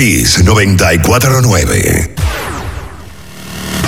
Kiss 0.00 0.42
949. 0.42 2.14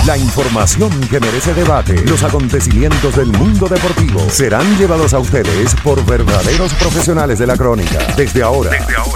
La 0.05 0.15
información 0.15 0.91
que 1.09 1.19
merece 1.19 1.55
debate, 1.55 1.95
los 2.05 2.21
acontecimientos 2.21 3.15
del 3.15 3.29
mundo 3.29 3.67
deportivo 3.67 4.29
serán 4.29 4.77
llevados 4.77 5.15
a 5.15 5.17
ustedes 5.17 5.73
por 5.83 6.05
verdaderos 6.05 6.71
profesionales 6.75 7.39
de 7.39 7.47
la 7.47 7.57
crónica. 7.57 7.97
Desde 8.15 8.43
ahora, 8.43 8.69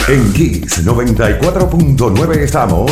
en 0.08 0.34
Kiss 0.34 0.84
94.9 0.84 2.38
estamos 2.40 2.92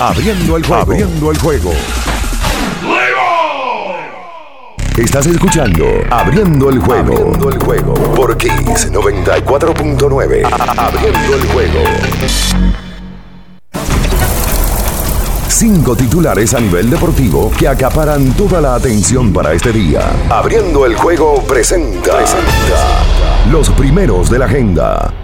abriendo 0.00 0.56
el 0.56 0.66
juego. 0.66 0.82
Abriendo 0.82 1.30
el 1.30 1.38
juego. 1.38 1.72
Estás 4.98 5.26
escuchando 5.26 5.86
Abriendo 6.10 6.68
el 6.68 6.80
juego. 6.80 7.14
Abriendo 7.14 7.48
el 7.48 7.58
juego 7.62 7.94
por 8.16 8.36
Kiss 8.36 8.90
94.9. 8.90 10.48
Abriendo 10.76 11.36
el 11.36 11.46
juego. 11.52 12.89
Cinco 15.60 15.94
titulares 15.94 16.54
a 16.54 16.58
nivel 16.58 16.88
deportivo 16.88 17.50
que 17.50 17.68
acaparan 17.68 18.32
toda 18.32 18.62
la 18.62 18.76
atención 18.76 19.30
para 19.30 19.52
este 19.52 19.70
día. 19.70 20.00
Abriendo 20.30 20.86
el 20.86 20.96
juego 20.96 21.44
presenta, 21.46 22.16
presenta 22.16 23.04
los 23.52 23.68
primeros 23.68 24.30
de 24.30 24.38
la 24.38 24.46
agenda. 24.46 25.19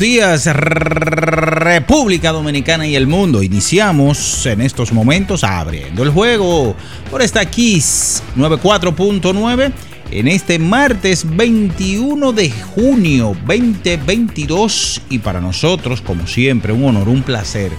Días, 0.00 0.46
República 0.46 2.32
Dominicana 2.32 2.86
y 2.86 2.96
el 2.96 3.06
mundo. 3.06 3.42
Iniciamos 3.42 4.46
en 4.46 4.62
estos 4.62 4.94
momentos 4.94 5.44
abriendo 5.44 6.02
el 6.02 6.08
juego 6.08 6.74
por 7.10 7.20
esta 7.20 7.44
Kiss 7.44 8.22
94.9 8.34 9.70
en 10.10 10.26
este 10.26 10.58
martes 10.58 11.26
21 11.36 12.32
de 12.32 12.50
junio 12.50 13.36
2022 13.46 15.02
y 15.10 15.18
para 15.18 15.42
nosotros, 15.42 16.00
como 16.00 16.26
siempre, 16.26 16.72
un 16.72 16.84
honor, 16.84 17.10
un 17.10 17.22
placer 17.22 17.70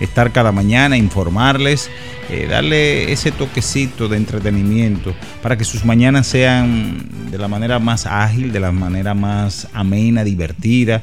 estar 0.00 0.32
cada 0.32 0.52
mañana, 0.52 0.98
informarles, 0.98 1.88
eh, 2.28 2.46
darle 2.48 3.10
ese 3.10 3.32
toquecito 3.32 4.06
de 4.06 4.18
entretenimiento 4.18 5.14
para 5.42 5.56
que 5.56 5.64
sus 5.64 5.86
mañanas 5.86 6.26
sean 6.26 7.08
de 7.30 7.38
la 7.38 7.48
manera 7.48 7.78
más 7.78 8.04
ágil, 8.04 8.52
de 8.52 8.60
la 8.60 8.70
manera 8.70 9.14
más 9.14 9.66
amena, 9.72 10.24
divertida 10.24 11.02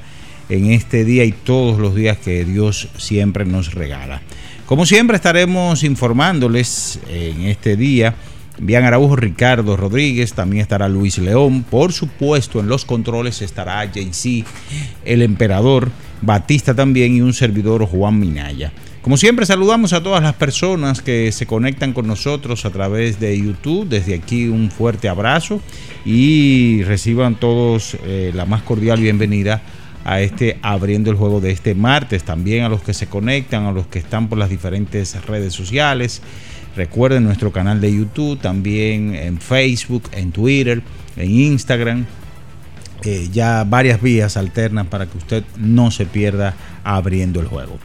en 0.49 0.71
este 0.71 1.05
día 1.05 1.23
y 1.25 1.31
todos 1.31 1.79
los 1.79 1.95
días 1.95 2.17
que 2.17 2.45
Dios 2.45 2.89
siempre 2.97 3.45
nos 3.45 3.73
regala. 3.73 4.21
Como 4.65 4.85
siempre 4.85 5.15
estaremos 5.15 5.83
informándoles 5.83 6.99
en 7.09 7.43
este 7.43 7.77
día. 7.77 8.15
Bian 8.59 8.85
Araujo, 8.85 9.15
Ricardo 9.15 9.77
Rodríguez, 9.77 10.33
también 10.33 10.61
estará 10.61 10.89
Luis 10.89 11.19
León. 11.19 11.63
Por 11.63 11.93
supuesto, 11.93 12.59
en 12.59 12.67
los 12.67 12.85
controles 12.85 13.41
estará 13.41 13.85
JC, 13.85 14.43
el 15.05 15.21
emperador, 15.21 15.91
Batista 16.21 16.73
también 16.73 17.15
y 17.15 17.21
un 17.21 17.33
servidor 17.33 17.85
Juan 17.85 18.19
Minaya. 18.19 18.73
Como 19.03 19.15
siempre, 19.15 19.45
saludamos 19.45 19.93
a 19.93 20.03
todas 20.03 20.21
las 20.21 20.33
personas 20.33 21.01
que 21.01 21.31
se 21.31 21.45
conectan 21.45 21.93
con 21.93 22.07
nosotros 22.07 22.65
a 22.65 22.71
través 22.71 23.21
de 23.21 23.39
YouTube. 23.39 23.87
Desde 23.87 24.15
aquí 24.15 24.49
un 24.49 24.69
fuerte 24.69 25.07
abrazo 25.07 25.61
y 26.03 26.83
reciban 26.83 27.35
todos 27.35 27.95
eh, 28.03 28.31
la 28.33 28.45
más 28.45 28.63
cordial 28.63 28.99
bienvenida 28.99 29.61
a 30.07 30.21
este 30.21 30.57
abriendo 30.61 31.11
el 31.11 31.17
juego 31.17 31.41
de 31.41 31.51
este 31.51 31.75
martes. 31.75 32.23
También 32.23 32.63
a 32.63 32.69
los 32.69 32.81
que 32.81 32.93
se 32.93 33.07
conectan, 33.07 33.65
a 33.65 33.73
los 33.73 33.87
que 33.87 33.99
están 33.99 34.29
por 34.29 34.37
las 34.37 34.49
diferentes 34.49 35.21
redes 35.25 35.53
sociales. 35.53 36.21
Recuerden 36.77 37.25
nuestro 37.25 37.51
canal 37.51 37.81
de 37.81 37.93
YouTube, 37.93 38.39
también 38.39 39.13
en 39.15 39.37
Facebook, 39.37 40.03
en 40.13 40.31
Twitter, 40.31 40.81
en 41.17 41.29
Instagram. 41.29 42.05
Eh, 43.03 43.27
ya 43.33 43.65
varias 43.65 44.01
vías 44.01 44.37
alternas 44.37 44.87
para 44.87 45.07
que 45.07 45.17
usted 45.17 45.43
no 45.57 45.91
se 45.91 46.05
pierda 46.05 46.55
abriendo 46.85 47.41
el 47.41 47.47
juego. 47.47 47.77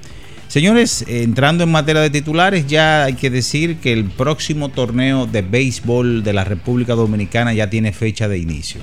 Señores, 0.47 1.05
entrando 1.09 1.65
en 1.65 1.73
materia 1.73 2.03
de 2.03 2.11
titulares, 2.11 2.69
ya 2.69 3.05
hay 3.05 3.15
que 3.15 3.31
decir 3.31 3.79
que 3.79 3.93
el 3.93 4.05
próximo 4.05 4.69
torneo 4.69 5.27
de 5.27 5.43
béisbol 5.43 6.23
de 6.23 6.33
la 6.35 6.45
República 6.45 6.95
Dominicana 6.95 7.53
ya 7.53 7.69
tiene 7.69 7.93
fecha 7.93 8.29
de 8.29 8.39
inicio. 8.39 8.81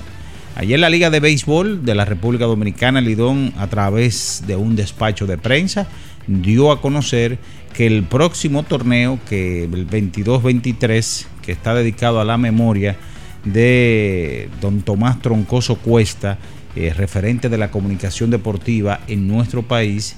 Ayer 0.56 0.78
la 0.78 0.90
Liga 0.90 1.10
de 1.10 1.20
Béisbol 1.20 1.84
de 1.84 1.94
la 1.94 2.04
República 2.04 2.44
Dominicana, 2.44 3.00
Lidón, 3.00 3.54
a 3.56 3.68
través 3.68 4.44
de 4.46 4.56
un 4.56 4.76
despacho 4.76 5.26
de 5.26 5.38
prensa, 5.38 5.86
dio 6.26 6.72
a 6.72 6.80
conocer 6.80 7.38
que 7.72 7.86
el 7.86 8.02
próximo 8.02 8.62
torneo, 8.64 9.18
que 9.28 9.64
el 9.64 9.88
22-23, 9.88 11.26
que 11.42 11.52
está 11.52 11.74
dedicado 11.74 12.20
a 12.20 12.24
la 12.24 12.36
memoria 12.36 12.96
de 13.44 14.50
don 14.60 14.82
Tomás 14.82 15.22
Troncoso 15.22 15.76
Cuesta, 15.76 16.36
eh, 16.76 16.92
referente 16.94 17.48
de 17.48 17.58
la 17.58 17.70
comunicación 17.70 18.30
deportiva 18.30 19.00
en 19.06 19.28
nuestro 19.28 19.62
país, 19.62 20.16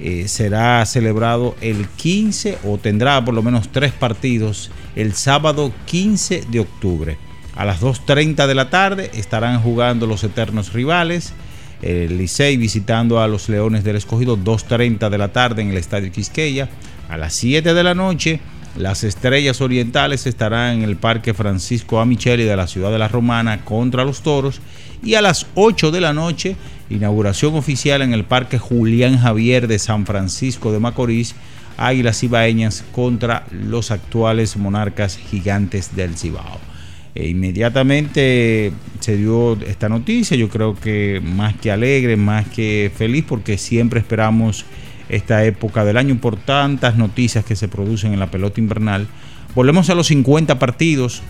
eh, 0.00 0.28
será 0.28 0.84
celebrado 0.86 1.56
el 1.60 1.88
15 1.88 2.58
o 2.64 2.78
tendrá 2.78 3.24
por 3.24 3.34
lo 3.34 3.42
menos 3.42 3.68
tres 3.72 3.92
partidos 3.92 4.70
el 4.94 5.14
sábado 5.14 5.72
15 5.86 6.44
de 6.50 6.60
octubre. 6.60 7.27
A 7.58 7.64
las 7.64 7.80
2.30 7.82 8.46
de 8.46 8.54
la 8.54 8.70
tarde 8.70 9.10
estarán 9.14 9.60
jugando 9.60 10.06
los 10.06 10.22
eternos 10.22 10.72
rivales. 10.72 11.32
El 11.82 12.16
Licey 12.16 12.56
visitando 12.56 13.20
a 13.20 13.26
los 13.26 13.48
Leones 13.48 13.82
del 13.82 13.96
Escogido 13.96 14.38
2.30 14.38 15.10
de 15.10 15.18
la 15.18 15.32
tarde 15.32 15.62
en 15.62 15.70
el 15.70 15.76
Estadio 15.76 16.12
Quisqueya. 16.12 16.68
A 17.08 17.16
las 17.16 17.34
7 17.34 17.74
de 17.74 17.82
la 17.82 17.96
noche 17.96 18.38
las 18.76 19.02
Estrellas 19.02 19.60
Orientales 19.60 20.28
estarán 20.28 20.76
en 20.76 20.82
el 20.84 20.96
Parque 20.96 21.34
Francisco 21.34 21.98
Amicheli 21.98 22.44
de 22.44 22.54
la 22.54 22.68
ciudad 22.68 22.92
de 22.92 22.98
La 23.00 23.08
Romana 23.08 23.64
contra 23.64 24.04
los 24.04 24.22
Toros. 24.22 24.60
Y 25.02 25.14
a 25.14 25.20
las 25.20 25.48
8 25.56 25.90
de 25.90 26.00
la 26.00 26.12
noche, 26.12 26.54
inauguración 26.90 27.56
oficial 27.56 28.02
en 28.02 28.12
el 28.12 28.24
Parque 28.24 28.58
Julián 28.60 29.18
Javier 29.18 29.66
de 29.66 29.80
San 29.80 30.06
Francisco 30.06 30.70
de 30.70 30.78
Macorís, 30.78 31.34
Águilas 31.76 32.22
Ibaeñas 32.22 32.84
contra 32.92 33.46
los 33.50 33.90
actuales 33.90 34.56
monarcas 34.56 35.16
gigantes 35.16 35.96
del 35.96 36.16
Cibao. 36.16 36.67
E 37.18 37.26
inmediatamente 37.26 38.70
se 39.00 39.16
dio 39.16 39.58
esta 39.66 39.88
noticia, 39.88 40.36
yo 40.36 40.48
creo 40.48 40.76
que 40.76 41.20
más 41.20 41.56
que 41.56 41.72
alegre, 41.72 42.16
más 42.16 42.46
que 42.46 42.92
feliz, 42.94 43.24
porque 43.26 43.58
siempre 43.58 43.98
esperamos 43.98 44.64
esta 45.08 45.44
época 45.44 45.84
del 45.84 45.96
año 45.96 46.16
por 46.20 46.36
tantas 46.36 46.96
noticias 46.96 47.44
que 47.44 47.56
se 47.56 47.66
producen 47.66 48.12
en 48.12 48.20
la 48.20 48.30
pelota 48.30 48.60
invernal. 48.60 49.08
Volvemos 49.56 49.90
a 49.90 49.96
los 49.96 50.06
50 50.06 50.60
partidos 50.60 51.22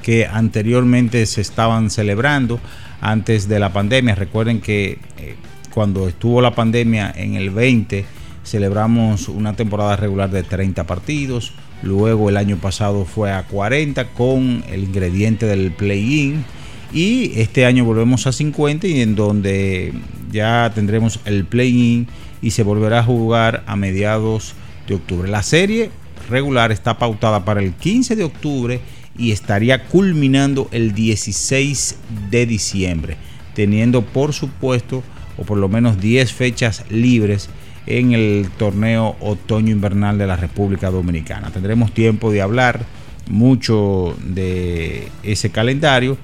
que 0.00 0.26
anteriormente 0.26 1.26
se 1.26 1.40
estaban 1.40 1.90
celebrando 1.90 2.60
antes 3.00 3.48
de 3.48 3.58
la 3.58 3.72
pandemia. 3.72 4.14
Recuerden 4.14 4.60
que 4.60 4.98
eh, 5.18 5.34
cuando 5.72 6.06
estuvo 6.06 6.40
la 6.40 6.54
pandemia 6.54 7.12
en 7.16 7.34
el 7.34 7.50
20 7.50 8.04
celebramos 8.44 9.28
una 9.28 9.56
temporada 9.56 9.96
regular 9.96 10.30
de 10.30 10.44
30 10.44 10.84
partidos. 10.84 11.52
Luego 11.82 12.28
el 12.28 12.36
año 12.36 12.56
pasado 12.56 13.04
fue 13.04 13.32
a 13.32 13.42
40 13.44 14.08
con 14.08 14.64
el 14.70 14.84
ingrediente 14.84 15.46
del 15.46 15.72
play-in. 15.72 16.44
Y 16.92 17.32
este 17.40 17.66
año 17.66 17.84
volvemos 17.84 18.26
a 18.26 18.32
50 18.32 18.86
y 18.86 19.00
en 19.00 19.16
donde 19.16 19.92
ya 20.30 20.70
tendremos 20.74 21.20
el 21.24 21.44
play-in 21.44 22.06
y 22.40 22.52
se 22.52 22.62
volverá 22.62 23.00
a 23.00 23.04
jugar 23.04 23.64
a 23.66 23.76
mediados 23.76 24.54
de 24.86 24.94
octubre. 24.94 25.28
La 25.28 25.42
serie 25.42 25.90
regular 26.28 26.72
está 26.72 26.98
pautada 26.98 27.44
para 27.44 27.60
el 27.60 27.72
15 27.72 28.16
de 28.16 28.24
octubre 28.24 28.80
y 29.16 29.32
estaría 29.32 29.84
culminando 29.86 30.68
el 30.72 30.94
16 30.94 31.96
de 32.30 32.46
diciembre, 32.46 33.16
teniendo 33.54 34.02
por 34.02 34.32
supuesto 34.32 35.02
o 35.36 35.42
por 35.42 35.58
lo 35.58 35.68
menos 35.68 36.00
10 36.00 36.32
fechas 36.32 36.84
libres 36.90 37.48
en 37.86 38.12
el 38.12 38.48
torneo 38.56 39.16
otoño-invernal 39.20 40.18
de 40.18 40.26
la 40.26 40.36
República 40.36 40.90
Dominicana. 40.90 41.50
Tendremos 41.50 41.92
tiempo 41.92 42.30
de 42.30 42.42
hablar 42.42 42.84
mucho 43.28 44.16
de 44.22 45.08
ese 45.22 45.50
calendario. 45.50 46.16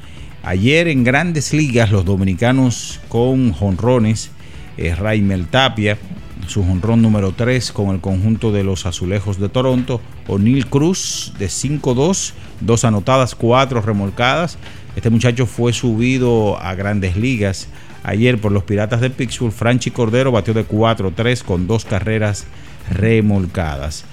Ayer 0.42 0.88
en 0.88 1.04
grandes 1.04 1.52
ligas 1.52 1.90
los 1.90 2.04
dominicanos 2.04 3.00
con 3.08 3.52
jonrones, 3.52 4.30
eh, 4.78 4.94
Raimel 4.94 5.46
Tapia, 5.46 5.98
su 6.46 6.64
jonrón 6.64 7.02
número 7.02 7.32
3 7.32 7.72
con 7.72 7.90
el 7.90 8.00
conjunto 8.00 8.50
de 8.50 8.64
los 8.64 8.86
Azulejos 8.86 9.38
de 9.38 9.48
Toronto, 9.50 10.00
O'Neill 10.26 10.66
Cruz 10.66 11.34
de 11.38 11.46
5-2, 11.46 12.32
dos 12.60 12.84
anotadas, 12.84 13.34
cuatro 13.34 13.82
remolcadas. 13.82 14.58
Este 14.96 15.10
muchacho 15.10 15.46
fue 15.46 15.72
subido 15.72 16.58
a 16.60 16.74
grandes 16.74 17.16
ligas 17.16 17.68
ayer 18.02 18.40
por 18.40 18.52
los 18.52 18.64
Piratas 18.64 19.00
de 19.00 19.10
Pittsburgh. 19.10 19.52
Franchi 19.52 19.90
Cordero 19.90 20.32
batió 20.32 20.54
de 20.54 20.66
4-3 20.66 21.42
con 21.42 21.66
dos 21.66 21.84
carreras 21.84 22.46
remolcadas. 22.90 24.04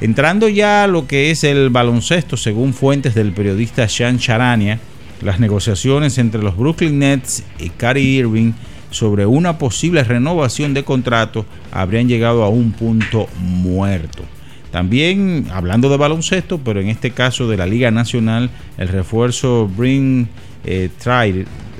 Entrando 0.00 0.48
ya 0.48 0.84
a 0.84 0.86
lo 0.86 1.06
que 1.06 1.30
es 1.30 1.44
el 1.44 1.70
baloncesto, 1.70 2.36
según 2.36 2.72
fuentes 2.72 3.14
del 3.14 3.32
periodista 3.32 3.88
Sean 3.88 4.18
Charania, 4.18 4.78
las 5.20 5.40
negociaciones 5.40 6.16
entre 6.16 6.42
los 6.42 6.56
Brooklyn 6.56 6.98
Nets 6.98 7.44
y 7.58 7.68
Kyrie 7.68 8.20
Irving 8.20 8.52
sobre 8.90 9.26
una 9.26 9.58
posible 9.58 10.02
renovación 10.02 10.74
de 10.74 10.84
contrato 10.84 11.44
habrían 11.70 12.08
llegado 12.08 12.42
a 12.42 12.48
un 12.48 12.72
punto 12.72 13.28
muerto. 13.38 14.22
También 14.70 15.46
hablando 15.52 15.88
de 15.88 15.96
baloncesto, 15.96 16.58
pero 16.58 16.80
en 16.80 16.88
este 16.88 17.10
caso 17.10 17.48
de 17.48 17.56
la 17.56 17.66
Liga 17.66 17.90
Nacional, 17.90 18.50
el 18.78 18.88
refuerzo 18.88 19.68
Bring 19.68 20.28
eh, 20.64 20.90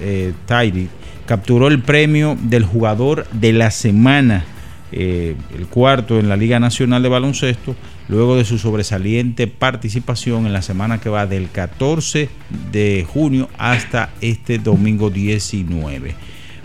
eh 0.00 0.32
capturó 1.30 1.68
el 1.68 1.78
premio 1.78 2.36
del 2.42 2.64
jugador 2.64 3.24
de 3.30 3.52
la 3.52 3.70
semana, 3.70 4.44
eh, 4.90 5.36
el 5.56 5.68
cuarto 5.68 6.18
en 6.18 6.28
la 6.28 6.36
Liga 6.36 6.58
Nacional 6.58 7.04
de 7.04 7.08
Baloncesto, 7.08 7.76
luego 8.08 8.34
de 8.34 8.44
su 8.44 8.58
sobresaliente 8.58 9.46
participación 9.46 10.46
en 10.46 10.52
la 10.52 10.60
semana 10.60 10.98
que 10.98 11.08
va 11.08 11.28
del 11.28 11.48
14 11.48 12.28
de 12.72 13.06
junio 13.08 13.48
hasta 13.58 14.10
este 14.20 14.58
domingo 14.58 15.08
19. 15.08 16.16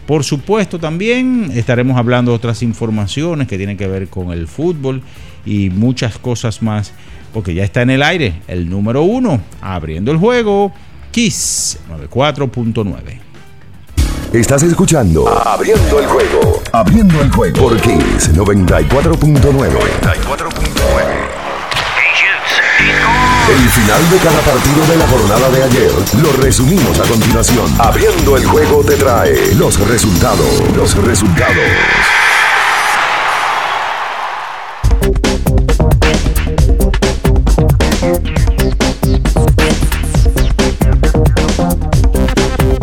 Por 0.07 0.23
supuesto, 0.23 0.79
también 0.79 1.51
estaremos 1.53 1.95
hablando 1.99 2.31
de 2.31 2.37
otras 2.37 2.63
informaciones 2.63 3.47
que 3.47 3.57
tienen 3.57 3.77
que 3.77 3.85
ver 3.85 4.07
con 4.07 4.31
el 4.31 4.47
fútbol 4.47 5.03
y 5.45 5.69
muchas 5.69 6.17
cosas 6.17 6.63
más, 6.63 6.91
porque 7.35 7.53
ya 7.53 7.63
está 7.63 7.83
en 7.83 7.91
el 7.91 8.01
aire 8.01 8.33
el 8.47 8.67
número 8.67 9.03
uno, 9.03 9.41
abriendo 9.61 10.11
el 10.11 10.17
juego, 10.17 10.73
Kiss 11.11 11.77
94.9. 11.87 13.24
Estás 14.35 14.63
escuchando 14.63 15.29
Abriendo 15.29 15.97
el 15.97 16.07
juego. 16.07 16.61
Abriendo 16.73 17.21
el 17.21 17.31
juego 17.31 17.57
por 17.57 17.79
Kings 17.79 18.33
94.9. 18.33 19.39
94.9. 19.39 19.71
El 23.47 23.69
final 23.69 24.09
de 24.09 24.17
cada 24.17 24.41
partido 24.41 24.85
de 24.87 24.97
la 24.97 25.07
jornada 25.07 25.49
de 25.51 25.63
ayer 25.63 25.91
lo 26.21 26.33
resumimos 26.43 26.99
a 26.99 27.03
continuación. 27.03 27.73
Abriendo 27.79 28.35
el 28.35 28.45
juego 28.45 28.83
te 28.83 28.97
trae 28.97 29.55
los 29.55 29.79
resultados. 29.87 30.75
Los 30.75 30.97
resultados. 30.97 32.24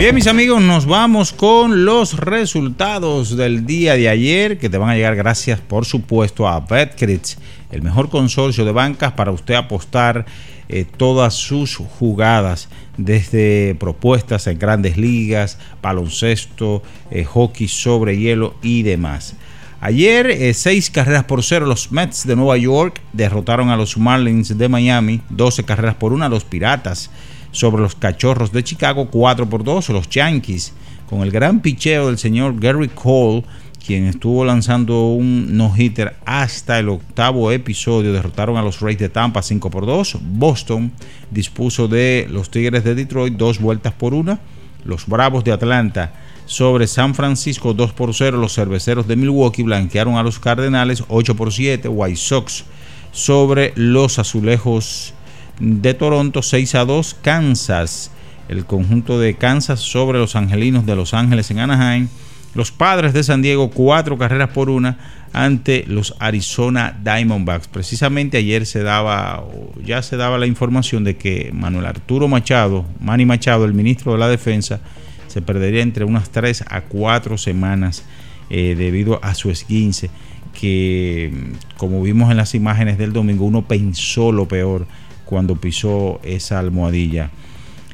Bien, 0.02 0.16
mis 0.16 0.26
amigos, 0.26 0.60
nos 0.60 0.84
vamos 0.84 1.32
con 1.32 1.84
los 1.84 2.18
resultados 2.18 3.36
del 3.36 3.66
día 3.66 3.94
de 3.94 4.08
ayer 4.08 4.58
que 4.58 4.68
te 4.68 4.76
van 4.76 4.90
a 4.90 4.96
llegar 4.96 5.14
gracias, 5.14 5.60
por 5.60 5.84
supuesto, 5.84 6.48
a 6.48 6.58
BetCrit, 6.58 7.24
el 7.70 7.82
mejor 7.82 8.10
consorcio 8.10 8.64
de 8.64 8.72
bancas 8.72 9.12
para 9.12 9.30
usted 9.30 9.54
apostar 9.54 10.26
eh, 10.68 10.84
todas 10.96 11.34
sus 11.34 11.76
jugadas, 11.76 12.68
desde 12.96 13.76
propuestas 13.78 14.48
en 14.48 14.58
grandes 14.58 14.96
ligas, 14.96 15.58
baloncesto, 15.80 16.82
eh, 17.12 17.22
hockey 17.22 17.68
sobre 17.68 18.18
hielo 18.18 18.56
y 18.60 18.82
demás. 18.82 19.36
Ayer, 19.80 20.32
eh, 20.32 20.52
seis 20.52 20.90
carreras 20.90 21.22
por 21.22 21.44
cero, 21.44 21.64
los 21.66 21.92
Mets 21.92 22.26
de 22.26 22.34
Nueva 22.34 22.56
York 22.56 23.00
derrotaron 23.12 23.70
a 23.70 23.76
los 23.76 23.96
Marlins 23.96 24.58
de 24.58 24.68
Miami, 24.68 25.20
12 25.30 25.62
carreras 25.62 25.94
por 25.94 26.12
una, 26.12 26.28
los 26.28 26.42
Piratas 26.42 27.08
sobre 27.52 27.82
los 27.82 27.94
Cachorros 27.94 28.50
de 28.50 28.64
Chicago, 28.64 29.08
4 29.10 29.48
por 29.48 29.62
2. 29.62 29.90
Los 29.90 30.08
Yankees, 30.08 30.72
con 31.08 31.20
el 31.20 31.30
gran 31.30 31.60
picheo 31.60 32.08
del 32.08 32.18
señor 32.18 32.58
Gary 32.58 32.88
Cole, 32.88 33.44
quien 33.84 34.06
estuvo 34.06 34.44
lanzando 34.44 35.08
un 35.08 35.56
no-hitter 35.56 36.16
hasta 36.24 36.78
el 36.78 36.88
octavo 36.88 37.50
episodio, 37.50 38.12
derrotaron 38.12 38.56
a 38.56 38.62
los 38.62 38.80
Rays 38.80 38.98
de 38.98 39.08
Tampa 39.08 39.42
5 39.42 39.70
por 39.70 39.86
2. 39.86 40.18
Boston 40.20 40.92
dispuso 41.30 41.88
de 41.88 42.26
los 42.30 42.50
Tigres 42.50 42.84
de 42.84 42.94
Detroit 42.94 43.34
dos 43.34 43.60
vueltas 43.60 43.92
por 43.92 44.14
una. 44.14 44.40
Los 44.84 45.06
Bravos 45.06 45.44
de 45.44 45.52
Atlanta 45.52 46.12
sobre 46.46 46.86
San 46.86 47.14
Francisco 47.14 47.74
2 47.74 47.92
por 47.92 48.14
0. 48.14 48.38
Los 48.38 48.54
Cerveceros 48.54 49.06
de 49.06 49.16
Milwaukee 49.16 49.62
blanquearon 49.62 50.16
a 50.16 50.22
los 50.22 50.38
Cardenales 50.38 51.04
8 51.08 51.34
por 51.36 51.52
7. 51.52 51.88
White 51.88 52.16
Sox 52.16 52.64
sobre 53.12 53.72
los 53.76 54.18
Azulejos 54.18 55.14
de 55.60 55.94
Toronto 55.94 56.42
6 56.42 56.74
a 56.74 56.84
2 56.84 57.14
Kansas. 57.22 58.10
El 58.48 58.66
conjunto 58.66 59.18
de 59.18 59.34
Kansas 59.34 59.80
sobre 59.80 60.18
los 60.18 60.36
Angelinos 60.36 60.84
de 60.86 60.96
Los 60.96 61.14
Ángeles 61.14 61.50
en 61.50 61.60
Anaheim. 61.60 62.08
Los 62.54 62.70
Padres 62.70 63.14
de 63.14 63.22
San 63.22 63.40
Diego 63.40 63.70
cuatro 63.70 64.18
carreras 64.18 64.50
por 64.50 64.68
una 64.68 64.98
ante 65.32 65.84
los 65.86 66.14
Arizona 66.18 66.98
Diamondbacks. 67.02 67.68
Precisamente 67.68 68.36
ayer 68.36 68.66
se 68.66 68.82
daba 68.82 69.42
ya 69.82 70.02
se 70.02 70.18
daba 70.18 70.36
la 70.36 70.46
información 70.46 71.02
de 71.04 71.16
que 71.16 71.50
Manuel 71.54 71.86
Arturo 71.86 72.28
Machado 72.28 72.84
Manny 73.00 73.24
Machado 73.24 73.64
el 73.64 73.72
ministro 73.72 74.12
de 74.12 74.18
la 74.18 74.28
defensa 74.28 74.80
se 75.28 75.40
perdería 75.40 75.82
entre 75.82 76.04
unas 76.04 76.28
3 76.28 76.64
a 76.68 76.82
4 76.82 77.38
semanas 77.38 78.04
eh, 78.50 78.74
debido 78.76 79.18
a 79.24 79.34
su 79.34 79.50
esguince 79.50 80.10
que 80.52 81.32
como 81.78 82.02
vimos 82.02 82.30
en 82.30 82.36
las 82.36 82.54
imágenes 82.54 82.98
del 82.98 83.14
domingo 83.14 83.46
uno 83.46 83.62
pensó 83.62 84.30
lo 84.30 84.46
peor 84.46 84.86
cuando 85.32 85.56
pisó 85.56 86.20
esa 86.24 86.58
almohadilla. 86.58 87.30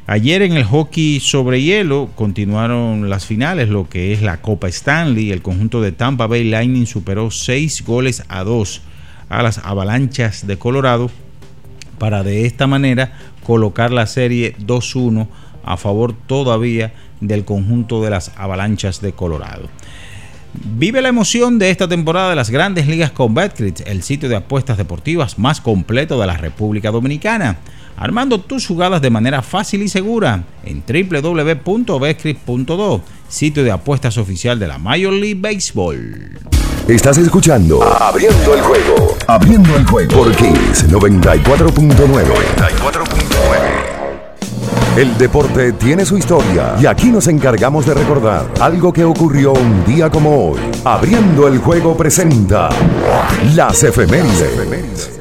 Ayer 0.08 0.42
en 0.42 0.54
el 0.54 0.64
hockey 0.64 1.20
sobre 1.20 1.62
hielo 1.62 2.10
continuaron 2.16 3.08
las 3.08 3.26
finales, 3.26 3.68
lo 3.68 3.88
que 3.88 4.12
es 4.12 4.22
la 4.22 4.40
Copa 4.40 4.66
Stanley. 4.66 5.30
El 5.30 5.40
conjunto 5.40 5.80
de 5.80 5.92
Tampa 5.92 6.26
Bay 6.26 6.42
Lightning 6.42 6.86
superó 6.86 7.30
6 7.30 7.84
goles 7.84 8.24
a 8.28 8.42
2 8.42 8.82
a 9.28 9.44
las 9.44 9.58
Avalanchas 9.58 10.48
de 10.48 10.58
Colorado 10.58 11.12
para 12.00 12.24
de 12.24 12.44
esta 12.44 12.66
manera 12.66 13.16
colocar 13.44 13.92
la 13.92 14.08
serie 14.08 14.56
2-1 14.58 15.28
a 15.62 15.76
favor 15.76 16.14
todavía 16.26 16.92
del 17.20 17.44
conjunto 17.44 18.02
de 18.02 18.10
las 18.10 18.32
Avalanchas 18.36 19.00
de 19.00 19.12
Colorado. 19.12 19.68
Vive 20.54 21.02
la 21.02 21.08
emoción 21.08 21.58
de 21.58 21.70
esta 21.70 21.88
temporada 21.88 22.30
de 22.30 22.36
las 22.36 22.50
grandes 22.50 22.86
ligas 22.86 23.10
con 23.10 23.34
Betcrit, 23.34 23.80
el 23.86 24.02
sitio 24.02 24.28
de 24.28 24.36
apuestas 24.36 24.78
deportivas 24.78 25.38
más 25.38 25.60
completo 25.60 26.20
de 26.20 26.26
la 26.26 26.36
República 26.36 26.90
Dominicana, 26.90 27.58
armando 27.96 28.40
tus 28.40 28.66
jugadas 28.66 29.00
de 29.02 29.10
manera 29.10 29.42
fácil 29.42 29.82
y 29.82 29.88
segura 29.88 30.44
en 30.64 30.82
www.betcrit.do, 30.86 33.02
sitio 33.28 33.64
de 33.64 33.70
apuestas 33.70 34.18
oficial 34.18 34.58
de 34.58 34.68
la 34.68 34.78
Major 34.78 35.12
League 35.12 35.40
Baseball. 35.40 36.38
Estás 36.88 37.18
escuchando 37.18 37.82
Abriendo 37.82 38.54
el 38.54 38.62
juego, 38.62 39.18
abriendo 39.26 39.76
el 39.76 39.86
juego 39.86 40.10
por 40.10 40.34
Kings 40.34 40.88
94.9. 40.88 43.07
El 44.98 45.16
deporte 45.16 45.74
tiene 45.74 46.04
su 46.04 46.18
historia 46.18 46.74
y 46.80 46.84
aquí 46.84 47.12
nos 47.12 47.28
encargamos 47.28 47.86
de 47.86 47.94
recordar 47.94 48.52
algo 48.60 48.92
que 48.92 49.04
ocurrió 49.04 49.52
un 49.52 49.84
día 49.84 50.10
como 50.10 50.50
hoy. 50.50 50.58
Abriendo 50.84 51.46
el 51.46 51.58
juego 51.58 51.96
presenta 51.96 52.68
las 53.54 53.80
efemérides. 53.84 55.20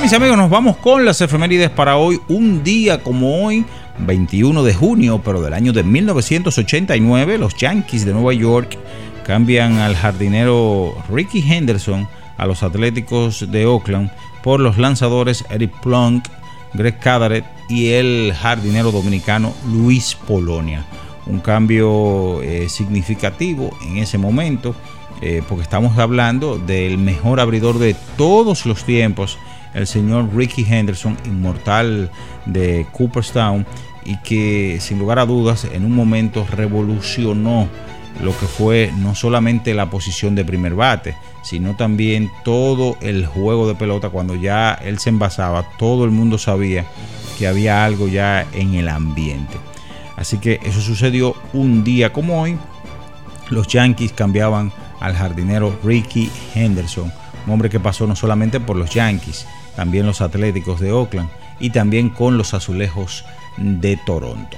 Mis 0.00 0.12
amigos, 0.12 0.36
nos 0.36 0.50
vamos 0.50 0.76
con 0.76 1.04
las 1.04 1.20
efemérides 1.20 1.70
para 1.70 1.96
hoy. 1.96 2.20
Un 2.28 2.62
día 2.62 3.02
como 3.02 3.44
hoy, 3.44 3.64
21 3.98 4.62
de 4.62 4.72
junio, 4.72 5.20
pero 5.24 5.40
del 5.40 5.54
año 5.54 5.72
de 5.72 5.82
1989, 5.82 7.38
los 7.38 7.56
Yankees 7.56 8.04
de 8.04 8.12
Nueva 8.12 8.32
York 8.32 8.78
cambian 9.24 9.78
al 9.78 9.96
jardinero 9.96 10.94
Ricky 11.10 11.40
Henderson 11.40 12.08
a 12.36 12.46
los 12.46 12.62
Atléticos 12.62 13.50
de 13.50 13.66
Oakland 13.66 14.10
por 14.42 14.60
los 14.60 14.78
lanzadores 14.78 15.44
Eric 15.50 15.72
Plunk, 15.80 16.28
Greg 16.74 16.98
Cadaret 17.00 17.44
y 17.68 17.88
el 17.88 18.32
jardinero 18.34 18.92
dominicano 18.92 19.52
Luis 19.66 20.14
Polonia. 20.14 20.84
Un 21.26 21.40
cambio 21.40 22.40
eh, 22.42 22.68
significativo 22.68 23.76
en 23.84 23.98
ese 23.98 24.16
momento, 24.16 24.76
eh, 25.22 25.42
porque 25.48 25.62
estamos 25.62 25.98
hablando 25.98 26.56
del 26.56 26.98
mejor 26.98 27.40
abridor 27.40 27.78
de 27.78 27.96
todos 28.16 28.64
los 28.64 28.84
tiempos, 28.84 29.38
el 29.74 29.86
señor 29.86 30.34
Ricky 30.34 30.66
Henderson, 30.68 31.16
inmortal 31.24 32.10
de 32.46 32.86
Cooperstown, 32.92 33.66
y 34.04 34.16
que 34.18 34.78
sin 34.80 34.98
lugar 34.98 35.18
a 35.18 35.26
dudas 35.26 35.66
en 35.72 35.84
un 35.84 35.94
momento 35.94 36.46
revolucionó 36.50 37.68
lo 38.22 38.36
que 38.36 38.46
fue 38.46 38.92
no 38.96 39.14
solamente 39.14 39.74
la 39.74 39.90
posición 39.90 40.34
de 40.34 40.44
primer 40.44 40.74
bate, 40.74 41.14
sino 41.42 41.76
también 41.76 42.30
todo 42.44 42.96
el 43.00 43.26
juego 43.26 43.68
de 43.68 43.74
pelota 43.74 44.10
cuando 44.10 44.34
ya 44.34 44.74
él 44.74 44.98
se 44.98 45.10
envasaba, 45.10 45.64
todo 45.78 46.04
el 46.04 46.10
mundo 46.10 46.38
sabía 46.38 46.84
que 47.38 47.46
había 47.46 47.84
algo 47.84 48.08
ya 48.08 48.46
en 48.52 48.74
el 48.74 48.88
ambiente. 48.88 49.56
Así 50.16 50.38
que 50.38 50.58
eso 50.64 50.80
sucedió 50.80 51.36
un 51.52 51.84
día 51.84 52.12
como 52.12 52.42
hoy. 52.42 52.58
Los 53.50 53.68
Yankees 53.68 54.12
cambiaban 54.12 54.72
al 55.00 55.14
jardinero 55.14 55.78
Ricky 55.84 56.28
Henderson, 56.54 57.12
un 57.46 57.52
hombre 57.52 57.70
que 57.70 57.78
pasó 57.78 58.06
no 58.06 58.16
solamente 58.16 58.58
por 58.58 58.76
los 58.76 58.90
Yankees, 58.90 59.46
también 59.78 60.06
los 60.06 60.22
Atléticos 60.22 60.80
de 60.80 60.90
Oakland 60.90 61.30
y 61.60 61.70
también 61.70 62.08
con 62.08 62.36
los 62.36 62.52
Azulejos 62.52 63.24
de 63.58 63.96
Toronto. 63.96 64.56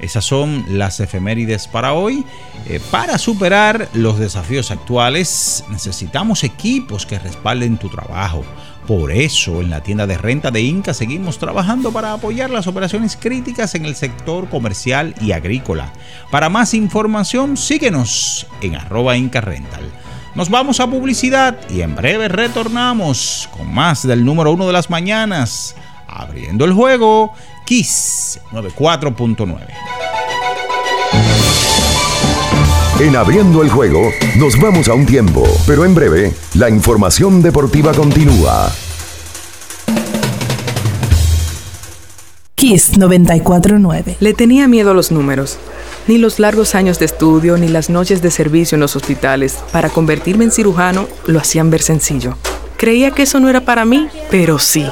Esas 0.00 0.24
son 0.24 0.64
las 0.66 0.98
efemérides 0.98 1.68
para 1.68 1.92
hoy. 1.92 2.24
Eh, 2.66 2.80
para 2.90 3.18
superar 3.18 3.90
los 3.92 4.18
desafíos 4.18 4.70
actuales 4.70 5.62
necesitamos 5.68 6.42
equipos 6.42 7.04
que 7.04 7.18
respalden 7.18 7.76
tu 7.76 7.90
trabajo. 7.90 8.46
Por 8.86 9.12
eso 9.12 9.60
en 9.60 9.68
la 9.68 9.82
tienda 9.82 10.06
de 10.06 10.16
renta 10.16 10.50
de 10.50 10.62
Inca 10.62 10.94
seguimos 10.94 11.36
trabajando 11.36 11.92
para 11.92 12.14
apoyar 12.14 12.48
las 12.48 12.66
operaciones 12.66 13.18
críticas 13.20 13.74
en 13.74 13.84
el 13.84 13.94
sector 13.94 14.48
comercial 14.48 15.14
y 15.20 15.32
agrícola. 15.32 15.92
Para 16.30 16.48
más 16.48 16.72
información 16.72 17.58
síguenos 17.58 18.46
en 18.62 18.76
arroba 18.76 19.18
Inca 19.18 19.42
Rental. 19.42 19.84
Nos 20.34 20.48
vamos 20.48 20.80
a 20.80 20.86
publicidad 20.86 21.58
y 21.68 21.82
en 21.82 21.94
breve 21.94 22.26
retornamos 22.28 23.50
con 23.54 23.72
más 23.72 24.06
del 24.06 24.24
número 24.24 24.50
uno 24.52 24.66
de 24.66 24.72
las 24.72 24.88
mañanas, 24.88 25.76
abriendo 26.08 26.64
el 26.64 26.72
juego 26.72 27.34
Kiss 27.66 28.40
94.9. 28.50 29.58
En 33.00 33.16
abriendo 33.16 33.62
el 33.62 33.70
juego, 33.70 34.10
nos 34.36 34.58
vamos 34.58 34.88
a 34.88 34.94
un 34.94 35.04
tiempo, 35.04 35.44
pero 35.66 35.84
en 35.84 35.94
breve, 35.94 36.32
la 36.54 36.70
información 36.70 37.42
deportiva 37.42 37.92
continúa. 37.92 38.72
Kiss 42.62 42.96
949. 42.96 44.18
Le 44.20 44.34
tenía 44.34 44.68
miedo 44.68 44.92
a 44.92 44.94
los 44.94 45.10
números. 45.10 45.58
Ni 46.06 46.16
los 46.16 46.38
largos 46.38 46.76
años 46.76 47.00
de 47.00 47.06
estudio 47.06 47.58
ni 47.58 47.66
las 47.66 47.90
noches 47.90 48.22
de 48.22 48.30
servicio 48.30 48.76
en 48.76 48.80
los 48.82 48.94
hospitales 48.94 49.58
para 49.72 49.90
convertirme 49.90 50.44
en 50.44 50.52
cirujano 50.52 51.08
lo 51.26 51.40
hacían 51.40 51.70
ver 51.70 51.82
sencillo. 51.82 52.36
Creía 52.76 53.10
que 53.10 53.22
eso 53.22 53.40
no 53.40 53.48
era 53.48 53.62
para 53.62 53.84
mí, 53.84 54.06
pero 54.30 54.60
sí. 54.60 54.86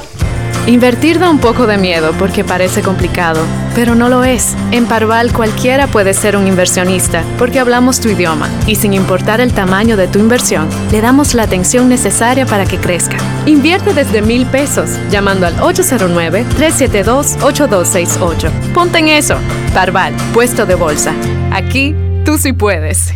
Invertir 0.67 1.17
da 1.17 1.31
un 1.31 1.39
poco 1.39 1.65
de 1.65 1.79
miedo 1.79 2.13
porque 2.19 2.43
parece 2.43 2.83
complicado, 2.83 3.41
pero 3.73 3.95
no 3.95 4.09
lo 4.09 4.23
es. 4.23 4.55
En 4.69 4.85
Parval 4.85 5.33
cualquiera 5.33 5.87
puede 5.87 6.13
ser 6.13 6.37
un 6.37 6.45
inversionista 6.47 7.23
porque 7.39 7.59
hablamos 7.59 7.99
tu 7.99 8.09
idioma 8.09 8.47
y 8.67 8.75
sin 8.75 8.93
importar 8.93 9.41
el 9.41 9.53
tamaño 9.53 9.97
de 9.97 10.07
tu 10.07 10.19
inversión, 10.19 10.69
le 10.91 11.01
damos 11.01 11.33
la 11.33 11.41
atención 11.43 11.89
necesaria 11.89 12.45
para 12.45 12.65
que 12.65 12.77
crezca. 12.77 13.17
Invierte 13.47 13.95
desde 13.95 14.21
mil 14.21 14.45
pesos 14.45 14.91
llamando 15.09 15.47
al 15.47 15.57
809-372-8268. 15.57 18.51
Ponte 18.73 18.99
en 18.99 19.07
eso. 19.07 19.37
Parval, 19.73 20.13
puesto 20.31 20.67
de 20.67 20.75
bolsa. 20.75 21.15
Aquí 21.51 21.95
tú 22.23 22.37
sí 22.37 22.53
puedes. 22.53 23.15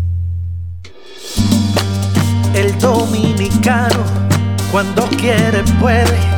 El 2.55 2.75
dominicano, 2.79 4.03
cuando 4.71 5.03
quiere, 5.09 5.61
puede 5.79 6.34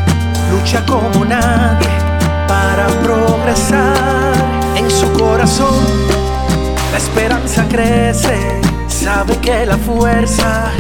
lucha 0.52 0.86
como 0.86 1.26
nadie 1.26 1.90
para 2.48 2.88
progresar. 3.04 4.34
En 4.76 4.90
su 4.90 5.12
corazón 5.14 5.84
la 6.92 6.98
esperanza 6.98 7.66
crece, 7.68 8.62
sabe 8.88 9.38
que 9.38 9.66
la 9.66 9.78
fuerza 9.78 10.72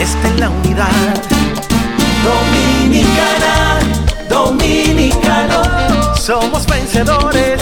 está 0.00 0.28
en 0.28 0.40
la 0.40 0.50
unidad. 0.50 1.14
Dominicana, 2.24 3.78
dominicano, 4.28 6.14
somos 6.16 6.66
vencedores 6.66 7.60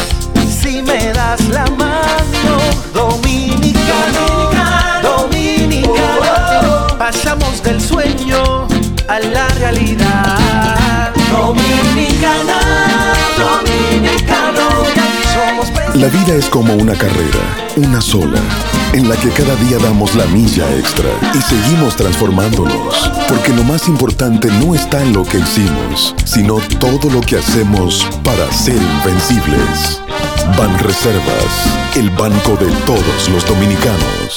si 0.49 0.83
me 0.83 1.13
das 1.13 1.41
la 1.49 1.67
mano. 1.67 2.57
Dominicano, 2.93 4.51
dominicano, 5.03 6.87
pasamos 6.99 7.63
del 7.63 7.81
sueño 7.81 8.67
a 9.09 9.19
la 9.19 9.49
realidad. 9.59 10.34
La 16.05 16.11
vida 16.11 16.35
es 16.35 16.51
como 16.51 16.75
una 16.75 16.93
carrera, 16.93 17.41
una 17.77 17.99
sola, 17.99 18.39
en 18.93 19.09
la 19.09 19.17
que 19.17 19.31
cada 19.31 19.57
día 19.57 19.79
damos 19.79 20.15
la 20.15 20.27
milla 20.27 20.71
extra 20.77 21.09
y 21.33 21.41
seguimos 21.41 21.97
transformándonos, 21.97 23.11
porque 23.27 23.55
lo 23.55 23.65
más 23.65 23.89
importante 23.89 24.49
no 24.49 24.75
está 24.75 25.03
en 25.03 25.15
lo 25.15 25.25
que 25.25 25.39
hicimos, 25.39 26.15
sino 26.27 26.59
todo 26.79 27.09
lo 27.09 27.23
que 27.23 27.39
hacemos 27.39 28.07
para 28.23 28.53
ser 28.53 28.77
invencibles. 28.77 30.03
Ban 30.59 30.79
Reservas, 30.81 31.97
el 31.97 32.11
banco 32.11 32.55
de 32.63 32.71
todos 32.85 33.29
los 33.33 33.47
dominicanos. 33.47 34.37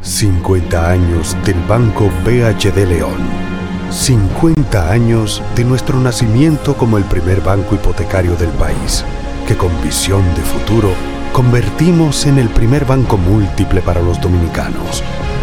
50 0.00 0.90
años 0.90 1.36
del 1.44 1.60
Banco 1.68 2.10
BHD 2.24 2.88
León 2.88 3.54
50 3.90 4.90
años 4.90 5.40
de 5.54 5.64
nuestro 5.64 6.00
nacimiento 6.00 6.74
como 6.76 6.98
el 6.98 7.04
primer 7.04 7.40
banco 7.40 7.76
hipotecario 7.76 8.34
del 8.34 8.50
país, 8.50 9.04
que 9.46 9.56
con 9.56 9.70
visión 9.82 10.22
de 10.34 10.42
futuro 10.42 10.90
convertimos 11.32 12.26
en 12.26 12.38
el 12.38 12.48
primer 12.48 12.84
banco 12.84 13.16
múltiple 13.16 13.82
para 13.82 14.00
los 14.00 14.20
dominicanos. 14.20 15.02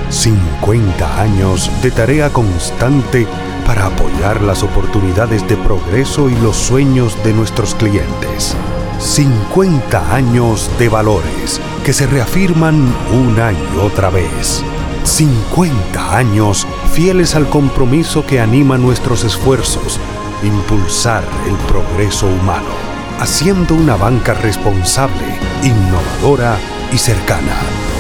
50 0.10 1.22
años 1.22 1.72
de 1.82 1.92
tarea 1.92 2.30
constante 2.30 3.28
para 3.66 3.88
apoyar 3.88 4.42
las 4.42 4.64
oportunidades 4.64 5.48
de 5.48 5.56
progreso 5.58 6.30
y 6.30 6.36
los 6.36 6.58
sueños 6.58 7.22
de 7.24 7.34
nuestros 7.34 7.76
clientes. 7.76 8.56
50 9.00 10.14
años 10.14 10.70
de 10.78 10.90
valores 10.90 11.60
que 11.86 11.94
se 11.94 12.08
reafirman 12.08 12.94
una 13.12 13.52
y 13.52 13.78
otra 13.82 14.10
vez. 14.10 14.64
50 15.04 16.18
años 16.18 16.68
fieles 16.94 17.36
al 17.36 17.50
compromiso 17.50 18.26
que 18.26 18.40
anima 18.40 18.78
nuestros 18.78 19.24
esfuerzos, 19.24 20.00
impulsar 20.44 21.24
el 21.48 21.56
progreso 21.68 22.28
humano, 22.28 22.91
haciendo 23.22 23.76
una 23.76 23.96
banca 23.96 24.34
responsable, 24.34 25.24
innovadora 25.62 26.58
y 26.92 26.98
cercana. 26.98 27.54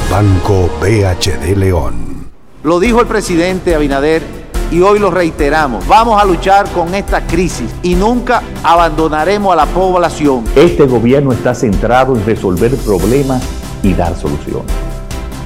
Banco 0.09 0.67
BHD 0.81 1.55
León. 1.55 2.27
Lo 2.63 2.79
dijo 2.79 3.01
el 3.01 3.07
presidente 3.07 3.75
Abinader 3.75 4.23
y 4.71 4.81
hoy 4.81 4.97
lo 4.97 5.11
reiteramos. 5.11 5.87
Vamos 5.87 6.19
a 6.19 6.25
luchar 6.25 6.67
con 6.71 6.95
esta 6.95 7.21
crisis 7.27 7.69
y 7.83 7.93
nunca 7.93 8.41
abandonaremos 8.63 9.53
a 9.53 9.57
la 9.57 9.67
población. 9.67 10.43
Este 10.55 10.87
gobierno 10.87 11.33
está 11.33 11.53
centrado 11.53 12.15
en 12.15 12.25
resolver 12.25 12.75
problemas 12.77 13.43
y 13.83 13.93
dar 13.93 14.15
soluciones. 14.15 14.73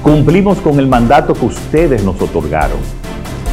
Cumplimos 0.02 0.56
con 0.58 0.78
el 0.78 0.86
mandato 0.86 1.34
que 1.34 1.44
ustedes 1.44 2.02
nos 2.02 2.20
otorgaron 2.22 2.78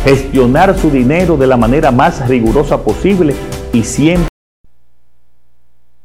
gestionar 0.06 0.78
su 0.78 0.90
dinero 0.90 1.36
de 1.36 1.48
la 1.48 1.58
manera 1.58 1.92
más 1.92 2.28
rigurosa 2.28 2.82
posible 2.82 3.36
y 3.74 3.84
siempre. 3.84 4.33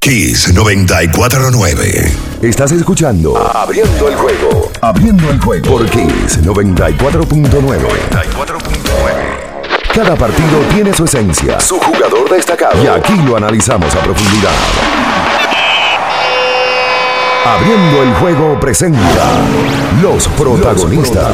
Kiss 0.08 0.54
949. 0.54 2.16
Estás 2.40 2.72
escuchando 2.72 3.36
Abriendo 3.54 4.08
el 4.08 4.14
juego. 4.16 4.72
Abriendo 4.80 5.28
el 5.30 5.38
juego 5.38 5.68
por 5.68 5.84
Kiss 5.90 6.40
94.9. 6.42 7.50
94.9. 7.50 7.78
Cada 9.94 10.16
partido 10.16 10.60
tiene 10.72 10.94
su 10.94 11.04
esencia, 11.04 11.60
Su 11.60 11.78
jugador 11.78 12.30
destacado. 12.30 12.82
y 12.82 12.86
aquí 12.86 13.16
lo 13.26 13.36
analizamos 13.36 13.94
a 13.94 13.98
profundidad. 13.98 14.50
Abriendo 17.44 18.02
el 18.02 18.14
juego 18.14 18.58
presenta 18.58 19.02
los 20.00 20.26
protagonistas. 20.28 21.26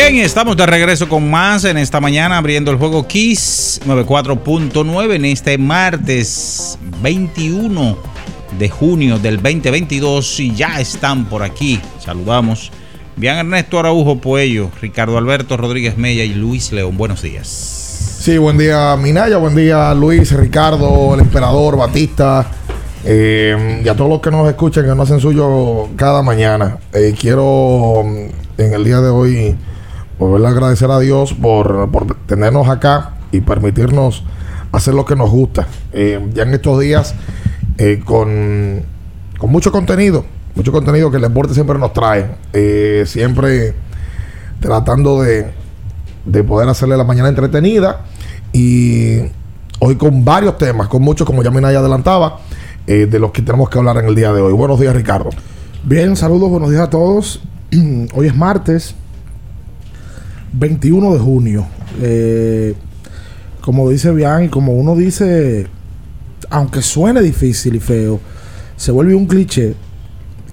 Bien, 0.00 0.14
estamos 0.18 0.56
de 0.56 0.64
regreso 0.64 1.08
con 1.08 1.28
más 1.28 1.64
en 1.64 1.76
esta 1.76 2.00
mañana 2.00 2.38
abriendo 2.38 2.70
el 2.70 2.76
juego 2.76 3.08
Kiss 3.08 3.80
94.9 3.84 5.16
en 5.16 5.24
este 5.24 5.58
martes 5.58 6.78
21 7.02 7.98
de 8.60 8.68
junio 8.70 9.18
del 9.18 9.38
2022 9.38 10.38
y 10.38 10.54
ya 10.54 10.78
están 10.78 11.24
por 11.24 11.42
aquí. 11.42 11.80
Saludamos. 11.98 12.70
Bien, 13.16 13.38
Ernesto 13.38 13.80
Araujo 13.80 14.20
Puello, 14.20 14.70
Ricardo 14.80 15.18
Alberto 15.18 15.56
Rodríguez 15.56 15.98
Mella 15.98 16.22
y 16.22 16.32
Luis 16.32 16.70
León. 16.70 16.96
Buenos 16.96 17.20
días. 17.22 17.48
Sí, 17.48 18.38
buen 18.38 18.56
día 18.56 18.94
Minaya, 18.96 19.38
buen 19.38 19.56
día 19.56 19.92
Luis, 19.94 20.30
Ricardo, 20.30 21.12
el 21.14 21.22
emperador, 21.22 21.76
Batista 21.76 22.46
eh, 23.04 23.82
y 23.84 23.88
a 23.88 23.96
todos 23.96 24.08
los 24.08 24.20
que 24.20 24.30
nos 24.30 24.48
escuchan, 24.48 24.84
que 24.84 24.90
nos 24.90 25.10
hacen 25.10 25.18
suyo 25.18 25.88
cada 25.96 26.22
mañana. 26.22 26.78
Eh, 26.92 27.16
quiero 27.18 28.04
mm, 28.04 28.60
en 28.60 28.74
el 28.74 28.84
día 28.84 29.00
de 29.00 29.08
hoy 29.08 29.56
volver 30.18 30.46
a 30.46 30.50
agradecer 30.50 30.90
a 30.90 30.98
Dios 30.98 31.32
por, 31.34 31.90
por 31.90 32.14
tenernos 32.26 32.68
acá 32.68 33.12
y 33.30 33.40
permitirnos 33.40 34.24
hacer 34.72 34.94
lo 34.94 35.04
que 35.04 35.16
nos 35.16 35.30
gusta. 35.30 35.66
Eh, 35.92 36.28
ya 36.34 36.42
en 36.42 36.54
estos 36.54 36.80
días, 36.80 37.14
eh, 37.78 38.00
con, 38.04 38.82
con 39.38 39.50
mucho 39.50 39.70
contenido, 39.72 40.24
mucho 40.54 40.72
contenido 40.72 41.10
que 41.10 41.16
el 41.16 41.22
deporte 41.22 41.54
siempre 41.54 41.78
nos 41.78 41.92
trae, 41.92 42.30
eh, 42.52 43.04
siempre 43.06 43.74
tratando 44.60 45.22
de, 45.22 45.52
de 46.24 46.44
poder 46.44 46.68
hacerle 46.68 46.96
la 46.96 47.04
mañana 47.04 47.28
entretenida 47.28 48.04
y 48.52 49.20
hoy 49.78 49.96
con 49.96 50.24
varios 50.24 50.58
temas, 50.58 50.88
con 50.88 51.02
muchos, 51.02 51.26
como 51.26 51.42
ya 51.42 51.50
Minaya 51.50 51.78
adelantaba, 51.78 52.40
de 52.86 53.18
los 53.18 53.32
que 53.32 53.42
tenemos 53.42 53.68
que 53.68 53.76
hablar 53.76 53.98
en 53.98 54.06
el 54.06 54.14
día 54.14 54.32
de 54.32 54.40
hoy. 54.40 54.54
Buenos 54.54 54.80
días, 54.80 54.96
Ricardo. 54.96 55.28
Bien, 55.84 56.16
saludos, 56.16 56.48
buenos 56.48 56.70
días 56.70 56.84
a 56.84 56.88
todos. 56.88 57.42
Hoy 58.14 58.26
es 58.26 58.34
martes 58.34 58.94
21 60.52 61.14
de 61.14 61.18
junio. 61.18 61.66
Eh, 62.00 62.74
como 63.60 63.90
dice 63.90 64.12
Bian 64.12 64.44
y 64.44 64.48
como 64.48 64.72
uno 64.72 64.96
dice, 64.96 65.66
aunque 66.50 66.82
suene 66.82 67.20
difícil 67.20 67.76
y 67.76 67.80
feo, 67.80 68.20
se 68.76 68.92
vuelve 68.92 69.14
un 69.14 69.26
cliché 69.26 69.74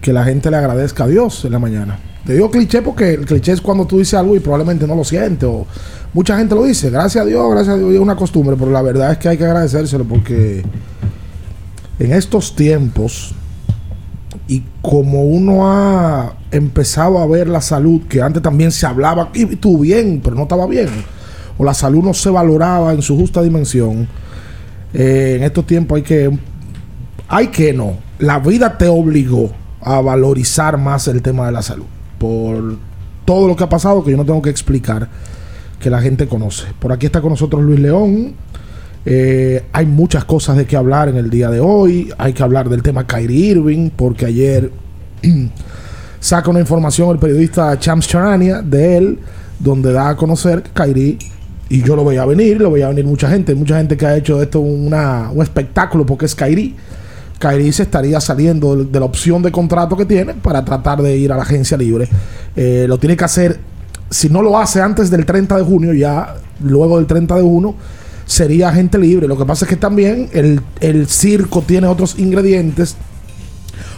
que 0.02 0.12
la 0.12 0.24
gente 0.24 0.52
le 0.52 0.58
agradezca 0.58 1.06
a 1.06 1.08
Dios 1.08 1.46
en 1.46 1.52
la 1.54 1.60
mañana. 1.60 2.00
Te 2.26 2.34
digo 2.34 2.50
cliché 2.50 2.82
porque 2.82 3.14
el 3.14 3.26
cliché 3.26 3.52
es 3.52 3.62
cuando 3.62 3.86
tú 3.86 4.00
dices 4.00 4.16
algo 4.16 4.36
y 4.36 4.40
probablemente 4.40 4.88
no 4.88 4.96
lo 4.96 5.04
sientes. 5.04 5.48
O 5.48 5.66
mucha 6.14 6.38
gente 6.38 6.56
lo 6.56 6.64
dice, 6.64 6.90
gracias 6.90 7.24
a 7.24 7.26
Dios, 7.26 7.50
gracias 7.52 7.76
a 7.76 7.78
Dios, 7.78 7.94
es 7.94 8.00
una 8.00 8.16
costumbre, 8.16 8.56
pero 8.58 8.72
la 8.72 8.82
verdad 8.82 9.12
es 9.12 9.18
que 9.20 9.30
hay 9.30 9.38
que 9.38 9.46
agradecérselo 9.46 10.04
porque 10.06 10.64
en 12.00 12.12
estos 12.12 12.56
tiempos 12.56 13.36
y 14.48 14.64
como 14.82 15.24
uno 15.24 15.68
ha 15.68 16.36
empezado 16.52 17.20
a 17.20 17.28
ver 17.28 17.48
la 17.48 17.62
salud, 17.62 18.02
que 18.08 18.22
antes 18.22 18.42
también 18.42 18.72
se 18.72 18.86
hablaba, 18.86 19.30
y 19.34 19.46
tú 19.56 19.80
bien, 19.80 20.22
pero 20.24 20.36
no 20.36 20.44
estaba 20.44 20.68
bien, 20.68 20.90
o 21.58 21.64
la 21.64 21.74
salud 21.74 22.04
no 22.04 22.14
se 22.14 22.30
valoraba 22.30 22.94
en 22.94 23.02
su 23.02 23.18
justa 23.18 23.42
dimensión, 23.42 24.08
eh, 24.94 25.36
en 25.38 25.44
estos 25.44 25.66
tiempos 25.66 25.98
hay 25.98 26.04
que, 26.04 26.40
hay 27.28 27.48
que 27.48 27.74
no, 27.74 27.94
la 28.20 28.40
vida 28.40 28.78
te 28.78 28.88
obligó 28.88 29.52
a 29.82 30.02
valorizar 30.02 30.78
más 30.78 31.08
el 31.08 31.22
tema 31.22 31.48
de 31.48 31.52
la 31.52 31.62
salud, 31.62 31.86
por 32.20 32.78
todo 33.26 33.48
lo 33.48 33.56
que 33.56 33.64
ha 33.64 33.70
pasado, 33.70 34.04
que 34.04 34.12
yo 34.12 34.18
no 34.18 34.26
tengo 34.26 34.42
que 34.42 34.50
explicar, 34.52 35.10
que 35.80 35.90
la 35.90 36.02
gente 36.02 36.28
conoce. 36.28 36.66
Por 36.80 36.92
aquí 36.92 37.08
está 37.08 37.22
con 37.22 37.32
nosotros 37.32 37.62
Luis 37.64 37.80
León, 37.80 38.36
eh, 39.06 39.64
hay 39.72 39.86
muchas 39.86 40.26
cosas 40.26 40.58
de 40.58 40.66
que 40.66 40.76
hablar 40.76 41.10
en 41.10 41.18
el 41.18 41.30
día 41.30 41.50
de 41.50 41.60
hoy. 41.60 42.12
Hay 42.18 42.34
que 42.34 42.42
hablar 42.42 42.70
del 42.70 42.82
tema 42.82 43.06
Kyrie 43.06 43.52
Irving, 43.52 43.92
porque 43.96 44.26
ayer 44.26 44.72
saca 46.20 46.50
una 46.50 46.60
información 46.60 47.12
el 47.12 47.20
periodista 47.20 47.78
Chams 47.78 48.08
Charania 48.08 48.62
de 48.62 48.98
él, 48.98 49.20
donde 49.60 49.94
da 49.94 50.10
a 50.10 50.18
conocer 50.18 50.64
que 50.64 50.72
Kyrie, 50.72 51.18
y 51.70 51.84
yo 51.84 51.96
lo 51.96 52.04
voy 52.04 52.18
a 52.18 52.26
venir, 52.26 52.60
lo 52.60 52.72
voy 52.72 52.82
a 52.82 52.90
venir 52.90 53.06
mucha 53.06 53.30
gente, 53.30 53.54
mucha 53.54 53.78
gente 53.78 53.96
que 53.96 54.06
ha 54.06 54.18
hecho 54.18 54.42
esto 54.42 54.60
una, 54.60 55.30
un 55.32 55.42
espectáculo 55.42 56.06
porque 56.06 56.26
es 56.26 56.34
Kyrie. 56.34 56.74
Kyrie 57.38 57.74
se 57.74 57.84
estaría 57.84 58.20
saliendo 58.20 58.76
de, 58.76 58.86
de 58.86 59.00
la 59.00 59.06
opción 59.06 59.42
de 59.44 59.52
contrato 59.52 59.96
que 59.96 60.06
tiene 60.06 60.34
para 60.34 60.64
tratar 60.66 61.02
de 61.02 61.16
ir 61.16 61.32
a 61.32 61.36
la 61.36 61.44
agencia 61.44 61.78
libre. 61.78 62.08
Eh, 62.56 62.86
lo 62.88 62.98
tiene 62.98 63.16
que 63.18 63.26
hacer, 63.26 63.60
si 64.10 64.30
no 64.30 64.42
lo 64.42 64.58
hace 64.58 64.82
antes 64.82 65.12
del 65.12 65.26
30 65.26 65.58
de 65.58 65.64
junio, 65.64 65.94
ya 65.94 66.36
luego 66.64 66.98
del 66.98 67.06
30 67.06 67.36
de 67.36 67.42
junio 67.42 67.76
sería 68.26 68.70
agente 68.70 68.98
libre. 68.98 69.28
Lo 69.28 69.38
que 69.38 69.46
pasa 69.46 69.66
es 69.66 69.70
que 69.70 69.78
también 69.78 70.30
el, 70.34 70.62
el 70.82 71.08
circo 71.08 71.62
tiene 71.62 71.88
otros 71.88 72.18
ingredientes 72.20 72.96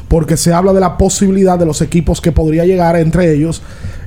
porque 0.07 0.37
se 0.37 0.53
habla 0.53 0.73
de 0.73 0.79
la 0.79 0.97
posibilidad 0.97 1.59
de 1.59 1.65
los 1.65 1.81
equipos 1.81 2.21
que 2.21 2.31
podría 2.31 2.65
llegar, 2.65 2.95
entre 2.95 3.33
ellos 3.33 3.61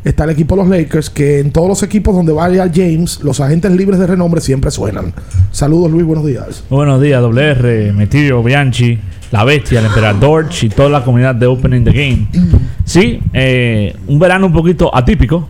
está 0.04 0.24
el 0.24 0.30
equipo 0.30 0.56
de 0.56 0.62
los 0.62 0.70
Lakers, 0.70 1.10
que 1.10 1.40
en 1.40 1.50
todos 1.50 1.68
los 1.68 1.82
equipos 1.82 2.14
donde 2.14 2.32
vaya 2.32 2.70
James, 2.72 3.20
los 3.22 3.40
agentes 3.40 3.70
libres 3.72 3.98
de 3.98 4.06
renombre 4.06 4.40
siempre 4.40 4.70
suenan. 4.70 5.12
Saludos 5.50 5.90
Luis, 5.90 6.04
buenos 6.04 6.24
días. 6.24 6.64
Buenos 6.70 7.00
días, 7.02 7.20
WR, 7.22 7.92
Metirio, 7.92 8.42
Bianchi, 8.42 8.98
La 9.30 9.44
Bestia, 9.44 9.80
el 9.80 9.86
Emperador 9.86 10.48
y 10.60 10.68
toda 10.70 10.88
la 10.88 11.04
comunidad 11.04 11.34
de 11.34 11.46
Opening 11.46 11.84
the 11.84 11.92
Game. 11.92 12.28
Sí, 12.84 13.20
eh, 13.32 13.94
un 14.06 14.18
verano 14.18 14.46
un 14.46 14.52
poquito 14.52 14.94
atípico, 14.94 15.48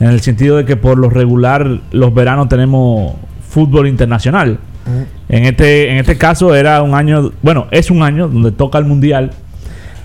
en 0.00 0.08
el 0.08 0.20
sentido 0.20 0.56
de 0.56 0.64
que 0.64 0.76
por 0.76 0.98
lo 0.98 1.10
regular 1.10 1.82
los 1.92 2.14
veranos 2.14 2.48
tenemos 2.48 3.14
fútbol 3.54 3.86
internacional. 3.86 4.58
En 5.28 5.44
este, 5.44 5.90
en 5.90 5.96
este 5.98 6.18
caso 6.18 6.54
era 6.54 6.82
un 6.82 6.94
año, 6.94 7.32
bueno, 7.40 7.68
es 7.70 7.90
un 7.90 8.02
año 8.02 8.28
donde 8.28 8.50
toca 8.50 8.78
el 8.78 8.84
Mundial 8.84 9.30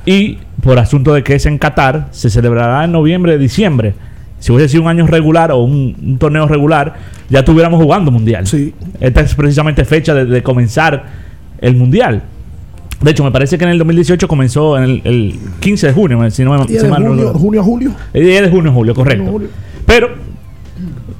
y 0.06 0.38
por 0.62 0.78
asunto 0.78 1.14
de 1.14 1.24
que 1.24 1.36
es 1.36 1.46
en 1.46 1.58
Qatar, 1.58 2.08
se 2.12 2.30
celebrará 2.30 2.86
en 2.86 2.92
noviembre, 2.92 3.38
diciembre. 3.38 3.96
Si 4.40 4.54
hubiese 4.54 4.70
sido 4.70 4.84
un 4.84 4.90
año 4.90 5.06
regular 5.06 5.52
o 5.52 5.58
un, 5.58 5.96
un 6.02 6.18
torneo 6.18 6.48
regular, 6.48 6.94
ya 7.30 7.40
estuviéramos 7.40 7.82
jugando 7.82 8.12
Mundial. 8.12 8.46
Esta 9.00 9.22
es 9.22 9.36
precisamente 9.36 9.84
fecha 9.84 10.14
de, 10.14 10.26
de 10.26 10.44
comenzar 10.44 11.04
el 11.60 11.76
Mundial. 11.76 12.24
De 13.02 13.12
hecho, 13.12 13.24
me 13.24 13.32
parece 13.32 13.58
que 13.58 13.64
en 13.64 13.72
el 13.72 13.80
2018 13.80 14.28
comenzó 14.28 14.78
en 14.78 14.84
el, 14.84 15.02
el 15.06 15.40
15 15.60 15.88
de 15.88 15.94
junio, 15.94 16.32
si 16.32 16.44
no 16.44 16.58
me 16.58 16.68
si 16.68 16.74
de 16.74 16.88
mal 16.88 17.04
no 17.04 17.10
junio, 17.10 17.34
junio 17.34 17.64
julio. 17.64 17.92
El 18.14 18.26
10 18.26 18.42
de 18.44 18.50
junio, 18.50 18.72
julio, 18.72 18.94
correcto. 18.94 19.24
Junio, 19.24 19.32
julio. 19.32 19.50
Pero, 19.86 20.29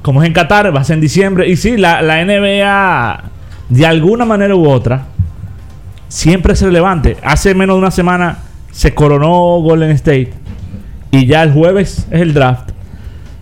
como 0.02 0.22
es 0.22 0.26
en 0.26 0.32
Qatar, 0.32 0.74
va 0.74 0.80
a 0.80 0.84
ser 0.84 0.94
en 0.94 1.00
diciembre. 1.00 1.48
Y 1.48 1.56
sí, 1.56 1.76
la, 1.76 2.02
la 2.02 2.24
NBA, 2.24 3.22
de 3.68 3.86
alguna 3.86 4.24
manera 4.24 4.54
u 4.54 4.68
otra, 4.68 5.06
siempre 6.08 6.54
es 6.54 6.62
relevante. 6.62 7.16
Hace 7.22 7.54
menos 7.54 7.76
de 7.76 7.78
una 7.78 7.90
semana 7.90 8.38
se 8.70 8.94
coronó 8.94 9.60
Golden 9.60 9.90
State. 9.92 10.32
Y 11.10 11.26
ya 11.26 11.42
el 11.42 11.52
jueves 11.52 12.06
es 12.10 12.20
el 12.20 12.34
draft. 12.34 12.70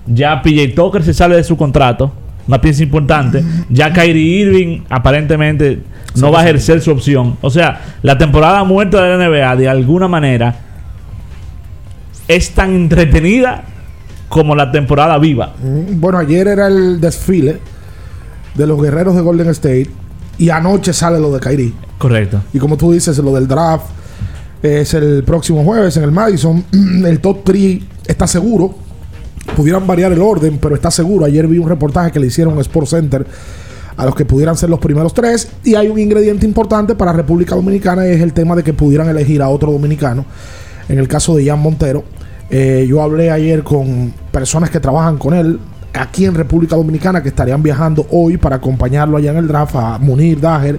Ya 0.06 0.40
PJ 0.42 0.74
Tucker 0.74 1.02
se 1.02 1.12
sale 1.12 1.36
de 1.36 1.44
su 1.44 1.56
contrato. 1.56 2.12
Una 2.46 2.60
pieza 2.60 2.82
importante. 2.82 3.44
Ya 3.68 3.92
Kyrie 3.92 4.40
Irving 4.40 4.80
aparentemente 4.88 5.80
no 6.16 6.32
va 6.32 6.40
a 6.40 6.44
ejercer 6.44 6.80
su 6.80 6.90
opción. 6.90 7.36
O 7.42 7.50
sea, 7.50 7.80
la 8.02 8.16
temporada 8.16 8.64
muerta 8.64 9.02
de 9.02 9.16
la 9.16 9.28
NBA, 9.28 9.56
de 9.56 9.68
alguna 9.68 10.08
manera, 10.08 10.56
es 12.26 12.50
tan 12.50 12.74
entretenida 12.74 13.64
como 14.28 14.54
la 14.54 14.70
temporada 14.70 15.18
viva. 15.18 15.54
Mm, 15.62 16.00
Bueno, 16.00 16.18
ayer 16.18 16.48
era 16.48 16.66
el 16.66 17.00
desfile 17.00 17.58
de 18.54 18.66
los 18.66 18.80
guerreros 18.80 19.14
de 19.14 19.22
Golden 19.22 19.48
State 19.50 19.90
y 20.38 20.50
anoche 20.50 20.92
sale 20.92 21.18
lo 21.18 21.32
de 21.32 21.40
Kyrie. 21.40 21.72
Correcto. 21.98 22.40
Y 22.52 22.58
como 22.58 22.76
tú 22.76 22.92
dices, 22.92 23.18
lo 23.18 23.34
del 23.34 23.48
draft 23.48 23.86
es 24.62 24.94
el 24.94 25.24
próximo 25.24 25.64
jueves 25.64 25.96
en 25.96 26.04
el 26.04 26.12
Madison. 26.12 26.64
El 27.04 27.20
top 27.20 27.44
3 27.44 27.80
está 28.06 28.26
seguro. 28.26 28.74
Pudieran 29.56 29.86
variar 29.86 30.12
el 30.12 30.20
orden, 30.20 30.58
pero 30.58 30.74
está 30.74 30.90
seguro. 30.90 31.24
Ayer 31.24 31.46
vi 31.46 31.58
un 31.58 31.68
reportaje 31.68 32.12
que 32.12 32.20
le 32.20 32.26
hicieron 32.26 32.58
a 32.58 32.60
Sports 32.60 32.90
Center 32.90 33.26
a 33.96 34.04
los 34.04 34.14
que 34.14 34.24
pudieran 34.24 34.56
ser 34.56 34.68
los 34.70 34.78
primeros 34.78 35.14
tres. 35.14 35.48
Y 35.64 35.74
hay 35.74 35.88
un 35.88 35.98
ingrediente 35.98 36.44
importante 36.46 36.94
para 36.94 37.12
República 37.12 37.54
Dominicana 37.56 38.06
y 38.06 38.10
es 38.10 38.20
el 38.20 38.32
tema 38.32 38.54
de 38.54 38.62
que 38.62 38.72
pudieran 38.74 39.08
elegir 39.08 39.42
a 39.42 39.48
otro 39.48 39.72
dominicano. 39.72 40.24
En 40.88 40.98
el 40.98 41.08
caso 41.08 41.34
de 41.34 41.46
Jan 41.46 41.58
Montero, 41.60 42.04
eh, 42.50 42.86
yo 42.88 43.02
hablé 43.02 43.30
ayer 43.30 43.62
con 43.62 44.12
personas 44.30 44.70
que 44.70 44.80
trabajan 44.80 45.18
con 45.18 45.34
él 45.34 45.58
aquí 45.92 46.24
en 46.24 46.34
República 46.34 46.76
Dominicana 46.76 47.22
que 47.22 47.28
estarían 47.28 47.62
viajando 47.62 48.06
hoy 48.10 48.36
para 48.36 48.56
acompañarlo 48.56 49.16
allá 49.16 49.32
en 49.32 49.38
el 49.38 49.48
draft 49.48 49.74
a 49.76 49.98
Munir 49.98 50.40
Dager, 50.40 50.78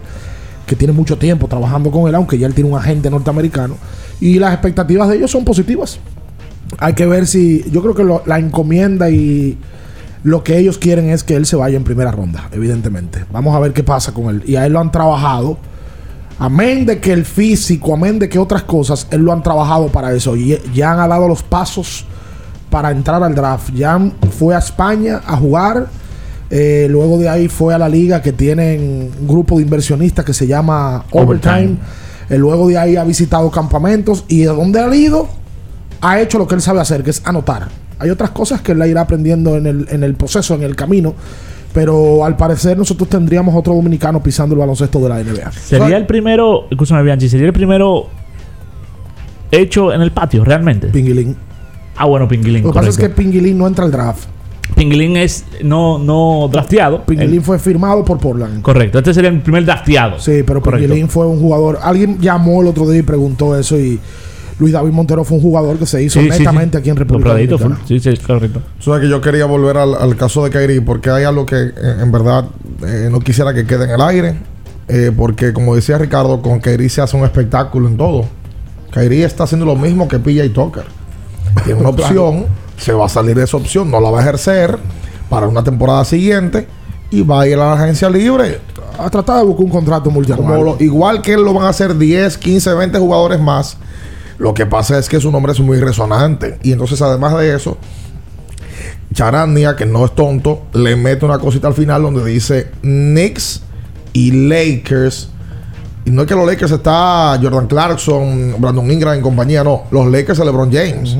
que 0.65 0.75
tiene 0.75 0.93
mucho 0.93 1.17
tiempo 1.17 1.47
trabajando 1.47 1.91
con 1.91 2.07
él, 2.07 2.15
aunque 2.15 2.37
ya 2.37 2.47
él 2.47 2.53
tiene 2.53 2.69
un 2.69 2.77
agente 2.77 3.09
norteamericano. 3.09 3.75
Y 4.19 4.39
las 4.39 4.53
expectativas 4.53 5.09
de 5.09 5.17
ellos 5.17 5.31
son 5.31 5.45
positivas. 5.45 5.99
Hay 6.77 6.93
que 6.93 7.05
ver 7.05 7.25
si. 7.25 7.65
Yo 7.71 7.81
creo 7.81 7.95
que 7.95 8.29
la 8.29 8.39
encomienda 8.39 9.09
y 9.09 9.57
lo 10.23 10.43
que 10.43 10.57
ellos 10.57 10.77
quieren 10.77 11.09
es 11.09 11.23
que 11.23 11.35
él 11.35 11.45
se 11.45 11.55
vaya 11.55 11.77
en 11.77 11.83
primera 11.83 12.11
ronda, 12.11 12.49
evidentemente. 12.51 13.25
Vamos 13.31 13.55
a 13.55 13.59
ver 13.59 13.73
qué 13.73 13.83
pasa 13.83 14.13
con 14.13 14.29
él. 14.29 14.43
Y 14.45 14.55
a 14.55 14.65
él 14.65 14.73
lo 14.73 14.79
han 14.79 14.91
trabajado. 14.91 15.57
Amén 16.39 16.85
de 16.85 16.99
que 16.99 17.11
el 17.11 17.25
físico, 17.25 17.93
amén 17.93 18.17
de 18.17 18.29
que 18.29 18.39
otras 18.39 18.63
cosas, 18.63 19.07
él 19.11 19.21
lo 19.21 19.33
han 19.33 19.43
trabajado 19.43 19.87
para 19.87 20.13
eso. 20.13 20.35
Y 20.37 20.57
ya 20.73 20.91
han 20.91 21.09
dado 21.09 21.27
los 21.27 21.43
pasos 21.43 22.05
para 22.69 22.91
entrar 22.91 23.21
al 23.21 23.35
draft. 23.35 23.73
Ya 23.73 23.99
fue 24.37 24.55
a 24.55 24.59
España 24.59 25.21
a 25.25 25.35
jugar. 25.35 25.87
eh, 26.49 26.87
luego 26.89 27.17
de 27.19 27.29
ahí 27.29 27.47
fue 27.47 27.75
a 27.75 27.77
la 27.77 27.87
liga 27.87 28.21
que 28.21 28.31
tienen 28.31 29.11
un 29.19 29.27
grupo 29.27 29.57
de 29.57 29.63
inversionistas 29.63 30.25
que 30.25 30.33
se 30.33 30.47
llama 30.47 31.05
Overtime. 31.11 31.53
Overtime. 31.53 31.77
Eh, 32.29 32.37
luego 32.37 32.67
de 32.69 32.77
ahí 32.77 32.95
ha 32.95 33.03
visitado 33.03 33.51
campamentos. 33.51 34.23
¿Y 34.27 34.39
de 34.39 34.47
dónde 34.47 34.79
ha 34.79 34.95
ido? 34.95 35.27
ha 36.01 36.19
hecho 36.19 36.37
lo 36.37 36.47
que 36.47 36.55
él 36.55 36.61
sabe 36.61 36.79
hacer, 36.79 37.03
que 37.03 37.09
es 37.09 37.21
anotar. 37.25 37.67
Hay 37.99 38.09
otras 38.09 38.29
cosas 38.31 38.61
que 38.61 38.71
él 38.71 38.85
irá 38.87 39.01
aprendiendo 39.01 39.57
en 39.57 39.65
el, 39.67 39.87
en 39.89 40.03
el 40.03 40.15
proceso, 40.15 40.55
en 40.55 40.63
el 40.63 40.75
camino. 40.75 41.13
Pero 41.73 42.25
al 42.25 42.35
parecer 42.35 42.77
nosotros 42.77 43.07
tendríamos 43.09 43.55
otro 43.55 43.73
dominicano 43.75 44.21
pisando 44.23 44.55
el 44.55 44.59
baloncesto 44.59 44.99
de 44.99 45.09
la 45.09 45.23
NBA. 45.23 45.51
Sería 45.51 45.97
el 45.97 46.05
primero, 46.07 46.65
escúchame 46.71 47.03
Bianchi, 47.03 47.29
sería 47.29 47.47
el 47.47 47.53
primero 47.53 48.07
hecho 49.51 49.93
en 49.93 50.01
el 50.01 50.11
patio, 50.11 50.43
realmente. 50.43 50.87
Pinguilín. 50.87 51.35
Ah, 51.95 52.05
bueno, 52.05 52.27
Pinguilín. 52.27 52.63
Lo 52.63 52.71
que 52.71 52.75
pasa 52.79 52.89
es 52.89 52.97
que. 52.97 53.09
Pinguilín 53.09 53.57
no 53.57 53.67
entra 53.67 53.85
al 53.85 53.91
draft. 53.91 54.25
Pinguilín 54.75 55.17
es 55.17 55.45
no, 55.63 55.97
no 55.97 56.47
drafteado. 56.51 57.03
Pinguilín 57.03 57.35
El- 57.37 57.41
fue 57.41 57.57
firmado 57.59 58.05
por 58.05 58.19
Portland. 58.19 58.61
correcto, 58.61 58.99
este 58.99 59.13
sería 59.13 59.29
el 59.31 59.41
primer 59.41 59.65
drafteado. 59.65 60.19
Sí, 60.19 60.43
pero 60.45 60.61
Correcto. 60.61 60.85
Pinguilín 60.87 61.09
fue 61.09 61.25
un 61.27 61.39
jugador. 61.39 61.79
Alguien 61.81 62.19
llamó 62.21 62.61
el 62.61 62.67
otro 62.67 62.87
día 62.89 62.99
y 62.99 63.03
preguntó 63.03 63.57
eso 63.57 63.77
y 63.79 63.99
Luis 64.59 64.73
David 64.73 64.91
Montero 64.91 65.23
fue 65.23 65.37
un 65.37 65.43
jugador 65.43 65.77
que 65.77 65.85
se 65.85 66.03
hizo 66.03 66.19
Sí, 66.19 66.25
sí, 66.27 66.31
sí. 66.33 66.39
netamente 66.39 66.77
aquí 66.77 66.89
en 66.89 66.97
República 66.97 67.29
Compradito, 67.29 67.57
Dominicana. 67.57 67.87
Sí, 67.87 67.99
sí, 67.99 68.15
correcto. 68.17 68.61
Sabes 68.79 69.01
que 69.01 69.09
yo 69.09 69.21
quería 69.21 69.45
volver 69.45 69.77
al, 69.77 69.95
al 69.95 70.15
caso 70.17 70.43
de 70.43 70.49
Kairi 70.49 70.81
porque 70.81 71.09
hay 71.09 71.23
algo 71.23 71.45
que 71.45 71.55
eh, 71.55 71.73
en 72.01 72.11
verdad 72.11 72.45
eh, 72.85 73.07
no 73.11 73.19
quisiera 73.21 73.53
que 73.53 73.65
quede 73.65 73.85
en 73.85 73.91
el 73.91 74.01
aire. 74.01 74.35
eh, 74.89 75.11
porque 75.15 75.53
como 75.53 75.75
decía 75.75 75.97
Ricardo, 75.97 76.41
con 76.41 76.59
Kairi 76.59 76.89
se 76.89 77.01
hace 77.01 77.15
un 77.15 77.23
espectáculo 77.23 77.87
en 77.87 77.95
todo. 77.97 78.25
Kairi 78.91 79.23
está 79.23 79.43
haciendo 79.45 79.65
lo 79.65 79.75
mismo 79.75 80.07
que 80.07 80.19
PJ 80.19 80.49
Tucker. 80.49 80.83
Tiene 81.63 81.79
una 81.79 81.89
opción, 81.95 82.45
se 82.77 82.91
va 82.93 83.05
a 83.05 83.09
salir 83.09 83.35
de 83.37 83.43
esa 83.45 83.55
opción, 83.57 83.89
no 83.89 83.99
la 84.01 84.09
va 84.09 84.19
a 84.19 84.21
ejercer 84.23 84.77
para 85.29 85.47
una 85.47 85.63
temporada 85.63 86.03
siguiente 86.05 86.67
y 87.11 87.21
va 87.21 87.41
a 87.41 87.47
ir 87.47 87.53
a 87.55 87.57
la 87.57 87.73
agencia 87.73 88.09
libre. 88.09 88.59
A 88.97 89.09
tratar 89.09 89.37
de 89.37 89.43
buscar 89.45 89.63
un 89.65 89.71
contrato 89.71 90.11
multianual. 90.11 90.75
Igual 90.79 91.21
que 91.21 91.37
lo 91.37 91.53
van 91.53 91.65
a 91.65 91.69
hacer 91.69 91.95
10, 91.97 92.37
15, 92.37 92.73
20 92.73 92.99
jugadores 92.99 93.39
más. 93.39 93.77
Lo 94.39 94.53
que 94.53 94.65
pasa 94.65 94.97
es 94.97 95.09
que 95.09 95.19
su 95.19 95.31
nombre 95.31 95.51
es 95.51 95.59
muy 95.59 95.79
resonante. 95.79 96.57
Y 96.63 96.71
entonces, 96.71 97.01
además 97.01 97.37
de 97.37 97.53
eso, 97.53 97.77
Charania, 99.13 99.75
que 99.75 99.85
no 99.85 100.05
es 100.05 100.15
tonto, 100.15 100.63
le 100.73 100.95
mete 100.95 101.25
una 101.25 101.39
cosita 101.39 101.67
al 101.67 101.73
final 101.73 102.01
donde 102.01 102.23
dice 102.25 102.71
Knicks 102.81 103.61
y 104.13 104.47
Lakers. 104.47 105.29
Y 106.05 106.11
no 106.11 106.21
es 106.21 106.27
que 106.27 106.35
los 106.35 106.47
Lakers 106.47 106.71
está 106.71 107.37
Jordan 107.41 107.67
Clarkson, 107.67 108.55
Brandon 108.59 108.89
Ingram 108.89 109.15
en 109.15 109.21
compañía, 109.21 109.61
no. 109.61 109.83
Los 109.91 110.07
Lakers 110.07 110.39
es 110.39 110.45
LeBron 110.45 110.71
James. 110.71 111.17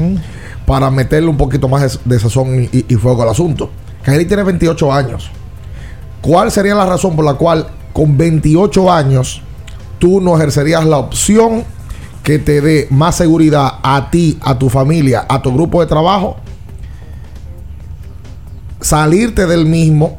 Para 0.65 0.89
meterle 0.89 1.29
un 1.29 1.37
poquito 1.37 1.67
más 1.67 1.99
de, 2.05 2.15
de 2.15 2.19
sazón 2.19 2.69
y, 2.71 2.85
y 2.87 2.95
fuego 2.95 3.21
al 3.23 3.29
asunto. 3.29 3.69
Kyrie 4.01 4.25
tiene 4.25 4.43
28 4.43 4.93
años. 4.93 5.29
¿Cuál 6.21 6.51
sería 6.51 6.73
la 6.73 6.85
razón 6.85 7.17
por 7.17 7.25
la 7.25 7.33
cual 7.33 7.67
con 7.91 8.17
28 8.17 8.89
años 8.89 9.41
tú 9.99 10.21
no 10.21 10.37
ejercerías 10.37 10.85
la 10.85 10.97
opción 10.97 11.65
que 12.23 12.39
te 12.39 12.61
dé 12.61 12.87
más 12.89 13.15
seguridad 13.15 13.75
a 13.81 14.09
ti, 14.11 14.37
a 14.41 14.57
tu 14.57 14.69
familia, 14.69 15.25
a 15.27 15.41
tu 15.41 15.53
grupo 15.53 15.81
de 15.81 15.87
trabajo? 15.87 16.37
Salirte 18.81 19.45
del 19.45 19.65
mismo 19.65 20.17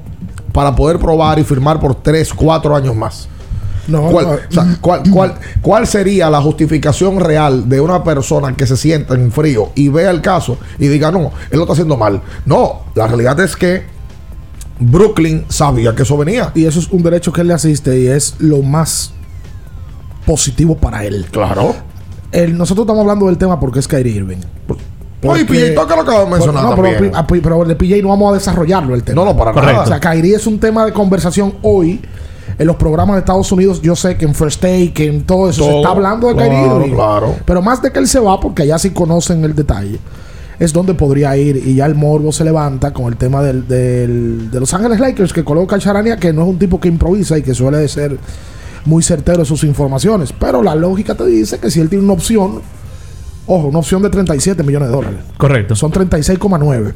para 0.52 0.74
poder 0.74 0.98
probar 0.98 1.38
y 1.38 1.44
firmar 1.44 1.80
por 1.80 1.94
3, 1.94 2.32
4 2.34 2.76
años 2.76 2.94
más. 2.94 3.28
No, 3.88 4.02
¿Cuál, 4.10 4.26
no. 4.26 4.32
o 4.32 4.38
sea, 4.50 4.76
cuál- 4.80 5.02
cuál- 5.10 5.34
cuál 5.62 5.86
sería 5.86 6.28
la 6.30 6.40
justificación 6.42 7.18
real 7.18 7.68
de 7.68 7.80
una 7.80 8.04
persona 8.04 8.54
que 8.54 8.66
se 8.66 8.76
sienta 8.76 9.14
en 9.14 9.32
frío 9.32 9.70
y 9.74 9.88
vea 9.88 10.10
el 10.10 10.20
caso 10.20 10.58
y 10.78 10.88
diga, 10.88 11.10
no, 11.10 11.32
él 11.50 11.56
lo 11.58 11.60
está 11.62 11.72
haciendo 11.72 11.96
mal? 11.96 12.20
No, 12.44 12.82
la 12.94 13.06
realidad 13.06 13.40
es 13.40 13.56
que 13.56 13.84
Brooklyn 14.78 15.44
sabía 15.48 15.94
que 15.94 16.02
eso 16.02 16.16
venía. 16.16 16.52
Y 16.54 16.66
eso 16.66 16.78
es 16.78 16.88
un 16.88 17.02
derecho 17.02 17.32
que 17.32 17.40
él 17.40 17.48
le 17.48 17.54
asiste 17.54 17.98
y 17.98 18.06
es 18.06 18.36
lo 18.38 18.62
más 18.62 19.12
positivo 20.26 20.76
para 20.76 21.04
él. 21.04 21.26
Claro. 21.30 21.74
El- 22.32 22.56
nosotros 22.56 22.84
estamos 22.84 23.00
hablando 23.02 23.26
del 23.26 23.38
tema 23.38 23.58
porque 23.58 23.78
es 23.80 23.88
Kyrie 23.88 24.12
Irving. 24.16 24.38
Oye, 25.22 25.44
PJ 25.44 25.74
Tucker 25.74 25.96
lo 25.96 26.02
acabo 26.02 26.24
de 26.24 26.30
mencionar 26.30 26.64
no, 26.64 26.70
pero, 26.76 26.90
también. 26.92 27.12
ah, 27.14 27.26
pero 27.26 27.64
de 27.64 27.76
PJ 27.76 28.00
no 28.02 28.08
vamos 28.08 28.30
a 28.32 28.34
desarrollarlo 28.34 28.94
el 28.94 29.02
tema. 29.02 29.22
No, 29.22 29.32
no, 29.32 29.36
para 29.36 29.52
Correcto. 29.52 29.72
nada. 29.72 29.84
O 29.84 29.88
sea, 29.88 30.00
Kyrie 30.00 30.34
es 30.34 30.46
un 30.46 30.58
tema 30.58 30.84
de 30.86 30.92
conversación 30.92 31.54
hoy. 31.62 32.00
En 32.58 32.66
los 32.66 32.76
programas 32.76 33.16
de 33.16 33.20
Estados 33.20 33.50
Unidos, 33.52 33.80
yo 33.80 33.96
sé 33.96 34.16
que 34.18 34.26
en 34.26 34.34
First 34.34 34.60
Take, 34.60 34.92
que 34.92 35.06
en 35.06 35.22
todo 35.24 35.48
eso, 35.48 35.64
se 35.64 35.76
está 35.78 35.90
hablando 35.90 36.28
de 36.28 36.34
Kyrie 36.34 36.50
claro, 36.62 36.80
Irving. 36.80 36.94
claro. 36.94 37.34
Pero 37.46 37.62
más 37.62 37.80
de 37.80 37.90
que 37.90 37.98
él 37.98 38.06
se 38.08 38.18
va, 38.20 38.38
porque 38.38 38.62
allá 38.64 38.78
sí 38.78 38.90
conocen 38.90 39.42
el 39.44 39.54
detalle, 39.54 39.98
es 40.58 40.70
donde 40.72 40.92
podría 40.92 41.34
ir. 41.38 41.56
Y 41.56 41.76
ya 41.76 41.86
el 41.86 41.94
morbo 41.94 42.32
se 42.32 42.44
levanta 42.44 42.92
con 42.92 43.06
el 43.06 43.16
tema 43.16 43.40
del, 43.42 43.66
del- 43.66 44.50
de 44.50 44.60
Los 44.60 44.74
Ángeles 44.74 45.00
Lakers, 45.00 45.32
que 45.32 45.42
coloca 45.42 45.76
a 45.76 45.78
Charania, 45.78 46.18
que 46.18 46.34
no 46.34 46.42
es 46.42 46.48
un 46.48 46.58
tipo 46.58 46.78
que 46.78 46.88
improvisa 46.88 47.38
y 47.38 47.42
que 47.42 47.54
suele 47.54 47.86
ser 47.88 48.18
muy 48.84 49.02
certero 49.02 49.40
en 49.40 49.46
sus 49.46 49.64
informaciones. 49.64 50.32
Pero 50.38 50.62
la 50.62 50.74
lógica 50.74 51.14
te 51.14 51.26
dice 51.26 51.58
que 51.58 51.70
si 51.70 51.80
él 51.80 51.88
tiene 51.88 52.04
una 52.04 52.14
opción, 52.14 52.60
ojo, 53.46 53.68
una 53.68 53.78
opción 53.80 54.02
de 54.02 54.10
37 54.10 54.62
millones 54.62 54.88
de 54.88 54.94
dólares. 54.94 55.18
Correcto. 55.36 55.74
Son 55.76 55.90
36,9. 55.92 56.94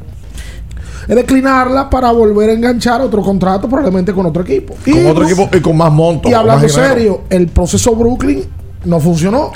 Es 1.07 1.15
declinarla 1.15 1.87
para 1.89 2.11
volver 2.11 2.49
a 2.49 2.53
enganchar 2.53 2.99
otro 3.01 3.21
contrato, 3.21 3.69
probablemente 3.69 4.11
con 4.11 4.25
otro 4.25 4.41
equipo. 4.41 4.73
Con 4.83 4.93
Y 4.95 5.05
otro 5.05 5.23
no- 5.23 5.29
equipo 5.29 5.49
y 5.55 5.61
con 5.61 5.77
más 5.77 5.91
monto. 5.91 6.27
Y 6.29 6.33
hablando 6.33 6.67
serio, 6.67 7.21
el 7.29 7.47
proceso 7.47 7.95
Brooklyn 7.95 8.43
no 8.85 8.99
funcionó. 8.99 9.51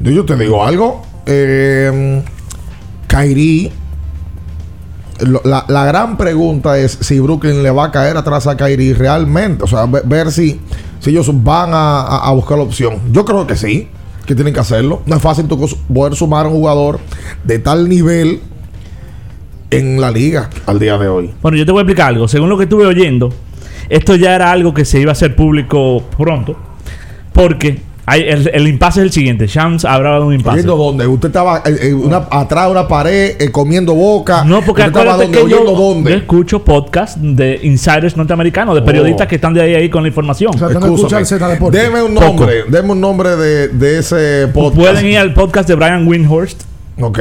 Yo, 0.00 0.24
te 0.24 0.34
digo 0.36 0.64
algo. 0.64 1.02
Eh, 1.26 2.22
Kyrie. 3.06 3.70
lo- 5.20 5.42
La, 5.44 5.64
la 5.68 5.84
gran 5.84 6.16
pregunta 6.16 6.78
es 6.78 6.98
si 7.00 7.20
Brooklyn 7.20 7.62
le 7.62 7.70
va 7.70 7.84
a 7.86 7.90
caer 7.90 8.16
atrás 8.16 8.46
a 8.46 8.56
Kyrie 8.56 8.94
realmente. 8.94 9.62
O 9.64 9.66
sea, 9.66 9.86
ve- 9.86 10.02
ver 10.04 10.32
si, 10.32 10.60
si 11.04 11.10
ellos 11.10 11.30
van 11.44 11.70
a, 11.74 12.00
a- 12.00 12.28
a 12.28 12.32
buscar 12.32 12.56
la 12.58 12.64
opción. 12.64 12.98
Yo 13.12 13.24
creo 13.24 13.46
que 13.46 13.56
sí, 13.56 13.88
que 14.26 14.34
tienen 14.34 14.54
que 14.54 14.60
hacerlo. 14.60 15.02
No 15.06 15.16
es 15.16 15.22
fácil 15.22 15.44
poder 15.46 16.16
sumar 16.16 16.46
a 16.46 16.48
un 16.48 16.54
jugador 16.54 16.98
de 17.44 17.58
tal 17.58 17.88
nivel 17.88 18.40
en 19.70 20.00
la 20.00 20.10
liga 20.10 20.48
al 20.66 20.78
día 20.78 20.96
de 20.98 21.08
hoy. 21.08 21.30
Bueno, 21.42 21.56
yo 21.58 21.66
te 21.66 21.72
voy 21.72 21.80
a 21.80 21.82
explicar 21.82 22.08
algo. 22.08 22.26
Según 22.28 22.48
lo 22.48 22.56
que 22.56 22.64
estuve 22.64 22.86
oyendo, 22.86 23.30
esto 23.88 24.14
ya 24.16 24.34
era 24.34 24.50
algo 24.50 24.72
que 24.72 24.84
se 24.84 25.00
iba 25.00 25.10
a 25.10 25.12
hacer 25.12 25.34
público 25.36 26.02
pronto. 26.16 26.56
Porque 27.32 27.80
hay, 28.06 28.22
el, 28.22 28.50
el 28.52 28.68
impasse 28.68 29.00
es 29.00 29.04
el 29.04 29.12
siguiente. 29.12 29.46
Shams 29.46 29.84
habrá 29.84 30.10
dado 30.12 30.26
un 30.26 30.34
impasse. 30.34 30.58
¿Oyendo 30.58 30.76
dónde? 30.76 31.06
Usted 31.06 31.28
estaba 31.28 31.62
eh, 31.64 31.76
eh, 31.88 31.94
una- 31.94 32.26
atrás 32.30 32.66
de 32.66 32.70
una 32.72 32.86
pared 32.88 33.36
eh, 33.40 33.50
comiendo 33.50 33.94
boca. 33.94 34.44
No, 34.44 34.60
porque 34.62 34.82
¿Usted 34.82 34.86
estaba 34.98 35.14
acuérdate 35.14 35.38
dónde? 35.38 35.38
que 35.38 35.50
yo, 35.50 35.62
¿Oyendo 35.62 35.82
dónde? 35.82 36.10
yo 36.10 36.16
escucho 36.18 36.64
podcast 36.64 37.16
de 37.18 37.60
insiders 37.62 38.16
norteamericanos, 38.16 38.74
de 38.74 38.80
Oh. 38.82 38.84
periodistas 38.84 39.26
que 39.26 39.36
están 39.36 39.54
de 39.54 39.62
ahí, 39.62 39.74
ahí 39.74 39.88
con 39.90 40.02
la 40.02 40.08
información. 40.08 40.52
O 40.54 40.58
sea. 40.58 40.68
Deme 40.68 42.02
un 42.02 42.14
Poco. 42.14 42.26
nombre, 42.26 42.64
deme 42.68 42.92
un 42.92 43.00
nombre 43.00 43.36
de, 43.36 43.68
de 43.68 43.98
ese 43.98 44.48
podcast. 44.52 44.76
Pueden 44.76 45.06
ir 45.06 45.18
al 45.18 45.32
podcast 45.32 45.68
de 45.68 45.74
Brian 45.74 46.06
Windhorst, 46.06 46.62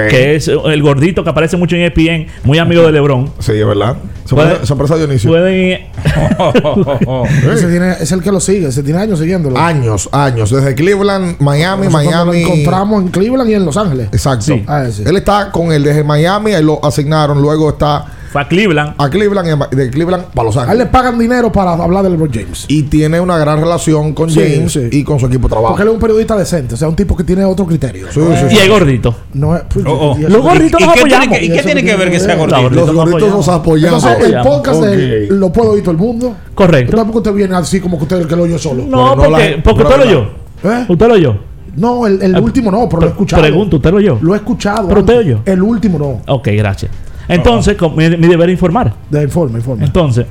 Que 0.09 0.35
es 0.35 0.47
el 0.47 0.81
gordito 0.83 1.23
que 1.23 1.29
aparece 1.31 1.57
mucho 1.57 1.75
en 1.75 1.81
ESPN, 1.83 2.27
muy 2.43 2.59
amigo 2.59 2.83
de 2.83 2.91
LeBron. 2.91 3.31
Sí, 3.39 3.53
es 3.53 3.65
verdad. 3.65 3.95
Puede- 4.29 4.47
Sorpresa, 4.49 4.65
sorpresa 4.67 4.97
Dionisio. 4.97 5.29
Pueden 5.31 5.53
ir. 5.71 5.79
Ese 7.53 7.67
tiene- 7.67 7.93
es 7.99 8.11
el 8.11 8.21
que 8.21 8.31
lo 8.31 8.39
sigue, 8.39 8.67
ese 8.67 8.83
tiene 8.83 8.99
años 8.99 9.19
siguiéndolo. 9.19 9.57
Años, 9.57 10.09
años. 10.11 10.49
Desde 10.51 10.75
Cleveland, 10.75 11.37
Miami, 11.39 11.85
Nosotros 11.87 12.05
Miami. 12.05 12.31
Lo 12.41 12.47
encontramos 12.47 13.01
en 13.03 13.07
Cleveland 13.09 13.49
y 13.49 13.53
en 13.55 13.65
Los 13.65 13.77
Ángeles. 13.77 14.07
Exacto. 14.11 14.45
Sí. 14.45 14.63
Ah. 14.67 14.85
Él 15.05 15.17
está 15.17 15.51
con 15.51 15.71
él 15.71 15.83
desde 15.83 16.03
Miami, 16.03 16.53
ahí 16.53 16.63
lo 16.63 16.83
asignaron. 16.85 17.41
Luego 17.41 17.69
está 17.71 18.05
Fue 18.33 18.41
a 18.41 18.47
Cleveland. 18.47 18.95
a 18.97 19.09
Cleveland 19.11 19.67
y 19.71 19.75
de 19.75 19.89
Cleveland 19.91 20.25
para 20.33 20.47
Los 20.47 20.57
A 20.57 20.61
él 20.61 20.65
le 20.65 20.71
Ángeles. 20.71 20.87
pagan 20.91 21.19
dinero 21.19 21.51
para 21.51 21.73
hablar 21.73 22.03
de 22.03 22.09
LeBron 22.09 22.31
James. 22.33 22.65
Y 22.67 22.81
tiene 22.83 23.19
una 23.21 23.37
gran 23.37 23.59
relación 23.59 24.13
con 24.13 24.29
Sí, 24.31 24.39
James 24.41 24.71
sí. 24.73 24.89
y 24.91 25.03
con 25.03 25.19
su 25.19 25.27
equipo 25.27 25.47
de 25.47 25.51
trabajo. 25.51 25.73
Porque 25.73 25.83
él 25.83 25.89
es 25.89 25.93
un 25.93 25.99
periodista 26.01 26.35
decente, 26.35 26.73
o 26.73 26.77
sea, 26.77 26.89
un 26.89 26.95
tipo 26.95 27.15
que 27.15 27.23
tiene 27.23 27.45
otro 27.45 27.65
criterio. 27.67 28.07
Sí, 28.11 28.19
No 28.19 28.27
sí, 28.29 28.33
es- 28.33 28.51
sí. 28.51 28.57
Y 28.57 28.59
el 28.59 28.69
gordito. 28.71 29.15
No 29.35 29.55
es, 29.55 29.61
pues, 29.71 29.85
Oh, 29.87 30.11
oh. 30.13 30.17
Los 30.19 30.41
gorditos 30.41 30.81
¿Y 30.81 30.83
qué 30.83 30.99
apoyamos. 30.99 31.27
que- 31.37 31.43
y 31.43 31.45
Y 31.45 31.49
qué 31.49 31.55
eso 31.57 31.65
tiene 31.65 31.83
que 31.83 31.95
ver 31.95 32.07
que 32.07 32.13
que 32.13 32.19
sea 32.19 32.35
gordito? 32.35 32.61
Los 32.63 32.73
Los 32.87 32.95
gorditos 32.95 33.21
apoyamos. 33.21 33.47
nos 33.47 33.47
apoyamos. 33.55 34.03
Entonces, 34.03 34.27
el 34.27 34.35
apoyamos. 34.35 34.57
podcast 34.57 34.83
lo 35.31 35.53
puede 35.53 35.69
oír 35.69 35.81
todo 35.83 35.91
el 35.91 35.97
mundo. 35.97 36.35
Correcto. 36.55 36.97
Tampoco 36.97 37.19
usted 37.19 37.33
viene 37.33 37.55
así 37.55 37.79
como 37.79 37.97
que 37.99 38.03
usted 38.03 38.17
el 38.21 38.27
que 38.27 38.35
lo 38.35 38.43
oyó 38.43 38.57
solo. 38.57 38.83
No, 38.83 39.15
porque, 39.15 39.29
la- 39.57 39.63
porque 39.63 39.83
no 39.83 39.89
usted 39.89 40.03
lo 40.03 40.09
oyó. 40.09 40.27
¿Eh? 40.63 40.85
Usted 40.89 41.07
lo 41.07 41.13
oyó. 41.13 41.35
No, 41.75 42.07
el, 42.07 42.21
el 42.21 42.35
Ah, 42.35 42.39
último 42.39 42.71
no, 42.71 42.87
pero 42.89 43.01
lo 43.01 43.07
he 43.07 43.09
escuchado. 43.11 43.41
Pregunto, 43.43 43.75
¿usted 43.77 43.91
lo 43.91 43.97
oyó? 43.97 44.17
Lo 44.21 44.33
he 44.33 44.37
escuchado. 44.37 44.87
¿Pero 44.87 44.99
usted 45.01 45.17
oyó? 45.19 45.39
El 45.45 45.61
último 45.61 45.99
no. 45.99 46.21
Ok, 46.33 46.49
gracias. 46.55 46.91
Entonces, 47.27 47.75
con- 47.77 47.95
mi, 47.95 48.09
mi 48.09 48.27
deber 48.27 48.49
es 48.49 48.53
informar. 48.53 48.93
De 49.09 49.23
informe, 49.23 49.59
informe. 49.59 49.85
Entonces, 49.85 50.25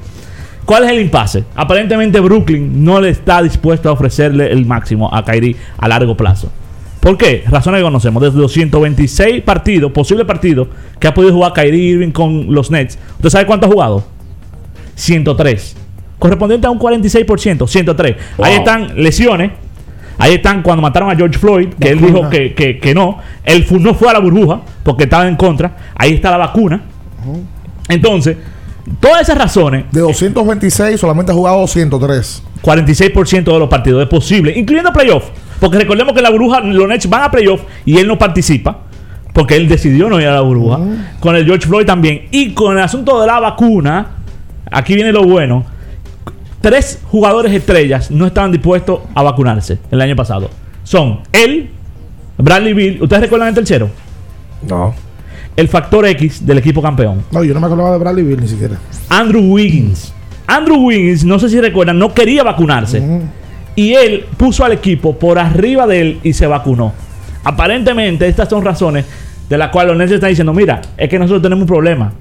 ¿cuál 0.64 0.84
es 0.84 0.90
el 0.90 1.00
impasse? 1.00 1.44
Aparentemente 1.54 2.20
Brooklyn 2.20 2.84
no 2.84 3.00
le 3.00 3.08
está 3.10 3.42
dispuesto 3.42 3.88
a 3.88 3.92
ofrecerle 3.92 4.50
el 4.52 4.66
máximo 4.66 5.12
a 5.12 5.24
Kyrie 5.24 5.56
a 5.78 5.88
largo 5.88 6.16
plazo. 6.16 6.50
¿Por 7.00 7.16
qué? 7.18 7.42
Razones 7.48 7.78
que 7.80 7.84
conocemos. 7.84 8.22
Desde 8.22 8.38
los 8.38 8.52
126 8.52 9.42
partidos, 9.42 9.90
posibles 9.90 10.24
partidos, 10.26 10.68
que 11.00 11.08
ha 11.08 11.14
podido 11.14 11.32
jugar 11.34 11.52
Kyrie 11.52 11.94
Irving 11.94 12.12
con 12.12 12.54
los 12.54 12.70
Nets. 12.70 12.96
¿Usted 13.16 13.28
sabe 13.30 13.46
cuánto 13.46 13.66
ha 13.66 13.70
jugado? 13.70 14.04
103. 14.94 15.76
Correspondiente 16.18 16.66
a 16.66 16.70
un 16.70 16.78
46%. 16.78 17.66
103. 17.66 18.16
Ahí 18.38 18.52
Wow. 18.54 18.58
están 18.58 19.02
lesiones. 19.02 19.50
Ahí 20.22 20.34
están 20.34 20.62
cuando 20.62 20.82
mataron 20.82 21.10
a 21.10 21.16
George 21.16 21.36
Floyd, 21.38 21.68
que 21.80 21.88
él 21.90 22.00
dijo 22.00 22.28
que, 22.30 22.54
que- 22.54 22.78
que 22.78 22.94
no. 22.94 23.18
Él 23.44 23.66
no 23.80 23.92
fue 23.94 24.08
a 24.08 24.12
la 24.12 24.18
burbuja 24.20 24.60
porque 24.84 25.04
estaba 25.04 25.26
en 25.26 25.34
contra. 25.36 25.76
Ahí 25.96 26.14
está 26.14 26.30
la 26.30 26.36
vacuna. 26.36 26.80
Entonces, 27.88 28.36
todas 29.00 29.22
esas 29.22 29.36
razones, 29.38 29.84
De 29.90 30.00
226, 30.00 30.98
solamente 31.00 31.32
ha 31.32 31.34
jugado 31.34 31.66
103. 31.66 32.42
46% 32.62 33.52
de 33.52 33.58
los 33.58 33.68
partidos 33.68 34.02
es 34.02 34.08
posible, 34.08 34.52
incluyendo 34.56 34.92
playoff. 34.92 35.24
Porque 35.60 35.78
recordemos 35.78 36.14
que 36.14 36.22
la 36.22 36.30
burbuja 36.30 36.60
los 36.60 36.88
Nets 36.88 37.08
van 37.08 37.22
a 37.24 37.30
playoff 37.30 37.62
y 37.84 37.96
él 37.98 38.06
no 38.06 38.18
participa. 38.18 38.78
porque 39.32 39.56
él 39.56 39.66
decidió 39.66 40.08
no 40.10 40.20
ir 40.20 40.26
a 40.26 40.34
la 40.34 40.40
burbuja. 40.42 40.78
Con 41.18 41.34
el 41.36 41.46
George 41.46 41.66
Floyd 41.66 41.86
también. 41.86 42.26
Y 42.30 42.50
con 42.52 42.76
el 42.76 42.82
asunto 42.84 43.18
de 43.20 43.26
la 43.26 43.40
vacuna, 43.40 44.08
aquí 44.70 44.94
viene 44.94 45.10
lo 45.10 45.24
bueno. 45.24 45.64
Tres 46.62 47.00
jugadores 47.10 47.52
estrellas 47.52 48.08
no 48.12 48.24
estaban 48.24 48.52
dispuestos 48.52 49.00
a 49.16 49.22
vacunarse 49.22 49.78
el 49.90 50.00
año 50.00 50.14
pasado. 50.14 50.48
Son 50.84 51.18
él, 51.32 51.70
Bradley 52.38 52.72
Bill. 52.72 53.02
¿Ustedes 53.02 53.22
recuerdan 53.22 53.48
el 53.48 53.54
tercero? 53.54 53.90
No. 54.68 54.94
El 55.56 55.66
factor 55.66 56.06
X 56.06 56.46
del 56.46 56.58
equipo 56.58 56.80
campeón. 56.80 57.24
No, 57.32 57.42
yo 57.42 57.52
no 57.52 57.58
me 57.58 57.66
acordaba 57.66 57.90
de 57.90 57.98
Bradley 57.98 58.24
Bill 58.24 58.40
ni 58.40 58.46
siquiera. 58.46 58.76
Andrew 59.08 59.42
Wiggins. 59.42 60.14
Andrew 60.46 60.76
Wiggins, 60.76 61.24
no 61.24 61.40
sé 61.40 61.48
si 61.48 61.60
recuerdan, 61.60 61.98
no 61.98 62.14
quería 62.14 62.44
vacunarse. 62.44 63.02
Y 63.74 63.94
él 63.94 64.26
puso 64.36 64.64
al 64.64 64.70
equipo 64.70 65.18
por 65.18 65.40
arriba 65.40 65.88
de 65.88 66.00
él 66.00 66.20
y 66.22 66.32
se 66.32 66.46
vacunó. 66.46 66.92
Aparentemente, 67.42 68.28
estas 68.28 68.48
son 68.48 68.64
razones 68.64 69.04
de 69.48 69.58
las 69.58 69.70
cuales 69.70 69.88
los 69.88 69.98
Nets 69.98 70.12
están 70.12 70.30
diciendo: 70.30 70.52
Mira, 70.52 70.80
es 70.96 71.08
que 71.08 71.18
nosotros 71.18 71.42
tenemos 71.42 71.62
un 71.62 71.68
problema. 71.68 72.12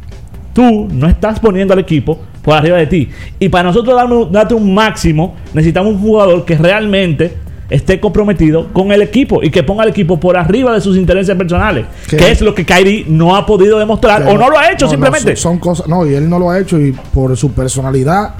Tú 0.51 0.88
no 0.91 1.08
estás 1.08 1.39
poniendo 1.39 1.73
al 1.73 1.80
equipo 1.80 2.19
por 2.41 2.56
arriba 2.56 2.77
de 2.77 2.88
ti. 2.88 3.10
Y 3.39 3.49
para 3.49 3.63
nosotros 3.63 3.95
darme- 3.95 4.27
darte 4.32 4.54
un 4.54 4.73
máximo, 4.73 5.36
necesitamos 5.54 5.93
un 5.95 6.01
jugador 6.01 6.45
que 6.45 6.58
realmente 6.58 7.38
esté 7.69 7.99
comprometido 8.01 8.67
con 8.73 8.91
el 8.91 9.01
equipo 9.01 9.41
y 9.41 9.49
que 9.49 9.63
ponga 9.63 9.84
al 9.84 9.89
equipo 9.89 10.19
por 10.19 10.36
arriba 10.38 10.73
de 10.73 10.82
sus 10.82 10.97
intereses 10.97 11.34
personales. 11.38 11.86
¿Qué? 12.10 12.17
Que 12.17 12.32
es 12.32 12.41
lo 12.41 12.54
que 12.54 12.65
Kyrie 12.65 13.06
no 13.08 13.36
ha 13.38 13.45
podido 13.45 13.80
demostrar 13.80 14.23
o 14.27 14.38
no 14.38 14.49
lo 14.49 14.58
ha 14.58 14.71
hecho 14.71 14.86
No, 14.88 14.91
no, 14.91 14.97
simplemente. 14.97 15.36
son, 15.38 15.54
son 15.54 15.60
cosas. 15.60 15.88
No, 15.88 16.06
y 16.06 16.13
él 16.13 16.30
no 16.30 16.38
lo 16.38 16.49
ha 16.49 16.60
hecho 16.60 16.80
y 16.82 16.91
por 16.91 17.38
su 17.38 17.51
personalidad 17.54 18.34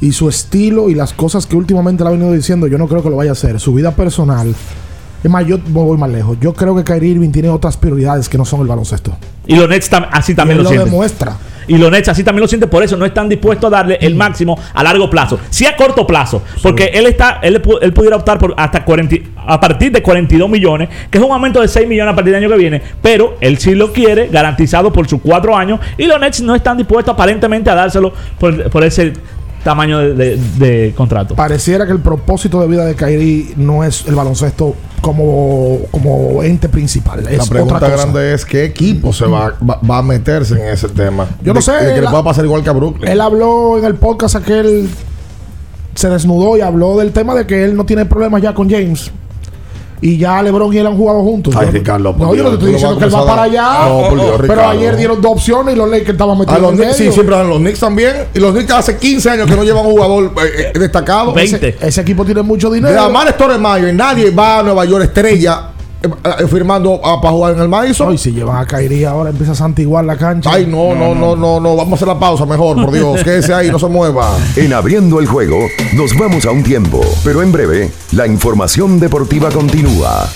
y 0.00 0.12
su 0.12 0.28
estilo 0.28 0.88
y 0.88 0.94
las 0.94 1.12
cosas 1.12 1.44
que 1.46 1.56
últimamente 1.56 2.04
le 2.04 2.08
ha 2.08 2.12
venido 2.12 2.32
diciendo, 2.32 2.66
yo 2.68 2.78
no 2.78 2.86
creo 2.86 3.02
que 3.02 3.10
lo 3.10 3.16
vaya 3.16 3.30
a 3.30 3.32
hacer. 3.32 3.58
Su 3.60 3.74
vida 3.74 3.90
personal. 3.90 4.54
Es 5.22 5.30
más, 5.30 5.44
yo 5.46 5.58
voy 5.68 5.98
más 5.98 6.08
lejos. 6.10 6.38
Yo 6.40 6.54
creo 6.54 6.74
que 6.76 6.84
Kyrie 6.84 7.10
Irving 7.10 7.30
tiene 7.30 7.50
otras 7.50 7.76
prioridades 7.76 8.28
que 8.28 8.38
no 8.38 8.44
son 8.46 8.60
el 8.62 8.66
baloncesto. 8.68 9.14
Y 9.46 9.56
los 9.56 9.68
Nets 9.68 9.90
tam- 9.92 10.08
así 10.10 10.34
también 10.34 10.58
Y 10.58 10.60
él 10.60 10.64
lo 10.64 10.72
lo 10.72 10.84
demuestra. 10.84 11.36
Y 11.70 11.78
los 11.78 11.90
Nets 11.90 12.08
así 12.08 12.22
también 12.24 12.42
lo 12.42 12.48
sienten, 12.48 12.68
por 12.68 12.82
eso 12.82 12.96
no 12.96 13.06
están 13.06 13.28
dispuestos 13.28 13.72
a 13.72 13.76
darle 13.76 13.96
el 14.00 14.14
máximo 14.14 14.58
a 14.74 14.82
largo 14.82 15.08
plazo. 15.08 15.38
Sí 15.50 15.66
a 15.66 15.76
corto 15.76 16.06
plazo, 16.06 16.42
porque 16.62 16.90
él 16.92 17.06
está 17.06 17.38
él, 17.42 17.62
él 17.80 17.92
pudiera 17.92 18.16
optar 18.16 18.38
por 18.38 18.54
hasta 18.56 18.84
40, 18.84 19.14
y- 19.14 19.22
a 19.46 19.58
partir 19.60 19.92
de 19.92 20.02
42 20.02 20.50
millones, 20.50 20.88
que 21.10 21.18
es 21.18 21.24
un 21.24 21.30
aumento 21.30 21.60
de 21.60 21.68
6 21.68 21.86
millones 21.88 22.12
a 22.12 22.14
partir 22.16 22.32
del 22.34 22.42
año 22.42 22.52
que 22.52 22.58
viene, 22.58 22.82
pero 23.00 23.36
él 23.40 23.56
sí 23.58 23.74
lo 23.74 23.92
quiere 23.92 24.28
garantizado 24.28 24.92
por 24.92 25.08
sus 25.08 25.20
cuatro 25.20 25.56
años 25.56 25.80
y 25.96 26.04
los 26.06 26.18
Nets 26.20 26.40
no 26.42 26.54
están 26.54 26.76
dispuestos 26.76 27.14
aparentemente 27.14 27.70
a 27.70 27.74
dárselo 27.74 28.12
por, 28.38 28.68
por 28.70 28.84
ese 28.84 29.12
tamaño 29.64 29.98
de, 29.98 30.14
de- 30.14 30.36
de 30.58 30.94
contrato. 30.94 31.34
Pareciera 31.34 31.86
que 31.86 31.92
el 31.92 32.00
propósito 32.00 32.60
de 32.60 32.66
vida 32.68 32.84
de 32.84 32.94
Kyrie 32.94 33.54
no 33.56 33.84
es 33.84 34.06
el 34.06 34.14
baloncesto 34.14 34.74
como, 35.00 35.78
como 35.90 36.42
ente 36.42 36.68
principal. 36.68 37.26
Es 37.28 37.38
La 37.38 37.44
pregunta 37.46 37.76
otra 37.76 37.90
cosa. 37.90 38.02
grande 38.04 38.34
es 38.34 38.44
qué 38.44 38.64
equipo 38.64 39.12
se 39.12 39.26
va, 39.26 39.54
va, 39.68 39.80
va 39.88 39.98
a 39.98 40.02
meterse 40.02 40.54
en 40.54 40.68
ese 40.68 40.88
tema. 40.88 41.26
Yo 41.42 41.52
no 41.54 41.60
sé, 41.62 41.72
de 41.72 41.94
que 41.94 42.00
le 42.00 42.08
pueda 42.08 42.22
pasar 42.22 42.44
igual 42.44 42.62
que 42.62 42.70
a 42.70 42.72
Brooklyn. 42.72 43.08
Él 43.08 43.20
habló 43.20 43.78
en 43.78 43.84
el 43.84 43.94
podcast 43.96 44.36
aquel. 44.36 44.88
Se 45.94 46.08
desnudó 46.08 46.56
y 46.56 46.60
habló 46.60 46.96
del 46.98 47.12
tema 47.12 47.34
de 47.34 47.46
que 47.46 47.64
él 47.64 47.76
no 47.76 47.84
tiene 47.84 48.06
problemas 48.06 48.40
ya 48.42 48.54
con 48.54 48.70
James. 48.70 49.10
Y 50.02 50.16
ya 50.16 50.42
LeBron 50.42 50.72
y 50.72 50.78
él 50.78 50.86
han 50.86 50.96
jugado 50.96 51.22
juntos. 51.22 51.54
Ay, 51.56 51.66
Yo- 51.66 51.72
Ricardo, 51.72 52.16
por 52.16 52.28
No, 52.28 52.34
yo 52.34 52.42
no 52.44 52.48
Dios, 52.50 52.50
te 52.50 52.54
estoy 52.54 52.72
diciendo 52.72 52.98
que 52.98 53.04
él 53.04 53.14
a 53.14 53.18
va 53.20 53.26
para 53.26 53.42
a- 53.42 53.44
allá. 53.44 53.88
No, 53.88 54.08
por 54.08 54.20
Dios, 54.20 54.40
pero 54.46 54.68
ayer 54.68 54.96
dieron 54.96 55.20
dos 55.20 55.32
opciones 55.32 55.74
y 55.74 55.78
los 55.78 55.90
Lakers 55.90 56.10
estaban 56.10 56.36
A 56.36 56.38
metidos 56.40 56.60
los 56.62 56.70
en 56.72 56.76
Knicks, 56.78 56.92
sí, 56.96 57.02
medio. 57.02 57.12
siempre 57.12 57.36
dan 57.36 57.48
los 57.48 57.58
Knicks 57.58 57.80
también. 57.80 58.12
Y 58.34 58.38
los 58.38 58.52
Knicks 58.52 58.72
hace 58.72 58.96
15 58.96 59.30
años 59.30 59.46
que 59.48 59.56
no 59.56 59.64
llevan 59.64 59.84
un 59.84 59.92
jugador 59.92 60.32
eh, 60.44 60.70
eh, 60.74 60.78
destacado. 60.78 61.36
Ese, 61.36 61.76
ese 61.80 62.00
equipo 62.00 62.24
tiene 62.24 62.42
mucho 62.42 62.70
dinero. 62.70 62.92
De 62.94 62.98
Amar 62.98 63.28
Stoudemire, 63.30 63.92
nadie 63.92 64.30
va 64.30 64.60
a 64.60 64.62
Nueva 64.62 64.84
York 64.86 65.04
estrella 65.04 65.69
firmando 66.48 67.00
ah, 67.04 67.20
para 67.20 67.32
jugar 67.32 67.54
en 67.54 67.60
el 67.60 67.68
Madison. 67.68 68.08
No, 68.08 68.14
y 68.14 68.18
si 68.18 68.32
llevan 68.32 68.56
a 68.56 68.66
Kyrie 68.66 69.06
ahora 69.06 69.30
empieza 69.30 69.52
a 69.52 69.54
santiguar 69.54 70.04
la 70.04 70.16
cancha. 70.16 70.50
Ay, 70.52 70.66
no, 70.66 70.94
no, 70.94 71.14
no, 71.14 71.36
no, 71.36 71.60
no. 71.60 71.76
Vamos 71.76 71.92
a 71.92 71.94
hacer 71.96 72.08
la 72.08 72.18
pausa 72.18 72.46
mejor, 72.46 72.76
por 72.76 72.92
Dios. 72.92 73.20
Quédese 73.24 73.54
ahí, 73.54 73.70
no 73.70 73.78
se 73.78 73.86
mueva. 73.86 74.36
En 74.56 74.72
abriendo 74.72 75.20
el 75.20 75.26
juego, 75.26 75.58
nos 75.94 76.16
vamos 76.16 76.46
a 76.46 76.50
un 76.50 76.62
tiempo, 76.62 77.00
pero 77.24 77.42
en 77.42 77.52
breve, 77.52 77.90
la 78.12 78.26
información 78.26 78.98
deportiva 78.98 79.50
continúa. 79.50 80.28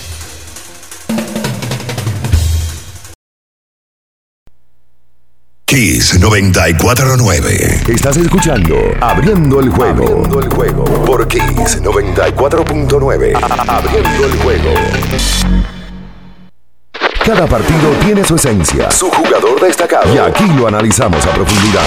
Kiss 5.75 6.21
949. 6.21 7.83
Estás 7.89 8.17
escuchando 8.17 8.77
Abriendo 9.01 9.59
el 9.59 9.71
juego. 9.71 10.05
Abriendo 10.05 10.39
el 10.39 10.49
juego 10.49 10.85
por 11.05 11.27
Kiss 11.27 11.83
94.9. 11.83 13.33
Abriendo 13.67 14.25
el 14.25 14.39
juego. 14.39 14.71
Cada 17.27 17.49
partido 17.49 17.91
tiene 18.05 18.25
su 18.25 18.37
esencia, 18.37 18.89
su 18.93 19.11
jugador 19.11 19.61
destacado. 19.61 20.15
Y 20.15 20.19
aquí 20.19 20.47
lo 20.57 20.69
analizamos 20.69 21.27
a 21.27 21.31
profundidad. 21.31 21.83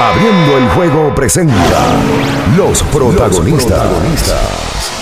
Abriendo 0.00 0.58
el 0.58 0.68
juego 0.70 1.14
presenta 1.14 1.94
los 2.56 2.82
protagonistas. 2.82 4.97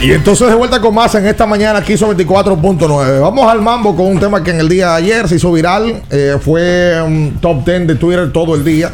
Y 0.00 0.12
entonces 0.12 0.48
de 0.48 0.54
vuelta 0.54 0.80
con 0.80 0.94
más 0.94 1.12
en 1.16 1.26
esta 1.26 1.44
mañana 1.44 1.80
aquí 1.80 1.96
son 1.96 2.16
24.9. 2.16 3.20
Vamos 3.20 3.50
al 3.50 3.60
mambo 3.60 3.96
con 3.96 4.06
un 4.06 4.20
tema 4.20 4.44
que 4.44 4.52
en 4.52 4.60
el 4.60 4.68
día 4.68 4.90
de 4.90 4.94
ayer 4.94 5.28
se 5.28 5.36
hizo 5.36 5.50
viral. 5.50 6.02
eh, 6.10 6.36
fue 6.40 7.02
un 7.02 7.38
top 7.40 7.64
10 7.64 7.88
de 7.88 7.94
Twitter 7.96 8.32
todo 8.32 8.54
el 8.54 8.64
día. 8.64 8.92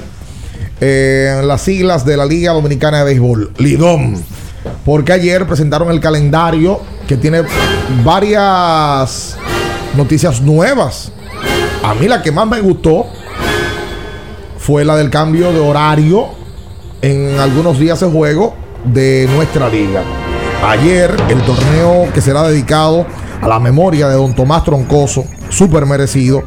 Eh, 0.80 1.42
las 1.44 1.60
siglas 1.60 2.06
de 2.06 2.16
la 2.16 2.24
Liga 2.24 2.52
Dominicana 2.52 2.98
de 2.98 3.04
Béisbol, 3.04 3.52
Lidom. 3.58 4.14
Porque 4.86 5.12
ayer 5.12 5.46
presentaron 5.46 5.90
el 5.90 6.00
calendario 6.00 6.80
que 7.06 7.18
tiene 7.18 7.42
varias 8.02 9.36
noticias 9.96 10.40
nuevas. 10.40 11.12
A 11.82 11.94
mí 11.94 12.08
la 12.08 12.22
que 12.22 12.32
más 12.32 12.48
me 12.48 12.60
gustó 12.62 13.04
fue 14.56 14.86
la 14.86 14.96
del 14.96 15.10
cambio 15.10 15.52
de 15.52 15.60
horario 15.60 16.28
en 17.02 17.38
algunos 17.38 17.78
días 17.78 18.00
de 18.00 18.06
juego 18.06 18.54
de 18.86 19.28
nuestra 19.34 19.68
liga. 19.68 20.02
Ayer 20.62 21.14
el 21.28 21.42
torneo 21.42 22.08
que 22.12 22.20
será 22.20 22.42
dedicado 22.44 23.06
a 23.40 23.48
la 23.48 23.60
memoria 23.60 24.08
de 24.08 24.14
don 24.14 24.34
Tomás 24.34 24.64
Troncoso, 24.64 25.24
súper 25.48 25.86
merecido, 25.86 26.44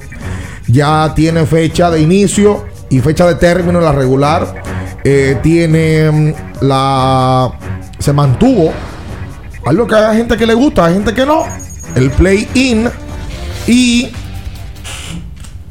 ya 0.68 1.14
tiene 1.16 1.46
fecha 1.46 1.90
de 1.90 2.02
inicio 2.02 2.66
y 2.90 3.00
fecha 3.00 3.26
de 3.28 3.36
término 3.36 3.80
en 3.80 3.86
la 3.86 3.92
regular. 3.92 4.64
Eh, 5.04 5.40
tiene 5.42 6.12
mm, 6.12 6.34
la... 6.62 7.52
Se 8.00 8.14
mantuvo 8.14 8.74
algo 9.66 9.88
que 9.88 9.96
hay 9.96 10.18
gente 10.18 10.38
que 10.38 10.46
le 10.46 10.54
gusta, 10.54 10.86
hay 10.86 10.94
gente 10.94 11.14
que 11.14 11.26
no. 11.26 11.44
El 11.96 12.10
play-in 12.12 12.90
y 13.68 14.12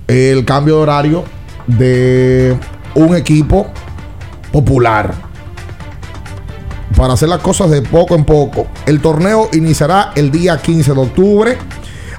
el 0.06 0.44
cambio 0.44 0.76
de 0.76 0.82
horario 0.82 1.24
de 1.66 2.56
un 2.94 3.16
equipo 3.16 3.66
popular. 4.52 5.25
Para 6.96 7.12
hacer 7.12 7.28
las 7.28 7.40
cosas 7.40 7.70
de 7.70 7.82
poco 7.82 8.14
en 8.14 8.24
poco. 8.24 8.66
El 8.86 9.00
torneo 9.02 9.50
iniciará 9.52 10.12
el 10.14 10.30
día 10.30 10.56
15 10.60 10.94
de 10.94 11.00
octubre 11.00 11.58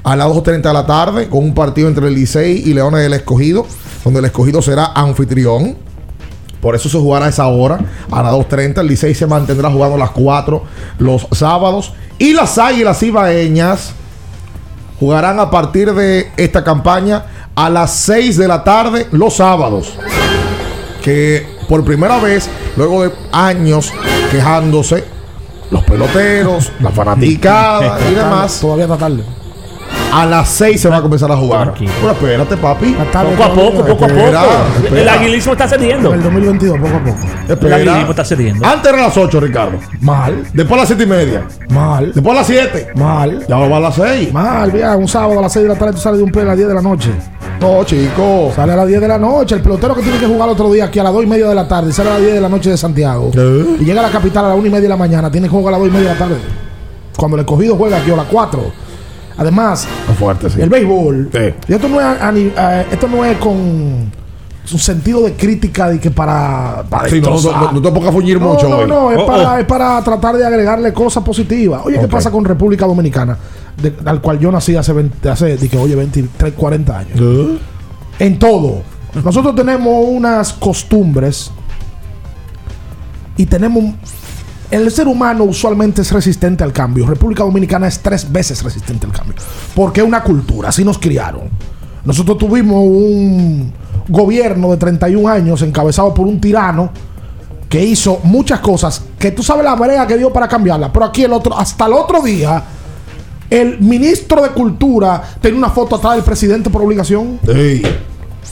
a 0.04 0.16
las 0.16 0.28
2.30 0.28 0.62
de 0.62 0.74
la 0.74 0.86
tarde 0.86 1.28
con 1.30 1.44
un 1.44 1.54
partido 1.56 1.88
entre 1.88 2.08
el 2.08 2.14
Licey 2.14 2.62
y 2.64 2.74
Leones 2.74 3.02
del 3.02 3.14
Escogido, 3.14 3.66
donde 4.04 4.20
el 4.20 4.26
Escogido 4.26 4.62
será 4.62 4.92
anfitrión. 4.94 5.76
Por 6.62 6.76
eso 6.76 6.90
se 6.90 6.98
jugará 6.98 7.26
a 7.26 7.30
esa 7.30 7.48
hora, 7.48 7.80
a 8.12 8.22
las 8.22 8.34
2.30. 8.34 8.82
El 8.82 8.88
Licey 8.88 9.16
se 9.16 9.26
mantendrá 9.26 9.72
jugando 9.72 9.96
a 9.96 10.00
las 10.00 10.12
4 10.12 10.64
los 11.00 11.28
sábados. 11.32 11.94
Y 12.20 12.34
las 12.34 12.58
Águilas 12.60 13.02
Ibaeñas 13.02 13.94
jugarán 15.00 15.40
a 15.40 15.50
partir 15.50 15.94
de 15.94 16.32
esta 16.38 16.64
campaña 16.64 17.26
a 17.56 17.70
las 17.70 17.92
6 17.96 18.38
de 18.38 18.48
la 18.48 18.64
tarde 18.64 19.08
los 19.12 19.36
sábados. 19.36 19.98
Que 21.02 21.48
por 21.68 21.84
primera 21.84 22.20
vez, 22.20 22.50
luego 22.76 23.04
de 23.04 23.12
años 23.32 23.92
quejándose, 24.32 25.04
los 25.72 25.84
peloteros, 25.84 26.72
la 26.80 26.90
fanaticada 26.92 28.00
y 28.10 28.14
demás, 28.16 28.60
Todavía 28.62 28.86
está 28.86 28.98
tarde. 28.98 29.24
a 30.14 30.26
las 30.26 30.48
6 30.50 30.82
se 30.82 30.90
va 30.90 30.98
a 30.98 31.02
comenzar 31.02 31.32
a 31.32 31.36
jugar. 31.38 31.74
Pero 31.78 32.12
espérate, 32.12 32.58
papi. 32.58 32.96
Poco 33.12 33.44
a 33.44 33.54
poco, 33.54 33.86
poco 33.86 34.04
a 34.06 34.08
Espera, 34.08 34.42
poco. 34.42 34.84
espera. 34.86 35.02
El 35.02 35.10
aguilismo 35.10 35.52
está 35.54 35.68
cediendo. 35.68 36.10
En 36.10 36.16
el 36.16 36.24
2022, 36.24 36.78
poco 36.80 36.88
a 36.96 37.04
poco. 37.04 37.18
El 37.46 37.52
Espera. 37.52 37.76
aguilismo 37.76 38.10
está 38.12 38.26
cediendo. 38.26 38.66
Antes 38.68 38.92
eran 38.94 39.02
las 39.06 39.18
8, 39.18 39.40
Ricardo. 39.40 39.78
Mal, 40.02 40.44
Después 40.54 40.78
a 40.78 40.82
las 40.82 40.88
7 40.88 41.04
y 41.04 41.08
media. 41.08 41.48
mal, 41.70 42.12
Después 42.14 42.34
a 42.36 42.40
las 42.40 42.48
7. 42.48 42.88
mal. 42.96 43.46
Ya 43.48 43.56
va 43.58 43.78
a 43.78 43.80
las 43.80 43.96
6. 43.96 44.34
Mal, 44.34 44.72
vieja, 44.72 44.96
un 44.96 45.08
sábado 45.08 45.40
a 45.40 45.42
las 45.44 45.54
6 45.54 45.64
de 45.64 45.70
la 45.70 45.76
tarde 45.80 45.94
tú 45.94 46.00
sales 46.00 46.18
de 46.20 46.24
un 46.24 46.32
play 46.32 46.44
a 46.46 46.48
las 46.50 46.58
10 46.58 46.70
de 46.70 46.74
la 46.76 46.82
noche. 46.82 47.12
No, 47.60 47.84
chico. 47.84 48.52
Sale 48.56 48.74
a 48.74 48.76
las 48.76 48.88
10 48.88 49.02
de 49.02 49.08
la 49.08 49.18
noche. 49.18 49.56
El 49.56 49.62
pelotero 49.62 49.96
que 49.96 50.02
tiene 50.04 50.20
que 50.20 50.28
jugar 50.28 50.48
otro 50.50 50.72
día 50.72 50.86
aquí 50.86 51.00
a 51.00 51.04
las 51.04 51.14
2 51.14 51.24
y 51.24 51.28
media 51.28 51.48
de 51.50 51.56
la 51.56 51.68
tarde. 51.68 51.92
Sale 51.92 52.10
a 52.10 52.14
las 52.14 52.22
10 52.22 52.34
de 52.36 52.42
la 52.42 52.50
noche 52.50 52.70
de 52.70 52.78
Santiago. 52.78 53.32
Y 53.80 53.84
llega 53.86 54.00
a 54.02 54.04
la 54.04 54.12
capital 54.12 54.46
a 54.46 54.50
las 54.50 54.58
1 54.58 54.68
y 54.68 54.70
media 54.70 54.84
de 54.84 54.90
la 54.90 54.98
mañana. 54.98 55.32
Tiene 55.32 55.48
que 55.48 55.52
jugar 55.52 55.74
a 55.74 55.78
las 55.78 55.88
2 55.88 55.90
y 55.90 55.92
media 55.92 56.10
de 56.10 56.14
la 56.14 56.20
tarde. 56.20 56.38
Cuando 57.18 57.36
el 57.38 57.42
escogido 57.42 57.76
juega 57.76 57.98
aquí 57.98 58.12
a 58.12 58.16
las 58.16 58.28
4. 58.28 58.62
Además, 59.40 59.88
Es 60.12 60.18
fuerte, 60.18 60.50
sí. 60.50 60.62
el 60.62 60.70
béisbol. 60.70 61.30
Sí. 61.32 61.40
Y 61.68 61.74
esto 61.74 61.88
no 61.88 62.00
es, 62.02 62.88
esto 62.92 63.08
no 63.08 63.24
es 63.26 63.38
con 63.38 63.54
un 63.54 64.80
sentido 64.80 65.22
de 65.22 65.34
crítica 65.34 65.90
de 65.90 66.00
que 66.00 66.10
para, 66.12 66.84
para 66.90 67.08
Sí, 67.08 67.22
no, 67.22 67.40
no, 67.40 67.52
no, 67.52 67.72
no 67.74 67.82
te 67.82 67.90
pongas 67.92 68.10
a 68.10 68.12
fuñir 68.12 68.40
No, 68.42 68.50
mucho 68.54 68.68
no, 68.68 68.78
hoy. 68.78 68.88
no, 68.88 69.12
es, 69.12 69.18
Oh, 69.20 69.26
para, 69.28 69.54
oh. 69.54 69.58
es 69.58 69.66
para 69.66 70.04
tratar 70.04 70.36
de 70.38 70.46
agregarle 70.46 70.92
cosas 70.92 71.24
positivas. 71.24 71.82
Oye, 71.86 72.00
¿qué 72.00 72.08
pasa 72.08 72.32
con 72.32 72.44
República 72.46 72.86
Dominicana? 72.88 73.38
De- 73.82 73.94
al 74.06 74.22
cual 74.22 74.40
yo 74.40 74.52
nací 74.52 74.76
hace, 74.76 74.92
20, 74.94 75.30
hace 75.30 75.58
di 75.58 75.70
que, 75.70 75.78
oye, 75.78 75.96
23, 75.96 76.54
40 76.54 76.98
años. 77.00 77.20
¿Eh? 77.20 77.58
En 78.20 78.40
todo. 78.40 78.82
Nosotros 79.24 79.56
tenemos 79.56 80.06
unas 80.10 80.54
costumbres 80.54 81.52
y 83.36 83.46
tenemos... 83.46 83.84
El 84.70 84.92
ser 84.92 85.08
humano 85.08 85.46
usualmente 85.46 86.02
es 86.02 86.12
resistente 86.12 86.62
al 86.64 86.74
cambio. 86.74 87.06
República 87.08 87.44
Dominicana 87.44 87.88
es 87.88 88.00
tres 88.00 88.30
veces 88.30 88.62
resistente 88.64 89.06
al 89.06 89.14
cambio. 89.14 89.36
Porque 89.74 90.02
es 90.02 90.08
una 90.08 90.22
cultura, 90.24 90.70
así 90.70 90.84
nos 90.84 90.98
criaron. 90.98 91.50
Nosotros 92.04 92.38
tuvimos 92.38 92.84
un 92.84 93.72
gobierno 94.10 94.72
de 94.72 94.78
31 94.78 95.28
años 95.30 95.62
encabezado 95.62 96.14
por 96.14 96.28
un 96.28 96.42
tirano 96.42 96.90
que 97.70 97.84
hizo 97.84 98.20
muchas 98.24 98.60
cosas 98.60 99.04
que 99.20 99.32
tú 99.32 99.42
sabes 99.44 99.64
la 99.64 99.76
brea 99.76 100.06
que 100.06 100.18
dio 100.18 100.34
para 100.34 100.48
cambiarla. 100.50 100.92
Pero 100.92 101.06
aquí 101.06 101.24
el 101.24 101.32
otro, 101.32 101.58
hasta 101.58 101.86
el 101.86 101.94
otro 101.94 102.22
día, 102.22 102.62
el 103.50 103.80
ministro 103.80 104.42
de 104.42 104.50
Cultura 104.50 105.22
tenía 105.42 105.58
una 105.58 105.70
foto 105.70 105.96
atrás 105.96 106.16
del 106.16 106.24
presidente 106.24 106.70
por 106.70 106.82
obligación. 106.82 107.40
Ey. 107.48 107.82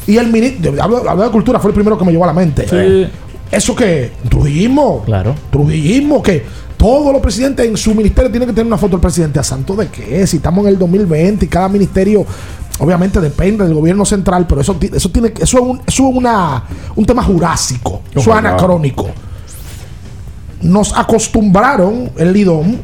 Y 0.07 0.17
el 0.17 0.31
ministro, 0.31 0.73
hablo, 0.81 1.09
hablo 1.09 1.23
de 1.23 1.29
cultura, 1.31 1.59
fue 1.59 1.71
el 1.71 1.75
primero 1.75 1.97
que 1.97 2.05
me 2.05 2.11
llevó 2.11 2.23
a 2.25 2.27
la 2.27 2.33
mente. 2.33 2.67
Sí. 2.67 3.11
¿Eso 3.51 3.75
qué? 3.75 4.11
Trujillismo. 4.29 5.01
Claro. 5.05 5.33
Trujillismo, 5.51 6.21
que 6.21 6.43
todos 6.77 7.11
los 7.11 7.21
presidentes 7.21 7.65
en 7.65 7.75
su 7.77 7.95
ministerio 7.95 8.29
tienen 8.29 8.49
que 8.49 8.53
tener 8.53 8.67
una 8.67 8.77
foto 8.77 8.91
del 8.91 9.01
presidente. 9.01 9.39
¿A 9.39 9.43
santo 9.43 9.75
de 9.75 9.87
qué? 9.87 10.27
Si 10.27 10.37
estamos 10.37 10.63
en 10.65 10.69
el 10.73 10.77
2020 10.77 11.45
y 11.45 11.47
cada 11.47 11.69
ministerio, 11.69 12.25
obviamente 12.79 13.19
depende 13.19 13.63
del 13.63 13.73
gobierno 13.73 14.05
central, 14.05 14.45
pero 14.47 14.61
eso, 14.61 14.77
eso 14.93 15.09
tiene 15.09 15.31
que- 15.33 15.43
eso 15.43 15.57
es, 15.57 15.63
un, 15.63 15.77
eso 15.87 16.09
es 16.09 16.15
una, 16.15 16.63
un 16.95 17.05
tema 17.05 17.23
jurásico, 17.23 18.01
eso 18.11 18.19
es 18.31 18.37
anacrónico. 18.37 19.07
Nos 20.61 20.95
acostumbraron 20.97 22.11
el 22.17 22.33
Lidón 22.33 22.81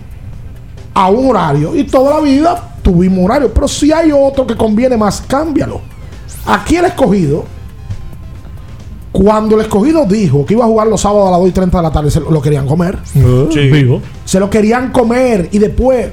a 0.94 1.10
un 1.10 1.30
horario 1.30 1.76
y 1.76 1.84
toda 1.84 2.16
la 2.16 2.20
vida 2.22 2.76
tuvimos 2.82 3.26
horario, 3.26 3.54
pero 3.54 3.68
si 3.68 3.92
hay 3.92 4.12
otro 4.12 4.46
que 4.46 4.56
conviene 4.56 4.98
más, 4.98 5.22
cámbialo. 5.22 5.82
Aquí 6.46 6.76
el 6.76 6.86
escogido, 6.86 7.46
cuando 9.12 9.56
el 9.56 9.62
escogido 9.62 10.06
dijo 10.06 10.46
que 10.46 10.54
iba 10.54 10.66
a 10.66 10.68
jugar 10.68 10.88
los 10.88 11.02
sábados 11.02 11.28
a 11.28 11.32
las 11.32 11.40
2 11.40 11.50
y 11.50 11.52
30 11.52 11.78
de 11.78 11.84
la 11.84 11.92
tarde, 11.92 12.12
se 12.12 12.20
lo, 12.20 12.32
lo 12.32 12.42
querían 12.42 12.66
comer. 12.66 12.98
Vivo. 13.14 14.02
Se 14.26 14.40
lo 14.40 14.50
querían 14.50 14.92
comer 14.92 15.50
y 15.52 15.60
después 15.60 16.10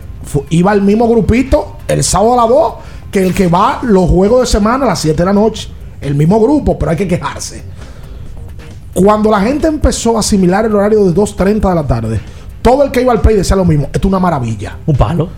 iba 0.50 0.72
el 0.72 0.82
mismo 0.82 1.08
grupito 1.08 1.76
el 1.88 2.04
sábado 2.04 2.34
a 2.34 2.36
las 2.36 2.48
2 2.48 2.74
que 3.10 3.24
el 3.24 3.34
que 3.34 3.48
va 3.48 3.80
los 3.82 4.10
juegos 4.10 4.40
de 4.40 4.46
semana 4.46 4.84
a 4.84 4.88
las 4.88 5.00
7 5.00 5.16
de 5.16 5.24
la 5.24 5.32
noche. 5.32 5.68
El 6.00 6.14
mismo 6.14 6.40
grupo, 6.40 6.78
pero 6.78 6.90
hay 6.90 6.96
que 6.96 7.08
quejarse. 7.08 7.64
Cuando 8.94 9.30
la 9.30 9.40
gente 9.40 9.66
empezó 9.66 10.16
a 10.16 10.20
asimilar 10.20 10.64
el 10.64 10.74
horario 10.74 11.04
de 11.04 11.14
2.30 11.14 11.68
de 11.68 11.74
la 11.74 11.86
tarde, 11.86 12.20
todo 12.68 12.85
el 12.85 12.90
que 12.90 13.00
iba 13.00 13.12
al 13.12 13.22
play 13.22 13.35
decía 13.35 13.57
lo 13.57 13.64
mismo. 13.64 13.87
Esto 13.87 14.00
es 14.00 14.04
una 14.04 14.18
maravilla. 14.18 14.76
Un 14.85 14.94
palo. 14.94 15.31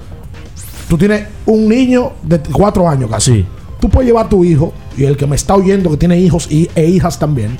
Tú 0.88 0.98
tienes 0.98 1.26
un 1.46 1.68
niño 1.68 2.12
de 2.24 2.40
4 2.40 2.88
años 2.88 3.08
casi. 3.08 3.32
Sí. 3.32 3.46
Tú 3.80 3.88
puedes 3.88 4.08
llevar 4.08 4.26
a 4.26 4.28
tu 4.28 4.44
hijo, 4.44 4.72
y 4.96 5.04
el 5.04 5.16
que 5.16 5.26
me 5.28 5.36
está 5.36 5.54
oyendo, 5.54 5.90
que 5.90 5.96
tiene 5.96 6.18
hijos 6.18 6.50
y, 6.50 6.68
e 6.74 6.86
hijas 6.86 7.20
también, 7.20 7.56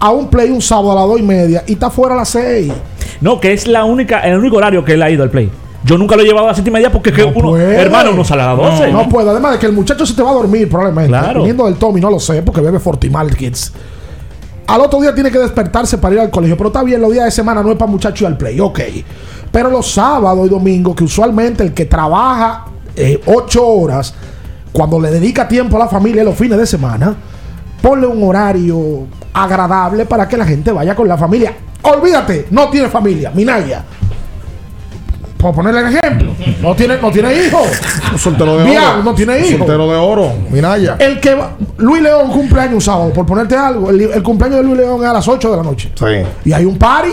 a 0.00 0.10
un 0.10 0.28
play 0.28 0.50
un 0.50 0.62
sábado 0.62 0.92
a 0.92 0.94
las 0.94 1.06
2 1.06 1.20
y 1.20 1.22
media 1.22 1.64
y 1.66 1.74
está 1.74 1.90
fuera 1.90 2.14
a 2.14 2.18
las 2.18 2.30
6. 2.30 2.72
No, 3.20 3.38
que 3.38 3.52
es 3.52 3.66
la 3.66 3.84
única, 3.84 4.20
el 4.20 4.38
único 4.38 4.56
horario 4.56 4.82
que 4.84 4.94
él 4.94 5.02
ha 5.02 5.10
ido 5.10 5.22
al 5.22 5.30
play. 5.30 5.50
Yo 5.84 5.98
nunca 5.98 6.16
lo 6.16 6.22
he 6.22 6.24
llevado 6.24 6.46
a 6.46 6.48
las 6.48 6.56
7 6.56 6.70
y 6.70 6.72
media 6.72 6.90
porque 6.90 7.10
es 7.10 7.16
que 7.16 7.22
No 7.22 7.32
uno, 7.34 7.50
puede. 7.50 7.76
hermano, 7.76 8.12
uno 8.12 8.24
sale 8.24 8.40
a 8.40 8.54
las 8.54 8.56
12. 8.56 8.90
No, 8.90 9.06
puede. 9.10 9.28
Además 9.28 9.52
de 9.52 9.58
que 9.58 9.66
el 9.66 9.72
muchacho 9.72 10.06
se 10.06 10.14
te 10.14 10.22
va 10.22 10.30
a 10.30 10.34
dormir 10.34 10.66
probablemente. 10.68 11.10
Claro. 11.10 11.40
Viniendo 11.40 11.66
del 11.66 11.74
Tommy, 11.76 12.00
no 12.00 12.10
lo 12.10 12.18
sé, 12.18 12.42
porque 12.42 12.62
bebe 12.62 12.80
Fortimal 12.80 13.36
Kids. 13.36 13.72
Al 14.66 14.80
otro 14.80 15.00
día 15.00 15.14
tiene 15.14 15.30
que 15.30 15.38
despertarse 15.38 15.98
para 15.98 16.14
ir 16.14 16.20
al 16.20 16.30
colegio. 16.30 16.56
Pero 16.56 16.68
está 16.68 16.82
bien, 16.82 17.00
los 17.00 17.12
días 17.12 17.26
de 17.26 17.30
semana 17.30 17.62
no 17.62 17.70
es 17.70 17.76
para 17.76 17.90
muchacho 17.90 18.24
ir 18.24 18.28
al 18.28 18.36
play. 18.36 18.58
Ok. 18.60 18.80
Pero 19.52 19.70
los 19.70 19.90
sábados 19.90 20.46
y 20.46 20.50
domingos, 20.50 20.96
que 20.96 21.04
usualmente 21.04 21.62
el 21.62 21.72
que 21.72 21.86
trabaja 21.86 22.66
eh, 22.94 23.20
ocho 23.26 23.66
horas, 23.66 24.14
cuando 24.72 25.00
le 25.00 25.10
dedica 25.10 25.46
tiempo 25.46 25.76
a 25.76 25.80
la 25.80 25.88
familia 25.88 26.24
los 26.24 26.34
fines 26.34 26.58
de 26.58 26.66
semana, 26.66 27.14
ponle 27.80 28.06
un 28.06 28.22
horario 28.22 29.06
agradable 29.32 30.04
para 30.06 30.28
que 30.28 30.36
la 30.36 30.44
gente 30.44 30.72
vaya 30.72 30.94
con 30.94 31.06
la 31.06 31.16
familia. 31.16 31.54
Olvídate, 31.82 32.48
no 32.50 32.68
tiene 32.68 32.88
familia, 32.88 33.30
Minaya. 33.30 33.84
Por 35.36 35.54
ponerle 35.54 35.80
el 35.80 35.86
ejemplo, 35.96 36.32
no 36.62 36.74
tiene, 36.74 36.96
no 37.00 37.10
tiene 37.10 37.34
hijos. 37.34 37.68
Soltero 38.18 38.56
de 38.58 38.64
Bien, 38.64 38.82
oro. 38.82 39.02
no 39.02 39.14
tiene 39.14 39.38
hijos. 39.40 39.58
Soltero 39.58 39.90
de 39.90 39.96
oro. 39.96 40.32
Minaya. 40.50 40.96
El 40.98 41.20
que 41.20 41.34
va- 41.34 41.52
Luis 41.76 42.02
León 42.02 42.30
cumple 42.30 42.60
años 42.60 42.74
un 42.74 42.80
sábado, 42.80 43.12
por 43.12 43.26
ponerte 43.26 43.54
algo. 43.54 43.90
El, 43.90 44.00
el 44.00 44.22
cumpleaños 44.22 44.58
de 44.60 44.64
Luis 44.64 44.78
León 44.78 45.02
es 45.02 45.08
a 45.08 45.12
las 45.12 45.28
8 45.28 45.50
de 45.50 45.56
la 45.58 45.62
noche. 45.62 45.92
Sí. 45.94 46.04
Y 46.46 46.52
hay 46.52 46.64
un 46.64 46.78
party, 46.78 47.10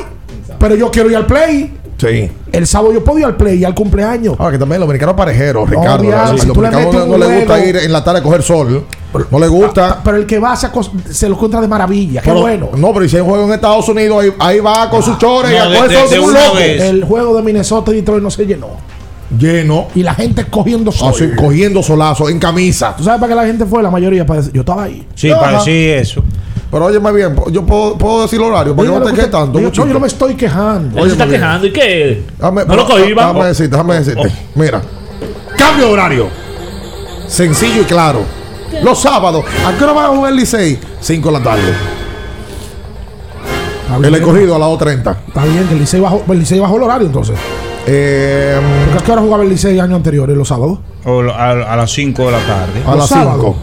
pero 0.57 0.75
yo 0.75 0.89
quiero 0.89 1.09
ir 1.09 1.17
al 1.17 1.25
play. 1.25 1.73
Sí. 1.97 2.31
El 2.51 2.65
sábado 2.67 2.93
yo 2.93 3.03
puedo 3.03 3.19
ir 3.19 3.25
al 3.25 3.36
play 3.36 3.57
y 3.59 3.65
al 3.65 3.75
cumpleaños. 3.75 4.36
Ahora 4.39 4.53
que 4.53 4.57
también 4.59 4.79
los 4.79 4.88
dominicanos 4.88 5.15
parejeros, 5.15 5.69
Ricardo. 5.69 6.01
bien, 6.03 6.13
A 6.13 6.27
si 6.27 6.31
los 6.33 6.41
le 6.41 6.47
dominicanos 6.53 6.93
metes 6.93 7.07
no, 7.07 7.17
les 7.17 7.36
gusta 7.39 7.65
ir 7.65 7.75
en 7.77 7.91
la 7.91 8.03
tarde 8.03 8.19
a 8.19 8.23
coger 8.23 8.41
sol. 8.41 8.86
No 9.32 9.39
les 9.39 9.49
gusta. 9.49 10.02
Pero 10.04 10.17
el 10.17 10.26
que 10.26 10.39
va 10.39 10.56
se, 10.56 10.69
se 11.12 11.30
lo 11.30 11.36
encuentra 11.36 11.62
de 11.62 11.67
maravilla. 11.67 12.21
Qué 12.21 12.30
Pero- 12.30 12.41
bueno. 12.41 12.69
No, 12.78 12.93
pero 12.93 13.08
si 13.08 13.17
hay 13.17 13.23
juego 13.23 13.45
en 13.45 13.54
Estados 13.54 13.88
Unidos, 13.89 14.23
ahí, 14.23 14.34
ahí 14.39 14.60
va 14.60 14.89
con 14.89 15.04
sus 15.04 15.17
chores 15.17 15.52
y 15.52 15.56
no, 15.56 15.69
de- 15.69 15.78
coger 15.78 16.10
de- 16.10 16.15
de 16.15 16.19
un 16.19 16.34
loco. 16.34 16.58
El 16.60 17.04
juego 17.04 17.36
de 17.36 17.41
Minnesota 17.43 17.91
y 17.91 17.95
Detroit 17.95 18.23
no 18.23 18.32
se 18.32 18.45
llenó. 18.45 18.69
Lleno. 19.38 19.88
Y 19.95 20.04
la 20.04 20.13
gente 20.13 20.45
cogiendo 20.45 20.91
sol. 20.91 21.12
Así, 21.15 21.30
cogiendo 21.36 21.82
solazo 21.82 22.30
en 22.30 22.38
camisa. 22.39 22.95
¿Tú 22.95 23.04
sabes 23.04 23.19
para 23.19 23.30
qué 23.32 23.36
la 23.36 23.45
gente 23.47 23.65
fue? 23.65 23.82
La 23.82 23.89
mayoría 23.89 24.26
para 24.26 24.39
decir, 24.41 24.54
yo 24.54 24.62
estaba 24.62 24.84
ahí. 24.84 25.08
Sí, 25.15 25.32
Ajá. 25.32 25.41
parecía 25.41 25.97
eso. 25.97 26.23
Pero 26.69 26.86
oye, 26.86 26.99
más 26.99 27.13
bien, 27.13 27.36
yo 27.52 27.63
puedo, 27.65 27.97
puedo 27.97 28.23
decir 28.23 28.39
el 28.39 28.45
horario, 28.47 28.76
porque 28.76 28.89
Diga 28.89 28.99
no 28.99 29.06
te 29.06 29.12
que 29.12 29.15
quedes 29.17 29.26
usted- 29.30 29.38
tanto. 29.39 29.60
no, 29.60 29.71
yo 29.71 29.86
no 29.86 29.99
me 29.99 30.08
estoy 30.08 30.36
quejando. 30.36 31.02
Se 31.04 31.08
está 31.12 31.23
Óyeme 31.23 31.38
quejando. 31.38 31.67
¿Y 31.67 31.71
qué? 31.73 32.23
No 32.39 32.52
lo 32.76 32.86
cohiban. 32.88 33.28
Déjame 33.28 33.45
decirte, 33.47 33.71
déjame 33.71 33.93
decirte. 33.95 34.32
Mira, 34.56 34.82
cambio 35.58 35.86
de 35.88 35.93
horario. 35.93 36.28
Sencillo 37.28 37.82
y 37.82 37.86
claro. 37.86 38.21
Los 38.81 38.99
sábados, 38.99 39.45
¿a 39.65 39.77
qué 39.77 39.83
hora 39.83 39.93
van 39.93 40.05
a 40.05 40.09
jugar 40.09 40.31
el 40.31 40.38
Licey? 40.39 40.79
5 40.99 41.31
de 41.31 41.38
la 41.38 41.43
tarde. 41.43 41.73
Está 43.83 43.95
El 43.95 44.01
bien. 44.01 44.15
escogido 44.15 44.55
a 44.55 44.59
las 44.59 44.69
2.30. 44.69 45.15
Está 45.27 45.45
bien 45.45 45.67
que 45.67 45.73
el 45.73 45.79
Licey 45.81 45.99
bajó, 45.99 46.23
el 46.27 46.39
Licey 46.39 46.59
bajó 46.59 46.77
el 46.77 46.83
horario 46.83 47.07
entonces. 47.07 47.38
Eh, 47.86 48.59
qué 49.05 49.12
hora 49.12 49.21
jugaba 49.21 49.43
el 49.43 49.49
Licey 49.49 49.79
años 49.79 49.97
anteriores, 49.97 50.36
los 50.36 50.47
sábados. 50.47 50.79
O 51.05 51.21
a, 51.21 51.51
a 51.51 51.75
las 51.75 51.91
5 51.91 52.23
de 52.25 52.31
la 52.31 52.39
tarde. 52.39 52.81
a 52.86 52.89
Los 52.91 52.97
las 52.99 53.09
sábados. 53.09 53.39
5. 53.41 53.55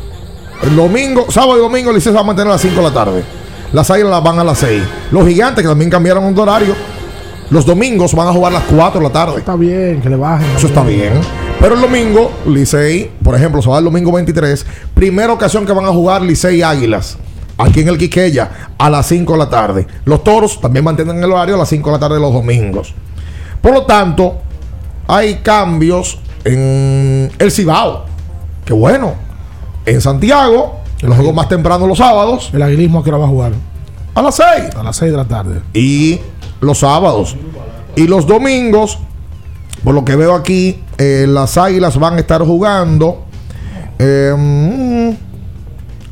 El 0.71 0.77
domingo, 0.77 1.27
sábado 1.31 1.57
y 1.57 1.61
domingo 1.61 1.91
el 1.91 1.97
Licey 1.97 2.13
se 2.13 2.17
va 2.17 2.21
a 2.21 2.25
mantener 2.25 2.49
a 2.51 2.55
las 2.55 2.61
5 2.61 2.77
de 2.77 2.83
la 2.83 2.93
tarde. 2.93 3.25
Las 3.73 3.91
águilas 3.91 4.23
van 4.23 4.39
a 4.39 4.45
las 4.45 4.59
6. 4.59 4.83
Los 5.11 5.27
gigantes 5.27 5.63
que 5.63 5.69
también 5.69 5.91
cambiaron 5.91 6.35
de 6.35 6.41
horario. 6.41 6.75
Los 7.51 7.65
domingos 7.67 8.15
van 8.15 8.29
a 8.29 8.33
jugar 8.33 8.53
a 8.53 8.59
las 8.61 8.65
4 8.65 9.01
de 9.01 9.07
la 9.07 9.13
tarde. 9.13 9.39
Está 9.39 9.57
bien, 9.57 10.01
que 10.01 10.09
le 10.11 10.17
bajen. 10.17 10.49
Eso 10.57 10.67
está 10.69 10.83
bien. 10.85 11.15
Pero 11.61 11.75
el 11.75 11.81
domingo, 11.81 12.33
Licey, 12.47 13.11
por 13.23 13.35
ejemplo, 13.35 13.61
se 13.61 13.69
va 13.69 13.79
el 13.79 13.85
domingo 13.85 14.11
23. 14.13 14.65
Primera 14.95 15.33
ocasión 15.33 15.67
que 15.67 15.73
van 15.73 15.85
a 15.85 15.89
jugar 15.89 16.23
Licey 16.23 16.63
Águilas. 16.63 17.19
Aquí 17.59 17.81
en 17.81 17.89
el 17.89 17.99
Quiqueya, 17.99 18.71
a 18.79 18.89
las 18.89 19.07
5 19.07 19.33
de 19.35 19.39
la 19.39 19.51
tarde. 19.51 19.87
Los 20.07 20.25
toros 20.25 20.59
también 20.61 20.83
mantienen 20.85 21.23
el 21.23 21.31
horario 21.31 21.57
a 21.57 21.59
las 21.59 21.69
5 21.69 21.87
de 21.91 21.93
la 21.93 21.99
tarde 22.01 22.19
los 22.19 22.33
domingos. 22.33 22.95
Por 23.61 23.75
lo 23.75 23.85
tanto, 23.85 24.39
hay 25.07 25.37
cambios 25.43 26.19
en 26.45 27.31
el 27.39 27.51
Cibao. 27.53 28.07
Que 28.65 28.73
bueno. 28.73 29.13
En 29.85 30.01
Santiago, 30.01 30.77
los 31.03 31.15
juegos 31.15 31.35
más 31.35 31.49
temprano 31.49 31.87
los 31.87 31.99
sábados, 31.99 32.51
El 32.55 32.63
aguilismo 32.63 33.01
a 33.01 33.05
qué 33.05 33.11
hora 33.11 33.19
va 33.19 33.25
a 33.27 33.29
jugar. 33.29 33.53
a 34.15 34.23
las 34.23 34.37
6 34.37 34.75
A 34.77 34.83
las 34.83 34.97
6 34.97 35.11
de 35.11 35.17
la 35.19 35.25
tarde. 35.27 35.61
y 35.75 36.21
los 36.63 36.79
sábados. 36.79 37.37
Y 37.97 38.07
los 38.07 38.27
domingos, 38.27 38.99
por 39.85 39.95
lo 39.95 40.05
que 40.05 40.17
veo 40.17 40.35
aquí, 40.35 40.83
eh, 40.99 41.27
las 41.29 41.57
águilas 41.59 41.99
van 41.99 42.15
a 42.15 42.19
estar 42.21 42.43
jugando 42.43 43.25
eh, 43.99 44.35
mm, 44.37 45.11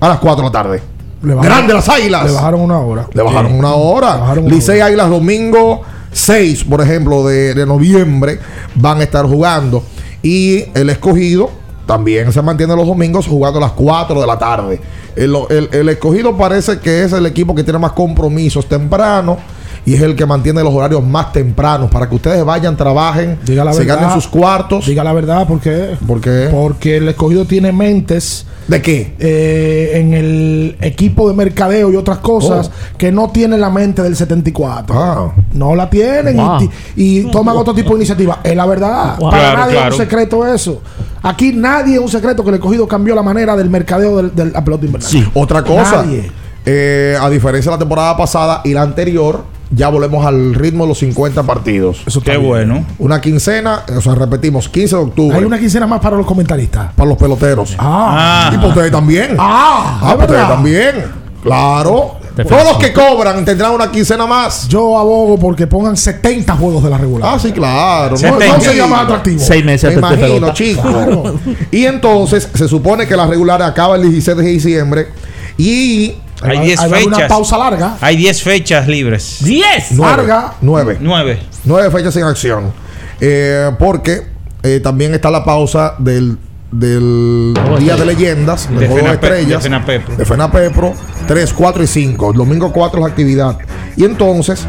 a 0.04 0.08
las 0.08 0.18
4 0.18 0.42
de 0.42 0.48
la 0.48 0.52
tarde. 0.52 0.82
Bajaron- 1.22 1.42
Grande 1.42 1.74
las 1.74 1.88
águilas. 1.88 2.26
Le 2.26 2.32
bajaron 2.32 2.60
una 2.60 2.78
hora. 2.78 3.06
Le 3.12 3.22
bajaron 3.22 3.52
una 3.54 3.74
hora. 3.74 4.16
bajaron 4.16 4.44
una 4.44 4.54
Licey 4.54 4.80
Águilas 4.80 5.10
domingo 5.10 5.82
6, 6.12 6.64
por 6.64 6.80
ejemplo, 6.80 7.26
de, 7.26 7.54
de 7.54 7.66
noviembre, 7.66 8.38
van 8.76 9.00
a 9.00 9.02
estar 9.02 9.26
jugando. 9.26 9.82
Y 10.22 10.64
el 10.74 10.90
escogido 10.90 11.50
también 11.86 12.32
se 12.32 12.40
mantiene 12.42 12.76
los 12.76 12.86
domingos 12.86 13.26
jugando 13.26 13.58
a 13.58 13.62
las 13.62 13.72
4 13.72 14.20
de 14.20 14.26
la 14.26 14.38
tarde. 14.38 14.80
El, 15.16 15.34
el- 15.50 15.68
el 15.72 15.88
escogido 15.88 16.36
parece 16.36 16.78
que 16.78 17.02
es 17.02 17.12
el 17.12 17.26
equipo 17.26 17.54
que 17.54 17.64
tiene 17.64 17.78
más 17.80 17.92
compromisos 17.92 18.66
temprano. 18.68 19.38
Y 19.86 19.94
es 19.94 20.02
el 20.02 20.14
que 20.16 20.26
mantiene 20.26 20.62
los 20.62 20.72
horarios 20.74 21.02
más 21.04 21.32
tempranos 21.32 21.90
para 21.90 22.08
que 22.08 22.14
ustedes 22.14 22.44
vayan, 22.44 22.76
trabajen, 22.76 23.38
Diga 23.44 23.64
la 23.64 23.72
se 23.72 23.80
verdad. 23.80 23.96
ganen 23.96 24.10
sus 24.14 24.28
cuartos. 24.28 24.86
Diga 24.86 25.02
la 25.04 25.12
verdad, 25.12 25.46
¿por 25.46 25.60
qué? 25.60 25.96
¿Por 26.06 26.20
qué? 26.20 26.48
Porque 26.50 26.96
el 26.98 27.08
escogido 27.08 27.44
tiene 27.44 27.72
mentes. 27.72 28.46
¿De 28.68 28.82
qué? 28.82 29.14
eh, 29.18 29.92
en 29.94 30.12
el 30.12 30.76
equipo 30.82 31.26
de 31.26 31.34
mercadeo 31.34 31.90
y 31.90 31.96
otras 31.96 32.18
cosas 32.18 32.70
que 32.98 33.10
no 33.10 33.30
tienen 33.30 33.62
la 33.62 33.70
mente 33.70 34.02
del 34.02 34.14
74. 34.14 34.94
Oh. 34.94 35.00
Ah. 35.02 35.32
No 35.54 35.74
la 35.74 35.88
tienen 35.88 36.36
y 36.36 36.40
Wow. 36.42 36.70
y, 36.94 37.22
toman 37.30 37.56
otro 37.56 37.72
tipo 37.72 37.90
de 37.90 37.96
iniciativa. 37.96 38.40
Es 38.44 38.54
la 38.54 38.66
verdad. 38.66 39.16
Wow. 39.18 39.30
Para 39.30 39.42
Claro, 39.42 39.58
nadie 39.60 39.72
claro. 39.72 39.88
es 39.88 39.94
un 39.94 40.04
secreto 40.04 40.46
eso. 40.46 40.82
Aquí 41.22 41.52
nadie 41.54 41.94
es 41.94 42.00
un 42.00 42.08
secreto 42.10 42.42
que 42.44 42.50
el 42.50 42.56
escogido 42.56 42.86
cambió 42.86 43.14
la 43.14 43.22
manera 43.22 43.56
del 43.56 43.70
mercadeo 43.70 44.18
del- 44.18 44.34
de 44.34 44.44
la 44.52 44.62
pelota 44.62 44.84
invernal. 44.84 45.30
Otra 45.32 45.62
cosa, 45.64 46.02
Nadie. 46.04 46.30
eh, 46.66 47.16
a 47.18 47.30
diferencia 47.30 47.70
de 47.70 47.76
la 47.76 47.78
temporada 47.78 48.16
pasada 48.18 48.60
y 48.64 48.74
la 48.74 48.82
anterior, 48.82 49.44
ya 49.70 49.88
volvemos 49.88 50.24
al 50.24 50.54
ritmo 50.54 50.84
de 50.84 50.88
los 50.88 50.98
50 50.98 51.42
partidos. 51.42 51.98
Eso 52.06 52.20
Qué 52.22 52.32
bien. 52.32 52.46
bueno. 52.46 52.86
Una 52.98 53.20
quincena, 53.20 53.82
o 53.96 54.00
sea, 54.00 54.14
repetimos, 54.14 54.68
15 54.68 54.96
de 54.96 55.02
octubre. 55.02 55.36
Hay 55.38 55.44
una 55.44 55.58
quincena 55.58 55.86
más 55.86 56.00
para 56.00 56.16
los 56.16 56.26
comentaristas. 56.26 56.92
Para 56.94 57.08
los 57.08 57.18
peloteros. 57.18 57.74
Ah. 57.78 58.50
Y 58.52 58.56
para 58.56 58.68
ustedes 58.68 58.90
también. 58.92 59.36
Ah, 59.38 59.98
Ah, 60.02 60.14
para 60.14 60.24
ustedes 60.24 60.48
también. 60.48 60.94
Claro. 61.42 62.16
Todos 62.48 62.64
los 62.64 62.76
que 62.78 62.92
cobran 62.92 63.44
tendrán 63.44 63.72
una 63.72 63.90
quincena 63.90 64.24
más. 64.24 64.68
Yo 64.68 64.96
abogo 64.96 65.36
porque 65.38 65.66
pongan 65.66 65.96
70 65.96 66.54
juegos 66.54 66.84
de 66.84 66.90
la 66.90 66.96
regular. 66.98 67.32
Ah, 67.34 67.38
sí, 67.38 67.50
claro. 67.50 68.14
No, 68.16 68.38
no 68.38 68.60
sería 68.60 68.86
más 68.86 69.02
atractivo. 69.02 69.40
Seis 69.40 69.64
meses 69.64 69.90
Me 69.92 69.98
imagino, 69.98 70.52
chicos. 70.52 71.34
Y 71.72 71.84
entonces 71.84 72.48
se 72.54 72.68
supone 72.68 73.06
que 73.08 73.16
la 73.16 73.26
regular 73.26 73.60
acaba 73.62 73.96
el 73.96 74.02
16 74.02 74.36
de 74.36 74.44
diciembre 74.44 75.08
y 75.56 76.14
Hay 76.42 76.60
10 76.60 76.80
Hay 76.80 77.04
una 77.04 77.16
fechas. 77.16 77.28
pausa 77.28 77.58
larga. 77.58 77.96
Hay 78.00 78.16
10 78.16 78.42
fechas 78.42 78.86
libres. 78.88 79.38
¡Diez! 79.40 79.88
nueve, 79.92 80.16
Larga. 80.18 80.54
nueve, 80.60 80.96
9. 81.00 81.38
nueve 81.64 81.90
fechas 81.90 82.16
en 82.16 82.24
acción. 82.24 82.72
Eh, 83.20 83.70
porque 83.78 84.22
eh, 84.62 84.80
también 84.80 85.14
está 85.14 85.30
la 85.30 85.44
pausa 85.44 85.94
del, 85.98 86.38
del 86.70 87.54
Día 87.80 87.96
de 87.96 88.04
Leyendas, 88.06 88.68
del 88.70 88.78
De 88.80 88.88
Juego 88.88 89.06
de 89.08 89.14
Estrellas, 89.14 89.62
de 89.62 89.68
Fenapepro. 89.70 90.16
de 90.16 90.24
Fenapepro, 90.24 90.94
3, 91.26 91.52
4 91.52 91.82
y 91.82 91.86
5. 91.86 92.30
El 92.30 92.36
domingo 92.36 92.72
4 92.72 92.98
es 92.98 93.02
la 93.02 93.08
actividad. 93.10 93.58
Y 93.96 94.04
entonces, 94.04 94.64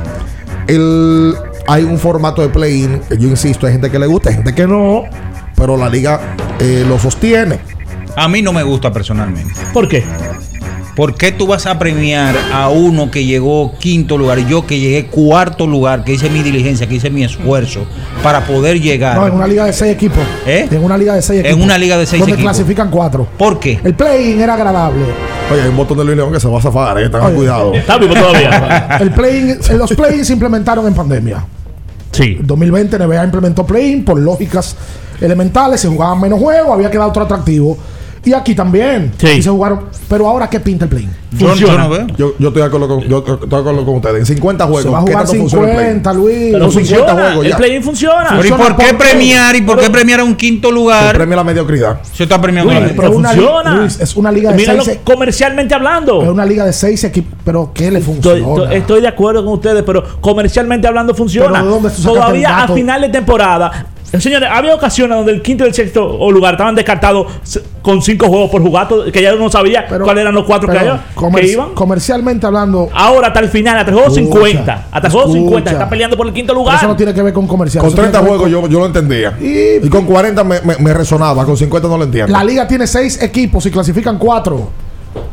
el, 0.68 1.36
hay 1.68 1.84
un 1.84 2.00
formato 2.00 2.42
de 2.42 2.50
play-in. 2.50 3.02
Yo 3.20 3.28
insisto, 3.28 3.68
hay 3.68 3.74
gente 3.74 3.92
que 3.92 4.00
le 4.00 4.08
gusta, 4.08 4.30
hay 4.30 4.36
gente 4.36 4.56
que 4.56 4.66
no. 4.66 5.04
Pero 5.56 5.76
la 5.78 5.90
liga 5.90 6.20
eh, 6.60 6.84
lo 6.88 6.98
sostiene. 6.98 7.60
A 8.16 8.28
mí 8.28 8.42
no 8.42 8.52
me 8.54 8.64
gusta 8.64 8.92
personalmente. 8.92 9.54
¿Por 9.74 9.88
qué? 9.88 10.04
¿Por 11.00 11.16
qué 11.16 11.32
tú 11.32 11.48
vas 11.48 11.66
a 11.66 11.80
premiar 11.80 12.36
a 12.52 12.68
uno 12.68 13.10
que 13.10 13.24
llegó 13.24 13.72
quinto 13.80 14.18
lugar 14.18 14.38
y 14.40 14.46
yo 14.48 14.68
que 14.68 14.82
llegué 14.82 15.06
cuarto 15.06 15.66
lugar, 15.66 16.04
que 16.04 16.12
hice 16.12 16.30
mi 16.30 16.44
diligencia, 16.44 16.88
que 16.88 16.96
hice 16.96 17.10
mi 17.10 17.24
esfuerzo 17.24 17.86
para 18.22 18.46
poder 18.46 18.82
llegar? 18.82 19.16
No, 19.16 19.26
en 19.26 19.34
una 19.34 19.48
liga 19.48 19.64
de 19.64 19.72
6 19.72 19.94
equipos. 19.94 20.20
¿Eh? 20.46 20.68
En 20.70 20.84
una 20.84 20.98
liga 20.98 21.16
de 21.16 21.22
6 21.22 21.40
En 21.40 21.46
equipos. 21.46 21.64
una 21.64 21.78
liga 21.78 21.98
de 21.98 22.06
seis 22.06 22.20
donde 22.20 22.34
equipos. 22.34 22.52
clasifican 22.52 22.92
4. 22.92 23.28
¿Por 23.38 23.62
qué? 23.62 23.80
El 23.82 23.94
play-in 23.94 24.42
era 24.42 24.56
agradable. 24.56 25.06
Oye, 25.50 25.62
hay 25.62 25.70
un 25.70 25.78
botón 25.78 26.00
de 26.00 26.04
Luis 26.04 26.18
León 26.18 26.34
que 26.34 26.40
se 26.42 26.50
va 26.50 26.60
a 26.60 26.62
zafar, 26.62 27.00
eh, 27.00 27.08
tengan 27.08 27.34
cuidado. 27.34 27.74
Está 27.76 27.98
vivo 27.98 28.14
todavía. 28.14 28.98
El 29.00 29.12
play-in, 29.12 29.52
eh, 29.52 29.78
los 29.78 29.94
play-in 29.94 30.26
se 30.26 30.34
implementaron 30.34 30.86
en 30.86 30.94
pandemia. 30.94 31.46
Sí. 32.12 32.36
En 32.42 32.46
2020 32.46 33.00
NBA 33.00 33.24
implementó 33.24 33.66
play-in 33.66 34.04
por 34.04 34.20
lógicas 34.20 34.76
elementales, 35.22 35.80
se 35.80 35.88
jugaban 35.88 36.20
menos 36.20 36.42
juegos, 36.42 36.74
había 36.74 36.92
quedado 36.92 37.08
otro 37.08 37.24
atractivo. 37.24 37.78
Y 38.26 38.34
aquí 38.34 38.54
también. 38.54 39.14
Sí. 39.18 39.28
Y 39.28 39.42
se 39.42 39.50
jugaron. 39.50 39.86
Pero 40.10 40.28
ahora, 40.28 40.50
¿qué 40.50 40.60
pinta 40.60 40.86
el 40.86 40.90
play-in? 40.90 41.10
Yo, 41.32 41.40
yo 41.40 41.48
Funciona. 41.50 41.84
no 41.84 41.90
veo. 41.90 42.08
Yo, 42.18 42.34
yo 42.40 42.48
estoy 42.50 42.62
de 42.64 42.68
acuerdo 42.68 42.88
con, 42.88 43.02
yo 43.02 43.20
estoy 43.20 43.38
de 43.50 43.56
acuerdo 43.56 43.86
con 43.86 43.96
ustedes. 43.96 44.20
En 44.20 44.26
50 44.26 44.64
juegos, 44.66 44.84
Se 44.84 44.90
va 44.90 44.98
a 45.00 45.06
¿qué 45.06 45.12
jugar 45.12 45.26
tanto 45.26 45.40
funciona 45.40 45.68
el 45.70 45.76
play? 45.76 45.86
50, 45.88 46.14
Luis. 46.14 46.38
Pero 46.52 46.60
Los 46.60 46.74
50 46.74 46.98
funciona. 46.98 47.24
juegos 47.30 47.46
El 47.46 47.56
play-in 47.56 47.84
funciona. 47.84 48.28
Pero 48.42 48.48
¿y 48.48 48.52
por 48.52 48.76
qué 48.76 48.94
premiar 48.96 49.56
y 49.56 49.62
por 49.62 49.80
qué 49.80 49.90
premiar 49.90 50.20
a 50.20 50.24
un 50.24 50.36
quinto 50.36 50.68
Se 50.70 50.74
lugar? 50.74 51.16
premia 51.16 51.36
la 51.38 51.44
mediocridad. 51.44 52.02
Se 52.14 52.24
está 52.24 52.42
premiando 52.42 52.74
Luis, 52.74 52.84
a 52.84 52.88
la- 52.88 52.94
pero 52.96 53.08
es 53.10 53.16
una 53.16 53.34
li- 53.34 53.40
funciona. 53.42 53.76
Luis, 53.78 54.00
es 54.02 54.16
una 54.16 54.32
liga 54.32 54.52
de 54.52 54.58
Míralo 54.58 54.84
seis- 54.84 55.00
comercialmente 55.04 55.74
hablando. 55.76 56.22
Es 56.24 56.30
una 56.30 56.46
liga 56.46 56.66
de 56.66 56.74
6 56.74 57.04
equipos. 57.06 57.34
Pero 57.46 57.72
¿qué 57.74 57.90
le 57.92 58.02
funciona? 58.02 58.38
estoy- 58.40 58.76
estoy 58.76 59.02
de 59.02 59.08
acuerdo 59.08 59.46
con 59.46 59.54
ustedes, 59.54 59.84
pero 59.84 60.04
comercialmente 60.20 60.88
hablando 60.88 61.14
funciona. 61.14 61.52
Pero 61.62 61.66
¿de 61.66 61.70
dónde 61.72 61.90
Todavía 62.04 62.64
a 62.64 62.68
final 62.68 63.02
de 63.02 63.10
temporada. 63.10 63.86
Eh, 64.12 64.20
Señores, 64.22 64.50
había 64.52 64.74
ocasiones 64.76 65.18
donde 65.18 65.32
el 65.32 65.42
quinto 65.42 65.64
y 65.66 65.68
el 65.68 65.74
sexto 65.74 66.18
lugar 66.32 66.54
estaban 66.56 66.76
descartados 66.76 67.28
con 67.82 68.02
cinco 68.02 68.28
juegos 68.28 68.50
por 68.52 68.62
jugar, 68.62 68.88
to- 68.88 69.12
que 69.12 69.22
ya 69.22 69.34
uno 69.34 69.46
no 69.46 69.50
sabía 69.52 69.86
Pero- 69.88 70.04
cuáles 70.06 70.22
eran 70.22 70.34
los 70.36 70.46
cuatro 70.46 70.70
que, 70.70 70.78
había- 70.78 71.06
comer- 71.16 71.44
que 71.46 71.52
iban. 71.52 71.70
Comercialmente 71.74 72.46
hablando. 72.46 72.90
Ahora 72.94 73.28
hasta 73.28 73.40
el 73.40 73.50
final, 73.50 73.78
hasta 73.78 73.92
el 73.92 73.96
juego 73.98 74.10
Escucha, 74.14 74.26
50. 74.46 74.88
Hasta 74.92 75.08
el 75.08 75.14
juego 75.14 75.34
50 75.34 75.58
escucha. 75.60 75.72
está 75.72 75.90
peleando 75.90 76.18
por 76.18 76.28
el 76.28 76.34
quinto 76.34 76.54
lugar. 76.54 76.76
eso 76.78 76.88
no 76.88 76.96
tiene 76.96 77.14
que 77.14 77.22
ver 77.22 77.34
con 77.34 77.48
comercial. 77.48 77.82
Con 77.82 77.88
eso 77.90 77.96
tiene 77.96 78.10
30 78.12 78.20
que 78.20 78.32
ver 78.32 78.40
juegos 78.50 78.52
yo, 78.64 78.68
yo 78.72 78.80
lo 78.80 78.86
entendía. 78.86 79.38
Y- 79.40 79.86
Y, 79.86 79.90
con 79.90 80.06
40 80.06 80.44
me, 80.44 80.62
me- 80.62 80.78
me 80.78 80.94
resonaba. 80.94 81.46
Con 81.46 81.56
50 81.58 81.88
no 81.88 81.98
lo 81.98 82.04
entiendo. 82.04 82.32
La 82.32 82.44
liga 82.44 82.68
tiene 82.68 82.86
6 82.88 83.22
equipos 83.22 83.66
y 83.66 83.72
clasifican 83.72 84.18
4. 84.18 84.70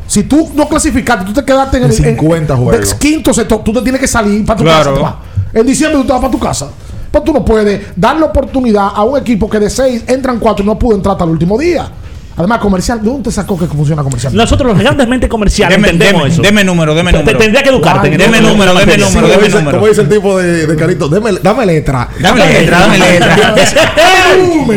Si 0.07 0.23
tú 0.23 0.51
no 0.55 0.69
clasificaste, 0.69 1.25
tú 1.25 1.33
te 1.33 1.45
quedaste 1.45 1.79
en 1.79 1.85
el 1.85 1.91
En 1.91 1.97
50 1.97 2.55
en- 2.55 2.61
juegos. 2.63 2.89
del 2.91 2.99
quinto 2.99 3.35
sector, 3.35 3.63
tú 3.65 3.73
te 3.73 3.83
tienes 3.83 4.01
que 4.01 4.07
salir 4.07 4.45
para 4.47 4.57
tu 4.57 4.65
Claro. 4.65 4.95
casa. 4.95 5.17
En 5.53 5.67
diciembre 5.67 5.99
tú 6.01 6.07
te 6.07 6.13
vas 6.13 6.21
para 6.21 6.31
tu 6.33 6.39
casa. 6.39 6.69
Pues 7.17 7.25
tú 7.25 7.33
no 7.33 7.43
puedes 7.43 7.81
darle 7.97 8.25
oportunidad 8.25 8.89
a 8.95 9.03
un 9.03 9.17
equipo 9.19 9.49
que 9.49 9.59
de 9.59 9.71
6 9.71 10.05
entran 10.07 10.39
4 10.39 10.63
y 10.63 10.67
no 10.67 10.79
pudo 10.79 10.97
entrar 10.97 11.13
hasta 11.15 11.25
el 11.25 11.31
último 11.31 11.57
día. 11.59 11.89
Además, 12.37 12.59
comercial, 12.59 13.01
¿de 13.03 13.09
dónde 13.09 13.23
te 13.23 13.31
sacó 13.33 13.59
que 13.59 13.65
funciona 13.67 14.03
comercial? 14.03 14.35
Nosotros 14.37 14.71
los 14.73 14.79
grandemente 14.79 15.27
comerciales 15.27 15.75
Deme, 15.79 15.89
entendemos 15.89 16.25
deme- 16.25 16.33
eso. 16.35 16.43
deme 16.43 16.63
número, 16.65 16.95
deme 16.95 17.13
Te- 17.13 17.19
número. 17.21 17.39
Tendría 17.39 17.63
que 17.63 17.71
educarte. 17.71 18.11
deme 18.11 18.43
número, 18.43 18.75
deme 18.75 18.93
Sí, 18.97 19.01
número, 19.01 19.21
como, 19.23 19.29
deme 19.29 19.45
dice, 19.45 19.57
número. 19.59 19.79
como 19.79 19.89
dice 19.89 20.01
el 20.03 20.09
tipo 20.11 20.37
de, 20.39 20.67
de 20.67 20.77
carito, 20.77 21.09
deme, 21.09 21.31
dame 21.43 21.65
letra. 21.65 22.07
Dame 22.21 22.47
letra, 22.47 22.81
dame 22.81 22.99
letra. 22.99 23.55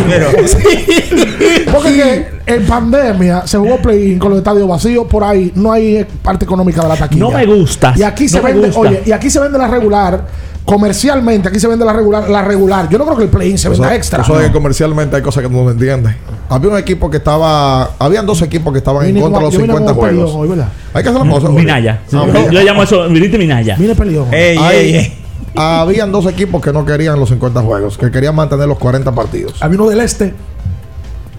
Pero- 0.07 0.31
Porque 1.73 1.93
que 1.93 2.27
en 2.55 2.65
pandemia 2.65 3.45
se 3.45 3.57
jugó 3.57 3.77
play-in 3.81 4.17
con 4.17 4.29
los 4.29 4.37
estadios 4.37 4.67
vacíos, 4.67 5.05
por 5.07 5.25
ahí 5.25 5.51
no 5.55 5.73
hay 5.73 6.05
parte 6.23 6.45
económica 6.45 6.81
de 6.83 6.87
la 6.87 6.95
taquilla. 6.95 7.19
No 7.25 7.31
me 7.31 7.45
gusta. 7.45 7.93
Y 7.97 8.03
aquí 8.03 8.29
se 8.29 8.37
No 8.37 8.43
vende, 8.43 8.67
gusta. 8.67 8.79
oye, 8.79 9.03
y 9.05 9.11
aquí 9.11 9.29
se 9.29 9.39
vende 9.41 9.57
la 9.57 9.67
regular, 9.67 10.25
comercialmente, 10.69 11.47
aquí 11.49 11.59
se 11.59 11.67
vende 11.67 11.85
la 11.85 11.93
regular, 11.93 12.29
la 12.29 12.41
regular. 12.41 12.89
Yo 12.89 12.97
no 12.97 13.05
creo 13.05 13.17
que 13.17 13.23
el 13.23 13.29
play-in 13.29 13.57
se 13.57 13.69
venda 13.69 13.95
extra. 13.95 14.23
eso 14.23 14.37
de 14.37 14.47
que 14.47 14.51
comercialmente 14.51 15.15
hay 15.15 15.21
cosas 15.21 15.43
que 15.43 15.49
tú 15.49 15.55
no 15.63 15.69
entiendes. 15.69 16.15
Había 16.49 16.69
un 16.71 16.77
equipo 16.77 17.09
que 17.09 17.17
estaba. 17.17 17.91
Habían 17.99 18.25
dos 18.25 18.41
equipos 18.41 18.71
que 18.73 18.79
estaban 18.79 19.05
en 19.05 19.19
contra 19.19 19.39
de 19.39 19.45
los 19.45 19.53
yo 19.53 19.59
vine 19.61 19.73
50 19.73 19.93
con 19.93 20.03
un 20.03 20.09
peleón 20.09 20.31
juegos. 20.31 20.67
Hay 20.93 21.03
que 21.03 21.09
hacer 21.09 21.21
las 21.21 21.33
cosas. 21.33 21.49
Minaya. 21.51 22.01
Ah, 22.05 22.07
Yo- 22.11 22.25
mira. 22.25 22.51
Yo 22.51 22.61
llamo 22.61 22.83
eso 22.83 23.07
Viniste 23.09 23.37
Minaya. 23.37 23.75
Vine 23.77 23.95
peleón. 23.95 24.33
Ey, 24.33 24.57
ey, 24.57 24.95
ey. 24.95 25.13
Habían 25.55 26.11
dos 26.11 26.25
equipos 26.25 26.61
que 26.61 26.71
no 26.71 26.85
querían 26.85 27.19
los 27.19 27.29
50 27.29 27.61
juegos, 27.61 27.97
que 27.97 28.11
querían 28.11 28.35
mantener 28.35 28.67
los 28.67 28.77
40 28.77 29.11
partidos. 29.13 29.55
Había 29.61 29.79
uno 29.79 29.89
del 29.89 29.99
este, 30.01 30.33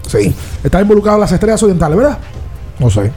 Sí, 0.07 0.33
está 0.63 0.81
involucrado 0.81 1.17
en 1.17 1.21
las 1.21 1.31
estrellas 1.31 1.63
orientales, 1.63 1.97
¿verdad? 1.97 2.17
no 2.79 2.89
sé. 2.89 3.11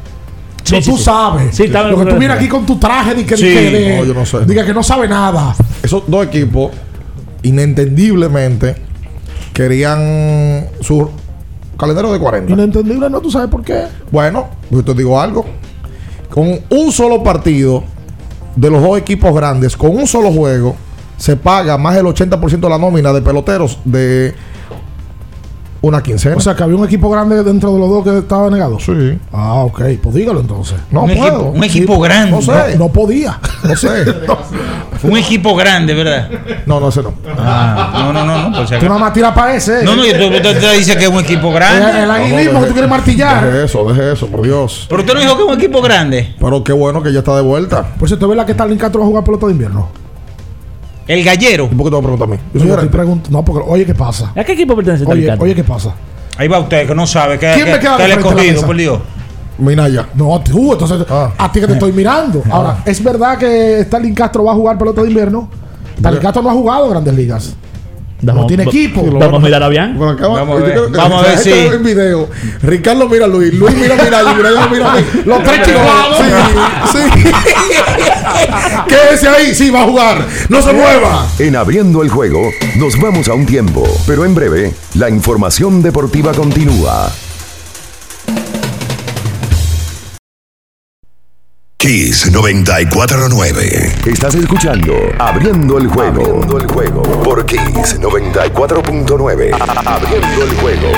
Sí, 0.65 0.75
no, 0.77 0.83
sí, 0.83 0.91
tú 0.91 0.97
sí. 0.97 1.05
sabes. 1.05 1.55
Sí, 1.57 1.67
Lo 1.69 1.99
que 1.99 2.07
tú 2.13 2.17
vienes 2.19 2.37
aquí 2.39 2.49
con 2.49 2.65
tu 2.67 2.79
traje 2.79 3.15
de 3.15 3.25
que, 3.27 3.37
Sí. 3.37 3.47
de 3.49 3.55
que- 3.55 3.71
de- 3.71 3.97
No, 3.99 4.05
yo 4.05 4.15
no 4.15 4.25
sé. 4.27 4.45
diga 4.47 4.65
que 4.65 4.75
no 4.75 4.83
sabe 4.83 5.07
nada. 5.07 5.55
Esos 5.83 6.03
dos 6.09 6.27
equipos, 6.27 6.71
inentendiblemente, 7.43 8.77
querían 9.53 10.67
su 10.81 11.09
calendario 11.79 12.13
de 12.13 12.19
40. 12.19 12.53
Inentendible, 12.53 13.09
no, 13.11 13.21
tú 13.21 13.31
sabes 13.31 13.49
por 13.49 13.63
qué. 13.63 13.85
Bueno, 14.11 14.49
yo 14.71 14.85
te 14.85 14.95
digo 14.95 15.21
algo. 15.21 15.45
Con 16.31 16.59
un 16.71 16.93
solo 16.93 17.23
partido 17.23 17.85
de 18.57 18.71
los 18.71 18.83
dos 18.83 18.99
equipos 18.99 19.35
grandes, 19.35 19.77
con 19.77 19.91
un 19.97 20.07
solo 20.07 20.33
juego, 20.33 20.75
se 21.17 21.37
paga 21.37 21.79
más 21.79 21.95
del 21.95 22.07
80% 22.07 22.67
de 22.67 22.71
la 22.71 22.79
nómina 22.79 23.13
de 23.13 23.23
peloteros 23.23 23.79
de 23.85 24.35
una 25.87 26.03
quincena. 26.03 26.37
O 26.37 26.41
sea, 26.41 26.55
que 26.55 26.63
había 26.63 26.77
un 26.77 26.85
equipo 26.85 27.09
grande 27.11 27.43
dentro 27.43 27.73
de 27.73 27.79
los 27.79 27.89
dos 27.89 28.05
que 28.05 28.19
estaba 28.19 28.51
negado. 28.51 28.79
sí. 28.81 29.19
Ah, 29.33 29.55
ok, 29.65 29.83
pues 30.03 30.15
dígalo 30.15 30.41
entonces. 30.41 30.77
No 30.91 31.03
un, 31.03 31.15
puedo. 31.15 31.27
equipo, 31.37 31.51
un 31.51 31.65
equipo 31.65 32.01
grande. 32.01 32.31
No 32.31 32.43
sé. 32.43 32.53
No, 32.79 32.85
no 32.87 32.89
podía. 32.93 33.39
No 33.63 33.77
sé. 33.77 34.05
Un 35.03 35.19
equipo 35.19 35.55
grande, 35.55 35.93
¿verdad? 35.93 36.31
No, 36.65 36.81
no, 36.81 36.89
ese 36.89 37.03
no. 37.03 37.13
Ah, 37.37 37.91
no, 38.07 38.13
no, 38.15 38.25
no, 38.25 38.49
no. 38.49 38.57
por 38.57 38.67
si 38.67 38.75
Tú 38.79 38.87
nada 38.87 38.99
más 38.99 39.13
tiras 39.13 39.33
para 39.35 39.55
ese. 39.55 39.85
No, 39.85 39.95
no, 39.95 40.03
yo- 40.07 40.13
tú, 40.17 40.31
tú- 40.43 40.55
tú 40.59 40.67
dices 40.79 40.97
que 40.97 41.05
es 41.05 41.11
un 41.11 41.19
equipo 41.21 41.49
El, 41.49 41.55
grande. 41.55 42.03
el 42.05 42.11
aguilismo 42.11 42.61
que 42.63 42.67
tú 42.69 42.73
quieres 42.73 42.91
martillar. 42.91 43.45
Deje 43.45 43.65
eso, 43.67 43.85
deje 43.93 44.13
eso, 44.13 44.29
por 44.29 44.41
Dios. 44.41 44.87
Pero 44.89 45.03
usted 45.03 45.13
no 45.13 45.21
dijo 45.21 45.37
que 45.37 45.43
es 45.43 45.49
un 45.49 45.55
equipo 45.57 45.83
grande. 45.83 46.35
Pero 46.41 46.65
qué 46.65 46.73
bueno 46.73 47.03
que 47.03 47.13
ya 47.13 47.19
está 47.19 47.37
de 47.37 47.43
vuelta. 47.43 47.85
Por 47.99 48.09
cierto, 48.09 48.27
¿verdad 48.29 48.47
que 48.47 48.53
Stalin 48.53 48.79
Castro 48.79 49.01
va 49.01 49.05
a 49.07 49.09
jugar 49.11 49.25
pelota 49.25 49.45
de 49.45 49.53
invierno? 49.53 49.89
El 51.07 51.23
gallero. 51.25 51.69
¿Y 51.71 51.75
por 51.75 51.87
qué 51.87 51.91
te 51.91 51.97
vas 51.97 51.99
a 51.99 52.03
preguntar 52.03 52.29
a 52.29 52.31
mí? 52.31 52.37
Yo 52.55 52.65
No, 52.65 52.81
soy 52.81 52.89
gerente. 52.91 53.31
No, 53.31 53.45
porque, 53.45 53.63
oye, 53.67 53.85
¿qué 53.87 53.95
pasa? 53.95 54.33
¿A 54.35 54.45
qué 54.45 54.53
equipo 54.53 54.75
pertenece 54.75 55.05
Oye, 55.07 55.31
oye, 55.39 55.55
¿qué 55.55 55.65
pasa? 55.65 55.95
Ahí 56.37 56.49
va 56.49 56.59
usted 56.59 56.87
que 56.87 56.95
no 56.95 57.07
sabe 57.07 57.39
que, 57.39 57.53
¿Quién 57.55 57.67
que, 57.67 57.73
me 57.73 57.79
queda 57.79 57.97
que 57.97 58.03
de 58.05 58.09
el 58.09 58.13
frente 58.15 58.29
a 58.29 58.35
la 58.35 58.43
escogido, 58.43 58.55
mesa? 58.55 58.67
por 58.67 58.77
Dios. 58.77 58.99
Minaya. 59.59 60.09
No, 60.15 60.41
tú, 60.41 60.73
entonces, 60.73 61.07
Ah. 61.11 61.31
a 61.39 61.53
ti 61.53 61.61
que 61.61 61.67
te 61.67 61.73
estoy 61.75 61.93
mirando. 61.93 62.43
Ahora, 62.51 62.79
¿es 62.85 63.03
verdad 63.03 63.39
que 63.39 63.81
Stalin 63.81 64.15
Castro 64.15 64.45
va 64.45 64.53
a 64.53 64.55
jugar 64.55 64.77
pelota 64.79 65.03
de 65.03 65.09
invierno? 65.09 65.49
Stalin 65.97 66.21
Castro 66.21 66.43
no 66.43 66.51
ha 66.51 66.55
jugado 66.55 66.89
grandes 66.89 67.15
ligas. 67.15 67.55
No 68.33 68.47
tiene 68.47 68.63
equipo. 68.65 69.03
Vamos 69.19 69.43
a 69.43 69.45
mirar 69.45 69.63
a 69.63 69.69
Bian. 69.69 69.97
Bueno, 69.97 70.13
acá- 70.13 70.29
Vamos 70.29 70.61
a 70.61 70.65
ver. 70.65 70.73
creo 70.73 70.91
Vamos 70.91 71.25
a 71.25 71.29
ver 71.29 71.39
si- 71.39 71.51
el 71.51 71.79
video. 71.79 72.29
Ricardo 72.63 73.09
mira 73.09 73.25
a 73.27 73.29
Luis, 73.29 73.53
Luis 73.55 73.75
mira 73.77 73.95
a 73.99 74.03
Mirayo, 74.05 74.35
Mirayo 74.35 74.59
mira 74.71 74.93
a 74.93 74.97
mí. 74.97 75.03
Los 75.25 75.43
tres 75.43 75.63
chivados. 75.67 76.19
Sí, 76.93 76.99
sí. 77.23 77.31
Quédese 78.89 79.29
ahí, 79.29 79.55
sí, 79.55 79.71
va 79.71 79.83
a 79.83 79.85
jugar. 79.87 80.27
No 80.49 80.63
se 80.63 80.73
mueva. 80.73 81.27
En 81.39 81.57
abriendo 81.57 82.03
el 82.03 82.09
juego, 82.09 82.51
nos 82.77 82.99
vamos 83.01 83.29
a 83.29 83.35
un 83.35 83.47
tiempo, 83.47 83.85
pero 84.07 84.25
en 84.25 84.35
breve, 84.35 84.75
la 84.95 85.09
información 85.11 85.83
deportiva 85.83 86.33
continúa. 86.33 87.11
Kiss 91.85 92.31
949. 92.33 93.93
Estás 94.07 94.35
escuchando 94.37 94.95
Abriendo 95.19 95.77
el 95.77 95.87
juego. 95.89 96.23
Abriendo 96.23 96.57
el 96.57 96.67
juego 96.67 97.03
por 97.23 97.45
Kiss 97.45 98.01
94.9. 98.01 99.51
Abriendo 99.85 100.45
el 100.45 100.55
juego. 100.63 100.89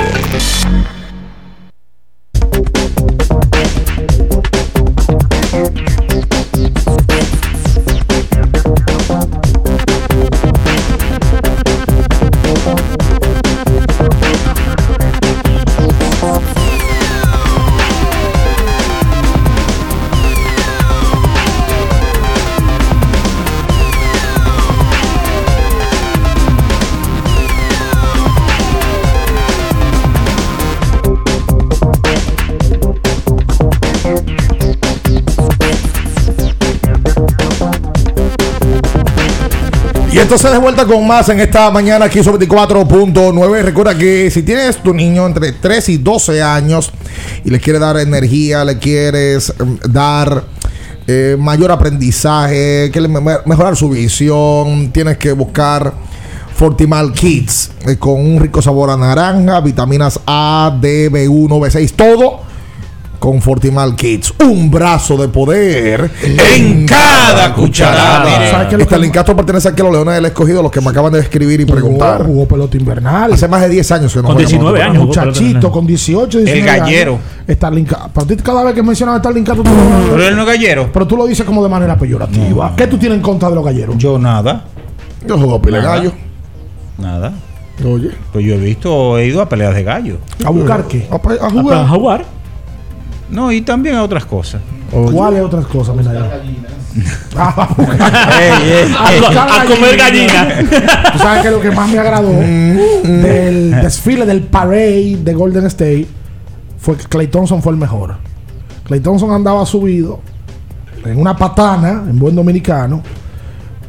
Y 40.17 40.19
entonces 40.19 40.51
de 40.51 40.57
vuelta 40.57 40.83
con 40.83 41.05
más 41.05 41.29
en 41.29 41.39
esta 41.39 41.69
mañana 41.69 42.05
aquí 42.05 42.23
sobre 42.23 42.47
24.9. 42.47 43.61
Recuerda 43.61 43.95
que 43.95 44.31
si 44.31 44.41
tienes 44.41 44.77
tu 44.77 44.91
niño 44.91 45.27
entre 45.27 45.51
3 45.51 45.89
y 45.89 45.97
12 45.97 46.41
años 46.41 46.91
y 47.45 47.51
le 47.51 47.59
quieres 47.59 47.79
dar 47.79 47.97
energía, 47.97 48.65
le 48.65 48.79
quieres 48.79 49.53
em, 49.59 49.77
dar 49.87 50.43
eh, 51.05 51.37
mayor 51.37 51.71
aprendizaje, 51.71 52.89
que 52.91 53.07
mejorar 53.45 53.75
su 53.75 53.91
visión, 53.91 54.91
tienes 54.91 55.17
que 55.17 55.33
buscar 55.33 55.93
Fortimal 56.55 57.13
Kids 57.13 57.73
eh, 57.85 57.97
con 57.97 58.19
un 58.19 58.39
rico 58.39 58.59
sabor 58.59 58.89
a 58.89 58.97
naranja, 58.97 59.61
vitaminas 59.61 60.19
A, 60.25 60.75
D, 60.81 61.11
B1, 61.11 61.47
B6, 61.47 61.91
todo 61.91 62.46
con 63.19 63.41
Fortimal 63.41 63.95
Kids. 63.95 64.33
Un 64.43 64.69
brazo 64.69 65.17
de 65.17 65.27
poder 65.27 66.09
En 66.55 66.85
cada 66.85 67.53
cucharada. 67.53 68.49
¿Sabes 68.51 68.67
pertenece 69.35 69.69
aquí 69.69 69.81
a 69.81 69.85
los 69.85 69.93
Leones 69.93 70.15
del 70.15 70.25
Escogido, 70.25 70.61
los 70.61 70.71
que 70.71 70.81
me 70.81 70.89
acaban 70.89 71.11
de 71.13 71.19
escribir 71.19 71.59
y 71.61 71.65
preguntar. 71.65 72.17
Jugó, 72.19 72.33
jugó 72.33 72.47
pelota 72.47 72.77
invernal. 72.77 73.33
Hace 73.33 73.47
más 73.47 73.61
de 73.61 73.69
10 73.69 73.91
años 73.91 74.13
que 74.13 74.19
no 74.19 74.25
Con 74.25 74.33
juega 74.35 74.47
19 74.49 74.79
pelota. 74.79 74.91
años. 74.91 75.05
Muchachito, 75.07 75.71
con 75.71 75.87
18, 75.87 76.37
19 76.39 76.65
gallero. 76.79 77.11
años. 77.13 77.57
Starling 77.57 77.85
Ca- 77.85 78.07
Para 78.13 78.27
ti, 78.27 78.35
cada 78.37 78.63
vez 78.63 78.73
que 78.73 78.83
mencionas 78.83 79.15
a 79.15 79.19
Starling 79.19 79.43
Castro, 79.43 79.63
tú 79.63 79.69
Pero 79.71 80.17
lo, 80.17 80.23
él 80.27 80.35
no 80.35 80.41
es 80.41 80.47
gallero. 80.47 80.89
pero 80.91 81.07
tú 81.07 81.15
lo 81.17 81.25
dices 81.25 81.45
como 81.45 81.63
de 81.63 81.69
manera 81.69 81.97
peyorativa. 81.97 82.73
¿Qué 82.75 82.87
tú 82.87 82.97
tienes 82.97 83.17
en 83.17 83.21
contra 83.21 83.49
de 83.49 83.55
los 83.55 83.63
galleros? 83.65 83.97
Yo 83.97 84.17
nada. 84.19 84.65
Yo 85.25 85.37
juego 85.37 85.61
pile 85.61 85.79
Nada. 85.81 85.95
gallo. 85.95 86.11
Nada. 86.97 87.33
Oye. 87.85 88.09
Pues 88.33 88.43
yo 88.45 88.55
he 88.55 88.57
visto, 88.57 89.17
he 89.17 89.27
ido 89.27 89.41
a 89.41 89.47
peleas 89.47 89.75
de 89.75 89.83
gallo. 89.83 90.17
¿A 90.43 90.49
buscar 90.49 90.85
qué? 90.87 91.07
A, 91.11 91.15
a 91.15 91.47
A 91.47 91.87
jugar. 91.87 92.25
No, 93.29 93.51
y 93.51 93.61
también 93.61 93.95
a 93.95 94.03
otras 94.03 94.25
cosas. 94.25 94.61
¿Cuáles 94.91 95.41
otras 95.41 95.65
cosas? 95.67 95.95
Mira 95.95 96.13
ya. 96.13 96.41
Ah, 97.35 97.69
a. 97.77 99.57
A, 99.57 99.61
a 99.61 99.65
comer 99.65 99.97
gallina. 99.97 100.47
Tú 101.13 101.19
sabes 101.19 101.43
que 101.43 101.51
lo 101.51 101.61
que 101.61 101.71
más 101.71 101.89
me 101.89 101.99
agradó 101.99 102.31
del 102.31 103.71
desfile 103.81 104.25
del 104.25 104.43
parade 104.43 105.17
de 105.17 105.33
Golden 105.33 105.65
State 105.65 106.07
fue 106.79 106.95
que 106.95 107.03
Clay 107.03 107.27
Thompson 107.27 107.61
fue 107.61 107.73
el 107.73 107.77
mejor. 107.77 108.17
Clay 108.85 109.01
Thompson 109.01 109.31
andaba 109.31 109.65
subido 109.65 110.21
en 111.03 111.19
una 111.19 111.35
patana, 111.35 112.03
en 112.09 112.17
buen 112.17 112.35
dominicano, 112.35 113.03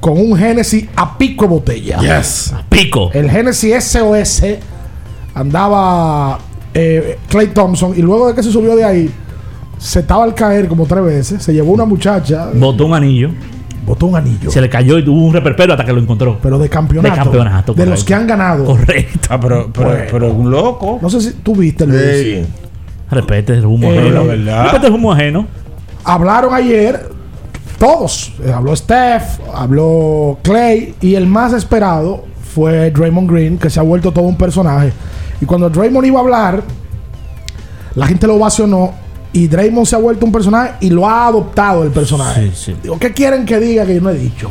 con 0.01 0.18
un 0.18 0.36
Genesis 0.36 0.86
a 0.97 1.16
pico 1.16 1.45
de 1.45 1.51
botella. 1.51 1.99
Yes. 2.01 2.53
Pico. 2.68 3.11
El 3.12 3.30
Genesis 3.30 3.84
SOS 3.84 4.43
andaba 5.34 6.39
eh, 6.74 7.18
Clay 7.28 7.49
Thompson 7.49 7.95
y 7.97 8.03
luego 8.03 8.28
de 8.28 8.34
que 8.34 8.43
se 8.43 8.51
subió 8.53 8.76
de 8.76 8.84
ahí, 8.84 9.11
se 9.79 10.01
estaba 10.01 10.24
al 10.24 10.35
caer 10.35 10.68
como 10.68 10.87
tres 10.87 11.05
veces, 11.05 11.43
se 11.43 11.53
llevó 11.53 11.72
una 11.72 11.85
muchacha, 11.85 12.51
Botó 12.55 12.87
un 12.87 12.95
anillo. 12.95 13.31
botó 13.87 14.07
un 14.07 14.16
anillo. 14.16 14.51
Se 14.51 14.61
le 14.61 14.68
cayó 14.68 14.99
y 14.99 15.05
tuvo 15.05 15.24
un 15.24 15.33
reperpero 15.33 15.72
hasta 15.72 15.85
que 15.85 15.93
lo 15.93 16.01
encontró. 16.01 16.39
pero 16.43 16.59
de 16.59 16.68
campeonato. 16.68 17.14
De 17.14 17.22
campeonato, 17.22 17.74
De 17.74 17.87
los 17.87 18.05
que 18.05 18.14
han 18.14 18.26
ganado. 18.26 18.64
Correcto. 18.64 19.29
Ah, 19.31 19.39
pero, 19.41 19.70
pero, 19.72 19.89
Bueno. 19.89 20.05
pero 20.11 20.33
un 20.33 20.51
loco. 20.51 20.99
No 21.01 21.09
sé 21.09 21.20
si 21.20 21.33
tú 21.35 21.55
viste, 21.57 21.87
Luis. 21.87 21.99
Ey. 22.01 22.47
Respete 23.11 23.55
el 23.55 23.64
humo 23.64 23.91
Eh, 23.91 23.99
ajeno. 23.99 24.14
la 24.14 24.22
verdad. 24.22 24.62
Respete 24.64 24.87
el 24.89 24.93
humo 24.93 25.12
ajeno. 25.12 25.47
Hablaron 26.05 26.53
ayer 26.55 27.09
todos. 27.79 28.33
Eh, 28.45 28.53
habló 28.53 28.74
Steph, 28.76 29.41
habló 29.55 30.39
Clay 30.43 30.95
y 31.01 31.14
el 31.14 31.26
más 31.26 31.53
esperado 31.55 32.24
fue 32.55 32.91
Draymond 32.91 33.31
Green, 33.31 33.59
que 33.59 33.70
se 33.70 33.79
ha 33.81 33.83
vuelto 33.83 34.11
todo 34.12 34.24
un 34.24 34.37
personaje. 34.37 34.93
Y 35.41 35.47
cuando 35.47 35.70
Draymond 35.70 36.07
iba 36.07 36.18
a 36.18 36.22
hablar, 36.22 36.62
la 37.95 38.07
gente 38.07 38.26
lo 38.26 38.35
ovacionó 38.35 38.93
y 39.33 39.47
Draymond 39.47 39.87
se 39.87 39.97
ha 39.97 39.99
vuelto 39.99 40.24
un 40.24 40.33
personaje 40.33 40.74
y 40.81 40.91
lo 40.91 41.09
ha 41.09 41.26
adoptado 41.26 41.83
el 41.83 41.91
personaje. 41.91 42.51
Sí, 42.55 42.72
sí. 42.72 42.76
Digo, 42.83 42.99
¿qué 42.99 43.12
quieren 43.12 43.45
que 43.45 43.59
diga 43.59 43.85
que 43.85 43.95
yo 43.95 44.01
no 44.01 44.11
he 44.11 44.18
dicho? 44.18 44.51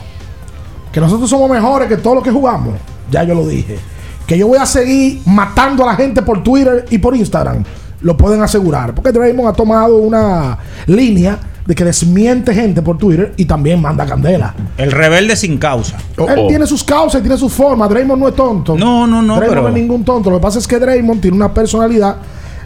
Que 0.91 0.99
nosotros 0.99 1.30
somos 1.30 1.49
mejores 1.49 1.88
que 1.88 1.97
todos 1.97 2.15
los 2.15 2.23
que 2.23 2.32
jugamos. 2.32 2.75
Ya 3.11 3.23
yo 3.23 3.34
lo 3.36 3.47
dije. 3.47 3.78
Que 4.25 4.38
yo 4.38 4.47
voy 4.47 4.57
a 4.57 4.65
seguir 4.65 5.21
matando 5.25 5.84
a 5.84 5.88
la 5.88 5.95
gente 5.95 6.21
por 6.21 6.43
Twitter 6.43 6.86
y 6.89 6.97
por 6.97 7.15
Instagram. 7.15 7.63
Lo 8.01 8.15
pueden 8.15 8.41
asegurar. 8.41 8.93
Porque 8.93 9.11
Draymond 9.11 9.49
ha 9.49 9.53
tomado 9.53 9.97
una 9.97 10.57
línea 10.86 11.39
de 11.65 11.75
que 11.75 11.84
desmiente 11.84 12.53
gente 12.53 12.82
por 12.82 12.97
Twitter 12.97 13.34
y 13.36 13.45
también 13.45 13.82
manda 13.82 14.05
candela. 14.05 14.55
El 14.78 14.91
rebelde 14.91 15.36
sin 15.36 15.57
causa. 15.57 15.97
Oh, 16.17 16.28
Él 16.30 16.39
oh. 16.39 16.47
tiene 16.47 16.65
sus 16.65 16.84
causas 16.84 17.19
y 17.19 17.23
tiene 17.23 17.38
sus 17.38 17.51
formas. 17.51 17.89
Draymond 17.89 18.21
no 18.21 18.28
es 18.30 18.36
tonto. 18.36 18.78
No, 18.78 19.05
no, 19.05 19.21
no, 19.21 19.36
Draymond 19.36 19.49
pero- 19.49 19.61
no 19.63 19.67
es 19.69 19.73
ningún 19.73 20.05
tonto. 20.05 20.30
Lo 20.30 20.38
que 20.38 20.43
pasa 20.43 20.59
es 20.59 20.67
que 20.67 20.80
Draymond 20.80 21.19
tiene 21.21 21.36
una 21.36 21.53
personalidad 21.53 22.17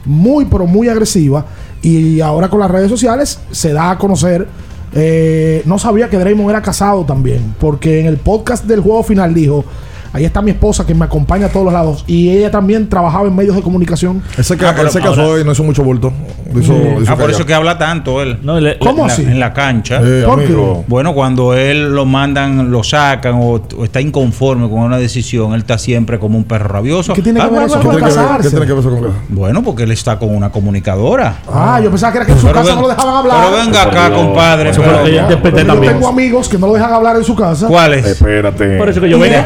muy, 0.06 0.46
pero 0.46 0.68
muy 0.68 0.88
agresiva. 0.88 1.46
Y 1.82 2.22
ahora 2.22 2.50
con 2.50 2.60
las 2.60 2.70
redes 2.70 2.90
sociales 2.90 3.40
se 3.52 3.74
da 3.74 3.92
a 3.92 3.98
conocer. 3.98 4.48
eh, 4.94 5.62
no 5.66 5.80
sabía 5.80 6.10
que 6.10 6.18
Draymond 6.18 6.50
era 6.50 6.62
casado 6.62 7.06
también. 7.06 7.56
Porque 7.60 8.00
en 8.00 8.06
el 8.08 8.18
podcast 8.18 8.66
del 8.66 8.82
juego 8.82 9.04
final 9.04 9.34
dijo. 9.34 9.66
Ahí 10.14 10.26
está 10.26 10.42
mi 10.42 10.52
esposa 10.52 10.86
que 10.86 10.94
me 10.94 11.06
acompaña 11.06 11.46
a 11.46 11.50
todos 11.50 11.66
los 11.66 11.74
lados. 11.74 12.04
Y 12.08 12.30
ella 12.30 12.52
también 12.52 12.90
trabajaba 12.90 13.28
en 13.28 13.36
medios 13.36 13.56
de 13.56 13.62
comunicación. 13.62 14.22
Ese 14.38 14.58
que 14.58 14.66
Ah, 14.66 14.74
pero 14.76 14.88
él 14.88 14.94
se 14.94 15.00
casó 15.00 15.22
ahora- 15.22 15.42
y 15.42 15.46
no 15.46 15.54
hizo 15.54 15.64
mucho 15.64 15.84
bulto. 15.84 16.12
Hizo, 16.54 16.74
hizo 17.02 17.12
Ah, 17.14 17.16
por 17.16 17.32
eso 17.32 17.46
que 17.46 17.54
habla 17.54 17.78
tanto 17.78 18.22
él. 18.22 18.38
No, 18.44 18.60
le- 18.60 18.78
¿Cómo 18.78 19.04
En 19.04 19.08
la- 19.08 19.14
así? 19.14 19.22
En 19.24 19.40
la 19.40 19.54
cancha. 19.54 20.02
Eh, 20.04 20.24
¿Por 20.26 20.40
qué? 20.46 20.54
Bueno, 20.88 21.14
cuando 21.14 21.54
él 21.54 21.94
lo 21.96 22.06
mandan, 22.06 22.70
lo 22.72 22.84
sacan 22.84 23.36
o, 23.36 23.62
o 23.78 23.84
está 23.86 24.02
inconforme 24.02 24.70
con 24.70 24.80
una 24.80 24.98
decisión, 24.98 25.54
él 25.54 25.60
está 25.62 25.78
siempre 25.78 26.20
como 26.20 26.38
un 26.38 26.44
perro 26.44 26.68
rabioso. 26.68 27.14
¿Qué 27.14 27.22
tiene 27.22 27.40
que 27.40 27.46
Ah, 27.46 27.50
ver 27.50 27.64
eso 27.64 27.80
¿Qué 27.80 27.86
con 27.86 27.96
tiene, 27.96 27.98
que 28.10 28.14
ver, 28.14 28.26
casarse? 28.26 28.44
¿Qué 28.44 28.50
tiene 28.50 28.66
que 28.66 28.74
ver 28.74 28.80
eso 28.82 28.90
con? 29.00 29.14
Bueno, 29.30 29.64
porque 29.64 29.84
él 29.84 29.92
está 29.92 30.20
con 30.20 30.36
una 30.36 30.50
comunicadora. 30.52 31.36
Ah, 31.52 31.80
yo 31.82 31.90
pensaba 31.90 32.12
que 32.12 32.18
era 32.18 32.26
que 32.26 32.34
en 32.34 32.38
su 32.40 32.48
Pero 32.48 32.56
casa 32.60 32.68
ven- 32.68 32.76
no 32.76 32.82
lo 32.82 32.90
dejaban 32.90 33.16
hablar. 33.16 33.38
Pero 33.50 33.64
venga 33.66 33.82
acá, 33.84 34.14
compadre. 34.14 34.70
Eso 34.72 34.82
pero- 34.82 35.08
yo 35.08 35.22
interpreté 35.22 35.56
Pero 35.56 35.68
yo 35.68 35.74
también. 35.74 35.94
tengo 35.94 36.08
amigos 36.10 36.50
que 36.50 36.58
no 36.58 36.68
lo 36.68 36.74
dejan 36.74 36.92
hablar 36.94 37.16
en 37.16 37.24
su 37.24 37.36
casa. 37.36 37.68
¿Cuáles? 37.68 38.06
Espérate. 38.06 38.78
Por 38.78 38.90
eso 38.90 39.00
que 39.00 39.10
yo 39.10 39.18
vengo. 39.18 39.38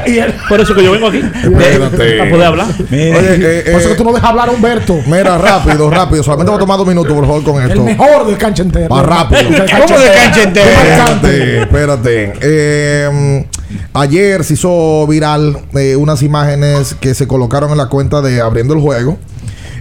Por 0.55 0.61
eso 0.63 0.73
que 0.73 0.83
yo 0.85 0.91
vengo 0.93 1.07
aquí. 1.07 1.17
Espérate. 1.43 2.17
Para 2.17 2.31
poder 2.31 2.47
hablar. 2.47 2.67
Oye, 2.89 3.11
eh, 3.11 3.63
Por 3.71 3.81
eso 3.81 3.89
eh, 3.89 3.91
que 3.91 3.97
tú 3.97 4.03
no 4.05 4.13
dejas 4.13 4.29
hablar 4.29 4.47
a 4.47 4.51
Humberto. 4.53 4.97
mira, 5.05 5.37
rápido, 5.37 5.89
rápido. 5.89 6.23
Solamente 6.23 6.49
voy 6.49 6.57
a 6.57 6.59
tomar 6.61 6.77
dos 6.77 6.87
minutos, 6.87 7.13
por 7.13 7.25
favor, 7.25 7.43
con 7.43 7.61
El 7.61 7.71
esto. 7.71 7.83
mejor 7.83 8.25
del 8.25 8.37
cancha 8.37 8.63
entera. 8.63 8.87
Más 8.87 9.05
rápido. 9.05 9.41
¿Cómo 9.43 9.99
de 9.99 10.11
cancha 10.13 10.43
entera? 10.43 10.71
Espérate, 10.71 11.61
espérate. 11.61 12.33
Eh, 12.41 13.45
ayer 13.93 14.45
se 14.45 14.53
hizo 14.53 15.05
viral 15.07 15.57
eh, 15.73 15.97
unas 15.97 16.21
imágenes 16.21 16.95
que 17.01 17.13
se 17.13 17.27
colocaron 17.27 17.71
en 17.71 17.77
la 17.77 17.87
cuenta 17.87 18.21
de 18.21 18.39
Abriendo 18.39 18.73
el 18.75 18.79
Juego, 18.79 19.17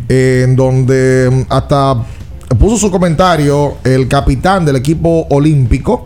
eh, 0.09 0.43
en 0.45 0.57
donde 0.57 1.31
mm, 1.31 1.53
hasta 1.53 2.03
puso 2.59 2.79
su 2.79 2.91
comentario 2.91 3.77
el 3.85 4.09
capitán 4.09 4.65
del 4.65 4.75
equipo 4.75 5.29
olímpico 5.31 6.05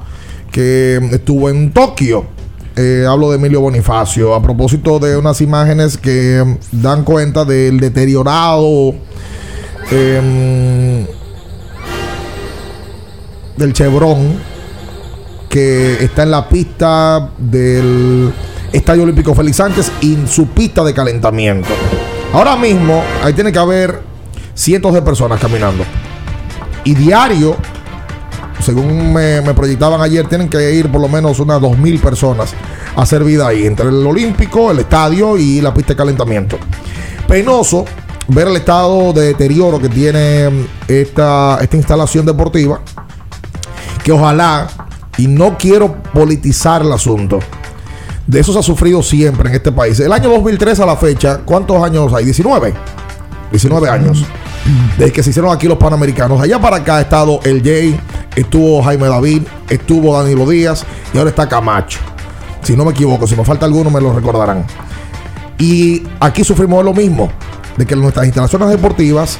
que 0.52 0.98
mm, 1.00 1.14
estuvo 1.14 1.48
en 1.48 1.72
Tokio. 1.72 2.37
Eh, 2.80 3.04
hablo 3.08 3.30
de 3.30 3.38
Emilio 3.38 3.60
Bonifacio 3.60 4.36
a 4.36 4.40
propósito 4.40 5.00
de 5.00 5.16
unas 5.16 5.40
imágenes 5.40 5.98
que 5.98 6.58
dan 6.70 7.02
cuenta 7.02 7.44
del 7.44 7.80
deteriorado 7.80 8.94
em, 9.90 11.04
del 13.56 13.72
Chevron 13.72 14.38
que 15.48 16.04
está 16.04 16.22
en 16.22 16.30
la 16.30 16.48
pista 16.48 17.32
del 17.36 18.32
Estadio 18.72 19.02
Olímpico 19.02 19.34
Félix 19.34 19.56
Sánchez 19.56 19.90
y 20.00 20.16
su 20.28 20.46
pista 20.46 20.84
de 20.84 20.94
calentamiento. 20.94 21.70
Ahora 22.32 22.54
mismo 22.54 23.02
ahí 23.24 23.32
tiene 23.32 23.50
que 23.50 23.58
haber 23.58 24.02
cientos 24.54 24.94
de 24.94 25.02
personas 25.02 25.40
caminando. 25.40 25.82
Y 26.84 26.94
diario, 26.94 27.56
según 28.60 29.12
me, 29.12 29.42
proyectaban 29.54 30.00
ayer, 30.00 30.26
tienen 30.26 30.48
que 30.48 30.74
ir 30.74 30.90
por 30.90 31.00
lo 31.00 31.08
menos 31.08 31.38
unas 31.40 31.60
2.000 31.60 32.00
personas 32.00 32.54
a 32.96 33.02
hacer 33.02 33.24
vida 33.24 33.46
ahí, 33.46 33.66
entre 33.66 33.88
el 33.88 34.06
Olímpico, 34.06 34.70
el 34.70 34.80
estadio 34.80 35.36
y 35.36 35.60
la 35.60 35.72
pista 35.72 35.92
de 35.92 35.96
calentamiento. 35.96 36.58
Penoso 37.26 37.84
ver 38.28 38.48
el 38.48 38.56
estado 38.56 39.12
de 39.12 39.26
deterioro 39.28 39.78
que 39.78 39.88
tiene 39.88 40.50
mm, 40.50 40.66
esta, 40.88 41.58
esta 41.60 41.76
instalación 41.76 42.26
deportiva, 42.26 42.80
que 44.02 44.12
ojalá, 44.12 44.68
y 45.16 45.26
no 45.26 45.56
quiero 45.56 45.94
politizar 46.12 46.82
el 46.82 46.92
asunto, 46.92 47.38
de 48.26 48.40
eso 48.40 48.52
se 48.52 48.58
ha 48.58 48.62
sufrido 48.62 49.02
siempre 49.02 49.48
en 49.48 49.56
este 49.56 49.72
país. 49.72 49.98
El 50.00 50.12
año 50.12 50.28
2003 50.28 50.80
a 50.80 50.86
la 50.86 50.96
fecha, 50.96 51.38
¿cuántos 51.44 51.82
años 51.82 52.12
hay? 52.12 52.26
19. 52.26 52.74
19 53.50 53.88
años. 53.88 54.24
Desde 54.98 55.12
que 55.12 55.22
se 55.22 55.30
hicieron 55.30 55.52
aquí 55.52 55.66
los 55.66 55.78
Panamericanos. 55.78 56.40
Allá 56.40 56.60
para 56.60 56.76
acá 56.76 56.96
ha 56.96 57.00
estado 57.02 57.40
el 57.44 57.62
Jay, 57.62 57.98
estuvo 58.36 58.82
Jaime 58.82 59.08
David, 59.08 59.42
estuvo 59.68 60.16
Danilo 60.20 60.48
Díaz 60.48 60.84
y 61.12 61.18
ahora 61.18 61.30
está 61.30 61.48
Camacho. 61.48 61.98
Si 62.62 62.76
no 62.76 62.84
me 62.84 62.90
equivoco, 62.90 63.26
si 63.26 63.36
me 63.36 63.44
falta 63.44 63.66
alguno 63.66 63.90
me 63.90 64.00
lo 64.00 64.12
recordarán. 64.12 64.64
Y 65.58 66.02
aquí 66.20 66.44
sufrimos 66.44 66.84
lo 66.84 66.92
mismo, 66.92 67.30
de 67.76 67.86
que 67.86 67.96
nuestras 67.96 68.26
instalaciones 68.26 68.68
deportivas 68.68 69.38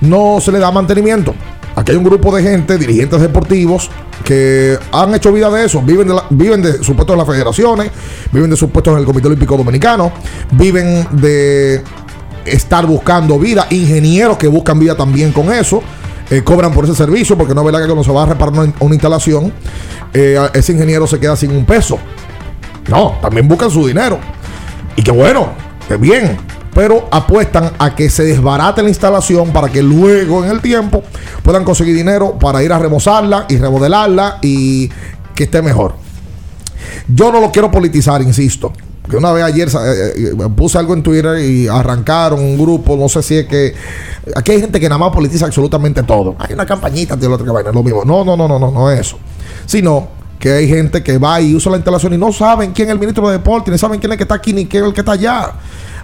no 0.00 0.38
se 0.40 0.52
le 0.52 0.58
da 0.58 0.70
mantenimiento. 0.70 1.34
Aquí 1.76 1.92
hay 1.92 1.96
un 1.98 2.04
grupo 2.04 2.34
de 2.34 2.42
gente, 2.42 2.76
dirigentes 2.76 3.20
deportivos, 3.20 3.88
que 4.24 4.76
han 4.92 5.14
hecho 5.14 5.32
vida 5.32 5.48
de 5.50 5.64
eso. 5.64 5.80
Viven 5.80 6.08
de, 6.08 6.14
la- 6.14 6.24
viven 6.28 6.60
de 6.60 6.70
en 6.70 7.18
las 7.18 7.26
federaciones, 7.26 7.90
viven 8.32 8.50
de 8.50 8.56
sus 8.56 8.68
puestos 8.70 8.92
en 8.94 9.00
el 9.00 9.04
Comité 9.06 9.28
Olímpico 9.28 9.56
Dominicano, 9.56 10.10
viven 10.52 11.06
de 11.12 11.82
estar 12.44 12.86
buscando 12.86 13.38
vida. 13.38 13.66
Ingenieros 13.70 14.36
que 14.36 14.48
buscan 14.48 14.78
vida 14.78 14.96
también 14.96 15.32
con 15.32 15.52
eso. 15.52 15.82
eh, 16.30 16.42
cobran 16.44 16.72
por 16.72 16.84
ese 16.84 16.94
servicio 16.94 17.38
porque 17.38 17.54
no 17.54 17.62
es 17.62 17.64
verdad 17.64 17.80
que 17.80 17.86
cuando 17.86 18.04
se 18.04 18.12
va 18.12 18.24
a 18.24 18.26
reparar 18.26 18.52
una, 18.80 18.94
instalación, 18.94 19.52
eh, 20.12 20.38
ese 20.52 20.72
ingeniero 20.72 21.06
se 21.06 21.18
queda 21.18 21.36
sin 21.36 21.50
un 21.50 21.64
peso. 21.64 21.98
No, 22.88 23.18
también 23.22 23.48
buscan 23.48 23.70
su 23.70 23.86
dinero. 23.86 24.18
Y 24.96 25.02
que 25.02 25.10
bueno, 25.10 25.48
que 25.86 25.96
bien. 25.96 26.36
Pero 26.74 27.08
apuestan 27.10 27.72
a 27.78 27.94
que 27.94 28.10
se 28.10 28.24
desbarate 28.24 28.82
la 28.82 28.88
instalación 28.88 29.52
para 29.52 29.68
que 29.68 29.82
luego 29.82 30.44
en 30.44 30.50
el 30.50 30.60
tiempo 30.60 31.02
puedan 31.42 31.64
conseguir 31.64 31.96
dinero 31.96 32.38
para 32.38 32.62
ir 32.62 32.72
a 32.72 32.78
remozarla 32.78 33.46
y 33.48 33.56
remodelarla 33.56 34.38
y 34.42 34.88
que 35.34 35.44
esté 35.44 35.62
mejor. 35.62 35.94
Yo 37.08 37.32
no 37.32 37.40
lo 37.40 37.50
quiero 37.50 37.70
politizar, 37.70 38.22
insisto. 38.22 38.72
Que 39.08 39.16
una 39.16 39.32
vez 39.32 39.44
ayer 39.44 39.68
eh, 39.68 40.12
eh, 40.16 40.48
puse 40.54 40.78
algo 40.78 40.94
en 40.94 41.02
Twitter 41.02 41.38
y 41.38 41.66
arrancaron 41.68 42.40
un 42.40 42.58
grupo, 42.58 42.96
no 42.96 43.08
sé 43.08 43.22
si 43.22 43.36
es 43.38 43.46
que. 43.46 43.74
Aquí 44.36 44.52
hay 44.52 44.60
gente 44.60 44.78
que 44.78 44.88
nada 44.88 44.98
más 44.98 45.12
politiza 45.12 45.46
absolutamente 45.46 46.02
todo. 46.02 46.36
Hay 46.38 46.52
una 46.52 46.66
campañita 46.66 47.16
de 47.16 47.28
la 47.28 47.36
otra 47.36 47.50
vaina, 47.50 47.72
lo 47.72 47.82
mismo. 47.82 48.04
No, 48.04 48.24
no, 48.24 48.36
no, 48.36 48.46
no, 48.46 48.58
no, 48.58 48.70
no 48.70 48.90
es 48.90 49.00
eso. 49.00 49.18
Sino 49.64 50.08
que 50.38 50.52
hay 50.52 50.68
gente 50.68 51.02
que 51.02 51.18
va 51.18 51.40
y 51.40 51.54
usa 51.54 51.70
la 51.70 51.78
instalación 51.78 52.14
y 52.14 52.18
no 52.18 52.32
saben 52.32 52.72
quién 52.72 52.88
es 52.88 52.92
el 52.92 52.98
ministro 52.98 53.26
de 53.26 53.38
deporte, 53.38 53.70
ni 53.70 53.78
saben 53.78 53.98
quién 53.98 54.12
es 54.12 54.14
el 54.14 54.18
que 54.18 54.24
está 54.24 54.34
aquí, 54.34 54.52
ni 54.52 54.66
quién 54.66 54.84
es 54.84 54.88
el 54.88 54.94
que 54.94 55.00
está 55.00 55.12
allá. 55.12 55.52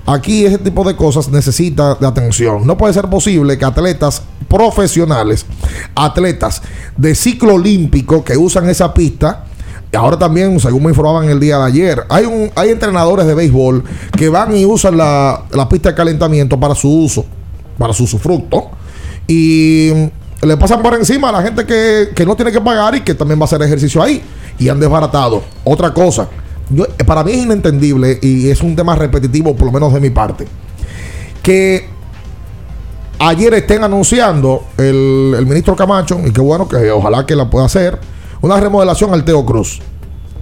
Aquí 0.06 0.44
ese 0.44 0.58
tipo 0.58 0.84
de 0.84 0.96
cosas 0.96 1.28
necesita 1.28 1.94
de 1.94 2.06
atención. 2.06 2.66
No 2.66 2.76
puede 2.76 2.92
ser 2.92 3.08
posible 3.08 3.56
que 3.56 3.64
atletas 3.64 4.22
profesionales, 4.48 5.46
atletas 5.94 6.62
de 6.96 7.14
ciclo 7.14 7.54
olímpico 7.54 8.22
que 8.22 8.36
usan 8.36 8.68
esa 8.68 8.92
pista, 8.92 9.44
ahora 9.94 10.18
también, 10.18 10.58
según 10.60 10.82
me 10.82 10.90
informaban 10.90 11.28
el 11.28 11.38
día 11.38 11.58
de 11.58 11.64
ayer, 11.64 12.04
hay, 12.08 12.24
un, 12.24 12.50
hay 12.54 12.70
entrenadores 12.70 13.26
de 13.26 13.34
béisbol 13.34 13.84
que 14.16 14.28
van 14.28 14.56
y 14.56 14.64
usan 14.64 14.96
la, 14.96 15.44
la 15.50 15.68
pista 15.68 15.90
de 15.90 15.94
calentamiento 15.94 16.58
para 16.58 16.74
su 16.74 16.88
uso, 16.88 17.24
para 17.78 17.92
su 17.92 18.04
usufructo, 18.04 18.70
y 19.26 19.90
le 20.42 20.56
pasan 20.56 20.82
por 20.82 20.94
encima 20.94 21.28
a 21.28 21.32
la 21.32 21.42
gente 21.42 21.64
que, 21.64 22.10
que 22.14 22.26
no 22.26 22.34
tiene 22.36 22.50
que 22.52 22.60
pagar 22.60 22.94
y 22.94 23.00
que 23.02 23.14
también 23.14 23.38
va 23.38 23.44
a 23.44 23.46
hacer 23.46 23.62
ejercicio 23.62 24.02
ahí, 24.02 24.22
y 24.58 24.68
han 24.68 24.80
desbaratado. 24.80 25.42
Otra 25.64 25.92
cosa, 25.92 26.28
para 27.06 27.22
mí 27.22 27.32
es 27.32 27.44
inentendible 27.44 28.18
y 28.22 28.48
es 28.48 28.62
un 28.62 28.74
tema 28.74 28.96
repetitivo, 28.96 29.54
por 29.54 29.66
lo 29.66 29.72
menos 29.72 29.92
de 29.92 30.00
mi 30.00 30.10
parte, 30.10 30.46
que 31.42 31.86
ayer 33.18 33.54
estén 33.54 33.84
anunciando 33.84 34.64
el, 34.76 35.34
el 35.38 35.46
ministro 35.46 35.76
Camacho, 35.76 36.20
y 36.24 36.32
qué 36.32 36.40
bueno 36.40 36.66
que 36.66 36.90
ojalá 36.90 37.26
que 37.26 37.36
la 37.36 37.48
pueda 37.50 37.66
hacer, 37.66 37.98
una 38.44 38.60
remodelación 38.60 39.12
al 39.12 39.24
Teo 39.24 39.44
Cruz. 39.44 39.80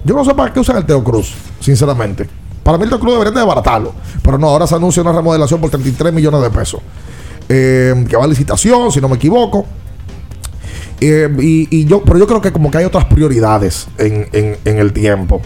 Yo 0.03 0.13
no 0.13 0.25
sé 0.25 0.33
para 0.33 0.51
qué 0.51 0.59
usan 0.59 0.77
el 0.77 0.85
Teo 0.85 1.03
Cruz, 1.03 1.33
sinceramente. 1.59 2.27
Para 2.63 2.77
mí 2.77 2.83
el 2.83 2.89
Teo 2.89 2.99
Cruz 2.99 3.13
debería 3.13 3.31
de 3.31 3.39
desbaratarlo. 3.39 3.93
Pero 4.21 4.37
no, 4.37 4.49
ahora 4.49 4.67
se 4.67 4.75
anuncia 4.75 5.01
una 5.01 5.13
remodelación 5.13 5.61
por 5.61 5.69
33 5.69 6.13
millones 6.13 6.41
de 6.41 6.49
pesos. 6.49 6.81
Eh, 7.47 8.05
que 8.09 8.17
va 8.17 8.25
a 8.25 8.27
licitación, 8.27 8.91
si 8.91 8.99
no 8.99 9.07
me 9.07 9.15
equivoco. 9.15 9.65
Eh, 10.99 11.29
y, 11.39 11.85
yo, 11.85 12.03
pero 12.03 12.17
yo 12.17 12.27
creo 12.27 12.41
que 12.41 12.51
como 12.51 12.71
que 12.71 12.79
hay 12.79 12.85
otras 12.85 13.05
prioridades 13.05 13.87
en 13.97 14.57
el 14.65 14.93
tiempo. 14.93 15.41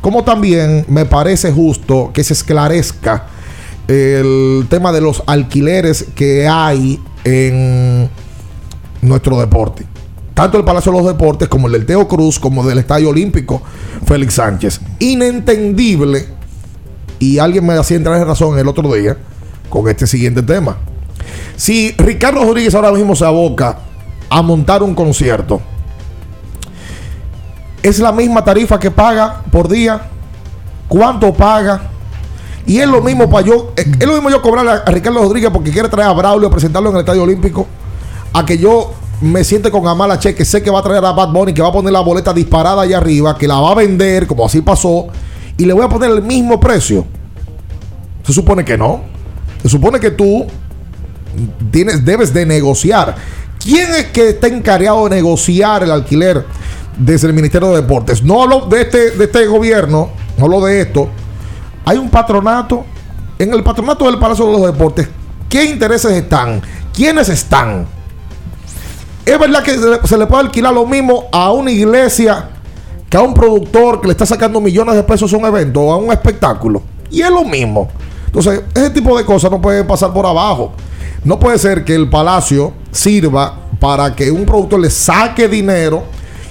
Como 0.00 0.24
también 0.24 0.84
me 0.88 1.04
parece 1.04 1.52
justo 1.52 2.10
que 2.12 2.22
se 2.22 2.32
esclarezca 2.32 3.26
el 3.88 4.66
tema 4.68 4.92
de 4.92 5.00
los 5.00 5.22
alquileres 5.26 6.06
que 6.14 6.48
hay 6.48 7.00
en 7.24 8.10
nuestro 9.02 9.38
deporte. 9.38 9.86
Tanto 10.36 10.58
el 10.58 10.64
Palacio 10.64 10.92
de 10.92 10.98
los 10.98 11.06
Deportes 11.06 11.48
como 11.48 11.66
el 11.66 11.72
del 11.72 11.86
Teo 11.86 12.06
Cruz, 12.06 12.38
como 12.38 12.62
del 12.62 12.76
Estadio 12.76 13.08
Olímpico 13.08 13.62
Félix 14.04 14.34
Sánchez. 14.34 14.82
Inentendible. 14.98 16.26
Y 17.18 17.38
alguien 17.38 17.64
me 17.64 17.72
hacía 17.72 17.96
entrar 17.96 18.20
en 18.20 18.26
razón 18.26 18.58
el 18.58 18.68
otro 18.68 18.92
día 18.92 19.16
con 19.70 19.88
este 19.88 20.06
siguiente 20.06 20.42
tema. 20.42 20.76
Si 21.56 21.92
Ricardo 21.92 22.44
Rodríguez 22.44 22.74
ahora 22.74 22.92
mismo 22.92 23.16
se 23.16 23.24
aboca 23.24 23.78
a 24.28 24.42
montar 24.42 24.82
un 24.82 24.94
concierto, 24.94 25.62
es 27.82 27.98
la 27.98 28.12
misma 28.12 28.44
tarifa 28.44 28.78
que 28.78 28.90
paga 28.90 29.42
por 29.50 29.68
día. 29.68 30.02
¿Cuánto 30.86 31.32
paga? 31.32 31.80
Y 32.66 32.76
es 32.76 32.86
lo 32.86 33.00
mismo 33.00 33.30
para 33.30 33.46
yo, 33.46 33.72
es 33.74 34.06
lo 34.06 34.12
mismo 34.12 34.28
yo 34.28 34.42
cobrarle 34.42 34.72
a 34.72 34.84
Ricardo 34.84 35.22
Rodríguez 35.22 35.48
porque 35.50 35.70
quiere 35.70 35.88
traer 35.88 36.10
a 36.10 36.12
Braulio 36.12 36.48
a 36.48 36.50
presentarlo 36.50 36.90
en 36.90 36.96
el 36.96 37.00
Estadio 37.00 37.22
Olímpico, 37.22 37.66
a 38.34 38.44
que 38.44 38.58
yo 38.58 38.92
me 39.20 39.44
siente 39.44 39.70
con 39.70 39.86
Amala 39.86 40.18
Che, 40.18 40.34
que 40.34 40.44
sé 40.44 40.62
que 40.62 40.70
va 40.70 40.80
a 40.80 40.82
traer 40.82 41.04
a 41.04 41.12
Bad 41.12 41.30
Bunny, 41.30 41.54
que 41.54 41.62
va 41.62 41.68
a 41.68 41.72
poner 41.72 41.92
la 41.92 42.00
boleta 42.00 42.32
disparada 42.32 42.82
allá 42.82 42.98
arriba, 42.98 43.36
que 43.36 43.48
la 43.48 43.60
va 43.60 43.72
a 43.72 43.74
vender, 43.74 44.26
como 44.26 44.44
así 44.44 44.60
pasó, 44.60 45.06
y 45.56 45.64
le 45.64 45.72
voy 45.72 45.84
a 45.84 45.88
poner 45.88 46.10
el 46.10 46.22
mismo 46.22 46.60
precio. 46.60 47.06
Se 48.24 48.32
supone 48.32 48.64
que 48.64 48.76
no. 48.76 49.02
Se 49.62 49.68
supone 49.68 50.00
que 50.00 50.10
tú 50.10 50.46
tienes, 51.70 52.04
debes 52.04 52.32
de 52.34 52.44
negociar. 52.44 53.14
¿Quién 53.58 53.90
es 53.92 54.06
que 54.06 54.30
está 54.30 54.48
encargado 54.48 55.08
de 55.08 55.16
negociar 55.16 55.82
el 55.82 55.90
alquiler 55.90 56.44
desde 56.98 57.28
el 57.28 57.32
Ministerio 57.32 57.68
de 57.68 57.82
Deportes? 57.82 58.22
No 58.22 58.42
hablo 58.42 58.66
de 58.66 58.82
este, 58.82 59.10
de 59.12 59.24
este 59.24 59.46
gobierno, 59.46 60.10
no 60.36 60.44
hablo 60.44 60.64
de 60.64 60.82
esto. 60.82 61.08
Hay 61.84 61.96
un 61.96 62.10
patronato. 62.10 62.84
En 63.38 63.52
el 63.52 63.62
patronato 63.62 64.06
del 64.06 64.18
Palacio 64.18 64.46
de 64.46 64.52
los 64.52 64.62
Deportes, 64.62 65.08
¿qué 65.48 65.64
intereses 65.64 66.10
están? 66.12 66.62
¿Quiénes 66.94 67.28
están? 67.28 67.86
Es 69.26 69.36
verdad 69.40 69.60
que 69.64 69.76
se 70.06 70.16
le, 70.16 70.26
puede 70.26 70.44
alquilar 70.44 70.72
lo 70.72 70.86
mismo 70.86 71.24
a 71.32 71.50
una 71.50 71.72
iglesia 71.72 72.48
que 73.10 73.16
a 73.16 73.22
un 73.22 73.34
productor 73.34 74.00
que 74.00 74.06
le 74.06 74.12
está 74.12 74.24
sacando 74.24 74.60
millones 74.60 74.94
de 74.94 75.02
pesos 75.02 75.34
a 75.34 75.36
un 75.36 75.44
evento 75.44 75.80
o 75.80 75.92
a 75.92 75.96
un 75.96 76.12
espectáculo. 76.12 76.80
Y 77.10 77.22
es 77.22 77.30
lo 77.30 77.42
mismo. 77.44 77.88
Entonces, 78.26 78.62
ese 78.72 78.90
tipo 78.90 79.18
de 79.18 79.24
cosas 79.24 79.50
no 79.50 79.60
puede 79.60 79.82
pasar 79.82 80.12
por 80.12 80.26
abajo. 80.26 80.74
No 81.24 81.40
puede 81.40 81.58
ser 81.58 81.84
que 81.84 81.96
el 81.96 82.08
palacio 82.08 82.72
sirva 82.92 83.52
para 83.80 84.14
que 84.14 84.30
un 84.30 84.46
productor 84.46 84.78
le 84.78 84.90
saque 84.90 85.48
dinero 85.48 86.04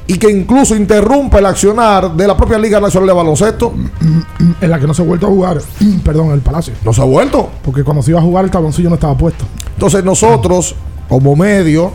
y 0.06 0.18
que 0.18 0.30
incluso 0.30 0.76
interrumpa 0.76 1.40
el 1.40 1.46
accionar 1.46 2.14
de 2.14 2.28
la 2.28 2.36
propia 2.36 2.58
Liga 2.58 2.82
Nacional 2.82 3.08
de 3.08 3.14
Baloncesto. 3.14 3.74
En 4.60 4.70
la 4.70 4.80
que 4.82 4.86
no 4.86 4.94
se 4.94 5.02
ha 5.02 5.06
vuelto 5.06 5.28
a 5.28 5.30
jugar, 5.30 5.62
perdón, 6.04 6.32
el 6.32 6.42
Palacio. 6.42 6.74
No 6.84 6.92
se 6.92 7.02
ha 7.02 7.06
vuelto. 7.06 7.50
Porque 7.64 7.86
cuando 7.86 8.04
se 8.04 8.12
iba 8.12 8.20
a 8.20 8.24
jugar 8.24 8.44
el 8.44 8.52
tabloncillo 8.52 8.90
no 8.90 8.96
estaba 8.96 9.18
puesto. 9.18 9.46
Entonces 9.76 10.04
nosotros, 10.04 10.76
como 11.08 11.38
medio, 11.38 11.94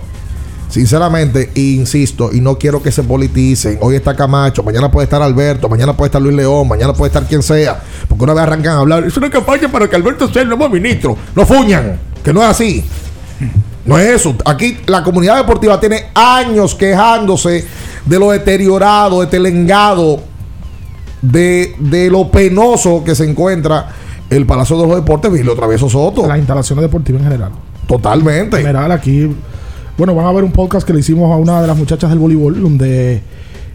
sinceramente, 0.70 1.50
insisto, 1.54 2.30
y 2.32 2.40
no 2.40 2.58
quiero 2.58 2.82
que 2.82 2.90
se 2.90 3.02
politicen, 3.02 3.78
hoy 3.80 3.96
está 3.96 4.14
Camacho, 4.16 4.62
mañana 4.62 4.90
puede 4.90 5.04
estar 5.04 5.20
Alberto, 5.20 5.68
mañana 5.68 5.96
puede 5.96 6.08
estar 6.08 6.22
Luis 6.22 6.34
León, 6.34 6.68
mañana 6.68 6.92
puede 6.92 7.08
estar 7.08 7.24
quien 7.26 7.42
sea, 7.42 7.80
porque 8.08 8.24
una 8.24 8.34
vez 8.34 8.42
arrancan 8.44 8.76
a 8.76 8.78
hablar, 8.78 9.04
es 9.04 9.16
una 9.16 9.28
campaña 9.28 9.70
para 9.70 9.88
que 9.88 9.96
Alberto 9.96 10.32
sea 10.32 10.42
el 10.42 10.48
nuevo 10.48 10.68
ministro. 10.68 11.16
No 11.34 11.44
fuñan, 11.44 11.98
que 12.24 12.32
no 12.32 12.42
es 12.42 12.48
así. 12.48 12.84
No 13.84 13.98
es 13.98 14.08
eso. 14.08 14.36
Aquí 14.44 14.78
la 14.86 15.02
comunidad 15.02 15.36
deportiva 15.36 15.80
tiene 15.80 16.06
años 16.14 16.74
quejándose 16.74 17.66
de 18.04 18.18
lo 18.18 18.30
deteriorado, 18.30 19.20
de 19.20 19.26
telengado, 19.26 20.22
de, 21.22 21.74
de 21.78 22.10
lo 22.10 22.30
penoso 22.30 23.02
que 23.04 23.14
se 23.14 23.28
encuentra 23.28 23.88
el 24.28 24.46
Palacio 24.46 24.80
de 24.80 24.86
los 24.86 24.96
Deportes 24.96 25.32
Vilio 25.32 25.54
Travieso 25.56 25.88
Soto. 25.88 26.26
Las 26.26 26.38
instalaciones 26.38 26.82
deportivas 26.82 27.22
en 27.22 27.28
general. 27.28 27.52
Totalmente. 27.86 28.58
En 28.58 28.62
general, 28.62 28.92
aquí. 28.92 29.34
Bueno, 30.00 30.14
van 30.14 30.24
a 30.24 30.32
ver 30.32 30.44
un 30.44 30.52
podcast 30.52 30.86
que 30.86 30.94
le 30.94 31.00
hicimos 31.00 31.30
a 31.30 31.36
una 31.36 31.60
de 31.60 31.66
las 31.66 31.76
muchachas 31.76 32.08
del 32.08 32.18
voleibol, 32.18 32.58
donde 32.58 33.20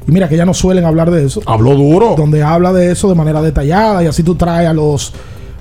Y 0.08 0.12
mira 0.12 0.28
que 0.28 0.36
ya 0.36 0.44
no 0.44 0.56
suelen 0.56 0.84
hablar 0.84 1.12
de 1.12 1.24
eso. 1.24 1.40
Habló 1.46 1.76
duro. 1.76 2.16
Donde 2.18 2.42
habla 2.42 2.74
de 2.74 2.92
eso 2.92 3.08
de 3.08 3.14
manera 3.14 3.44
detallada 3.44 4.04
y 4.04 4.08
así 4.08 4.24
tú 4.24 4.34
traes 4.34 4.68
a 4.68 4.74
los 4.74 5.14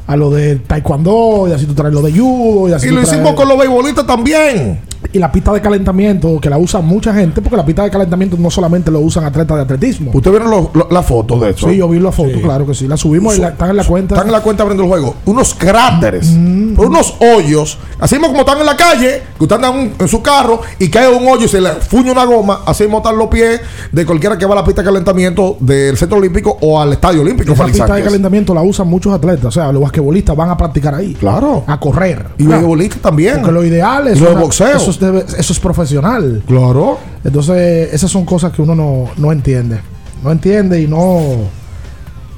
a 0.06 0.16
lo 0.16 0.30
de 0.30 0.56
taekwondo 0.56 1.46
y 1.48 1.52
así 1.52 1.66
tú 1.66 1.74
traes 1.74 1.94
lo 1.94 2.02
de 2.02 2.12
judo 2.12 2.68
y 2.68 2.72
así 2.72 2.88
Y 2.88 2.90
lo 2.90 3.02
hicimos 3.02 3.34
con 3.34 3.48
los 3.48 3.56
beisbolistas 3.58 4.06
también. 4.06 4.80
y 5.12 5.18
la 5.18 5.30
pista 5.30 5.52
de 5.52 5.60
calentamiento 5.60 6.40
que 6.40 6.48
la 6.48 6.56
usa 6.56 6.80
mucha 6.80 7.12
gente 7.12 7.42
porque 7.42 7.56
la 7.58 7.64
pista 7.66 7.82
de 7.84 7.90
calentamiento 7.90 8.36
no 8.38 8.50
solamente 8.50 8.90
lo 8.90 9.00
usan 9.00 9.24
atletas 9.24 9.56
de 9.58 9.62
atletismo. 9.62 10.10
¿Usted 10.14 10.30
vieron 10.30 10.50
lo- 10.50 10.70
lo- 10.72 10.88
la 10.90 11.02
foto 11.02 11.38
de 11.38 11.50
eso? 11.50 11.68
Sí, 11.68 11.76
yo 11.76 11.88
vi 11.88 12.00
la 12.00 12.10
foto, 12.10 12.40
claro 12.42 12.66
que 12.66 12.74
sí. 12.74 12.88
La 12.88 12.96
subimos 12.96 13.36
y 13.36 13.40
la, 13.40 13.48
están 13.48 13.68
en 13.70 13.76
la 13.76 13.84
cuenta. 13.84 14.14
Están 14.14 14.28
en 14.28 14.32
la 14.32 14.40
cuenta 14.40 14.62
abriendo 14.62 14.82
el 14.84 14.88
juego. 14.88 15.14
Unos 15.26 15.54
cráteres, 15.54 16.30
Mm. 16.32 16.78
unos 16.80 17.14
hoyos. 17.20 17.78
Así 18.00 18.14
mismo 18.14 18.28
como 18.28 18.40
están 18.40 18.58
en 18.58 18.66
la 18.66 18.76
calle, 18.76 19.22
que 19.36 19.44
usted 19.44 19.56
anda 19.56 19.68
en, 19.68 19.76
un- 19.78 19.92
en 19.98 20.08
su 20.08 20.22
carro 20.22 20.62
y 20.78 20.88
cae 20.88 21.08
un 21.08 21.28
hoyo 21.28 21.44
y 21.44 21.48
se 21.48 21.60
le 21.60 21.70
fuñe 21.72 22.10
una 22.10 22.24
goma. 22.24 22.60
Así 22.66 22.84
mismo 22.84 22.98
están 22.98 23.18
los 23.18 23.28
pies 23.28 23.60
de 23.92 24.06
cualquiera 24.06 24.38
que 24.38 24.46
va 24.46 24.54
a 24.54 24.56
la 24.56 24.64
pista 24.64 24.80
de 24.80 24.86
calentamiento 24.86 25.58
del 25.60 25.96
Centro 25.98 26.16
Olímpico 26.18 26.56
o 26.62 26.80
al 26.80 26.94
Estadio 26.94 27.20
Olímpico. 27.20 27.52
Esa 27.52 27.62
Félix 27.64 27.78
pista 27.80 27.94
de 27.94 28.02
calentamiento 28.02 28.54
la 28.54 28.62
usan 28.62 28.88
muchos 28.88 29.12
atletas. 29.12 29.44
O 29.44 29.50
sea, 29.50 29.70
los 29.70 29.86
basquetbolistas 29.94 30.36
van 30.36 30.50
a 30.50 30.56
practicar 30.56 30.94
ahí. 30.94 31.14
Claro. 31.14 31.64
A 31.66 31.78
correr. 31.78 32.26
Y 32.38 32.46
beisbolistas 32.46 33.00
también. 33.00 33.36
Porque 33.36 33.52
lo 33.52 33.64
ideal 33.64 34.08
es. 34.08 34.20
Lo 34.20 34.30
de 34.30 34.34
boxeo. 34.36 34.76
Eso 34.76 34.90
es, 34.90 35.00
debe- 35.00 35.24
eso 35.38 35.52
es 35.52 35.60
profesional. 35.60 36.42
Claro. 36.46 36.98
Entonces, 37.22 37.92
esas 37.92 38.10
son 38.10 38.24
cosas 38.24 38.52
que 38.52 38.62
uno 38.62 38.74
no, 38.74 39.04
no 39.16 39.32
entiende. 39.32 39.78
No 40.22 40.32
entiende 40.32 40.80
y 40.80 40.86
no. 40.88 41.20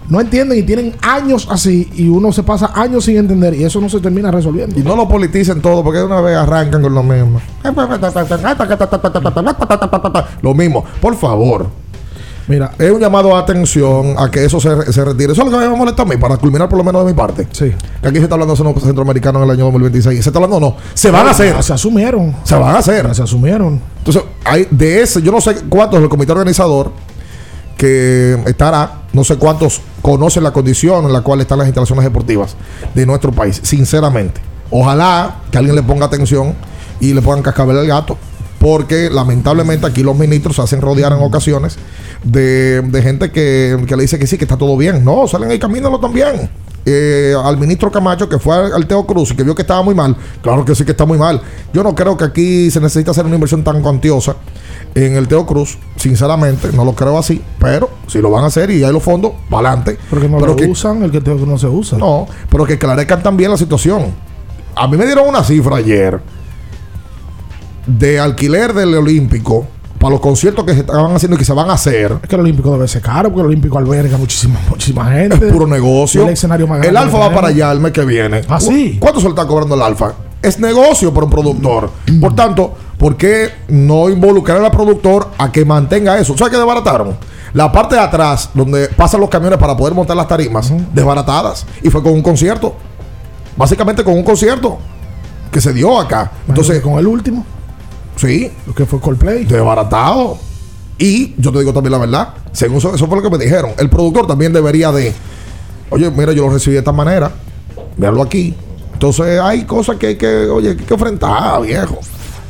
No 0.08 0.20
entienden 0.20 0.56
y 0.58 0.62
tienen 0.62 0.94
años 1.02 1.48
así 1.50 1.90
y 1.96 2.08
uno 2.08 2.30
se 2.30 2.44
pasa 2.44 2.70
años 2.76 3.04
sin 3.04 3.16
entender 3.16 3.54
y 3.54 3.64
eso 3.64 3.80
no 3.80 3.88
se 3.88 3.98
termina 3.98 4.30
resolviendo. 4.30 4.78
Y 4.78 4.82
no 4.84 4.94
lo 4.94 5.08
politicen 5.08 5.60
todo 5.60 5.82
porque 5.82 5.98
de 5.98 6.04
una 6.04 6.20
vez 6.20 6.36
arrancan 6.36 6.80
con 6.80 6.94
lo 6.94 7.02
mismo. 7.02 7.40
Lo 10.42 10.54
mismo. 10.54 10.84
Por 11.00 11.16
favor. 11.16 11.66
Mira, 12.48 12.72
es 12.78 12.90
un 12.90 13.00
llamado 13.00 13.34
a 13.34 13.40
atención 13.40 14.14
a 14.16 14.30
que 14.30 14.44
eso 14.44 14.60
se, 14.60 14.92
se 14.92 15.04
retire. 15.04 15.32
Eso 15.32 15.42
es 15.42 15.50
lo 15.50 15.58
que 15.58 15.68
me 15.68 15.76
molesta 15.76 16.02
a 16.02 16.04
mí, 16.04 16.16
para 16.16 16.36
culminar 16.36 16.68
por 16.68 16.78
lo 16.78 16.84
menos 16.84 17.04
de 17.04 17.12
mi 17.12 17.16
parte. 17.16 17.48
Sí. 17.50 17.72
Que 18.00 18.08
aquí 18.08 18.18
se 18.18 18.24
está 18.24 18.34
hablando 18.34 18.54
de 18.54 18.64
los 18.64 18.82
centroamericanos 18.82 19.42
en 19.42 19.48
el 19.48 19.50
año 19.50 19.64
2026. 19.64 20.22
Se 20.22 20.28
está 20.28 20.38
hablando, 20.38 20.60
no. 20.60 20.76
Se 20.94 21.10
van 21.10 21.26
a 21.26 21.30
hacer. 21.30 21.60
Se 21.62 21.72
asumieron. 21.72 22.36
Se 22.44 22.54
van 22.54 22.76
a 22.76 22.78
hacer. 22.78 23.12
Se 23.14 23.22
asumieron. 23.22 23.80
Entonces, 23.98 24.22
hay 24.44 24.68
de 24.70 25.02
ese, 25.02 25.20
yo 25.22 25.32
no 25.32 25.40
sé 25.40 25.56
cuántos 25.68 26.00
del 26.00 26.08
comité 26.08 26.32
organizador 26.32 26.92
que 27.76 28.38
estará, 28.46 29.02
no 29.12 29.24
sé 29.24 29.36
cuántos 29.36 29.80
conocen 30.00 30.42
la 30.42 30.52
condición 30.52 31.04
en 31.04 31.12
la 31.12 31.20
cual 31.20 31.40
están 31.40 31.58
las 31.58 31.66
instalaciones 31.66 32.04
deportivas 32.04 32.56
de 32.94 33.06
nuestro 33.06 33.32
país, 33.32 33.60
sinceramente. 33.62 34.40
Ojalá 34.70 35.42
que 35.50 35.58
alguien 35.58 35.76
le 35.76 35.82
ponga 35.82 36.06
atención 36.06 36.54
y 37.00 37.12
le 37.12 37.22
pongan 37.22 37.42
cascabel 37.42 37.78
al 37.78 37.86
gato, 37.86 38.16
porque 38.58 39.10
lamentablemente 39.10 39.86
aquí 39.86 40.02
los 40.02 40.16
ministros 40.16 40.56
se 40.56 40.62
hacen 40.62 40.80
rodear 40.80 41.12
en 41.12 41.22
ocasiones 41.22 41.76
de, 42.22 42.82
de 42.82 43.02
gente 43.02 43.30
que, 43.30 43.76
que 43.86 43.96
le 43.96 44.02
dice 44.02 44.18
que 44.18 44.26
sí, 44.26 44.38
que 44.38 44.44
está 44.44 44.56
todo 44.56 44.76
bien. 44.76 45.04
No, 45.04 45.26
salen 45.26 45.50
ahí, 45.50 45.58
camínalo 45.58 45.98
también. 46.00 46.50
Eh, 46.88 47.34
al 47.42 47.58
ministro 47.58 47.90
Camacho 47.90 48.28
que 48.28 48.38
fue 48.38 48.54
al, 48.54 48.72
al 48.72 48.86
Teo 48.86 49.04
Cruz 49.04 49.32
y 49.32 49.34
que 49.34 49.42
vio 49.42 49.56
que 49.56 49.62
estaba 49.62 49.82
muy 49.82 49.92
mal, 49.92 50.16
claro 50.40 50.64
que 50.64 50.72
sí 50.76 50.84
que 50.84 50.92
está 50.92 51.04
muy 51.04 51.18
mal. 51.18 51.40
Yo 51.72 51.82
no 51.82 51.96
creo 51.96 52.16
que 52.16 52.24
aquí 52.24 52.70
se 52.70 52.80
necesita 52.80 53.10
hacer 53.10 53.26
una 53.26 53.34
inversión 53.34 53.64
tan 53.64 53.82
cuantiosa 53.82 54.36
en 54.94 55.16
el 55.16 55.26
Teo 55.26 55.44
Cruz, 55.44 55.78
sinceramente, 55.96 56.70
no 56.72 56.84
lo 56.84 56.94
creo 56.94 57.18
así, 57.18 57.42
pero 57.58 57.90
si 58.06 58.18
lo 58.20 58.30
van 58.30 58.44
a 58.44 58.46
hacer 58.46 58.70
y 58.70 58.84
hay 58.84 58.92
los 58.92 59.02
fondos, 59.02 59.32
para 59.50 59.68
adelante. 59.68 59.98
Porque 60.08 60.28
no 60.28 60.38
pero 60.38 60.52
lo 60.52 60.56
que, 60.56 60.66
usan, 60.66 61.02
el 61.02 61.10
que 61.10 61.20
tengo 61.20 61.38
que 61.38 61.46
no 61.46 61.58
se 61.58 61.66
usa. 61.66 61.98
no, 61.98 62.26
pero 62.48 62.64
que 62.64 62.78
clarezcan 62.78 63.22
también 63.22 63.50
la 63.50 63.58
situación. 63.58 64.14
A 64.74 64.86
mí 64.86 64.96
me 64.96 65.06
dieron 65.06 65.28
una 65.28 65.42
cifra 65.42 65.76
ayer 65.76 66.20
de 67.86 68.18
alquiler 68.20 68.72
del 68.72 68.94
Olímpico 68.94 69.66
para 70.06 70.14
los 70.14 70.20
conciertos 70.20 70.64
que 70.64 70.72
se 70.72 70.80
estaban 70.80 71.16
haciendo 71.16 71.34
y 71.34 71.38
que 71.38 71.44
se 71.44 71.52
van 71.52 71.68
a 71.68 71.72
hacer. 71.72 72.16
Es 72.22 72.28
que 72.28 72.36
el 72.36 72.42
Olímpico 72.42 72.70
debe 72.70 72.86
ser 72.86 73.02
caro 73.02 73.28
porque 73.28 73.40
el 73.40 73.46
Olímpico 73.48 73.76
alberga 73.76 74.16
muchísima, 74.16 74.60
muchísima 74.70 75.04
gente. 75.06 75.48
Es 75.48 75.52
puro 75.52 75.66
negocio. 75.66 76.22
El 76.22 76.28
escenario 76.28 76.68
más 76.68 76.78
El 76.78 76.92
grande 76.92 77.00
Alfa 77.00 77.18
que 77.18 77.28
va 77.28 77.34
para 77.34 77.48
allá 77.48 77.72
el 77.72 77.80
mes 77.80 77.90
que 77.90 78.04
viene. 78.04 78.42
¿Ah, 78.48 78.60
¿Cuánto 79.00 79.18
se 79.18 79.26
le 79.26 79.30
está 79.30 79.48
cobrando 79.48 79.74
el 79.74 79.82
Alfa? 79.82 80.12
Es 80.40 80.60
negocio 80.60 81.12
para 81.12 81.24
un 81.24 81.30
productor. 81.32 81.90
Por 82.20 82.36
tanto, 82.36 82.72
¿por 82.96 83.16
qué 83.16 83.50
no 83.66 84.08
involucrar 84.08 84.64
al 84.64 84.70
productor 84.70 85.28
a 85.38 85.50
que 85.50 85.64
mantenga 85.64 86.16
eso? 86.20 86.36
¿Sabes 86.36 86.52
qué 86.52 86.56
desbarataron? 86.56 87.16
La 87.52 87.72
parte 87.72 87.96
de 87.96 88.02
atrás, 88.02 88.50
donde 88.54 88.86
pasan 88.90 89.20
los 89.20 89.28
camiones 89.28 89.58
para 89.58 89.76
poder 89.76 89.92
montar 89.92 90.16
las 90.16 90.28
tarimas, 90.28 90.72
desbaratadas. 90.94 91.66
Y 91.82 91.90
fue 91.90 92.00
con 92.00 92.12
un 92.12 92.22
concierto. 92.22 92.76
Básicamente 93.56 94.04
con 94.04 94.14
un 94.14 94.22
concierto 94.22 94.78
que 95.50 95.60
se 95.60 95.72
dio 95.72 95.98
acá. 95.98 96.30
Entonces, 96.46 96.80
con 96.80 96.96
el 96.96 97.08
último, 97.08 97.44
sí, 98.16 98.50
lo 98.66 98.74
que 98.74 98.86
fue 98.86 99.00
Coldplay. 99.00 99.44
desbaratado. 99.44 100.38
Y 100.98 101.34
yo 101.38 101.52
te 101.52 101.58
digo 101.58 101.72
también 101.72 101.92
la 101.92 101.98
verdad, 101.98 102.28
según 102.52 102.78
eso, 102.78 102.94
eso 102.94 103.06
fue 103.06 103.16
lo 103.16 103.22
que 103.22 103.30
me 103.36 103.42
dijeron. 103.42 103.72
El 103.78 103.90
productor 103.90 104.26
también 104.26 104.52
debería 104.52 104.90
de, 104.90 105.12
oye, 105.90 106.10
mira, 106.10 106.32
yo 106.32 106.46
lo 106.46 106.52
recibí 106.54 106.72
de 106.72 106.78
esta 106.80 106.92
manera, 106.92 107.30
véanlo 107.96 108.22
aquí. 108.22 108.54
Entonces 108.94 109.38
hay 109.40 109.64
cosas 109.64 109.96
que 109.96 110.06
hay 110.06 110.16
que, 110.16 110.46
oye, 110.46 110.74
que 110.74 110.80
hay 110.82 110.86
que 110.86 110.94
enfrentar, 110.94 111.60
viejo. 111.62 111.98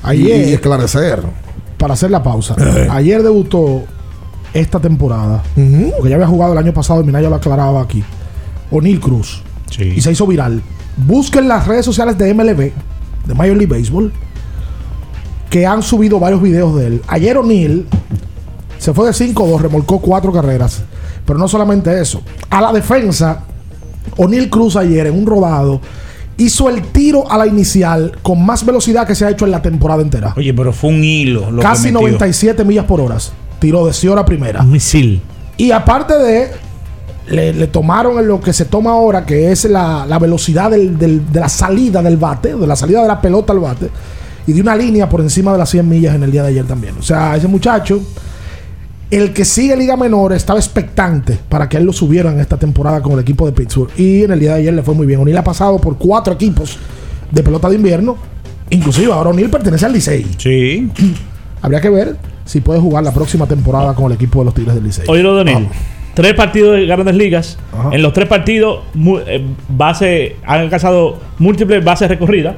Ayer- 0.05 0.49
y, 0.49 0.53
esclarecer. 0.53 1.23
Para 1.77 1.95
hacer 1.95 2.11
la 2.11 2.23
pausa. 2.23 2.55
Eh. 2.59 2.89
Ayer 2.91 3.23
debutó 3.23 3.83
esta 4.55 4.79
temporada. 4.79 5.43
Porque 5.55 6.09
ya 6.09 6.15
había 6.15 6.29
jugado 6.29 6.53
el 6.53 6.59
año 6.59 6.73
pasado 6.73 7.01
y 7.01 7.05
Minaya 7.05 7.29
lo 7.29 7.35
aclaraba 7.35 7.83
aquí. 7.83 8.03
O'Neill 8.71 9.01
Cruz. 9.01 9.43
Y 9.79 10.01
se 10.01 10.13
hizo 10.13 10.27
viral. 10.27 10.63
Busquen 10.97 11.49
las 11.49 11.67
redes 11.67 11.85
sociales 11.85 12.17
de 12.17 12.33
MLB, 12.33 12.73
de 13.27 13.35
Major 13.35 13.57
League 13.57 13.67
Baseball, 13.67 14.13
que 15.51 15.67
han 15.67 15.83
subido 15.83 16.19
varios 16.19 16.43
videos 16.43 16.75
de 16.77 16.87
él. 16.87 17.03
Ayer 17.09 17.37
O'Neill 17.39 17.87
se 18.79 18.93
fue 18.93 19.07
de 19.07 19.13
5-2, 19.13 19.61
remolcó 19.61 20.01
cuatro 20.01 20.33
carreras. 20.33 20.83
Pero 21.25 21.39
no 21.39 21.49
solamente 21.49 22.01
eso. 22.01 22.21
A 22.51 22.61
la 22.61 22.73
defensa, 22.73 23.43
O'Neill 24.17 24.49
Cruz 24.51 24.77
ayer 24.77 25.07
en 25.09 25.19
un 25.19 25.27
rodado 25.27 25.81
hizo 26.39 26.69
el 26.69 26.83
tiro 26.89 27.31
a 27.31 27.39
la 27.39 27.47
inicial 27.47 28.13
con 28.23 28.45
más 28.45 28.65
velocidad 28.65 29.07
que 29.07 29.15
se 29.15 29.25
ha 29.25 29.31
hecho 29.31 29.45
en 29.47 29.51
la 29.51 29.63
temporada 29.63 30.03
entera. 30.03 30.35
Oye, 30.37 30.53
pero 30.55 30.73
fue 30.73 30.91
un 30.91 31.03
hilo. 31.03 31.51
Lo 31.51 31.63
Casi 31.63 31.89
que 31.89 31.93
metió. 31.95 32.09
97 32.09 32.65
millas 32.65 32.85
por 32.85 33.01
hora. 33.01 33.17
Tiró 33.59 33.87
de 33.87 33.93
Ciora 33.93 34.25
primera. 34.25 34.61
Un 34.63 34.71
misil. 34.73 35.23
Y 35.57 35.71
aparte 35.71 36.13
de, 36.19 36.51
le, 37.29 37.55
le 37.55 37.67
tomaron 37.69 38.19
en 38.19 38.29
lo 38.29 38.41
que 38.41 38.53
se 38.53 38.67
toma 38.67 38.91
ahora, 38.91 39.25
que 39.25 39.51
es 39.51 39.65
la, 39.65 40.05
la 40.07 40.19
velocidad 40.19 40.71
del- 40.71 40.99
del- 40.99 41.33
de 41.33 41.41
la 41.41 41.49
salida 41.49 42.03
del 42.03 42.19
bate, 42.19 42.55
de 42.55 42.67
la 42.67 42.77
salida 42.77 43.01
de 43.03 43.09
la 43.09 43.21
pelota 43.21 43.53
al 43.55 43.61
bate, 43.61 43.89
y 44.47 44.53
de 44.53 44.61
una 44.61 44.77
línea 44.77 45.09
por 45.09 45.21
encima 45.21 45.53
de 45.53 45.59
las 45.59 45.71
100 45.71 45.89
millas 45.89 46.15
en 46.15 46.23
el 46.23 46.31
día 46.31 46.43
de 46.43 46.49
ayer 46.49 46.65
también. 46.65 46.95
O 46.99 47.03
sea, 47.03 47.37
ese 47.37 47.49
muchacho, 47.49 48.01
el 49.11 49.33
que 49.33 49.45
sigue 49.45 49.77
Liga 49.77 49.97
Menor, 49.97 50.33
estaba 50.33 50.59
expectante 50.59 51.39
para 51.49 51.69
que 51.69 51.77
él 51.77 51.85
lo 51.85 51.93
subiera 51.93 52.31
en 52.31 52.41
esta 52.41 52.57
temporada 52.57 53.01
con 53.03 53.13
el 53.13 53.21
equipo 53.21 53.47
de 53.47 53.53
Pittsburgh. 53.53 53.91
Y 53.97 54.23
en 54.23 54.33
el 54.33 54.41
día 54.41 54.55
de 54.55 54.61
ayer 54.61 54.75
le 54.75 54.83
fue 54.83 54.95
muy 54.95 55.07
bien. 55.07 55.21
O'Neill 55.21 55.39
ha 55.39 55.45
pasado 55.45 55.79
por 55.79 55.97
cuatro 55.97 56.35
equipos 56.35 56.79
de 57.31 57.43
pelota 57.43 57.69
de 57.69 57.77
invierno. 57.77 58.17
Inclusive 58.71 59.13
ahora 59.13 59.31
O'Neill 59.31 59.51
pertenece 59.51 59.87
al 59.87 59.93
Licey. 59.93 60.27
Sí. 60.39 60.91
Habría 61.63 61.81
que 61.81 61.91
ver 61.91 62.17
si 62.45 62.61
puede 62.61 62.81
jugar 62.81 63.03
la 63.03 63.13
próxima 63.13 63.47
temporada 63.47 63.95
con 63.95 64.07
el 64.07 64.13
equipo 64.13 64.41
de 64.41 64.45
los 64.47 64.55
Tigres 64.55 64.75
del 64.75 64.85
Licey. 64.85 65.05
Oye, 65.09 65.23
lo 65.23 65.37
de. 65.37 65.67
Tres 66.15 66.33
partidos 66.33 66.77
de 66.77 66.87
grandes 66.87 67.15
ligas. 67.15 67.59
Ajá. 67.79 67.91
En 67.93 68.01
los 68.01 68.15
tres 68.15 68.27
partidos, 68.27 68.85
eh, 69.27 69.45
base, 69.69 70.37
han 70.47 70.61
alcanzado 70.61 71.19
múltiples 71.39 71.85
bases 71.85 72.09
recorridas. 72.09 72.57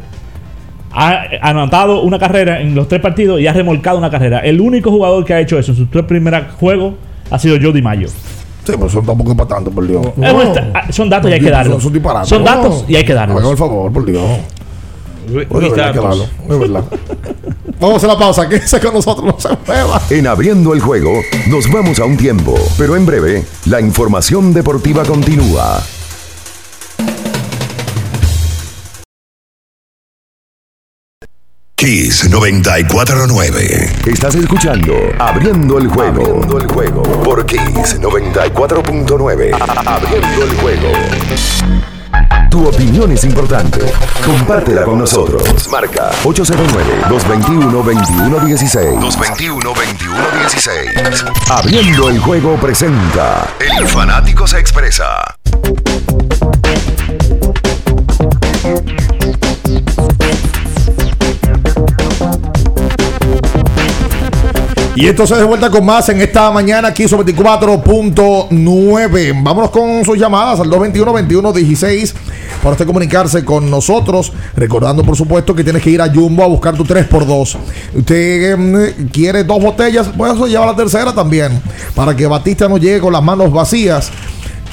Ha 1.01 1.49
anotado 1.49 2.03
una 2.03 2.19
carrera 2.19 2.61
en 2.61 2.75
los 2.75 2.89
tres 2.89 3.01
partidos 3.01 3.41
y 3.41 3.47
ha 3.47 3.53
remolcado 3.53 3.99
una 3.99 4.11
carrera. 4.11 4.41
El 4.41 4.61
único 4.61 4.91
jugador 4.91 5.25
que 5.25 5.33
ha 5.35 5.41
hecho 5.41 5.59
eso 5.59 5.71
en 5.73 5.77
sus 5.79 5.91
tres 5.91 6.05
primeros 6.05 6.43
juegos 6.59 6.95
ha 7.31 7.39
sido 7.39 7.57
Jody 7.63 7.83
Mayo. 7.83 8.09
Sí, 8.09 8.73
pero 8.75 8.87
eso 8.87 9.01
tampoco 9.03 9.31
es 9.31 9.37
para 9.37 9.49
tanto, 9.49 9.71
por 9.71 9.87
Dios. 9.87 10.05
Es 10.21 10.33
un 10.33 10.41
esta- 10.43 10.71
ah, 10.75 10.93
son 10.93 11.09
datos 11.09 11.31
y 11.31 11.35
hay 11.35 11.41
que 11.41 11.51
darlos. 11.51 11.83
Son, 11.83 11.93
son. 11.93 12.27
Son 12.27 12.45
datos 12.45 12.85
y 12.89 12.97
hay 12.97 13.05
que 13.05 13.15
darlos. 13.15 13.37
Hágame 13.39 13.53
el 13.53 13.59
favor, 13.59 13.93
por 13.93 14.05
Dios. 14.05 14.23
Oye, 15.51 15.69
verdad 15.71 15.95
verdad. 16.49 16.85
Vamos 17.81 17.95
a 17.95 17.97
hacer 17.99 18.09
la 18.09 18.19
pausa. 18.19 18.49
Quédese 18.49 18.81
con 18.81 18.95
nosotros, 18.95 19.25
no 19.27 19.39
se 19.39 19.49
mueva. 19.67 20.01
En 20.11 20.27
abriendo 20.27 20.75
el 20.75 20.81
juego, 20.81 21.13
nos 21.49 21.71
vamos 21.71 22.01
a 22.01 22.05
un 22.07 22.17
tiempo, 22.17 22.55
pero 22.77 22.97
en 22.97 23.07
breve, 23.07 23.45
la 23.67 23.81
información 23.81 24.53
deportiva 24.53 25.05
continúa. 25.05 25.81
Kiss 31.79 32.29
949. 32.29 34.03
Estás 34.05 34.35
escuchando 34.35 34.93
Abriendo 35.21 35.79
el 35.79 35.87
juego. 35.87 36.23
Abriendo 36.23 36.59
el 36.59 36.67
juego 36.67 37.05
por 37.23 37.47
Kiss 37.47 38.01
94.9. 38.01 39.57
Abriendo 39.87 40.43
el 40.43 40.57
juego. 40.57 40.89
Tu 42.51 42.67
opinión 42.67 43.13
es 43.13 43.23
importante. 43.23 43.79
Compártela 44.27 44.83
con 44.83 44.99
nosotros. 44.99 45.69
Marca 45.71 46.11
809-221-2116. 46.25 48.99
221-2116. 48.99 51.33
Abriendo 51.49 52.09
el 52.09 52.19
juego 52.19 52.57
presenta 52.57 53.55
El 53.61 53.87
fanático 53.87 54.49
se 54.49 54.59
expresa. 54.59 55.37
Y 65.01 65.07
esto 65.07 65.29
se 65.29 65.37
de 65.37 65.45
vuelta 65.45 65.71
con 65.71 65.87
más 65.87 66.09
en 66.09 66.21
esta 66.21 66.51
mañana 66.51 66.89
aquí 66.89 67.07
sobre 67.07 67.33
24.9. 67.33 69.45
Vámonos 69.45 69.71
con 69.71 70.05
sus 70.05 70.19
llamadas 70.19 70.59
al 70.59 70.69
221-21-16 70.71 72.15
para 72.61 72.73
usted 72.73 72.85
comunicarse 72.85 73.45
con 73.45 73.71
nosotros. 73.71 74.33
Recordando, 74.57 75.05
por 75.05 75.15
supuesto, 75.15 75.55
que 75.55 75.63
tienes 75.63 75.85
que 75.85 75.91
ir 75.91 76.03
a 76.03 76.13
Jumbo 76.13 76.43
a 76.43 76.49
buscar 76.49 76.77
tu 76.77 76.85
3x2. 76.85 77.59
Usted 77.95 78.59
mm, 78.59 79.07
quiere 79.13 79.45
dos 79.45 79.63
botellas, 79.63 80.11
pues 80.17 80.35
eso 80.35 80.49
lleva 80.49 80.67
la 80.67 80.75
tercera 80.75 81.15
también. 81.15 81.63
Para 81.95 82.17
que 82.17 82.27
Batista 82.27 82.69
no 82.69 82.77
llegue 82.77 82.99
con 82.99 83.13
las 83.13 83.23
manos 83.23 83.53
vacías 83.53 84.11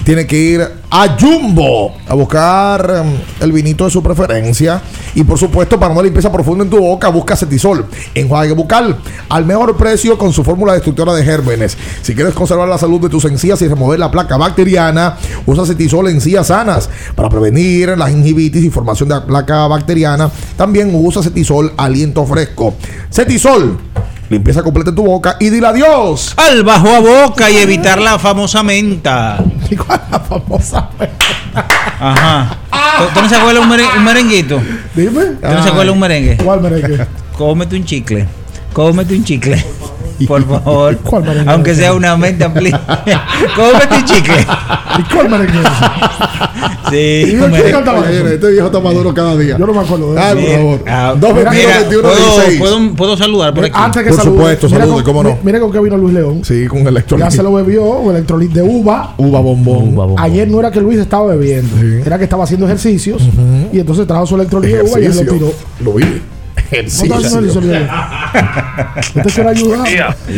tiene 0.03 0.27
que 0.27 0.37
ir 0.37 0.61
a 0.89 1.17
Jumbo 1.19 1.95
a 2.07 2.13
buscar 2.13 3.03
um, 3.03 3.13
el 3.41 3.51
vinito 3.51 3.85
de 3.85 3.91
su 3.91 4.01
preferencia. 4.03 4.81
Y 5.13 5.23
por 5.23 5.37
supuesto, 5.37 5.79
para 5.79 5.93
una 5.93 6.03
limpieza 6.03 6.31
profunda 6.31 6.63
en 6.63 6.69
tu 6.69 6.79
boca, 6.79 7.09
busca 7.09 7.35
Cetisol. 7.35 7.85
Enjuague 8.13 8.53
bucal 8.53 8.97
al 9.29 9.45
mejor 9.45 9.75
precio 9.77 10.17
con 10.17 10.31
su 10.33 10.43
fórmula 10.43 10.73
destructora 10.73 11.13
de 11.13 11.23
gérmenes. 11.23 11.77
Si 12.01 12.13
quieres 12.13 12.33
conservar 12.33 12.67
la 12.67 12.77
salud 12.77 13.01
de 13.01 13.09
tus 13.09 13.25
encías 13.25 13.61
y 13.61 13.67
remover 13.67 13.99
la 13.99 14.11
placa 14.11 14.37
bacteriana, 14.37 15.17
usa 15.45 15.65
Cetisol 15.65 16.07
encías 16.09 16.47
sanas 16.47 16.89
para 17.15 17.29
prevenir 17.29 17.97
la 17.97 18.09
gingivitis 18.09 18.63
y 18.63 18.69
formación 18.69 19.09
de 19.09 19.15
la 19.15 19.25
placa 19.25 19.67
bacteriana. 19.67 20.29
También 20.57 20.91
usa 20.93 21.23
Cetisol 21.23 21.73
aliento 21.77 22.25
fresco. 22.25 22.75
Cetisol. 23.11 23.79
Limpieza 24.29 24.63
completa 24.63 24.89
en 24.89 24.95
tu 24.95 25.03
boca 25.05 25.37
y 25.39 25.49
dile 25.49 25.67
adiós. 25.67 26.33
Al 26.37 26.63
bajo 26.63 26.87
a 26.89 26.99
boca 26.99 27.49
y 27.51 27.57
evitar 27.57 27.99
la 28.01 28.17
famosa 28.17 28.63
menta. 28.63 29.37
¿Cuál 29.85 30.01
la 30.11 30.19
famosa 30.19 30.89
Ajá. 31.99 32.57
¿Tú, 32.97 33.03
tú 33.13 33.21
no 33.21 33.29
se 33.29 33.35
acuerdas 33.35 33.63
un, 33.63 33.69
mere- 33.69 33.87
un 33.97 34.03
merenguito? 34.03 34.61
Dime. 34.95 35.21
¿Tú 35.41 35.47
no 35.47 35.63
se 35.63 35.69
acuerdas 35.69 35.93
un 35.93 35.99
merengue? 35.99 36.37
¿Cuál 36.37 36.61
merengue? 36.61 37.05
Cómete 37.37 37.75
un 37.75 37.85
chicle. 37.85 38.25
Cómete 38.73 39.15
un 39.15 39.23
chicle. 39.23 39.63
Por 40.27 40.43
favor. 40.47 40.97
Aunque 41.47 41.75
sea 41.75 41.93
una 41.93 42.15
menta 42.17 42.53
please. 42.53 42.77
Cómete 43.55 44.05
chicle. 44.05 44.35
¿Y 44.99 45.13
cuál 45.13 45.29
merengue? 45.29 45.59
Sí, 46.89 46.95
¿Y 46.95 47.35
quién 47.35 47.71
cantaba 47.71 48.09
eso? 48.09 48.27
Este 48.27 48.51
viejo 48.51 48.67
está 48.67 48.79
maduro 48.79 49.13
cada 49.13 49.35
día. 49.35 49.57
Yo 49.57 49.65
no 49.65 49.73
me 49.73 49.79
acuerdo 49.79 50.13
de 50.13 50.19
eso. 50.19 50.27
Ay, 50.27 50.35
por 50.45 50.55
favor. 50.55 50.79
Ah, 50.87 51.15
221 51.19 51.51
mira, 51.51 51.79
21 51.79 52.01
¿puedo, 52.07 52.35
16. 52.45 52.93
puedo, 52.95 53.17
saludar 53.17 53.53
por 53.53 53.65
aquí? 53.65 53.73
Antes 53.75 54.03
que 54.03 54.09
Por 54.09 54.17
salude, 54.19 54.37
supuesto, 54.37 54.69
salude, 54.69 54.87
con- 54.93 55.03
cómo 55.03 55.23
no. 55.23 55.29
mi- 55.31 55.35
Mira 55.43 55.59
con 55.59 55.71
qué 55.71 55.79
vino 55.79 55.97
Luis 55.97 56.13
León. 56.13 56.41
Sí, 56.45 56.67
con 56.67 56.85
electrolit. 56.87 57.25
Ya 57.25 57.31
se 57.31 57.41
lo 57.43 57.51
bebió, 57.53 57.83
un 57.83 58.15
electrolit 58.15 58.51
de 58.51 58.61
uva. 58.61 59.15
Uva 59.17 59.39
bombón. 59.39 59.93
Uva, 59.95 60.05
bombón. 60.05 60.23
Ayer 60.23 60.47
no 60.47 60.59
era 60.59 60.71
que 60.71 60.79
Luis 60.79 60.99
estaba 60.99 61.25
bebiendo, 61.35 61.75
era 62.05 62.17
que 62.17 62.23
estaba 62.25 62.43
haciendo 62.43 62.65
ejercicios 62.67 63.21
y 63.73 63.79
entonces 63.79 64.05
trajo 64.07 64.25
su 64.27 64.35
electrolit 64.35 64.75
de 64.75 64.83
uva 64.83 64.99
y 64.99 65.05
él 65.05 65.15
lo 65.15 65.33
tiró. 65.33 65.51
Lo 65.83 65.93
vi. 65.93 66.05
Ejercicio. 66.71 67.15
¿Usted 69.15 69.33
quiere 69.33 69.49
ayudar? 69.49 69.87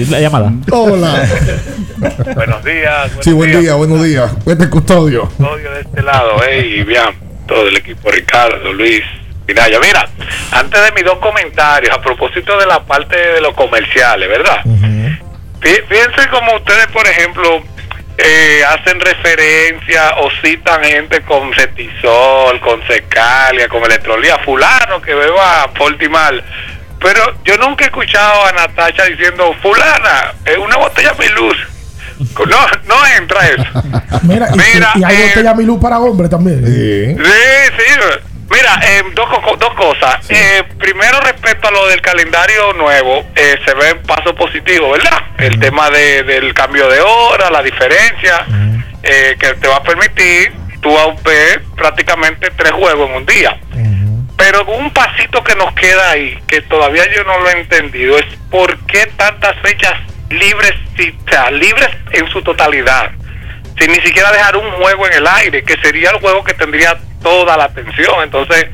La 0.10 0.20
llamada. 0.20 0.52
Hola. 0.72 1.28
Buenos 2.36 2.64
días. 2.64 3.12
Sí, 3.22 3.32
buen 3.34 3.60
día, 3.60 3.74
buenos 3.76 4.04
días. 4.04 4.32
Este 4.46 4.70
custodio. 4.70 5.24
Custodio 5.30 5.72
de 5.72 5.82
este 5.82 6.02
lado, 6.04 6.44
eh, 6.48 6.66
y 6.66 6.84
bien, 6.84 7.06
todo 7.48 7.68
el 7.68 7.78
equipo, 7.78 8.12
Ricardo, 8.12 8.74
Luis, 8.74 9.02
Minaya. 9.48 9.80
Mira, 9.80 10.08
antes 10.52 10.82
de 10.82 10.92
mis 10.92 11.04
dos 11.06 11.18
comentarios, 11.20 11.96
a 11.96 12.02
propósito 12.02 12.58
de 12.60 12.66
la 12.66 12.84
parte 12.84 13.16
de 13.16 13.42
los 13.42 13.54
comerciales, 13.54 14.28
¿verdad? 14.30 14.58
Fí- 14.66 15.84
Fíjense 15.90 16.30
como 16.30 16.56
ustedes, 16.56 16.88
por 16.94 17.08
ejemplo, 17.08 17.64
eh, 18.18 18.64
hacen 18.66 19.00
referencia 19.00 20.16
o 20.22 20.30
citan 20.42 20.84
gente 20.84 21.22
con 21.22 21.54
cetisol, 21.54 22.60
con 22.60 22.86
secalia, 22.88 23.68
con 23.70 23.84
electrolía, 23.84 24.40
fulano 24.40 25.02
que 25.02 25.14
beba 25.14 25.70
Fortimal. 25.76 26.44
Pero 27.00 27.22
yo 27.44 27.58
nunca 27.58 27.86
he 27.86 27.88
escuchado 27.88 28.46
a 28.48 28.52
Natacha 28.54 29.06
diciendo, 29.06 29.54
fulana, 29.62 30.34
es 30.46 30.58
una 30.58 30.78
botella 30.78 31.14
Miluz. 31.20 31.58
No, 32.20 32.68
no 32.88 32.96
entra 33.16 33.48
eso. 33.48 33.84
Mira, 34.24 34.48
y, 34.52 34.58
Mira, 34.58 34.92
y 34.96 35.04
hay 35.04 35.16
eh, 35.16 35.28
botella 35.28 35.54
Milú 35.54 35.80
para 35.80 36.00
hombre 36.00 36.28
también. 36.28 36.66
Sí. 36.66 37.16
Sí, 37.16 37.74
sí. 37.78 38.37
Mira, 38.58 38.80
eh, 38.84 39.04
dos, 39.14 39.30
dos 39.60 39.74
cosas. 39.76 40.18
Eh, 40.30 40.64
primero, 40.80 41.20
respecto 41.22 41.68
a 41.68 41.72
lo 41.72 41.88
del 41.88 42.02
calendario 42.02 42.74
nuevo, 42.74 43.24
eh, 43.36 43.60
se 43.64 43.74
ve 43.76 43.96
paso 44.08 44.34
positivo, 44.34 44.92
¿verdad? 44.92 45.22
El 45.38 45.60
tema 45.60 45.92
de, 45.92 46.24
del 46.24 46.54
cambio 46.56 46.90
de 46.90 47.00
hora, 47.00 47.52
la 47.52 47.62
diferencia, 47.62 48.46
eh, 49.04 49.36
que 49.40 49.54
te 49.54 49.68
va 49.68 49.76
a 49.76 49.84
permitir 49.84 50.54
tú 50.82 50.98
a 50.98 51.14
ver 51.24 51.62
prácticamente 51.76 52.50
tres 52.58 52.72
juegos 52.72 53.10
en 53.10 53.16
un 53.18 53.26
día. 53.28 53.58
Pero 54.38 54.66
un 54.66 54.92
pasito 54.92 55.44
que 55.44 55.56
nos 55.56 55.74
queda 55.74 56.12
ahí, 56.12 56.40
que 56.48 56.62
todavía 56.62 57.04
yo 57.16 57.24
no 57.26 57.40
lo 57.40 57.50
he 57.50 57.60
entendido, 57.60 58.18
es 58.18 58.26
por 58.50 58.76
qué 58.88 59.06
tantas 59.18 59.56
fechas 59.62 59.94
libres, 60.32 60.74
si- 60.98 61.16
o 61.28 61.30
sea, 61.30 61.52
libres 61.52 61.90
en 62.12 62.28
su 62.30 62.42
totalidad 62.42 63.12
sin 63.80 63.92
ni 63.92 64.00
siquiera 64.02 64.32
dejar 64.32 64.58
un 64.58 64.72
juego 64.72 65.06
en 65.06 65.14
el 65.14 65.28
aire, 65.28 65.64
que 65.64 65.78
sería 65.84 66.10
el 66.10 66.20
juego 66.20 66.44
que 66.44 66.56
tendría 66.56 66.98
toda 67.28 67.58
la 67.58 67.66
atención. 67.66 68.24
Entonces, 68.24 68.68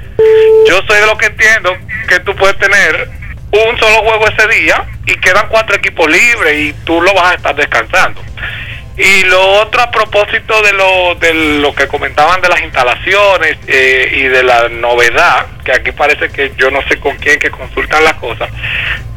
yo 0.68 0.80
soy 0.88 1.00
de 1.00 1.08
lo 1.08 1.18
que 1.18 1.26
entiendo 1.26 1.76
que 2.08 2.20
tú 2.20 2.36
puedes 2.36 2.56
tener 2.60 3.10
un 3.52 3.80
solo 3.80 4.04
juego 4.04 4.28
ese 4.28 4.48
día 4.48 4.86
y 5.08 5.16
quedan 5.16 5.48
cuatro 5.50 5.76
equipos 5.76 6.08
libres 6.08 6.56
y 6.60 6.74
tú 6.86 7.02
lo 7.02 7.14
vas 7.16 7.32
a 7.32 7.36
estar 7.36 7.56
descansando. 7.56 8.22
Y 8.96 9.24
lo 9.24 9.42
otro 9.62 9.82
a 9.82 9.90
propósito 9.90 10.62
de 10.62 10.74
lo, 10.74 11.16
de 11.16 11.34
lo 11.62 11.74
que 11.74 11.88
comentaban 11.88 12.42
de 12.42 12.50
las 12.50 12.62
instalaciones 12.62 13.58
eh, 13.66 14.12
y 14.18 14.24
de 14.26 14.44
la 14.44 14.70
novedad, 14.70 15.48
que 15.66 15.72
aquí 15.72 15.92
parece 15.92 16.30
que 16.30 16.52
yo 16.56 16.70
no 16.70 16.84
sé 16.88 17.00
con 17.00 17.18
quién 17.18 17.40
que 17.40 17.50
consultan 17.50 18.04
las 18.04 18.14
cosas, 18.16 18.52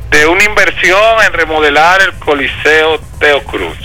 de 0.09 0.27
una 0.27 0.45
inversión 0.45 1.23
en 1.27 1.33
remodelar 1.35 2.01
el 2.01 2.15
Coliseo 2.15 2.99
Teo 3.21 3.45
Cruz. 3.45 3.77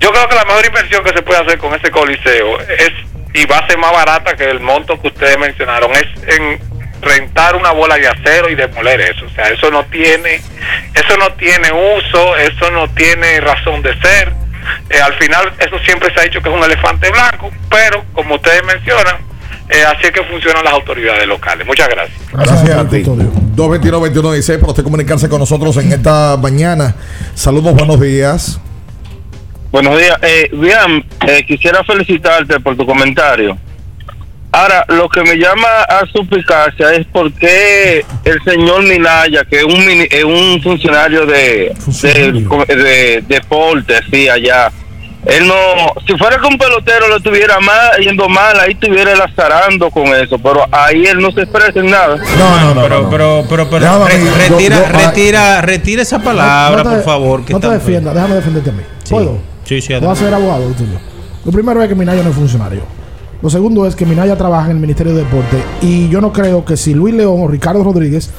Yo 0.00 0.12
creo 0.12 0.28
que 0.28 0.34
la 0.34 0.44
mejor 0.44 0.66
inversión 0.66 1.02
que 1.02 1.14
se 1.14 1.22
puede 1.22 1.40
hacer 1.40 1.58
con 1.58 1.74
ese 1.74 1.90
coliseo 1.90 2.60
es, 2.60 2.92
y 3.32 3.46
va 3.46 3.58
a 3.58 3.66
ser 3.66 3.78
más 3.78 3.92
barata 3.92 4.36
que 4.36 4.44
el 4.44 4.60
monto 4.60 5.00
que 5.00 5.08
ustedes 5.08 5.38
mencionaron, 5.38 5.90
es 5.92 6.06
en 6.38 6.58
rentar 7.00 7.56
una 7.56 7.72
bola 7.72 7.96
de 7.96 8.08
acero 8.08 8.48
y 8.48 8.54
demoler 8.54 9.00
eso. 9.00 9.24
O 9.24 9.30
sea, 9.30 9.48
eso 9.48 9.70
no 9.70 9.84
tiene, 9.84 10.36
eso 10.94 11.16
no 11.18 11.32
tiene 11.34 11.70
uso, 11.72 12.36
eso 12.36 12.70
no 12.70 12.88
tiene 12.90 13.40
razón 13.40 13.82
de 13.82 13.98
ser. 14.00 14.32
Eh, 14.90 15.00
al 15.00 15.14
final, 15.14 15.52
eso 15.58 15.78
siempre 15.84 16.12
se 16.12 16.20
ha 16.20 16.24
dicho 16.24 16.40
que 16.42 16.48
es 16.48 16.54
un 16.54 16.62
elefante 16.62 17.10
blanco, 17.10 17.50
pero 17.70 18.04
como 18.12 18.34
ustedes 18.34 18.62
mencionan, 18.64 19.16
eh, 19.68 19.84
así 19.84 20.06
es 20.06 20.10
que 20.10 20.22
funcionan 20.24 20.64
las 20.64 20.72
autoridades 20.74 21.26
locales. 21.26 21.66
Muchas 21.66 21.88
gracias. 21.88 22.18
Gracias 22.32 22.76
a 22.76 22.88
ti. 22.88 23.04
221-2116 23.04 24.58
para 24.58 24.70
usted 24.70 24.82
comunicarse 24.82 25.28
con 25.28 25.38
nosotros 25.38 25.76
en 25.76 25.92
esta 25.92 26.36
mañana. 26.36 26.96
Saludos, 27.34 27.74
buenos 27.74 28.00
días. 28.00 28.60
Buenos 29.70 29.96
días. 29.98 30.16
Eh, 30.22 30.50
bien, 30.52 31.04
eh, 31.26 31.44
quisiera 31.46 31.84
felicitarte 31.84 32.58
por 32.60 32.76
tu 32.76 32.84
comentario. 32.84 33.56
Ahora, 34.52 34.84
lo 34.88 35.08
que 35.08 35.22
me 35.22 35.36
llama 35.36 35.68
a 35.88 36.04
suplicacia 36.12 36.92
es 36.94 37.06
por 37.06 37.32
qué 37.34 38.04
el 38.24 38.42
señor 38.42 38.82
Minaya, 38.82 39.44
que 39.48 39.58
es 39.58 39.64
un, 39.64 39.86
mini- 39.86 40.08
es 40.10 40.24
un 40.24 40.60
funcionario 40.60 41.24
de, 41.24 41.72
de, 42.02 42.74
de 42.74 43.24
deporte, 43.28 43.94
sí, 44.10 44.28
allá, 44.28 44.72
él 45.24 45.46
no, 45.46 45.54
si 46.04 46.16
fuera 46.18 46.38
que 46.40 46.48
un 46.48 46.58
pelotero 46.58 47.06
lo 47.06 47.18
estuviera 47.18 47.60
mal, 47.60 47.92
yendo 48.00 48.28
mal, 48.28 48.58
ahí 48.58 48.72
estuviera 48.72 49.14
lazarando 49.14 49.88
con 49.88 50.06
eso, 50.16 50.36
pero 50.38 50.66
ahí 50.72 51.04
él 51.06 51.18
no 51.20 51.30
se 51.30 51.42
expresa 51.42 51.78
en 51.78 51.90
nada. 51.90 52.16
No, 52.16 52.60
no, 52.60 52.74
no. 52.74 52.82
Pero, 52.82 53.08
pero, 53.08 53.44
pero, 53.48 53.70
pero, 53.70 53.80
Déjame 53.84 54.04
a 54.04 54.08
re- 54.08 54.18
mí, 54.18 54.24
yo- 54.26 54.34
retira, 54.56 54.76
yo- 54.78 54.98
retira, 54.98 55.60
retira 55.62 56.02
esa 56.02 56.18
palabra, 56.18 56.82
No 56.82 56.90
te- 56.90 56.96
por 56.96 57.04
favor. 57.04 57.44
que 57.44 57.52
No 57.52 57.60
te 57.60 57.68
defiendas, 57.68 58.14
déjame 58.14 58.34
defenderte 58.34 58.70
a 58.70 58.72
mí. 58.72 58.82
¿Puedo? 59.08 59.38
Sí, 59.70 59.80
sí, 59.80 59.94
Voy 60.00 60.08
a 60.08 60.16
ser 60.16 60.34
abogado 60.34 60.64
tuyo. 60.72 60.98
Lo 61.44 61.52
primero 61.52 61.80
es 61.80 61.88
que 61.88 61.94
Minaya 61.94 62.24
no 62.24 62.30
es 62.30 62.34
funcionario. 62.34 62.82
Lo 63.40 63.48
segundo 63.48 63.86
es 63.86 63.94
que 63.94 64.04
Minaya 64.04 64.36
trabaja 64.36 64.64
en 64.64 64.72
el 64.72 64.80
Ministerio 64.80 65.14
de 65.14 65.22
Deporte. 65.22 65.62
Y 65.80 66.08
yo 66.08 66.20
no 66.20 66.32
creo 66.32 66.64
que 66.64 66.76
si 66.76 66.92
Luis 66.92 67.14
León 67.14 67.40
o 67.40 67.46
Ricardo 67.46 67.84
Rodríguez 67.84 68.30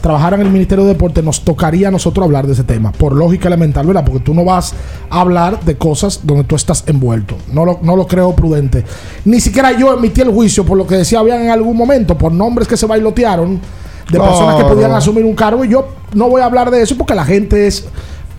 trabajaran 0.00 0.40
en 0.40 0.48
el 0.48 0.52
Ministerio 0.52 0.84
de 0.84 0.94
Deporte, 0.94 1.22
nos 1.22 1.42
tocaría 1.42 1.86
a 1.86 1.90
nosotros 1.92 2.24
hablar 2.24 2.48
de 2.48 2.54
ese 2.54 2.64
tema. 2.64 2.90
Por 2.90 3.14
lógica 3.14 3.46
elemental, 3.46 3.86
¿verdad? 3.86 4.04
Porque 4.04 4.18
tú 4.18 4.34
no 4.34 4.44
vas 4.44 4.74
a 5.08 5.20
hablar 5.20 5.60
de 5.60 5.76
cosas 5.76 6.22
donde 6.24 6.42
tú 6.42 6.56
estás 6.56 6.82
envuelto. 6.88 7.36
No 7.52 7.64
lo, 7.64 7.78
no 7.82 7.94
lo 7.94 8.08
creo 8.08 8.34
prudente. 8.34 8.84
Ni 9.24 9.40
siquiera 9.40 9.70
yo 9.70 9.94
emití 9.94 10.22
el 10.22 10.30
juicio 10.30 10.66
por 10.66 10.76
lo 10.76 10.88
que 10.88 10.96
decía 10.96 11.20
habían 11.20 11.42
en 11.42 11.50
algún 11.50 11.76
momento, 11.76 12.18
por 12.18 12.32
nombres 12.32 12.66
que 12.66 12.76
se 12.76 12.86
bailotearon 12.86 13.60
de 14.10 14.18
personas 14.18 14.56
que 14.56 14.64
podían 14.64 14.90
asumir 14.90 15.24
un 15.24 15.36
cargo. 15.36 15.64
Y 15.64 15.68
yo 15.68 15.86
no 16.14 16.28
voy 16.28 16.42
a 16.42 16.46
hablar 16.46 16.68
de 16.72 16.82
eso 16.82 16.96
porque 16.96 17.14
la 17.14 17.24
gente 17.24 17.68
es 17.68 17.86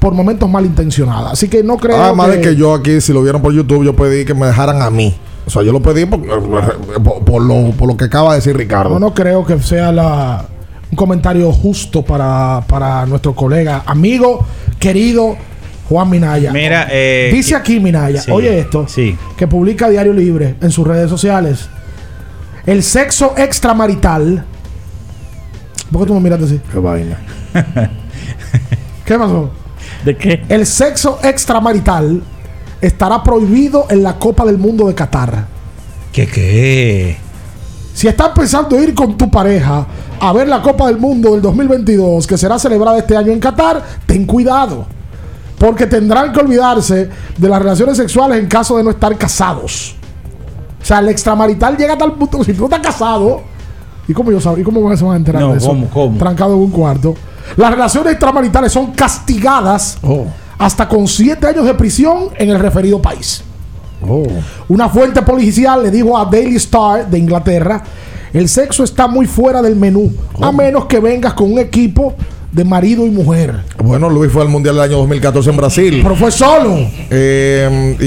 por 0.01 0.13
momentos 0.15 0.49
malintencionada. 0.49 1.29
Así 1.29 1.47
que 1.47 1.61
no 1.61 1.77
creo 1.77 1.95
Además 2.01 2.31
que... 2.31 2.37
de 2.37 2.41
que 2.41 2.55
yo 2.55 2.73
aquí, 2.73 2.99
si 3.01 3.13
lo 3.13 3.21
vieron 3.21 3.39
por 3.39 3.53
YouTube, 3.53 3.83
yo 3.85 3.95
pedí 3.95 4.25
que 4.25 4.33
me 4.33 4.47
dejaran 4.47 4.81
a 4.81 4.89
mí. 4.89 5.15
O 5.45 5.49
sea, 5.51 5.61
yo 5.61 5.71
lo 5.71 5.79
pedí 5.79 6.05
por, 6.07 6.19
por- 6.25 7.23
por 7.23 7.41
lo, 7.43 7.71
por 7.71 7.87
lo 7.87 7.95
que 7.95 8.05
acaba 8.05 8.31
de 8.31 8.37
decir 8.39 8.57
Ricardo. 8.57 8.89
No, 8.95 8.99
no 8.99 9.13
creo 9.13 9.45
que 9.45 9.59
sea 9.59 9.91
la, 9.91 10.43
un 10.89 10.95
comentario 10.95 11.51
justo 11.51 12.01
para, 12.03 12.63
para 12.67 13.05
nuestro 13.05 13.35
colega, 13.35 13.83
amigo, 13.85 14.43
querido 14.79 15.35
Juan 15.87 16.09
Minaya. 16.09 16.51
Mira, 16.51 16.87
eh, 16.89 17.29
Dice 17.31 17.53
aquí 17.55 17.79
Minaya, 17.79 18.21
sí, 18.21 18.31
oye 18.31 18.57
esto, 18.59 18.87
sí. 18.87 19.15
que 19.37 19.45
publica 19.47 19.87
Diario 19.87 20.13
Libre 20.13 20.55
en 20.61 20.71
sus 20.71 20.87
redes 20.87 21.11
sociales. 21.11 21.69
El 22.65 22.81
sexo 22.81 23.33
extramarital. 23.37 24.45
¿Por 25.91 26.01
qué 26.01 26.07
tú 26.07 26.13
me 26.15 26.21
miraste 26.21 26.45
así? 26.45 26.61
Qué 26.71 26.79
vaina. 26.79 27.17
¿Qué 29.05 29.17
pasó? 29.17 29.51
¿De 30.05 30.17
qué? 30.17 30.43
El 30.49 30.65
sexo 30.65 31.19
extramarital 31.23 32.23
estará 32.81 33.23
prohibido 33.23 33.85
en 33.89 34.03
la 34.03 34.17
Copa 34.17 34.45
del 34.45 34.57
Mundo 34.57 34.87
de 34.87 34.95
Qatar. 34.95 35.45
¿Qué 36.11 36.27
qué? 36.27 37.17
Si 37.93 38.07
estás 38.07 38.29
pensando 38.29 38.81
ir 38.81 38.95
con 38.95 39.17
tu 39.17 39.29
pareja 39.29 39.85
a 40.19 40.33
ver 40.33 40.47
la 40.47 40.61
Copa 40.61 40.87
del 40.87 40.97
Mundo 40.97 41.31
del 41.33 41.41
2022 41.41 42.25
que 42.25 42.37
será 42.37 42.57
celebrada 42.57 42.97
este 42.97 43.15
año 43.15 43.31
en 43.31 43.39
Qatar, 43.39 43.83
ten 44.05 44.25
cuidado. 44.25 44.85
Porque 45.59 45.85
tendrán 45.85 46.33
que 46.33 46.39
olvidarse 46.39 47.09
de 47.37 47.49
las 47.49 47.61
relaciones 47.61 47.97
sexuales 47.97 48.39
en 48.39 48.47
caso 48.47 48.77
de 48.77 48.83
no 48.83 48.89
estar 48.89 49.15
casados. 49.17 49.95
O 50.81 50.85
sea, 50.85 50.99
el 50.99 51.09
extramarital 51.09 51.77
llega 51.77 51.93
a 51.93 51.97
tal 51.97 52.13
punto 52.13 52.39
que 52.39 52.45
si 52.45 52.53
tú 52.53 52.63
estás 52.63 52.79
casado, 52.79 53.41
¿y 54.07 54.13
cómo 54.13 54.31
yo 54.31 54.41
sabía? 54.41 54.61
¿Y 54.61 54.63
cómo 54.63 54.95
se 54.97 55.03
van 55.03 55.13
a 55.13 55.17
enterar 55.17 55.41
No, 55.43 55.51
de 55.51 55.59
eso? 55.59 55.67
¿cómo, 55.67 55.87
cómo? 55.89 56.17
Trancado 56.17 56.55
en 56.55 56.61
un 56.61 56.71
cuarto. 56.71 57.13
Las 57.57 57.71
relaciones 57.71 58.13
extramaritales 58.13 58.71
son 58.71 58.91
castigadas 58.91 59.97
Oh. 60.01 60.25
hasta 60.57 60.87
con 60.87 61.07
siete 61.07 61.47
años 61.47 61.65
de 61.65 61.73
prisión 61.73 62.29
en 62.37 62.49
el 62.49 62.59
referido 62.59 63.01
país. 63.01 63.43
Oh. 64.07 64.23
Una 64.69 64.89
fuente 64.89 65.21
policial 65.21 65.83
le 65.83 65.91
dijo 65.91 66.17
a 66.17 66.25
Daily 66.25 66.55
Star 66.55 67.07
de 67.09 67.17
Inglaterra, 67.19 67.83
el 68.33 68.47
sexo 68.49 68.83
está 68.83 69.07
muy 69.07 69.25
fuera 69.27 69.61
del 69.61 69.75
menú, 69.75 70.11
a 70.41 70.51
menos 70.51 70.85
que 70.85 70.99
vengas 70.99 71.33
con 71.33 71.51
un 71.51 71.59
equipo 71.59 72.13
de 72.51 72.63
marido 72.65 73.05
y 73.05 73.09
mujer. 73.09 73.61
Bueno, 73.83 74.09
Luis 74.09 74.31
fue 74.31 74.41
al 74.41 74.49
Mundial 74.49 74.75
del 74.75 74.83
año 74.83 74.97
2014 74.97 75.49
en 75.49 75.57
Brasil. 75.57 75.99
Pero 76.03 76.15
fue 76.15 76.31
solo. 76.31 76.75
Eh, 77.09 77.95
y 77.99 78.05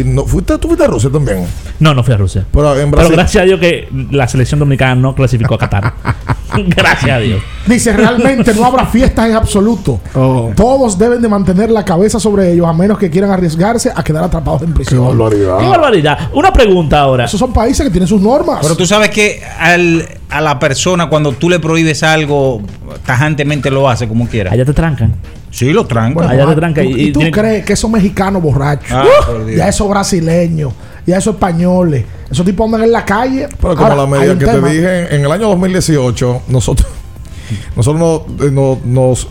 y 0.00 0.04
no, 0.04 0.24
¿fuiste, 0.24 0.56
¿tú 0.58 0.68
fuiste 0.68 0.84
a 0.84 0.88
Rusia 0.88 1.10
también? 1.12 1.44
No, 1.84 1.92
no 1.92 2.02
fui 2.02 2.14
a 2.14 2.16
Rusia. 2.16 2.46
Pero 2.50 2.70
en 2.78 2.90
Pero 2.90 2.90
Brasil. 2.92 3.12
gracias 3.16 3.42
a 3.42 3.44
Dios 3.44 3.60
que 3.60 3.88
la 4.10 4.26
selección 4.26 4.58
dominicana 4.58 4.94
no 4.94 5.14
clasificó 5.14 5.56
a 5.56 5.58
Qatar. 5.58 5.92
gracias 6.68 7.10
a 7.10 7.18
Dios. 7.18 7.42
Dice, 7.66 7.92
realmente 7.92 8.54
no 8.54 8.64
habrá 8.64 8.86
fiestas 8.86 9.28
en 9.28 9.34
absoluto. 9.36 10.00
Oh. 10.14 10.50
Todos 10.56 10.96
deben 10.98 11.20
de 11.20 11.28
mantener 11.28 11.70
la 11.70 11.84
cabeza 11.84 12.18
sobre 12.18 12.52
ellos, 12.52 12.66
a 12.66 12.72
menos 12.72 12.96
que 12.98 13.10
quieran 13.10 13.30
arriesgarse 13.30 13.92
a 13.94 14.02
quedar 14.02 14.24
atrapados 14.24 14.62
en 14.62 14.72
prisión. 14.72 15.02
Qué 15.30 15.44
barbaridad. 15.68 16.30
Una 16.32 16.50
pregunta 16.54 17.00
ahora. 17.00 17.26
Esos 17.26 17.38
son 17.38 17.52
países 17.52 17.84
que 17.84 17.90
tienen 17.90 18.08
sus 18.08 18.20
normas. 18.22 18.60
Pero 18.62 18.76
tú 18.76 18.86
sabes 18.86 19.10
que 19.10 19.42
al, 19.58 20.08
a 20.30 20.40
la 20.40 20.58
persona 20.58 21.10
cuando 21.10 21.32
tú 21.32 21.50
le 21.50 21.58
prohíbes 21.60 22.02
algo, 22.02 22.62
tajantemente 23.04 23.70
lo 23.70 23.88
hace 23.90 24.08
como 24.08 24.26
quiera. 24.26 24.52
Allá 24.52 24.64
te 24.64 24.72
trancan. 24.72 25.14
Sí, 25.50 25.72
lo 25.72 25.86
trancan. 25.86 26.14
Bueno, 26.14 26.30
Allá 26.30 26.46
te 26.46 26.54
trancan 26.56 26.84
¿tú- 26.84 26.90
y- 26.90 26.94
¿Y, 27.00 27.04
y 27.08 27.12
tú 27.12 27.20
tienen- 27.20 27.32
crees 27.34 27.64
que 27.64 27.74
esos 27.74 27.90
mexicanos 27.90 28.42
borrachos, 28.42 28.90
Ah, 28.90 29.04
¡uh! 29.04 29.48
ya 29.56 29.68
esos 29.68 29.88
brasileños, 29.88 30.72
ya 31.06 31.18
esos 31.18 31.34
españoles, 31.34 32.04
esos 32.30 32.44
tipos 32.46 32.64
andan 32.66 32.82
en 32.84 32.92
la 32.92 33.04
calle? 33.04 33.48
Pero 33.60 33.74
como 33.74 33.82
Ahora, 33.86 33.96
la 33.96 34.06
medida 34.06 34.38
que 34.38 34.44
tema. 34.46 34.68
te 34.68 34.74
dije, 34.74 35.14
en 35.14 35.24
el 35.24 35.30
año 35.32 35.48
2018, 35.48 36.42
nosotros, 36.48 36.88
nosotros 37.76 38.00
no- 38.38 38.44
eh, 38.46 38.50
no- 38.50 38.78
nos, 38.84 39.28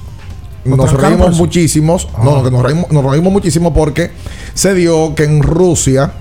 ¿Nos 0.65 0.93
reímos 0.93 1.35
muchísimos. 1.37 2.07
Ah. 2.15 2.21
No, 2.23 2.49
nos 2.49 2.63
reímos, 2.63 2.89
nos 2.89 3.03
reímos 3.03 3.33
muchísimo 3.33 3.73
porque 3.73 4.11
se 4.53 4.73
dio 4.73 5.13
que 5.13 5.25
en 5.25 5.43
Rusia 5.43 6.13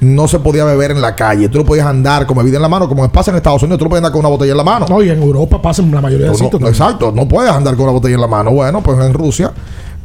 no 0.00 0.28
se 0.28 0.38
podía 0.38 0.66
beber 0.66 0.90
en 0.90 1.00
la 1.00 1.16
calle. 1.16 1.48
Tú 1.48 1.56
no 1.56 1.64
podías 1.64 1.86
andar 1.86 2.26
con 2.26 2.36
bebida 2.36 2.56
en 2.56 2.62
la 2.62 2.68
mano, 2.68 2.86
como 2.90 3.10
pasa 3.10 3.30
en 3.30 3.38
Estados 3.38 3.62
Unidos, 3.62 3.78
tú 3.78 3.86
no 3.86 3.88
puedes 3.88 4.00
andar 4.00 4.12
con 4.12 4.18
una 4.20 4.28
botella 4.28 4.50
en 4.52 4.58
la 4.58 4.64
mano. 4.64 4.84
No, 4.86 5.02
y 5.02 5.08
en 5.08 5.22
Europa 5.22 5.62
pasan 5.62 5.90
la 5.90 6.02
mayoría 6.02 6.26
de 6.28 6.34
sitios. 6.34 6.60
no, 6.60 6.68
exacto, 6.68 7.10
no 7.10 7.26
puedes 7.26 7.50
andar 7.50 7.74
con 7.76 7.84
una 7.84 7.92
botella 7.92 8.16
en 8.16 8.20
la 8.20 8.26
mano. 8.26 8.50
Bueno, 8.50 8.82
pues 8.82 8.98
en 9.00 9.14
Rusia, 9.14 9.50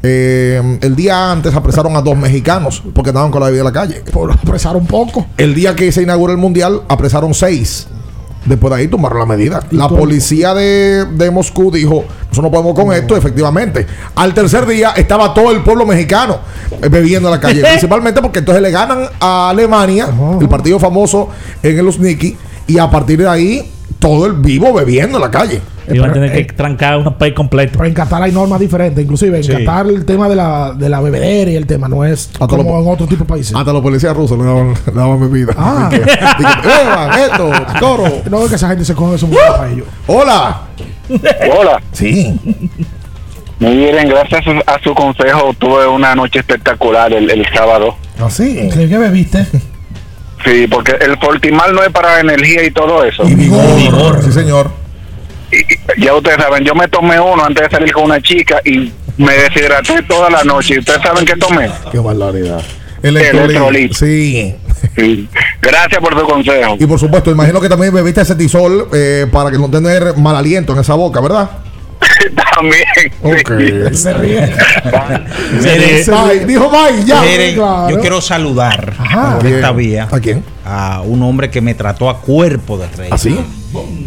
eh, 0.03 0.79
el 0.81 0.95
día 0.95 1.31
antes 1.31 1.53
apresaron 1.55 1.95
a 1.95 2.01
dos 2.01 2.17
mexicanos 2.17 2.81
porque 2.93 3.09
andaban 3.09 3.31
con 3.31 3.41
la 3.41 3.47
bebida 3.47 3.61
en 3.61 3.65
la 3.65 3.71
calle. 3.71 4.03
Por 4.11 4.31
apresar 4.31 4.75
un 4.75 4.87
poco. 4.87 5.27
El 5.37 5.53
día 5.53 5.75
que 5.75 5.91
se 5.91 6.01
inauguró 6.01 6.31
el 6.31 6.39
mundial, 6.39 6.81
apresaron 6.87 7.33
seis. 7.33 7.87
Después 8.45 8.73
de 8.73 8.79
ahí 8.79 8.87
tomaron 8.87 9.19
la 9.19 9.25
medida. 9.27 9.61
La 9.69 9.87
policía 9.87 10.55
de, 10.55 11.05
de 11.05 11.29
Moscú 11.29 11.71
dijo: 11.71 12.03
Nosotros 12.21 12.43
no 12.43 12.49
podemos 12.51 12.73
con 12.73 12.91
esto, 12.91 13.15
efectivamente. 13.15 13.85
Al 14.15 14.33
tercer 14.33 14.65
día 14.65 14.93
estaba 14.95 15.31
todo 15.31 15.51
el 15.51 15.61
pueblo 15.61 15.85
mexicano 15.85 16.39
eh, 16.81 16.89
bebiendo 16.89 17.29
en 17.29 17.35
la 17.35 17.39
calle. 17.39 17.61
principalmente 17.69 18.19
porque 18.19 18.39
entonces 18.39 18.63
le 18.63 18.71
ganan 18.71 19.03
a 19.19 19.49
Alemania, 19.49 20.07
el 20.39 20.49
partido 20.49 20.79
famoso 20.79 21.29
en 21.61 21.77
el 21.77 21.87
Uzniki, 21.87 22.35
y 22.65 22.79
a 22.79 22.89
partir 22.89 23.19
de 23.19 23.27
ahí, 23.27 23.71
todo 24.01 24.25
el 24.25 24.33
vivo 24.33 24.73
bebiendo 24.73 25.17
en 25.19 25.21
la 25.21 25.29
calle. 25.31 25.61
Iban 25.91 26.09
a 26.09 26.13
tener 26.13 26.35
eh, 26.35 26.47
que 26.47 26.53
trancar 26.53 26.97
un 26.97 27.13
país 27.17 27.33
completo. 27.33 27.73
Pero 27.73 27.85
en 27.85 27.93
Qatar 27.93 28.21
hay 28.23 28.31
normas 28.31 28.59
diferentes. 28.59 29.03
Inclusive 29.03 29.37
en 29.37 29.43
Sí. 29.43 29.51
Qatar 29.51 29.85
el 29.87 30.05
tema 30.05 30.27
de 30.27 30.35
la, 30.35 30.73
de 30.73 30.89
la 30.89 31.01
bebedera 31.01 31.51
y 31.51 31.55
el 31.55 31.67
tema 31.67 31.87
no 31.87 32.03
es 32.03 32.29
Hasta 32.33 32.47
como 32.47 32.63
lo- 32.63 32.81
en 32.81 32.87
otro 32.89 33.05
tipo 33.07 33.23
de 33.23 33.29
países. 33.29 33.55
Hasta 33.55 33.71
los 33.71 33.81
policías 33.81 34.15
rusos 34.17 34.37
le 34.39 34.43
daban, 34.45 34.73
le 34.73 34.91
daban 34.93 35.19
bebida. 35.19 35.53
Ah. 35.55 35.89
Dije, 35.91 36.03
"Beban 36.03 37.19
esto, 37.19 37.51
toro. 37.79 38.03
No 38.29 38.43
es 38.43 38.49
que 38.49 38.55
esa 38.55 38.69
gente 38.69 38.85
se 38.85 38.95
coge 38.95 39.15
eso 39.15 39.27
muy 39.27 39.37
para 39.37 39.69
ellos. 39.69 39.85
Hola. 40.07 40.61
Hola. 41.59 41.81
Sí. 41.91 42.39
Miren, 43.59 44.09
gracias 44.09 44.41
a 44.41 44.43
su, 44.43 44.51
a 44.65 44.79
su 44.83 44.95
consejo 44.95 45.53
tuve 45.59 45.85
una 45.87 46.15
noche 46.15 46.39
espectacular 46.39 47.13
el, 47.13 47.29
el 47.29 47.45
sábado. 47.53 47.95
Así. 48.19 48.69
¿Qué, 48.73 48.87
qué 48.89 48.97
bebiste? 48.97 49.45
Sí, 50.43 50.67
porque 50.67 50.93
el 51.01 51.17
Fortimal 51.19 51.73
no 51.73 51.83
es 51.83 51.89
para 51.89 52.19
energía 52.19 52.63
y 52.63 52.71
todo 52.71 53.03
eso. 53.03 53.23
Y 53.27 53.35
vigor. 53.35 54.23
Sí, 54.23 54.31
señor. 54.31 54.71
Y- 55.51 56.01
Ya 56.01 56.13
ustedes 56.15 56.37
saben, 56.37 56.63
yo 56.63 56.73
me 56.75 56.87
tomé 56.87 57.19
uno 57.19 57.43
antes 57.43 57.63
de 57.69 57.69
salir 57.77 57.91
con 57.91 58.05
una 58.05 58.21
chica 58.21 58.59
y 58.63 58.91
me 59.17 59.33
deshidraté 59.33 60.01
toda 60.03 60.29
la 60.29 60.43
noche. 60.43 60.75
¿Y 60.75 60.79
ustedes 60.79 61.01
saben 61.01 61.25
qué 61.25 61.35
tomé? 61.35 61.69
Qué 61.91 61.99
barbaridad. 61.99 62.61
Electrolit. 63.03 63.49
Electrolit. 63.49 63.93
Sí. 63.93 64.55
Sí. 64.95 65.27
Gracias 65.61 65.99
por 66.01 66.17
su 66.19 66.25
consejo. 66.25 66.75
Y 66.79 66.85
por 66.85 66.99
supuesto, 66.99 67.29
imagino 67.31 67.59
que 67.61 67.69
también 67.69 67.93
bebiste 67.93 68.21
ese 68.21 68.35
tisol 68.35 68.87
eh, 68.93 69.27
para 69.31 69.51
que 69.51 69.57
no 69.57 69.69
tener 69.69 70.15
mal 70.17 70.35
aliento 70.35 70.73
en 70.73 70.79
esa 70.79 70.93
boca, 70.95 71.19
¿verdad? 71.21 71.49
También. 72.55 72.83
Ok. 73.21 73.93
Se 73.93 74.13
ríe. 74.13 74.49
Dijo 76.45 76.69
bye, 76.69 77.03
ya. 77.05 77.21
miren, 77.21 77.55
claro. 77.55 77.89
yo 77.89 77.99
quiero 77.99 78.21
saludar 78.21 78.93
Ajá. 78.97 79.37
por 79.37 79.47
esta 79.47 79.71
vía 79.71 80.07
¿A 80.11 80.19
quién? 80.19 80.43
a 80.65 81.01
un 81.01 81.21
hombre 81.23 81.49
que 81.49 81.61
me 81.61 81.73
trató 81.73 82.09
a 82.09 82.21
cuerpo 82.21 82.77
de 82.77 82.87
rey. 82.95 83.09
¿Así? 83.11 83.37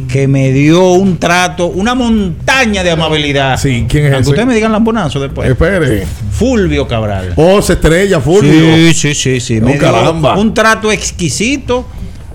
Que 0.09 0.29
me 0.29 0.53
dio 0.53 0.93
un 0.93 1.19
trato, 1.19 1.67
una 1.67 1.95
montaña 1.95 2.83
de 2.85 2.91
amabilidad. 2.91 3.59
Sí, 3.59 3.87
¿quién 3.89 4.05
es 4.07 4.13
Aunque 4.13 4.21
ese? 4.23 4.31
ustedes 4.31 4.47
me 4.47 4.55
digan 4.55 4.73
lambonazo 4.73 5.21
después. 5.21 5.49
Espere. 5.51 6.07
Fulvio 6.33 6.87
Cabral. 6.87 7.33
Oh, 7.37 7.63
se 7.63 7.73
estrella, 7.75 8.21
Fulvio. 8.21 8.77
Sí, 8.77 8.93
sí, 8.95 9.15
sí, 9.15 9.41
sí. 9.41 9.59
Oh, 9.63 9.65
Me 9.67 9.79
dio 9.79 10.35
un 10.37 10.53
trato 10.55 10.93
exquisito. 10.93 11.87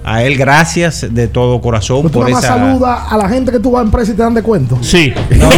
A 0.03 0.23
él, 0.23 0.37
gracias 0.37 1.05
de 1.13 1.27
todo 1.27 1.61
corazón 1.61 1.97
Pero 2.03 2.09
tú 2.09 2.19
por 2.19 2.29
nada 2.29 2.35
más 2.35 2.43
esa. 2.43 2.53
saludas 2.55 2.99
a 3.09 3.17
la 3.17 3.29
gente 3.29 3.51
que 3.51 3.59
tú 3.59 3.71
vas 3.71 3.81
a 3.81 3.85
empresa 3.85 4.11
y 4.11 4.15
te 4.15 4.23
dan 4.23 4.33
de 4.33 4.41
cuento. 4.41 4.77
Sí. 4.81 5.13
No. 5.35 5.49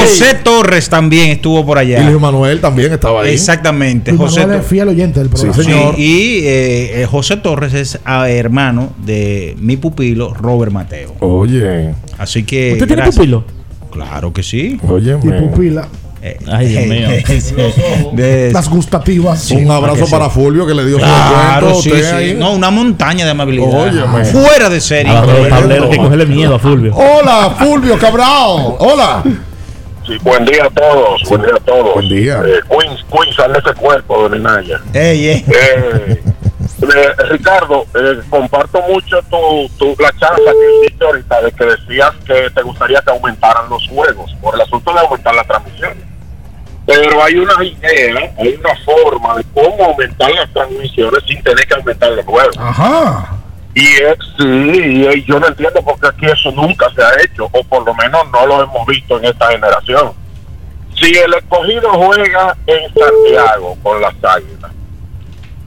José 0.00 0.34
Torres 0.42 0.88
también 0.88 1.30
estuvo 1.30 1.64
por 1.64 1.78
Y 1.78 1.80
allá. 1.94 2.08
Luis 2.08 2.20
Manuel 2.20 2.60
también 2.60 2.92
estaba 2.92 3.22
ahí. 3.22 3.34
Exactamente. 3.34 4.12
Luis 4.12 4.22
José 4.22 4.40
Manuel 4.40 4.60
es 4.60 4.66
fiel 4.66 4.88
oyente 4.88 5.20
del 5.20 5.28
programa. 5.28 5.54
Sí, 5.54 5.62
señor. 5.64 5.94
Sí, 5.96 6.02
y 6.02 6.46
eh, 6.46 7.02
eh, 7.02 7.06
José 7.06 7.36
Torres 7.36 7.74
es 7.74 7.98
ah, 8.04 8.28
hermano 8.28 8.90
de 9.04 9.56
mi 9.58 9.76
pupilo 9.76 10.34
Robert 10.34 10.72
Mateo. 10.72 11.14
Oye. 11.20 11.94
Así 12.18 12.44
que. 12.44 12.72
¿Usted 12.72 12.86
tiene 12.86 13.02
gracias. 13.02 13.16
pupilo? 13.16 13.44
Claro 13.90 14.32
que 14.32 14.42
sí. 14.42 14.78
Oye, 14.88 15.16
Y 15.22 15.28
pupila. 15.30 15.88
Eh, 16.22 16.38
Ay, 16.50 16.68
Dios 16.68 16.86
mío. 16.86 17.08
de- 18.12 18.50
Las 18.52 18.68
gustativas. 18.68 19.50
Un 19.50 19.70
abrazo 19.70 20.06
para 20.10 20.28
Fulvio 20.30 20.66
que 20.66 20.74
le 20.74 20.84
dio 20.86 20.98
su 20.98 21.04
Claro, 21.04 21.74
sí, 21.74 21.90
Usted 21.90 22.02
sí. 22.10 22.14
ahí. 22.16 22.34
No, 22.34 22.52
una 22.52 22.70
montaña 22.70 23.24
de 23.24 23.30
amabilidad. 23.30 23.88
Oye. 23.88 24.24
Fuera 24.24 24.68
de 24.68 24.80
serie. 24.80 25.12
A 25.12 25.20
los 25.20 25.30
Tremendo. 25.30 25.56
tableros 25.56 25.90
que 25.90 25.96
cogerle 25.98 26.26
miedo 26.26 26.54
a 26.54 26.58
Fulvio. 26.58 26.94
Hola, 26.94 27.54
Fulvio 27.58 27.98
Cabral. 27.98 28.74
Hola. 28.78 29.22
Sí, 30.06 30.12
buen 30.22 30.44
día 30.44 30.64
a 30.64 30.70
todos. 30.70 31.20
Buen 31.28 31.42
día 31.42 31.50
a 31.56 31.60
todos. 31.60 31.94
Buen 31.94 32.08
día. 32.08 32.40
Eh, 32.46 32.60
Queens, 32.68 33.04
Queens, 33.12 33.36
sale 33.36 33.58
ese 33.58 33.74
cuerpo 33.74 34.28
de 34.28 34.38
Naya. 34.38 34.80
Ey, 34.94 35.26
ey. 35.28 35.44
Eh, 35.48 36.22
eh, 36.94 37.14
Ricardo, 37.30 37.86
eh, 37.94 38.20
comparto 38.28 38.80
mucho 38.82 39.20
tu, 39.22 39.68
tu, 39.78 39.96
la 40.02 40.12
charla 40.18 40.52
que 40.52 40.86
hiciste 40.86 41.04
ahorita 41.04 41.42
de 41.42 41.52
que 41.52 41.64
decías 41.64 42.12
que 42.26 42.50
te 42.50 42.62
gustaría 42.62 43.00
que 43.02 43.10
aumentaran 43.10 43.68
los 43.68 43.86
juegos 43.88 44.34
por 44.40 44.54
el 44.54 44.60
asunto 44.60 44.92
de 44.92 45.00
aumentar 45.00 45.34
la 45.34 45.44
transmisión. 45.44 45.94
Pero 46.86 47.22
hay 47.22 47.34
una 47.36 47.64
idea, 47.64 48.32
hay 48.38 48.54
una 48.54 48.76
forma 48.84 49.36
de 49.36 49.44
cómo 49.52 49.84
aumentar 49.84 50.30
las 50.30 50.52
transmisiones 50.52 51.24
sin 51.26 51.42
tener 51.42 51.66
que 51.66 51.74
aumentar 51.74 52.12
los 52.12 52.24
juegos. 52.24 52.56
Ajá. 52.58 53.36
Y 53.74 53.86
es, 53.86 54.16
sí, 54.38 54.44
y 54.44 55.24
yo 55.24 55.38
no 55.38 55.48
entiendo 55.48 55.82
por 55.82 56.00
qué 56.00 56.06
aquí 56.06 56.26
eso 56.26 56.50
nunca 56.52 56.90
se 56.94 57.02
ha 57.02 57.10
hecho, 57.22 57.44
o 57.52 57.64
por 57.64 57.84
lo 57.84 57.94
menos 57.94 58.30
no 58.30 58.46
lo 58.46 58.62
hemos 58.62 58.86
visto 58.86 59.18
en 59.18 59.26
esta 59.26 59.50
generación. 59.50 60.12
Si 60.94 61.14
el 61.14 61.34
escogido 61.34 61.90
juega 61.92 62.56
en 62.66 62.94
Santiago 62.94 63.76
con 63.82 64.00
las 64.00 64.14
águilas, 64.22 64.70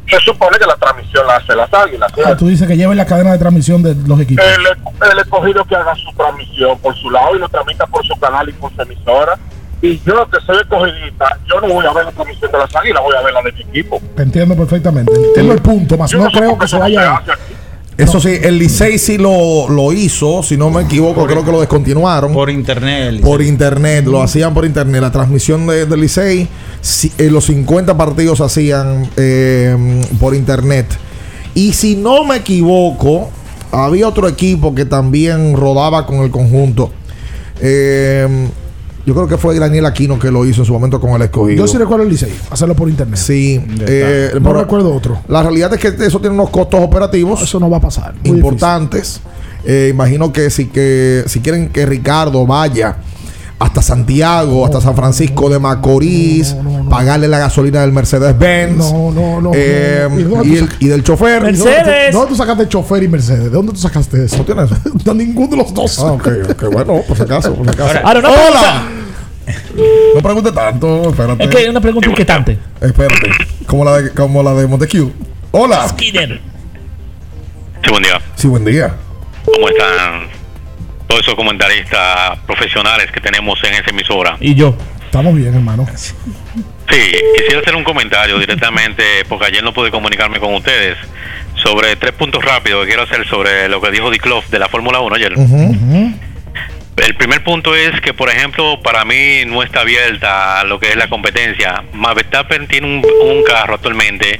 se 0.09 0.19
supone 0.19 0.57
que 0.57 0.65
la 0.65 0.75
transmisión 0.75 1.27
la 1.27 1.35
hace 1.37 1.55
las 1.55 1.73
águilas. 1.73 2.11
Ah, 2.25 2.35
tú 2.35 2.47
dices 2.47 2.67
que 2.67 2.75
lleven 2.75 2.97
la 2.97 3.05
cadena 3.05 3.31
de 3.31 3.37
transmisión 3.37 3.83
de 3.83 3.95
los 4.07 4.19
equipos. 4.19 4.43
El, 4.45 5.11
el 5.11 5.19
escogido 5.19 5.63
que 5.65 5.75
haga 5.75 5.95
su 5.95 6.11
transmisión 6.13 6.77
por 6.79 6.95
su 6.95 7.09
lado 7.09 7.35
y 7.35 7.39
lo 7.39 7.49
tramita 7.49 7.85
por 7.87 8.05
su 8.05 8.15
canal 8.19 8.49
y 8.49 8.53
por 8.53 8.73
su 8.73 8.81
emisora. 8.81 9.37
Y 9.81 9.99
yo, 10.01 10.29
que 10.29 10.39
soy 10.45 10.57
escogidista, 10.57 11.37
yo 11.47 11.61
no 11.61 11.73
voy 11.73 11.85
a 11.85 11.93
ver 11.93 12.05
la 12.05 12.11
transmisión 12.11 12.51
de 12.51 12.57
las 12.57 12.75
águilas, 12.75 13.01
voy 13.01 13.15
a 13.15 13.21
ver 13.21 13.33
la 13.33 13.41
de 13.41 13.51
mi 13.53 13.61
equipo. 13.61 14.01
Te 14.15 14.23
entiendo 14.23 14.55
perfectamente. 14.55 15.13
Entiendo 15.13 15.53
el 15.53 15.61
punto, 15.61 15.97
más 15.97 16.11
Yo 16.11 16.19
no 16.19 16.29
creo 16.29 16.57
que 16.57 16.67
se 16.67 16.77
eso 18.03 18.13
no 18.13 18.19
sí, 18.21 18.29
el 18.41 18.57
Licey 18.57 18.97
sí 18.97 19.17
lo, 19.17 19.69
lo 19.69 19.91
hizo, 19.93 20.41
si 20.43 20.57
no 20.57 20.69
me 20.69 20.83
equivoco, 20.83 21.25
creo 21.25 21.43
que 21.43 21.51
lo 21.51 21.59
descontinuaron. 21.59 22.33
Por 22.33 22.49
internet. 22.49 23.21
Por 23.21 23.39
Licey. 23.39 23.51
internet, 23.53 24.05
lo 24.05 24.21
hacían 24.21 24.53
por 24.53 24.65
internet. 24.65 25.01
La 25.01 25.11
transmisión 25.11 25.65
de- 25.67 25.85
del 25.85 26.01
Licey, 26.01 26.47
si- 26.81 27.11
eh, 27.17 27.29
los 27.29 27.45
50 27.45 27.95
partidos 27.97 28.37
se 28.39 28.43
hacían 28.43 29.09
eh, 29.17 29.75
por 30.19 30.33
internet. 30.35 30.85
Y 31.55 31.73
si 31.73 31.95
no 31.95 32.23
me 32.23 32.37
equivoco, 32.37 33.29
había 33.71 34.07
otro 34.07 34.27
equipo 34.27 34.73
que 34.73 34.85
también 34.85 35.55
rodaba 35.55 36.05
con 36.05 36.17
el 36.19 36.31
conjunto. 36.31 36.91
Eh, 37.61 38.47
yo 39.09 39.15
creo 39.15 39.27
que 39.27 39.37
fue 39.39 39.57
Daniel 39.57 39.87
Aquino 39.87 40.19
que 40.19 40.29
lo 40.29 40.45
hizo 40.45 40.61
en 40.61 40.65
su 40.67 40.71
momento 40.73 41.01
con 41.01 41.09
el 41.11 41.21
escogido. 41.23 41.57
Yo 41.65 41.67
sí 41.67 41.79
recuerdo 41.79 42.03
el 42.03 42.11
Licey, 42.11 42.31
hacerlo 42.51 42.75
por 42.75 42.87
internet. 42.87 43.17
Sí, 43.17 43.59
eh, 43.87 44.29
no 44.35 44.41
pero 44.49 44.61
recuerdo 44.61 44.93
otro. 44.93 45.19
La 45.27 45.41
realidad 45.41 45.73
es 45.73 45.79
que 45.79 46.05
eso 46.05 46.19
tiene 46.19 46.35
unos 46.35 46.51
costos 46.51 46.79
operativos. 46.79 47.41
Eso 47.41 47.59
no 47.59 47.71
va 47.71 47.77
a 47.77 47.81
pasar. 47.81 48.13
Muy 48.23 48.37
importantes. 48.37 49.19
Eh, 49.65 49.89
imagino 49.91 50.31
que 50.31 50.51
si 50.51 50.67
que 50.67 51.23
si 51.25 51.39
quieren 51.39 51.69
que 51.69 51.87
Ricardo 51.87 52.45
vaya 52.45 52.97
hasta 53.57 53.81
Santiago, 53.81 54.63
hasta 54.63 54.79
San 54.79 54.95
Francisco 54.95 55.49
de 55.49 55.59
Macorís, 55.59 56.55
pagarle 56.89 57.27
la 57.27 57.39
gasolina 57.39 57.81
del 57.81 57.91
Mercedes 57.91 58.37
Benz. 58.39 58.77
No, 58.77 59.11
no, 59.11 59.41
no. 59.41 59.51
eh. 59.53 60.07
¿Y 60.17 60.21
dónde 60.23 60.47
y, 60.47 60.57
tú 60.59 60.63
el- 60.65 60.69
y 60.79 60.87
del 60.87 61.03
chofer. 61.03 61.43
¿De 61.43 61.57
dónde, 62.11 62.29
tú- 62.29 62.35
sacaste 62.37 62.69
chofer 62.69 63.03
y 63.03 63.09
Mercedes? 63.09 63.43
¿De 63.45 63.49
dónde 63.49 63.73
tú 63.73 63.79
sacaste 63.79 64.23
eso? 64.23 64.37
¿No 64.37 64.45
tienes 64.45 64.71
eso? 64.71 64.79
De 65.03 65.13
ninguno 65.13 65.49
de 65.49 65.57
los 65.57 65.73
dos. 65.73 65.99
Ah, 65.99 66.13
ok, 66.13 66.27
ok, 66.51 66.63
bueno, 66.71 67.01
por 67.05 67.17
si 67.17 67.23
acaso, 67.23 67.53
por 67.53 67.65
si 67.65 67.71
acaso. 67.73 67.99
Ahora, 68.01 68.19
¡Hola! 68.29 68.87
No 70.15 70.21
pregunte 70.21 70.51
tanto, 70.51 71.09
espérate. 71.09 71.43
Es 71.43 71.49
que 71.49 71.57
hay 71.57 71.67
una 71.67 71.81
pregunta 71.81 72.09
inquietante. 72.09 72.57
Espérate. 72.81 73.31
Como 73.65 73.85
la 73.85 73.97
de, 74.01 74.11
como 74.11 74.43
la 74.43 74.53
de 74.53 74.67
Montecu. 74.67 75.11
Hola. 75.51 75.87
Skinner. 75.89 76.39
Sí, 77.83 77.89
buen 77.89 78.03
día. 78.03 78.21
Sí, 78.35 78.47
buen 78.47 78.65
día. 78.65 78.95
¿Cómo 79.45 79.69
están 79.69 80.27
todos 81.07 81.21
esos 81.21 81.35
comentaristas 81.35 82.37
profesionales 82.45 83.11
que 83.11 83.21
tenemos 83.21 83.59
en 83.63 83.73
esa 83.73 83.89
emisora? 83.89 84.37
Y 84.39 84.55
yo. 84.55 84.75
Estamos 85.05 85.35
bien, 85.35 85.53
hermano. 85.55 85.87
Sí, 85.95 86.17
quisiera 87.35 87.61
hacer 87.61 87.75
un 87.75 87.83
comentario 87.83 88.37
directamente, 88.37 89.03
porque 89.27 89.45
ayer 89.47 89.63
no 89.63 89.73
pude 89.73 89.89
comunicarme 89.89 90.39
con 90.39 90.53
ustedes, 90.53 90.97
sobre 91.55 91.95
tres 91.95 92.13
puntos 92.13 92.43
rápidos 92.43 92.81
que 92.81 92.89
quiero 92.89 93.03
hacer 93.03 93.27
sobre 93.27 93.67
lo 93.69 93.81
que 93.81 93.89
dijo 93.91 94.11
Dikloff 94.11 94.49
de 94.49 94.59
la 94.59 94.67
Fórmula 94.69 94.99
1 94.99 95.15
ayer. 95.15 95.33
El 96.97 97.15
primer 97.15 97.43
punto 97.43 97.75
es 97.75 97.99
que, 98.01 98.13
por 98.13 98.29
ejemplo, 98.29 98.79
para 98.81 99.05
mí 99.05 99.43
no 99.45 99.63
está 99.63 99.81
abierta 99.81 100.63
lo 100.65 100.79
que 100.79 100.89
es 100.89 100.95
la 100.95 101.07
competencia. 101.09 101.83
Max 101.93 102.15
Verstappen 102.15 102.67
tiene 102.67 103.01
un, 103.21 103.43
carro 103.43 103.75
actualmente 103.75 104.39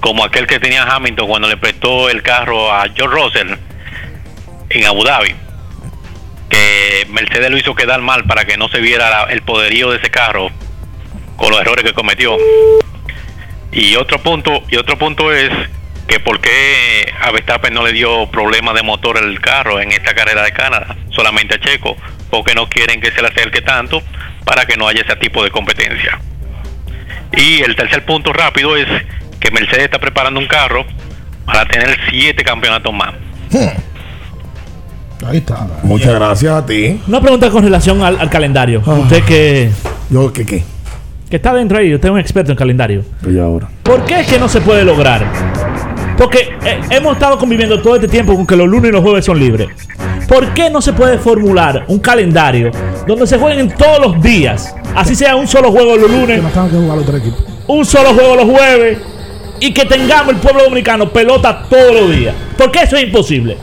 como 0.00 0.24
aquel 0.24 0.46
que 0.46 0.58
tenía 0.58 0.84
Hamilton 0.84 1.28
cuando 1.28 1.48
le 1.48 1.56
prestó 1.56 2.08
el 2.08 2.22
carro 2.22 2.72
a 2.72 2.88
George 2.94 3.14
Russell 3.14 3.54
en 4.70 4.86
Abu 4.86 5.04
Dhabi. 5.04 5.34
Que 6.48 7.06
Mercedes 7.10 7.50
lo 7.50 7.58
hizo 7.58 7.74
quedar 7.74 8.00
mal 8.00 8.24
para 8.24 8.44
que 8.44 8.56
no 8.56 8.68
se 8.68 8.80
viera 8.80 9.24
el 9.24 9.42
poderío 9.42 9.90
de 9.90 9.98
ese 9.98 10.10
carro 10.10 10.50
con 11.36 11.50
los 11.50 11.60
errores 11.60 11.84
que 11.84 11.92
cometió. 11.92 12.36
Y 13.70 13.96
otro 13.96 14.18
punto, 14.18 14.62
y 14.70 14.76
otro 14.76 14.98
punto 14.98 15.32
es 15.32 15.50
que 16.08 16.18
por 16.18 16.40
qué 16.40 17.12
a 17.20 17.30
Verstappen 17.30 17.72
no 17.72 17.84
le 17.84 17.92
dio 17.92 18.28
problema 18.30 18.72
de 18.72 18.82
motor 18.82 19.18
el 19.18 19.40
carro 19.40 19.78
en 19.78 19.92
esta 19.92 20.14
carrera 20.14 20.42
de 20.42 20.52
Canadá, 20.52 20.96
solamente 21.10 21.56
a 21.56 21.60
Checo, 21.60 21.96
porque 22.30 22.54
no 22.54 22.68
quieren 22.68 23.00
que 23.00 23.12
se 23.12 23.20
le 23.20 23.28
acerque 23.28 23.60
tanto 23.60 24.02
para 24.44 24.64
que 24.64 24.76
no 24.76 24.88
haya 24.88 25.02
ese 25.02 25.14
tipo 25.16 25.44
de 25.44 25.50
competencia. 25.50 26.18
Y 27.36 27.60
el 27.60 27.76
tercer 27.76 28.06
punto 28.06 28.32
rápido 28.32 28.74
es 28.74 28.86
que 29.38 29.50
Mercedes 29.50 29.84
está 29.84 29.98
preparando 29.98 30.40
un 30.40 30.46
carro 30.46 30.86
para 31.44 31.66
tener 31.66 31.96
siete 32.10 32.42
campeonatos 32.42 32.92
más. 32.92 33.14
Ahí 35.26 35.38
está. 35.38 35.66
Muchas 35.82 36.14
gracias 36.14 36.52
a 36.52 36.64
ti. 36.64 37.00
Una 37.06 37.20
pregunta 37.20 37.50
con 37.50 37.62
relación 37.62 38.02
al, 38.02 38.18
al 38.18 38.30
calendario. 38.30 38.80
Usted 38.80 39.24
que. 39.24 39.70
¿Yo 40.08 40.32
qué 40.32 40.46
qué? 40.46 40.64
Que 41.28 41.36
está 41.36 41.52
dentro 41.52 41.76
ahí, 41.76 41.94
usted 41.94 42.08
es 42.08 42.12
un 42.12 42.18
experto 42.18 42.52
en 42.52 42.56
calendario. 42.56 43.04
Y 43.28 43.38
ahora. 43.38 43.68
¿Por 43.82 44.06
qué 44.06 44.20
es 44.20 44.26
que 44.26 44.38
no 44.38 44.48
se 44.48 44.62
puede 44.62 44.84
lograr? 44.84 45.26
Porque 46.18 46.50
eh, 46.64 46.80
hemos 46.90 47.14
estado 47.14 47.38
conviviendo 47.38 47.80
todo 47.80 47.94
este 47.94 48.08
tiempo 48.08 48.34
con 48.34 48.46
que 48.46 48.56
los 48.56 48.68
lunes 48.68 48.90
y 48.90 48.92
los 48.92 49.02
jueves 49.02 49.24
son 49.24 49.38
libres. 49.38 49.68
¿Por 50.26 50.52
qué 50.52 50.68
no 50.68 50.82
se 50.82 50.92
puede 50.92 51.16
formular 51.18 51.84
un 51.88 52.00
calendario 52.00 52.70
donde 53.06 53.26
se 53.26 53.38
jueguen 53.38 53.70
todos 53.70 54.00
los 54.00 54.20
días? 54.22 54.74
Así 54.94 55.14
sea 55.14 55.36
un 55.36 55.46
solo 55.46 55.70
juego 55.70 55.96
los 55.96 56.10
lunes, 56.10 56.36
Que 56.38 56.42
no 56.42 56.48
tengan 56.48 56.70
que 56.70 56.76
jugar 56.76 56.96
los 56.98 57.06
tres 57.06 57.20
equipos. 57.20 57.44
un 57.68 57.84
solo 57.86 58.12
juego 58.12 58.36
los 58.36 58.44
jueves 58.44 58.98
y 59.60 59.72
que 59.72 59.84
tengamos 59.86 60.34
el 60.34 60.40
pueblo 60.40 60.64
dominicano 60.64 61.08
pelota 61.12 61.64
todos 61.70 61.94
los 61.94 62.10
días. 62.10 62.34
¿Por 62.56 62.70
qué 62.70 62.80
eso 62.82 62.96
es 62.96 63.04
imposible? 63.04 63.56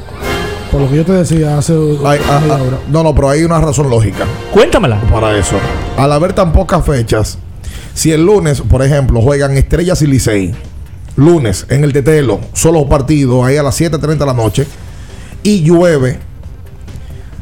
Por 0.72 0.82
lo 0.82 0.90
que 0.90 0.96
yo 0.98 1.06
te 1.06 1.12
decía 1.14 1.58
hace 1.58 1.74
Ay, 2.06 2.20
ah, 2.28 2.42
ah, 2.50 2.60
no, 2.90 3.04
no, 3.04 3.14
pero 3.14 3.30
hay 3.30 3.44
una 3.44 3.62
razón 3.62 3.90
lógica 3.90 4.26
Cuéntamela. 4.52 5.00
para 5.12 5.38
eso. 5.38 5.56
Al 5.98 6.12
haber 6.12 6.34
tan 6.34 6.52
pocas 6.52 6.84
fechas, 6.86 7.38
si 7.94 8.12
el 8.12 8.26
lunes, 8.26 8.62
por 8.62 8.82
ejemplo, 8.84 9.22
juegan 9.22 9.56
Estrellas 9.56 10.02
y 10.02 10.08
Licey, 10.08 10.54
lunes 11.16 11.66
en 11.70 11.84
el 11.84 11.94
Tetelo, 11.94 12.40
solo 12.54 12.88
partidos 12.88 13.46
ahí 13.46 13.58
a 13.58 13.64
las 13.64 13.80
7:30 13.80 14.18
de 14.18 14.26
la 14.26 14.34
noche, 14.34 14.68
y 15.44 15.62
llueve, 15.62 16.20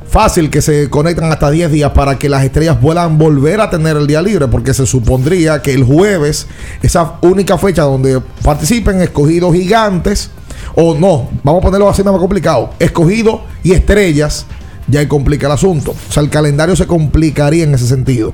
fácil 0.10 0.50
que 0.50 0.62
se 0.62 0.90
conectan 0.90 1.32
hasta 1.32 1.50
10 1.50 1.72
días 1.72 1.92
para 1.92 2.20
que 2.20 2.30
las 2.30 2.44
estrellas 2.44 2.78
puedan 2.80 3.18
volver 3.18 3.62
a 3.62 3.70
tener 3.70 3.98
el 3.98 4.06
día 4.06 4.22
libre, 4.22 4.48
porque 4.48 4.74
se 4.74 4.86
supondría 4.86 5.62
que 5.62 5.74
el 5.74 5.84
jueves, 5.84 6.48
esa 6.82 7.14
única 7.22 7.58
fecha 7.58 7.84
donde 7.84 8.22
participen 8.44 9.02
escogidos 9.02 9.56
gigantes, 9.56 10.30
o 10.76 10.96
no, 10.96 11.30
vamos 11.44 11.62
a 11.62 11.66
ponerlo 11.66 11.90
así 11.90 12.04
más 12.04 12.18
complicado, 12.18 12.72
escogidos 12.80 13.42
y 13.64 13.72
estrellas, 13.72 14.46
ya 14.88 15.08
complica 15.08 15.48
el 15.48 15.54
asunto. 15.54 15.92
O 15.92 16.12
sea, 16.12 16.22
el 16.22 16.30
calendario 16.30 16.76
se 16.76 16.86
complicaría 16.86 17.64
en 17.64 17.74
ese 17.74 17.88
sentido. 17.88 18.34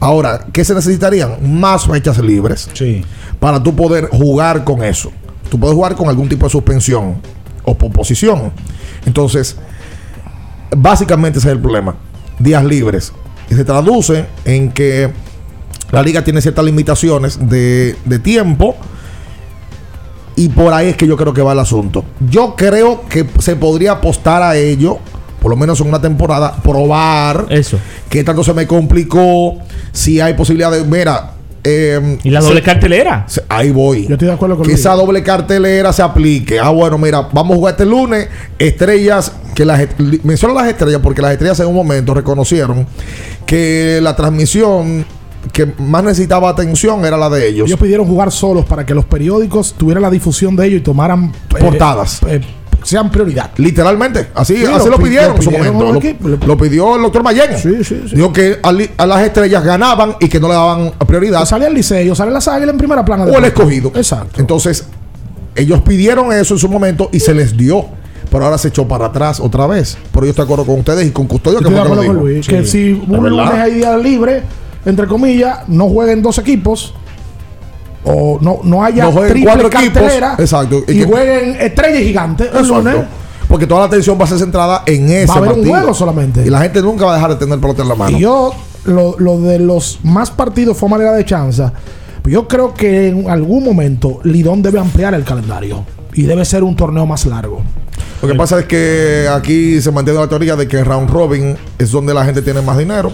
Ahora, 0.00 0.46
¿qué 0.52 0.64
se 0.64 0.74
necesitarían? 0.74 1.58
Más 1.58 1.86
fechas 1.86 2.18
libres 2.18 2.68
Sí. 2.72 3.04
para 3.40 3.62
tú 3.62 3.74
poder 3.74 4.08
jugar 4.10 4.64
con 4.64 4.82
eso. 4.84 5.10
Tú 5.50 5.58
puedes 5.58 5.74
jugar 5.74 5.96
con 5.96 6.08
algún 6.08 6.28
tipo 6.28 6.46
de 6.46 6.50
suspensión 6.50 7.16
o 7.64 7.74
posposición. 7.76 8.52
Entonces, 9.06 9.56
básicamente 10.76 11.38
ese 11.38 11.48
es 11.48 11.52
el 11.54 11.60
problema. 11.60 11.96
Días 12.38 12.64
libres. 12.64 13.12
Y 13.50 13.54
se 13.54 13.64
traduce 13.64 14.26
en 14.44 14.70
que 14.70 15.10
la 15.90 16.02
liga 16.02 16.22
tiene 16.22 16.40
ciertas 16.42 16.64
limitaciones 16.64 17.38
de, 17.48 17.96
de 18.04 18.18
tiempo. 18.18 18.76
Y 20.36 20.50
por 20.50 20.72
ahí 20.72 20.88
es 20.90 20.96
que 20.96 21.06
yo 21.06 21.16
creo 21.16 21.34
que 21.34 21.42
va 21.42 21.52
el 21.52 21.58
asunto. 21.58 22.04
Yo 22.30 22.54
creo 22.54 23.02
que 23.08 23.26
se 23.40 23.56
podría 23.56 23.92
apostar 23.92 24.42
a 24.42 24.54
ello, 24.56 24.98
por 25.40 25.50
lo 25.50 25.56
menos 25.56 25.80
en 25.80 25.88
una 25.88 26.00
temporada, 26.00 26.54
probar 26.62 27.46
Eso. 27.48 27.78
qué 28.08 28.22
tanto 28.22 28.44
se 28.44 28.54
me 28.54 28.66
complicó, 28.66 29.56
si 29.92 30.20
hay 30.20 30.34
posibilidad 30.34 30.70
de, 30.70 30.84
mira, 30.84 31.32
eh, 31.64 32.18
¿Y 32.22 32.30
la 32.30 32.40
doble 32.40 32.56
se- 32.60 32.62
cartelera? 32.62 33.24
se- 33.26 33.42
ahí 33.48 33.70
voy. 33.70 34.06
Yo 34.06 34.14
estoy 34.14 34.28
de 34.28 34.34
acuerdo 34.34 34.56
con 34.56 34.66
que 34.66 34.72
esa 34.72 34.92
doble 34.94 35.22
cartelera 35.22 35.92
se 35.92 36.02
aplique. 36.02 36.58
Ah, 36.58 36.70
bueno, 36.70 36.96
mira, 36.98 37.28
vamos 37.32 37.54
a 37.54 37.56
jugar 37.56 37.72
este 37.74 37.84
lunes. 37.84 38.28
Estrellas, 38.58 39.32
que 39.54 39.64
las 39.64 39.80
menciono 40.22 40.54
las 40.54 40.68
estrellas 40.68 41.00
porque 41.02 41.20
las 41.20 41.32
estrellas 41.32 41.58
en 41.60 41.66
un 41.66 41.74
momento 41.74 42.14
reconocieron 42.14 42.86
que 43.44 43.98
la 44.02 44.14
transmisión 44.14 45.04
que 45.52 45.66
más 45.78 46.02
necesitaba 46.04 46.48
atención 46.50 47.04
era 47.04 47.16
la 47.16 47.28
de 47.30 47.48
ellos. 47.48 47.66
Ellos 47.68 47.80
pidieron 47.80 48.06
jugar 48.06 48.30
solos 48.30 48.64
para 48.66 48.84
que 48.86 48.94
los 48.94 49.04
periódicos 49.04 49.74
tuvieran 49.76 50.02
la 50.02 50.10
difusión 50.10 50.54
de 50.56 50.66
ellos 50.66 50.80
y 50.80 50.82
tomaran 50.82 51.32
eh, 51.56 51.58
Portadas. 51.60 52.20
eh, 52.26 52.40
sean 52.82 53.10
prioridad. 53.10 53.50
Literalmente, 53.56 54.28
así, 54.34 54.56
Sí, 54.56 54.64
así 54.64 54.84
lo 54.86 54.92
lo, 54.92 54.98
pi- 54.98 55.04
pidieron 55.04 55.30
lo 55.30 55.36
en 55.36 55.42
su 55.42 55.50
momento. 55.50 56.46
Lo, 56.46 56.56
pidió 56.56 56.96
el 56.96 57.02
doctor 57.02 57.22
Mayen. 57.22 57.58
Sí, 57.58 57.84
sí, 57.84 58.02
sí. 58.08 58.14
Dijo 58.16 58.32
que 58.32 58.58
a, 58.62 58.72
li- 58.72 58.90
a 58.96 59.06
las 59.06 59.22
estrellas 59.22 59.64
ganaban 59.64 60.16
y 60.20 60.28
que 60.28 60.40
no 60.40 60.48
le 60.48 60.54
daban 60.54 60.92
prioridad. 61.06 61.42
O 61.42 61.46
salía 61.46 61.68
el 61.68 61.74
liceo, 61.74 62.14
sale 62.14 62.30
las 62.30 62.46
águilas 62.48 62.72
en 62.72 62.78
primera 62.78 63.04
plana. 63.04 63.24
de 63.26 63.32
o 63.32 63.38
el 63.38 63.44
escogido. 63.44 63.92
Exacto. 63.94 64.40
Entonces, 64.40 64.86
ellos 65.54 65.80
pidieron 65.82 66.32
eso 66.32 66.54
en 66.54 66.60
su 66.60 66.68
momento 66.68 67.08
y 67.12 67.20
se 67.20 67.34
les 67.34 67.56
dio. 67.56 67.84
Pero 68.30 68.44
ahora 68.44 68.58
se 68.58 68.68
echó 68.68 68.86
para 68.86 69.06
atrás 69.06 69.40
otra 69.40 69.66
vez. 69.66 69.96
Pero 70.12 70.26
yo 70.26 70.30
estoy 70.30 70.44
de 70.44 70.52
acuerdo 70.52 70.66
con 70.66 70.78
ustedes 70.80 71.06
y 71.06 71.10
con 71.12 71.26
Custodio, 71.26 71.60
que 71.60 71.64
estoy 71.68 71.76
de 71.76 71.82
que 71.82 71.88
lo 71.88 71.94
acuerdo 72.02 72.14
con. 72.20 72.26
Luis. 72.30 72.44
Sí. 72.46 72.52
Que 72.52 72.64
si 72.64 72.92
¿De 72.92 73.16
un 73.18 73.30
lunes 73.30 73.54
hay 73.54 73.74
día 73.74 73.96
libre, 73.96 74.42
entre 74.84 75.06
comillas, 75.06 75.60
no 75.68 75.88
jueguen 75.88 76.20
dos 76.22 76.36
equipos. 76.38 76.94
O 78.10 78.38
no, 78.40 78.60
no 78.64 78.82
haya 78.82 79.04
No 79.04 79.12
jueguen 79.12 79.32
triple 79.32 79.52
cuatro 79.52 79.68
equipos, 79.80 80.12
exacto, 80.38 80.82
y 80.88 80.92
Y, 80.92 80.98
que- 81.00 81.04
jueguen 81.06 81.56
estrella 81.60 82.00
y 82.00 82.04
gigante 82.06 82.44
el 82.44 82.48
Exacto. 82.50 82.74
lunes. 82.82 82.96
Porque 83.48 83.66
toda 83.66 83.80
la 83.80 83.86
atención 83.86 84.18
va 84.20 84.24
a 84.24 84.28
ser 84.28 84.38
centrada 84.38 84.82
en 84.86 85.08
ese 85.10 85.26
Va 85.26 85.34
a 85.34 85.38
haber 85.38 85.52
un 85.52 85.66
juego 85.66 85.94
solamente. 85.94 86.42
Y 86.46 86.50
la 86.50 86.60
gente 86.60 86.82
nunca 86.82 87.06
va 87.06 87.12
a 87.12 87.14
dejar 87.14 87.30
de 87.30 87.36
tener 87.36 87.58
pelota 87.58 87.82
en 87.82 87.88
la 87.88 87.94
mano. 87.94 88.16
Y 88.16 88.20
yo, 88.20 88.54
lo, 88.84 89.14
lo 89.18 89.40
de 89.40 89.58
los 89.58 90.00
más 90.02 90.30
partidos 90.30 90.76
fue 90.76 90.88
manera 90.88 91.12
de 91.12 91.24
chanza. 91.24 91.72
Yo 92.24 92.46
creo 92.46 92.74
que 92.74 93.08
en 93.08 93.30
algún 93.30 93.64
momento 93.64 94.20
Lidón 94.24 94.60
debe 94.60 94.78
ampliar 94.78 95.14
el 95.14 95.24
calendario. 95.24 95.82
Y 96.12 96.22
debe 96.22 96.44
ser 96.44 96.62
un 96.62 96.76
torneo 96.76 97.06
más 97.06 97.24
largo. 97.26 97.62
Lo 98.20 98.28
que 98.28 98.34
pasa 98.34 98.58
es 98.60 98.66
que 98.66 99.26
aquí 99.32 99.80
se 99.80 99.92
mantiene 99.92 100.18
la 100.20 100.26
teoría 100.28 100.54
de 100.56 100.66
que 100.68 100.82
round 100.84 101.08
robin 101.08 101.56
es 101.78 101.90
donde 101.90 102.12
la 102.12 102.24
gente 102.24 102.42
tiene 102.42 102.60
más 102.60 102.76
dinero 102.76 103.12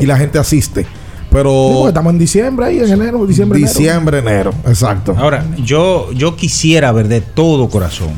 y 0.00 0.06
la 0.06 0.16
gente 0.16 0.38
asiste. 0.38 0.86
Pero 1.30 1.50
Sí, 1.82 1.88
estamos 1.88 2.12
en 2.12 2.18
diciembre 2.18 2.66
ahí, 2.66 2.78
en 2.80 2.90
enero, 2.90 3.24
diciembre, 3.24 3.58
enero. 3.58 3.72
diciembre, 3.72 4.18
enero. 4.18 4.52
Exacto. 4.66 5.14
Ahora, 5.16 5.44
yo, 5.64 6.10
yo 6.12 6.34
quisiera 6.36 6.90
ver 6.92 7.06
de 7.08 7.20
todo 7.20 7.68
corazón 7.68 8.10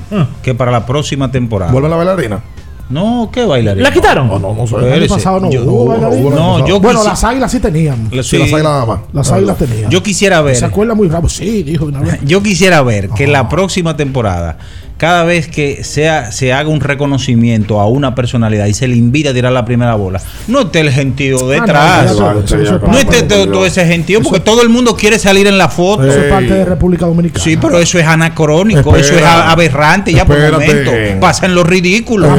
que 0.42 0.54
para 0.54 0.70
la 0.72 0.86
próxima 0.86 1.30
temporada. 1.30 1.70
¿Vuelve 1.72 1.88
la 1.90 1.96
bailarina? 1.96 2.40
No, 2.88 3.30
¿qué 3.32 3.44
bailarina? 3.46 3.88
¿La 3.88 3.94
quitaron? 3.94 4.28
No, 4.28 4.38
no, 4.38 4.54
no 4.54 4.66
sé. 4.66 4.76
El 4.76 4.92
año 4.92 5.06
pasado 5.08 5.40
no 5.40 5.50
yo- 5.50 5.62
hubo 5.64 5.86
bailarina. 5.86 6.30
No, 6.36 6.66
yo 6.66 6.78
Bueno, 6.80 7.00
quisi- 7.00 7.08
las 7.08 7.24
águilas 7.24 7.50
sí 7.52 7.60
tenían. 7.60 8.08
Sí. 8.10 8.22
Sí, 8.22 8.38
las 8.38 8.48
águilas 8.52 8.62
nada 8.64 8.86
más. 8.86 9.00
Las 9.12 9.30
águilas 9.32 9.56
tenían. 9.58 9.90
Yo 9.90 10.02
quisiera 10.02 10.40
ver. 10.42 10.56
¿Se 10.56 10.64
acuerda 10.64 10.94
muy 10.94 11.08
rápido? 11.08 11.28
Sí, 11.30 11.62
dijo 11.62 11.86
una 11.86 12.00
vez. 12.00 12.18
Yo 12.24 12.42
quisiera 12.42 12.82
ver 12.82 13.08
que 13.10 13.26
la 13.26 13.48
próxima 13.48 13.96
temporada, 13.96 14.58
cada 15.02 15.24
vez 15.24 15.48
que 15.48 15.82
sea, 15.82 16.30
se 16.30 16.52
haga 16.52 16.68
un 16.68 16.78
reconocimiento 16.80 17.80
a 17.80 17.88
una 17.88 18.14
personalidad 18.14 18.66
y 18.66 18.72
se 18.74 18.86
le 18.86 18.94
invita 18.94 19.30
a 19.30 19.32
tirar 19.34 19.50
la 19.50 19.64
primera 19.64 19.96
bola, 19.96 20.20
no 20.46 20.60
esté 20.60 20.78
el 20.78 20.92
gentío 20.92 21.48
detrás. 21.48 21.74
Ah, 21.76 22.04
no, 22.06 22.12
eso- 22.12 22.56
eso 22.62 22.76
es 22.76 22.82
no 22.82 22.96
esté 22.96 23.24
todo, 23.24 23.50
todo 23.50 23.66
ese 23.66 23.84
gentío 23.84 24.22
porque 24.22 24.38
todo 24.38 24.62
el 24.62 24.68
mundo 24.68 24.94
quiere 24.94 25.18
salir 25.18 25.48
en 25.48 25.58
la 25.58 25.68
foto. 25.68 26.06
Eso 26.06 26.20
es 26.20 26.30
parte 26.30 26.54
de 26.54 26.64
República 26.64 27.06
Dominicana. 27.06 27.42
Sí, 27.42 27.56
pero 27.56 27.78
eso 27.80 27.98
es 27.98 28.06
anacrónico, 28.06 28.94
eso 28.94 29.16
es 29.16 29.24
aberrante 29.24 30.12
ya 30.12 30.24
por 30.24 30.36
el 30.36 30.52
momento. 30.52 30.92
Pasan 31.20 31.52
los 31.52 31.66
ridículos. 31.66 32.30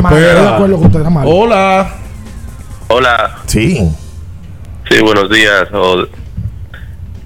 Hola. 1.25 1.89
Hola, 2.87 3.35
Sí. 3.45 3.77
sí, 4.89 5.01
buenos 5.01 5.29
días. 5.29 5.67
Oh, 5.73 6.03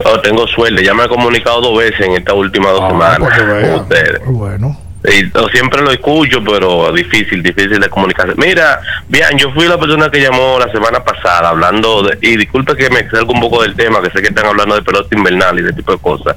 oh, 0.03 0.19
tengo 0.23 0.47
suerte, 0.47 0.83
ya 0.83 0.95
me 0.95 1.03
he 1.05 1.07
comunicado 1.07 1.61
dos 1.61 1.77
veces 1.77 2.01
en 2.07 2.13
estas 2.13 2.33
últimas 2.35 2.71
dos 2.71 2.87
semanas 2.89 3.29
que 3.37 3.43
vea. 3.43 3.71
con 3.73 3.81
ustedes. 3.81 4.21
Bueno. 4.25 4.86
Oh, 5.35 5.47
siempre 5.47 5.81
lo 5.81 5.91
escucho, 5.91 6.43
pero 6.43 6.91
difícil, 6.91 7.41
difícil 7.41 7.79
de 7.79 7.89
comunicarse. 7.89 8.33
Mira, 8.35 8.81
bien, 9.07 9.37
yo 9.37 9.51
fui 9.53 9.65
la 9.65 9.79
persona 9.79 10.09
que 10.09 10.19
llamó 10.19 10.59
la 10.59 10.69
semana 10.69 11.01
pasada 11.01 11.49
hablando, 11.49 12.03
de, 12.03 12.17
y 12.21 12.35
disculpe 12.35 12.75
que 12.75 12.89
me 12.89 13.09
salga 13.09 13.31
un 13.31 13.39
poco 13.39 13.61
del 13.61 13.73
tema, 13.75 14.01
que 14.01 14.09
sé 14.09 14.21
que 14.21 14.27
están 14.27 14.47
hablando 14.47 14.75
de 14.75 14.81
pelota 14.81 15.15
invernal 15.15 15.59
y 15.59 15.61
de 15.61 15.71
tipo 15.71 15.93
de 15.93 15.99
cosas. 15.99 16.35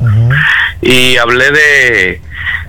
Y 0.83 1.17
hablé 1.17 1.51
de 1.51 2.21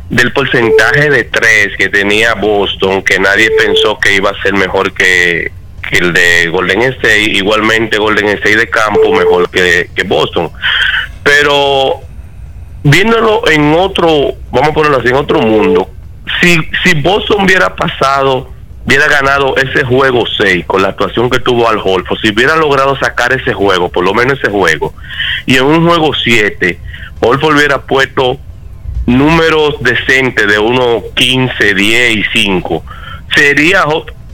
del 0.10 0.34
porcentaje 0.34 1.10
de 1.10 1.23
tres 1.23 1.69
que 1.78 1.88
tenía 1.88 2.34
Boston, 2.34 3.02
que 3.03 3.18
nadie 3.19 3.49
pensó 3.52 3.98
que 3.98 4.15
iba 4.15 4.32
a 4.32 4.41
ser 4.41 4.53
mejor 4.53 4.91
que, 4.94 5.52
que 5.88 5.98
el 5.99 6.14
de 6.14 6.49
Golden 6.49 6.82
State, 6.82 7.32
igualmente 7.32 7.98
Golden 7.98 8.28
State 8.30 8.57
de 8.57 8.69
campo 8.69 9.14
mejor 9.14 9.49
que, 9.49 9.90
que 9.95 10.03
Boston. 10.03 10.52
Pero 11.23 12.02
viéndolo 12.84 13.48
en 13.49 13.74
otro, 13.74 14.34
vamos 14.52 14.70
a 14.70 14.74
ponerlo 14.74 14.98
así, 14.98 15.10
en 15.10 15.16
otro 15.16 15.40
mundo, 15.41 15.90
si, 16.40 16.58
si 16.84 16.99
Boston 17.02 17.45
hubiera 17.45 17.76
pasado, 17.76 18.49
hubiera 18.86 19.08
ganado 19.08 19.56
ese 19.58 19.84
juego 19.84 20.26
6 20.26 20.66
con 20.66 20.82
la 20.82 20.90
actuación 20.90 21.30
que 21.30 21.40
tuvo 21.40 21.70
Al 21.70 21.80
Holford, 21.84 22.20
si 22.22 22.30
hubiera 22.30 22.56
logrado 22.56 22.98
sacar 22.98 23.34
ese 23.34 23.53
juego, 23.53 23.90
por 23.90 24.03
lo 24.03 24.14
menos 24.14 24.40
ese 24.40 24.52
juego, 24.52 24.94
y 25.45 25.58
en 25.58 25.66
un 25.66 25.88
juego 25.88 26.14
7, 26.14 26.80
Holford 27.20 27.56
hubiera 27.56 27.82
puesto 27.82 28.40
números 29.06 29.76
decentes 29.82 30.48
de 30.48 30.58
1, 30.58 31.03
15, 31.16 31.74
10 31.74 32.18
y 32.18 32.24
5, 32.34 32.84
sería 33.36 33.84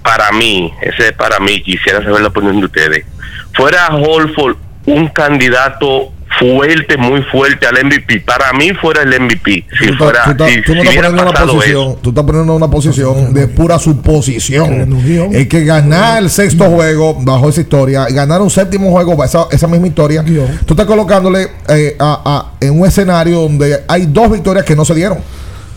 para 0.04 0.32
mí, 0.32 0.74
ese 0.82 1.10
es 1.10 1.14
para 1.14 1.40
mí, 1.40 1.62
quisiera 1.62 2.02
saber 2.02 2.22
la 2.22 2.28
opinión 2.30 2.60
de 2.60 2.66
ustedes, 2.66 3.06
fuera 3.54 3.88
Holford 3.90 4.56
un 4.86 5.10
candidato 5.10 6.14
fuerte, 6.40 6.98
muy 6.98 7.22
fuerte 7.24 7.66
al 7.68 7.84
MVP. 7.86 8.20
Para 8.22 8.54
mí 8.54 8.72
fuera 8.74 9.02
el 9.04 9.20
MVP. 9.22 9.66
Si 9.80 9.88
Tú, 9.88 9.94
fuera, 9.96 10.24
tú 10.26 10.32
estás- 10.32 10.50
si, 10.52 10.62
tú 10.62 10.76
no 10.76 10.82
si 10.82 10.88
estás 10.90 10.96
poniendo 11.12 11.22
una 11.24 11.32
posición, 11.46 11.88
eso. 11.90 12.00
tú 12.02 12.10
estás 12.10 12.24
poniendo 12.26 12.56
una 12.56 12.68
posición 12.70 13.34
de 13.34 13.48
pura 13.48 13.80
suposición. 13.80 14.98
El 15.34 15.48
que 15.48 15.64
ganar 15.66 16.22
el 16.24 16.30
sexto 16.30 16.66
juego 16.66 17.16
bajo 17.22 17.50
esa 17.50 17.62
historia, 17.62 18.06
ganar 18.10 18.42
un 18.42 18.50
séptimo 18.50 18.92
juego 18.92 19.12
bajo 19.16 19.24
esa, 19.26 19.46
esa 19.52 19.68
misma 19.68 19.88
historia, 19.88 20.24
tú 20.66 20.74
estás 20.74 20.86
colocándole 20.86 21.48
eh, 21.70 21.96
a- 22.00 22.22
a- 22.26 22.66
en 22.66 22.80
un 22.80 22.88
escenario 22.88 23.42
donde 23.42 23.84
hay 23.88 24.06
dos 24.06 24.32
victorias 24.32 24.66
que 24.66 24.76
no 24.76 24.86
se 24.86 24.94
dieron. 24.96 25.18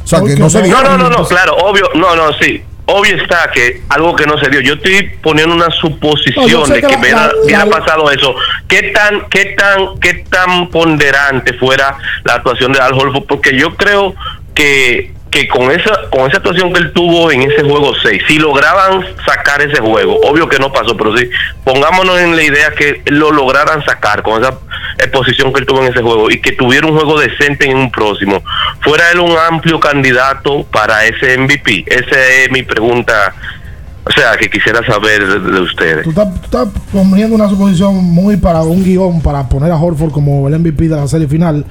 O 0.02 0.06
sea, 0.06 0.20
que 0.22 0.34
no 0.36 0.50
se 0.50 0.58
No, 0.58 0.64
dieron. 0.64 0.84
no, 0.84 0.98
no, 0.98 1.10
no, 1.10 1.24
claro, 1.26 1.56
obvio, 1.58 1.84
no, 1.94 2.16
no, 2.16 2.32
sí. 2.40 2.62
Obvio 2.92 3.16
está 3.16 3.50
que 3.52 3.82
algo 3.88 4.14
que 4.16 4.26
no 4.26 4.38
se 4.38 4.48
dio. 4.50 4.60
Yo 4.60 4.74
estoy 4.74 5.10
poniendo 5.22 5.54
una 5.54 5.70
suposición 5.70 6.68
de 6.68 6.80
que 6.80 6.86
que 6.86 6.92
la- 6.92 6.98
hubiera, 6.98 7.26
la- 7.26 7.32
hubiera 7.44 7.64
la- 7.64 7.78
pasado 7.78 8.10
eso. 8.10 8.34
¿Qué 8.68 8.82
tan, 8.92 9.28
qué 9.28 9.44
tan, 9.56 9.98
qué 10.00 10.14
tan 10.28 10.68
ponderante 10.70 11.52
fuera 11.54 11.96
la 12.24 12.34
actuación 12.34 12.72
de 12.72 12.80
Al 12.80 12.94
Horford? 12.94 13.24
Porque 13.26 13.56
yo 13.58 13.74
creo 13.76 14.14
que 14.54 15.12
que 15.30 15.46
con 15.46 15.70
esa 15.70 16.10
con 16.10 16.26
esa 16.28 16.38
actuación 16.38 16.72
que 16.72 16.80
él 16.80 16.92
tuvo 16.92 17.30
en 17.30 17.42
ese 17.42 17.62
juego 17.62 17.94
6, 18.02 18.20
si 18.26 18.40
lograban 18.40 19.06
sacar 19.24 19.62
ese 19.62 19.80
juego, 19.80 20.18
obvio 20.24 20.48
que 20.48 20.58
no 20.58 20.72
pasó, 20.72 20.96
pero 20.96 21.16
sí, 21.16 21.30
pongámonos 21.62 22.18
en 22.18 22.34
la 22.34 22.42
idea 22.42 22.72
que 22.72 23.00
lo 23.06 23.30
lograran 23.30 23.84
sacar 23.84 24.24
con 24.24 24.42
esa 24.42 24.58
exposición 25.04 25.52
que 25.52 25.60
él 25.60 25.66
tuvo 25.66 25.82
en 25.84 25.92
ese 25.92 26.02
juego 26.02 26.30
y 26.30 26.40
que 26.40 26.52
tuviera 26.52 26.86
un 26.86 26.94
juego 26.94 27.18
decente 27.20 27.70
en 27.70 27.76
un 27.76 27.90
próximo, 27.90 28.42
fuera 28.80 29.10
él 29.12 29.20
un 29.20 29.34
amplio 29.50 29.78
candidato 29.80 30.64
para 30.64 31.04
ese 31.06 31.36
MVP. 31.38 31.84
Esa 31.86 32.26
es 32.44 32.50
mi 32.50 32.62
pregunta, 32.62 33.34
o 34.04 34.10
sea, 34.12 34.36
que 34.36 34.48
quisiera 34.50 34.84
saber 34.86 35.26
de, 35.26 35.38
de 35.52 35.60
ustedes. 35.60 36.04
Tú 36.04 36.10
estás, 36.10 36.28
estás 36.44 36.68
poniendo 36.92 37.34
una 37.36 37.48
suposición 37.48 37.96
muy 37.96 38.36
para 38.36 38.62
un 38.62 38.82
guion 38.82 39.20
para 39.20 39.48
poner 39.48 39.70
a 39.72 39.76
Horford 39.76 40.10
como 40.12 40.48
el 40.48 40.58
MVP 40.58 40.84
de 40.88 40.96
la 40.96 41.06
serie 41.08 41.28
final. 41.28 41.64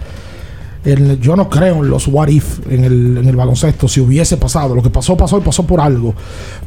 El- 0.85 1.19
yo 1.19 1.35
no 1.35 1.49
creo 1.49 1.83
en 1.83 1.89
los 1.89 2.07
what 2.07 2.29
if 2.29 2.59
en 2.69 2.85
el, 2.85 3.17
en 3.17 3.27
el 3.27 3.35
baloncesto. 3.35 3.87
Si 3.87 3.99
hubiese 3.99 4.37
pasado, 4.37 4.73
lo 4.75 4.81
que 4.81 4.89
pasó, 4.89 5.17
pasó 5.17 5.37
y 5.37 5.41
pasó 5.41 5.67
por 5.67 5.81
algo. 5.81 6.15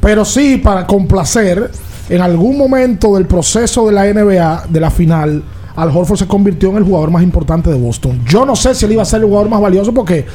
Pero 0.00 0.24
sí, 0.24 0.58
para 0.58 0.86
complacer, 0.86 1.70
en 2.10 2.20
algún 2.20 2.58
momento 2.58 3.14
del 3.14 3.24
proceso 3.26 3.86
de 3.86 3.92
la 3.92 4.04
NBA, 4.04 4.64
de 4.68 4.80
la 4.80 4.90
final, 4.90 5.42
Al 5.76 5.88
Horford 5.88 6.18
se 6.18 6.26
convirtió 6.26 6.70
en 6.70 6.76
el 6.76 6.84
jugador 6.84 7.10
más 7.10 7.22
importante 7.22 7.70
de 7.70 7.78
Boston. 7.78 8.20
Yo 8.26 8.44
no 8.44 8.56
sé 8.56 8.74
si 8.74 8.84
él 8.84 8.92
iba 8.92 9.02
a 9.02 9.06
ser 9.06 9.20
el 9.20 9.26
jugador 9.26 9.48
más 9.48 9.60
valioso 9.60 9.92
porque 9.92 10.26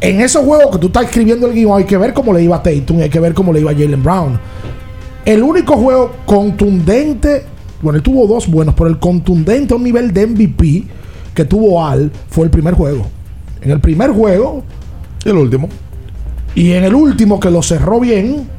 en 0.00 0.20
esos 0.20 0.44
juegos 0.44 0.72
que 0.72 0.78
tú 0.78 0.86
estás 0.88 1.04
escribiendo 1.04 1.46
el 1.46 1.54
guion 1.54 1.78
hay 1.78 1.84
que 1.84 1.96
ver 1.96 2.12
cómo 2.12 2.32
le 2.32 2.42
iba 2.42 2.56
a 2.56 2.62
Tatum 2.62 3.00
y 3.00 3.02
hay 3.02 3.10
que 3.10 3.20
ver 3.20 3.34
cómo 3.34 3.52
le 3.52 3.60
iba 3.60 3.70
a 3.70 3.74
Jalen 3.74 4.02
Brown. 4.02 4.38
El 5.24 5.42
único 5.42 5.76
juego 5.76 6.12
contundente, 6.24 7.44
bueno, 7.82 7.96
él 7.96 8.02
tuvo 8.02 8.26
dos 8.26 8.48
buenos, 8.48 8.74
pero 8.74 8.88
el 8.88 8.98
contundente 8.98 9.74
a 9.74 9.76
un 9.76 9.82
nivel 9.82 10.12
de 10.12 10.26
MVP 10.26 10.84
que 11.34 11.44
tuvo 11.44 11.84
Al 11.84 12.10
fue 12.28 12.44
el 12.44 12.50
primer 12.50 12.74
juego. 12.74 13.06
En 13.60 13.70
el 13.70 13.80
primer 13.80 14.10
juego. 14.10 14.62
Y 15.24 15.28
el 15.28 15.36
último. 15.36 15.68
Y 16.54 16.72
en 16.72 16.84
el 16.84 16.94
último 16.94 17.40
que 17.40 17.50
lo 17.50 17.62
cerró 17.62 18.00
bien. 18.00 18.55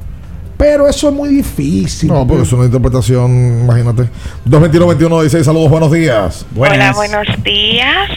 Pero 0.57 0.88
eso 0.88 1.09
es 1.09 1.13
muy 1.13 1.29
difícil. 1.29 2.09
No, 2.09 2.25
porque 2.25 2.43
es 2.43 2.51
una 2.51 2.65
interpretación, 2.65 3.61
imagínate. 3.61 4.09
221-21-16, 4.49 5.43
saludos, 5.43 5.69
buenos 5.69 5.91
días. 5.91 6.45
Hola, 6.57 6.93
buenos 6.93 7.27
días. 7.43 8.09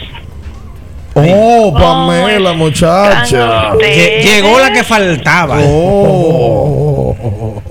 Oh, 1.13 1.73
Pamela, 1.77 2.53
muchacha. 2.53 3.75
Llegó 3.75 4.59
la 4.59 4.73
que 4.73 4.83
faltaba. 4.83 5.59
Oh. 5.63 7.15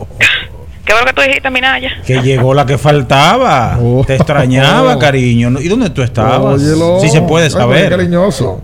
¿Qué 0.85 0.93
fue 0.93 1.01
lo 1.01 1.07
que 1.07 1.13
tú 1.13 1.23
dijiste, 1.23 1.51
Minaya? 1.51 1.91
Que 2.07 2.21
llegó 2.21 2.55
la 2.55 2.67
que 2.67 2.79
faltaba. 2.79 3.79
Te 4.07 4.17
extrañaba, 4.17 4.99
cariño. 4.99 5.61
¿Y 5.61 5.69
dónde 5.69 5.91
tú 5.91 6.03
estabas? 6.03 6.61
Óyelo. 6.61 7.01
Si 7.01 7.09
se 7.09 7.23
puede 7.23 7.47
Ay, 7.47 7.51
saber. 7.51 7.85
qué 7.85 7.91
cariñoso. 7.97 8.61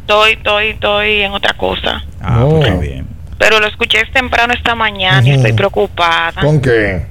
Estoy, 0.00 0.32
estoy, 0.32 0.66
estoy 0.68 1.20
en 1.22 1.32
otra 1.32 1.54
cosa. 1.54 2.02
Ah, 2.20 2.46
pues 2.48 2.64
qué 2.66 2.72
bien. 2.78 3.07
Pero 3.38 3.60
lo 3.60 3.66
escuché 3.66 4.04
temprano 4.12 4.52
esta 4.52 4.74
mañana 4.74 5.26
y 5.26 5.32
estoy 5.32 5.52
preocupada. 5.52 6.40
¿Con 6.40 6.60
qué? 6.60 7.06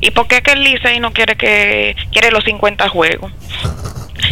¿Y 0.00 0.10
por 0.12 0.26
qué 0.26 0.42
que 0.42 0.52
el 0.52 0.62
Licey 0.62 1.00
no 1.00 1.12
quiere 1.12 1.36
que 1.36 1.94
quiere 2.12 2.30
los 2.30 2.44
50 2.44 2.88
juegos? 2.88 3.32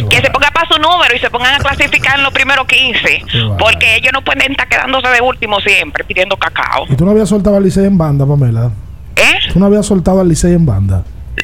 Que 0.09 0.17
se 0.17 0.29
ponga 0.29 0.49
para 0.51 0.67
su 0.67 0.79
número 0.79 1.15
y 1.15 1.19
se 1.19 1.29
pongan 1.29 1.55
a 1.55 1.57
clasificar 1.59 2.17
en 2.17 2.23
los 2.23 2.33
primeros 2.33 2.65
15. 2.67 3.23
Porque 3.59 3.97
ellos 3.97 4.11
no 4.13 4.21
pueden 4.23 4.51
estar 4.51 4.67
quedándose 4.67 5.07
de 5.09 5.21
último 5.21 5.59
siempre 5.59 6.03
pidiendo 6.03 6.37
cacao. 6.37 6.85
¿Y 6.89 6.95
tú 6.95 7.05
no 7.05 7.11
habías 7.11 7.29
soltado 7.29 7.57
al 7.57 7.63
Licey 7.63 7.85
en 7.85 7.97
banda, 7.97 8.25
Pamela? 8.25 8.71
¿Eh? 9.15 9.51
¿Tú 9.51 9.59
no 9.59 9.65
habías 9.65 9.85
soltado 9.85 10.21
al 10.21 10.29
Licey 10.29 10.53
en 10.53 10.65
banda? 10.65 11.03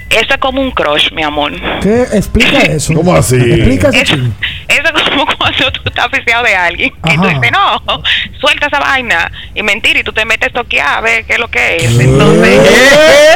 Eso 0.10 0.34
es 0.34 0.38
como 0.38 0.62
un 0.62 0.72
crush, 0.72 1.12
mi 1.12 1.24
amor. 1.24 1.52
¿Qué? 1.82 2.04
Explica 2.14 2.60
eso. 2.60 2.94
¿Cómo 2.94 3.16
así? 3.16 3.36
Explica 3.36 3.90
Eso, 3.90 4.16
eso 4.16 4.96
es 4.96 5.10
como 5.10 5.26
cuando 5.38 5.72
tú 5.72 5.82
estás 5.86 6.06
oficiado 6.06 6.44
de 6.44 6.56
alguien 6.56 6.90
y 6.90 7.18
tú 7.18 7.24
Ajá. 7.24 7.34
dices, 7.34 7.52
no, 7.52 8.04
suelta 8.40 8.68
esa 8.68 8.80
vaina. 8.80 9.32
Y 9.54 9.64
mentira, 9.64 10.00
y 10.00 10.04
tú 10.04 10.14
te 10.14 10.24
metes 10.26 10.50
a 10.50 10.54
toquear 10.54 10.98
a 10.98 11.02
ver 11.02 11.26
qué 11.26 11.34
es 11.34 11.40
lo 11.40 11.50
que 11.50 11.78
es. 11.78 12.00
Entonces, 12.00 12.62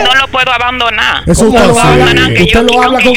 no 0.03 0.15
lo 0.15 0.27
puedo 0.27 0.51
abandonar. 0.51 1.23
Eso 1.25 1.45
no 1.45 1.49
usted 1.49 1.67
lo 1.67 1.79
abandonar, 1.79 2.33
que 2.33 2.43
usted 2.43 2.67
yo, 2.67 2.77
lo 2.77 2.83
habla 2.83 2.99
con, 3.01 3.15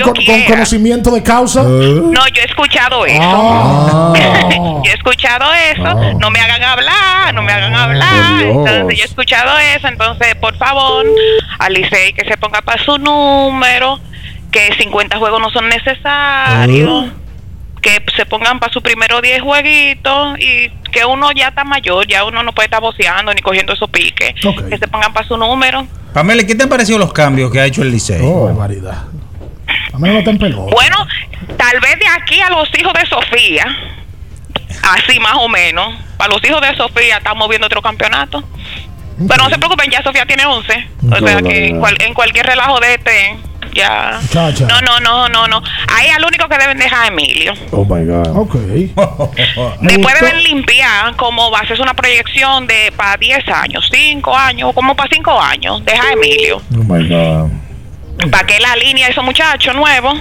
conocimiento 0.48 1.10
de 1.10 1.22
causa. 1.22 1.62
No, 1.62 2.26
yo 2.28 2.42
he 2.42 2.44
escuchado 2.44 3.04
eso. 3.06 3.20
Ah. 3.22 4.12
yo 4.84 4.90
he 4.90 4.94
escuchado 4.94 5.44
eso. 5.74 6.14
No 6.18 6.30
me 6.30 6.40
hagan 6.40 6.62
hablar, 6.62 7.34
no 7.34 7.42
me 7.42 7.52
hagan 7.52 7.74
hablar. 7.74 8.38
Dios. 8.38 8.56
Entonces, 8.56 8.98
yo 8.98 9.04
he 9.04 9.06
escuchado 9.06 9.58
eso. 9.58 9.88
Entonces, 9.88 10.34
por 10.36 10.56
favor, 10.56 11.06
al 11.58 11.72
Licey 11.74 12.12
que 12.12 12.24
se 12.24 12.36
ponga 12.36 12.62
para 12.62 12.82
su 12.82 12.96
número, 12.98 13.41
que 14.50 14.74
50 14.78 15.18
juegos 15.18 15.40
no 15.40 15.50
son 15.50 15.68
necesarios. 15.68 17.06
Que 17.80 18.04
se 18.16 18.26
pongan 18.26 18.60
para 18.60 18.72
su 18.72 18.80
primero 18.80 19.20
10 19.20 19.42
jueguitos 19.42 20.38
y 20.38 20.70
que 20.92 21.04
uno 21.04 21.32
ya 21.32 21.48
está 21.48 21.64
mayor, 21.64 22.06
ya 22.06 22.24
uno 22.24 22.44
no 22.44 22.52
puede 22.52 22.66
estar 22.66 22.80
boceando 22.80 23.34
ni 23.34 23.42
cogiendo 23.42 23.72
esos 23.72 23.90
piques. 23.90 24.34
Que 24.68 24.78
se 24.78 24.86
pongan 24.86 25.12
para 25.12 25.26
su 25.26 25.36
número. 25.36 25.86
Pamela, 26.14 26.44
¿qué 26.44 26.54
te 26.54 26.62
han 26.62 26.68
parecido 26.68 26.98
los 26.98 27.12
cambios 27.12 27.50
que 27.50 27.58
ha 27.58 27.66
hecho 27.66 27.82
el 27.82 27.90
Licey? 27.90 28.20
Oh, 28.22 28.44
barbaridad. 28.44 29.04
Pamela 29.90 30.20
no 30.22 30.38
pelota. 30.38 30.72
Bueno, 30.72 30.96
tal 31.56 31.80
vez 31.80 31.98
de 31.98 32.06
aquí 32.06 32.40
a 32.40 32.50
los 32.50 32.68
hijos 32.78 32.92
de 32.92 33.06
Sofía, 33.06 33.66
así 34.82 35.18
más 35.18 35.34
o 35.36 35.48
menos, 35.48 35.94
para 36.16 36.34
los 36.34 36.44
hijos 36.44 36.60
de 36.60 36.76
Sofía 36.76 37.16
estamos 37.16 37.48
viendo 37.48 37.66
otro 37.66 37.82
campeonato. 37.82 38.44
Pero 39.28 39.44
no 39.44 39.50
se 39.50 39.58
preocupen, 39.58 39.90
ya 39.90 40.02
Sofía 40.02 40.26
tiene 40.26 40.44
11. 40.46 40.88
O 41.10 41.16
sea 41.26 41.36
que 41.36 41.42
no, 41.42 41.50
en, 41.50 41.74
no. 41.74 41.80
cual- 41.80 41.96
en 42.00 42.14
cualquier 42.14 42.46
relajo 42.46 42.80
de 42.80 42.94
este, 42.94 43.36
ya. 43.74 44.20
Chacha. 44.30 44.66
No, 44.66 44.80
no, 44.82 45.00
no, 45.00 45.28
no, 45.28 45.46
no. 45.48 45.62
Ahí 45.96 46.08
al 46.08 46.24
único 46.24 46.48
que 46.48 46.58
deben 46.58 46.78
dejar 46.78 47.04
a 47.04 47.06
Emilio. 47.08 47.52
Oh 47.70 47.84
my 47.84 48.04
God. 48.06 48.36
Ok. 48.36 48.54
Después 49.80 50.20
deben 50.20 50.42
limpiar 50.42 51.14
como 51.16 51.50
va 51.50 51.60
a 51.60 51.66
ser 51.66 51.80
una 51.80 51.94
proyección 51.94 52.66
de 52.66 52.92
para 52.96 53.16
10 53.16 53.48
años, 53.48 53.88
5 53.92 54.36
años, 54.36 54.72
como 54.74 54.94
para 54.94 55.08
5 55.12 55.40
años. 55.40 55.84
Deja 55.84 56.08
a 56.08 56.12
Emilio. 56.12 56.56
Oh 56.72 56.84
my 56.84 57.08
God. 57.08 57.50
Para 58.30 58.46
que 58.46 58.60
la 58.60 58.76
línea 58.76 59.06
de 59.06 59.12
esos 59.12 59.24
muchachos 59.24 59.74
nuevos. 59.74 60.18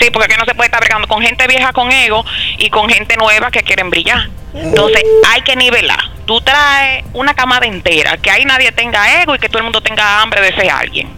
Sí, 0.00 0.10
porque 0.12 0.26
aquí 0.32 0.36
no 0.38 0.44
se 0.44 0.54
puede 0.54 0.66
estar 0.68 0.80
bregando 0.80 1.08
con 1.08 1.20
gente 1.22 1.46
vieja 1.48 1.72
con 1.72 1.90
ego 1.90 2.24
y 2.58 2.70
con 2.70 2.88
gente 2.88 3.16
nueva 3.16 3.50
que 3.50 3.62
quieren 3.62 3.90
brillar. 3.90 4.28
Entonces 4.54 5.02
hay 5.26 5.42
que 5.42 5.56
nivelar. 5.56 6.00
Tú 6.26 6.40
traes 6.40 7.04
una 7.14 7.34
camada 7.34 7.66
entera, 7.66 8.16
que 8.18 8.30
ahí 8.30 8.44
nadie 8.44 8.70
tenga 8.72 9.22
ego 9.22 9.34
y 9.34 9.38
que 9.38 9.48
todo 9.48 9.58
el 9.58 9.64
mundo 9.64 9.80
tenga 9.80 10.20
hambre 10.20 10.40
de 10.40 10.54
ser 10.54 10.70
alguien. 10.70 11.08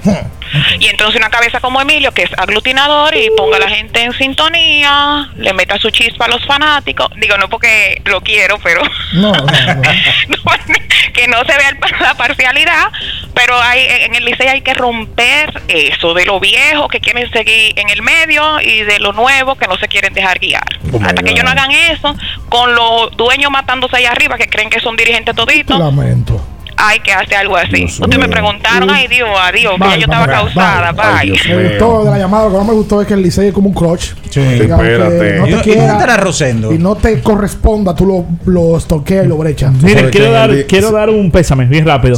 Y 0.79 0.87
entonces 0.87 1.17
una 1.17 1.31
cabeza 1.31 1.61
como 1.61 1.81
Emilio, 1.81 2.13
que 2.13 2.23
es 2.23 2.31
aglutinador 2.37 3.17
y 3.17 3.31
ponga 3.37 3.57
a 3.57 3.61
la 3.61 3.69
gente 3.69 4.03
en 4.03 4.13
sintonía, 4.13 5.29
le 5.37 5.53
meta 5.53 5.79
su 5.79 5.91
chispa 5.91 6.27
a 6.27 6.29
los 6.29 6.45
fanáticos. 6.47 7.09
Digo, 7.17 7.37
no 7.37 7.49
porque 7.49 8.01
lo 8.05 8.21
quiero, 8.21 8.59
pero 8.59 8.83
No, 9.13 9.33
no, 9.33 9.45
no. 9.45 9.83
que 11.13 11.29
no 11.29 11.39
se 11.45 11.57
vea 11.57 11.77
la 12.01 12.15
parcialidad, 12.15 12.91
pero 13.35 13.61
hay, 13.61 13.85
en 14.05 14.15
el 14.15 14.25
liceo 14.25 14.51
hay 14.51 14.63
que 14.63 14.75
romper 14.75 15.63
eso, 15.69 16.15
de 16.15 16.25
lo 16.25 16.41
viejo 16.41 16.89
que 16.89 17.01
quieren 17.01 17.31
seguir 17.33 17.79
en 17.79 17.89
el 17.91 18.03
medio 18.03 18.61
y 18.61 18.83
de 18.83 18.99
lo 18.99 19.13
nuevo 19.13 19.57
que 19.57 19.67
no 19.67 19.77
se 19.79 19.89
quieren 19.89 20.13
dejar 20.15 20.39
guiar. 20.39 20.65
Oh 20.93 21.01
Hasta 21.03 21.23
que 21.23 21.31
ellos 21.31 21.45
no 21.45 21.51
hagan 21.51 21.71
eso, 21.71 22.15
con 22.49 22.75
los 22.75 23.17
dueños 23.17 23.51
matándose 23.51 23.97
allá 23.97 24.13
arriba, 24.13 24.37
que 24.37 24.49
creen 24.49 24.71
que 24.71 24.81
son 24.81 24.97
dirigentes 24.97 25.35
Te 25.35 25.41
toditos, 25.41 25.79
lamento. 25.79 26.41
Hay 26.83 26.99
que 27.01 27.13
hacer 27.13 27.37
algo 27.37 27.57
así. 27.57 27.85
Ustedes 27.85 28.19
me 28.19 28.29
preguntaron, 28.29 28.89
ay 28.91 29.07
Dios, 29.09 29.29
adiós, 29.43 29.75
que 29.75 29.85
ya 29.89 29.95
yo 29.97 30.01
estaba 30.03 30.27
bye, 30.27 30.35
causada, 30.35 30.93
bye. 30.93 31.31
bye. 31.33 31.55
Me 31.57 31.69
gustó 31.69 32.05
de 32.05 32.11
la 32.11 32.19
llamada, 32.19 32.45
lo 32.45 32.51
que 32.53 32.57
más 32.59 32.67
me 32.67 32.73
gustó 32.73 33.01
es 33.03 33.07
que 33.07 33.15
el 33.15 33.23
Licey 33.23 33.49
es 33.49 33.53
como 33.55 33.69
un. 33.71 33.99
Sí, 33.99 34.11
que 34.31 34.63
espérate. 34.65 35.37
No 35.39 35.47
¿Y- 35.49 35.51
te 35.53 35.57
y 35.57 35.61
quiera, 35.63 35.93
estará 35.93 36.17
Rosendo? 36.17 36.73
Y 36.73 36.79
no 36.79 36.95
te 36.97 37.21
corresponda, 37.21 37.95
tú 37.95 38.07
lo, 38.07 38.53
lo 38.53 38.77
estoqueas 38.79 39.25
y 39.27 39.29
lo 39.29 39.37
brechas. 39.37 39.73
Mire, 39.75 40.11
quiero 40.11 40.31
dar, 40.33 40.51
quiero 40.67 40.91
dar 40.93 41.11
un 41.11 41.31
pésame 41.31 41.67
bien 41.67 41.85
rápido. 41.87 42.17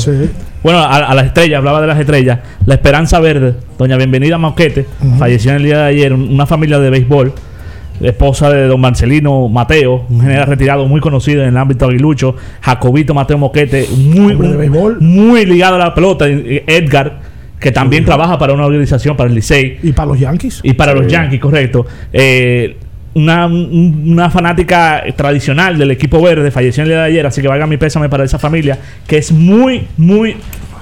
Bueno, 0.62 0.78
a, 0.78 0.96
a 0.96 1.14
las 1.14 1.26
estrellas, 1.26 1.58
hablaba 1.58 1.80
de 1.80 1.86
las 1.88 1.98
estrellas. 1.98 2.38
La 2.66 2.74
Esperanza 2.74 3.18
Verde, 3.18 3.54
doña 3.78 3.96
Bienvenida 3.96 4.38
Mauquete, 4.38 4.86
falleció 5.18 5.50
en 5.50 5.56
el 5.58 5.64
día 5.64 5.78
de 5.78 5.84
ayer. 5.86 6.12
un- 6.12 6.32
Una 6.32 6.46
familia 6.46 6.78
de 6.78 6.88
béisbol, 6.90 7.32
esposa 8.00 8.50
de 8.50 8.66
don 8.66 8.80
Marcelino 8.80 9.48
Mateo, 9.48 10.06
un 10.08 10.20
general 10.20 10.46
retirado 10.46 10.86
muy 10.86 11.00
conocido 11.00 11.42
en 11.42 11.48
el 11.50 11.56
ámbito 11.56 11.86
aguilucho. 11.86 12.34
Jacobito 12.60 13.14
Mateo 13.14 13.38
Moquete, 13.38 13.86
muy, 13.96 14.34
muy 15.00 15.46
ligado 15.46 15.76
a 15.76 15.78
la 15.78 15.94
pelota. 15.94 16.26
Edgar, 16.28 17.20
que 17.60 17.70
también 17.70 18.04
trabaja 18.04 18.38
para 18.38 18.52
una 18.54 18.66
organización, 18.66 19.16
para 19.16 19.28
el 19.28 19.34
Licey. 19.36 19.78
Y 19.82 19.92
para 19.92 20.08
los 20.08 20.18
Yankees. 20.18 20.60
Y 20.64 20.72
para 20.72 20.94
los. 20.94 21.06
Yankees, 21.06 21.40
correcto. 21.40 21.86
Eh, 22.12 22.76
una, 23.14 23.46
un- 23.46 24.04
una 24.08 24.30
fanática 24.30 25.04
tradicional 25.14 25.76
del 25.78 25.90
equipo 25.90 26.20
verde 26.22 26.50
falleció 26.50 26.82
el 26.82 26.88
día 26.88 26.98
de 27.00 27.04
ayer, 27.04 27.26
así 27.26 27.40
que 27.42 27.46
valga 27.48 27.66
mi 27.66 27.76
pésame 27.76 28.08
para 28.08 28.24
esa 28.24 28.38
familia, 28.38 28.78
que 29.06 29.18
es 29.18 29.30
muy, 29.30 29.86
muy 29.98 30.36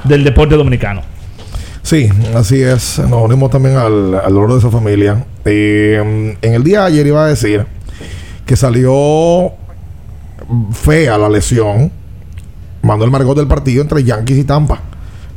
del 0.04 0.24
deporte 0.24 0.54
dominicano. 0.54 1.02
Sí, 1.82 2.08
así 2.34 2.62
es. 2.62 2.98
Nos 2.98 3.22
unimos 3.22 3.50
también 3.50 3.76
al, 3.76 4.14
al 4.14 4.34
dolor 4.34 4.52
de 4.52 4.58
esa 4.58 4.70
familia. 4.70 5.24
Eh, 5.44 6.36
en 6.40 6.54
el 6.54 6.62
día 6.62 6.80
de 6.80 6.86
ayer 6.86 7.06
iba 7.06 7.24
a 7.24 7.28
decir 7.28 7.66
que 8.46 8.56
salió 8.56 9.52
fea 10.72 11.18
la 11.18 11.28
lesión. 11.28 11.90
Manuel 12.82 13.10
Margot 13.10 13.36
del 13.36 13.46
partido 13.46 13.82
entre 13.82 14.04
Yankees 14.04 14.38
y 14.38 14.44
Tampa. 14.44 14.80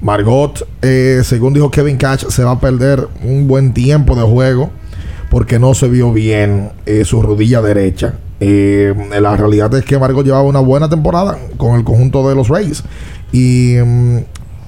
Margot, 0.01 0.67
eh, 0.81 1.21
según 1.23 1.53
dijo 1.53 1.71
Kevin 1.71 1.97
Cash, 1.97 2.25
se 2.27 2.43
va 2.43 2.51
a 2.51 2.59
perder 2.59 3.07
un 3.23 3.47
buen 3.47 3.73
tiempo 3.73 4.15
de 4.15 4.23
juego 4.23 4.69
porque 5.29 5.59
no 5.59 5.73
se 5.73 5.87
vio 5.87 6.11
bien 6.11 6.71
eh, 6.85 7.05
su 7.05 7.21
rodilla 7.21 7.61
derecha. 7.61 8.15
Eh, 8.39 8.93
la 9.19 9.37
realidad 9.37 9.73
es 9.75 9.85
que 9.85 9.97
Margot 9.97 10.25
llevaba 10.25 10.43
una 10.43 10.59
buena 10.59 10.89
temporada 10.89 11.37
con 11.57 11.75
el 11.75 11.83
conjunto 11.83 12.27
de 12.27 12.35
los 12.35 12.49
Rays 12.49 12.83
y 13.31 13.75
mm, 13.83 14.17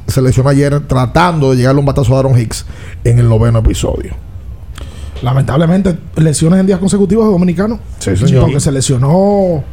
se 0.08 0.22
lesionó 0.22 0.50
ayer 0.50 0.82
tratando 0.88 1.52
de 1.52 1.58
llegarle 1.58 1.80
un 1.80 1.86
batazo 1.86 2.16
a 2.16 2.20
Aaron 2.20 2.40
Hicks 2.40 2.66
en 3.04 3.20
el 3.20 3.28
noveno 3.30 3.60
episodio. 3.60 4.14
Lamentablemente, 5.22 5.98
lesiones 6.18 6.60
en 6.60 6.68
días 6.68 6.80
consecutivos 6.80 7.26
de 7.26 7.32
dominicanos. 7.32 7.80
Sí, 8.00 8.16
señor. 8.18 8.44
Porque 8.44 8.60
se 8.60 8.72
lesionó 8.72 9.64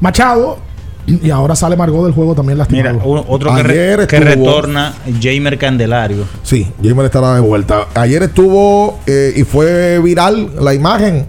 Machado 0.00 0.58
y 1.06 1.30
ahora 1.30 1.56
sale 1.56 1.76
Margot 1.76 2.04
del 2.04 2.12
juego 2.14 2.34
también 2.34 2.58
lastimado. 2.58 2.94
Mira, 2.94 3.04
un- 3.06 3.24
otro 3.28 3.54
que, 3.54 3.62
re- 3.62 4.06
que 4.06 4.20
retorna, 4.20 4.94
Jamer 5.20 5.58
Candelario. 5.58 6.24
Sí, 6.42 6.70
Jamer 6.82 7.06
estará 7.06 7.34
de 7.34 7.40
vuelta. 7.40 7.86
Ayer 7.94 8.22
estuvo 8.22 8.98
eh, 9.06 9.32
y 9.36 9.44
fue 9.44 9.98
viral 10.00 10.50
la 10.60 10.74
imagen 10.74 11.26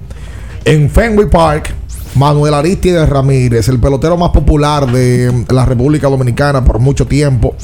en 0.66 0.90
Fenway 0.90 1.30
Park. 1.30 1.74
Manuel 2.16 2.54
Aristides 2.54 3.10
Ramírez, 3.10 3.68
el 3.68 3.78
pelotero 3.78 4.16
más 4.16 4.30
popular 4.30 4.90
de 4.90 5.44
la 5.50 5.66
República 5.66 6.08
Dominicana 6.08 6.64
por 6.64 6.80
mucho 6.80 7.06
tiempo. 7.06 7.56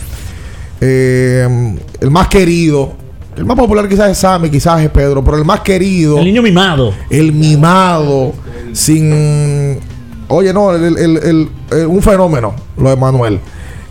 Eh, 0.82 1.78
el 2.00 2.12
más 2.12 2.28
querido. 2.28 2.94
El 3.38 3.46
más 3.46 3.56
popular 3.56 3.88
quizás 3.88 4.10
es 4.10 4.18
Sammy, 4.18 4.50
quizás 4.50 4.82
es 4.82 4.90
Pedro, 4.90 5.24
pero 5.24 5.38
el 5.38 5.46
más 5.46 5.62
querido. 5.62 6.18
El 6.18 6.26
niño 6.26 6.42
mimado. 6.42 6.94
El 7.10 7.32
mimado. 7.32 8.34
Sin. 8.74 9.80
Oye, 10.28 10.54
no, 10.54 10.74
el- 10.76 10.98
el- 10.98 11.50
un 11.88 12.02
fenómeno 12.02 12.54
lo 12.78 12.90
de 12.90 12.96
Manuel. 12.96 13.40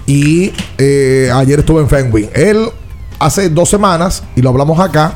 Y 0.06 0.52
eh, 0.78 1.30
ayer 1.32 1.60
estuve 1.60 1.80
en 1.80 1.88
Fenway. 1.88 2.28
Él 2.34 2.66
hace 3.18 3.48
dos 3.48 3.68
semanas, 3.68 4.22
y 4.36 4.42
lo 4.42 4.50
hablamos 4.50 4.78
acá, 4.80 5.14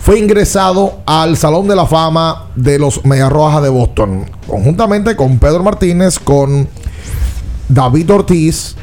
fue 0.00 0.18
ingresado 0.18 0.98
al 1.06 1.36
Salón 1.36 1.66
de 1.68 1.74
la 1.76 1.86
Fama 1.86 2.46
de 2.54 2.78
los 2.78 3.04
Medias 3.04 3.30
Rojas 3.30 3.62
de 3.62 3.68
Boston, 3.68 4.24
conjuntamente 4.46 5.16
con 5.16 5.38
Pedro 5.38 5.62
Martínez, 5.62 6.18
con 6.18 6.68
David 7.68 8.10
Ortiz, 8.12 8.74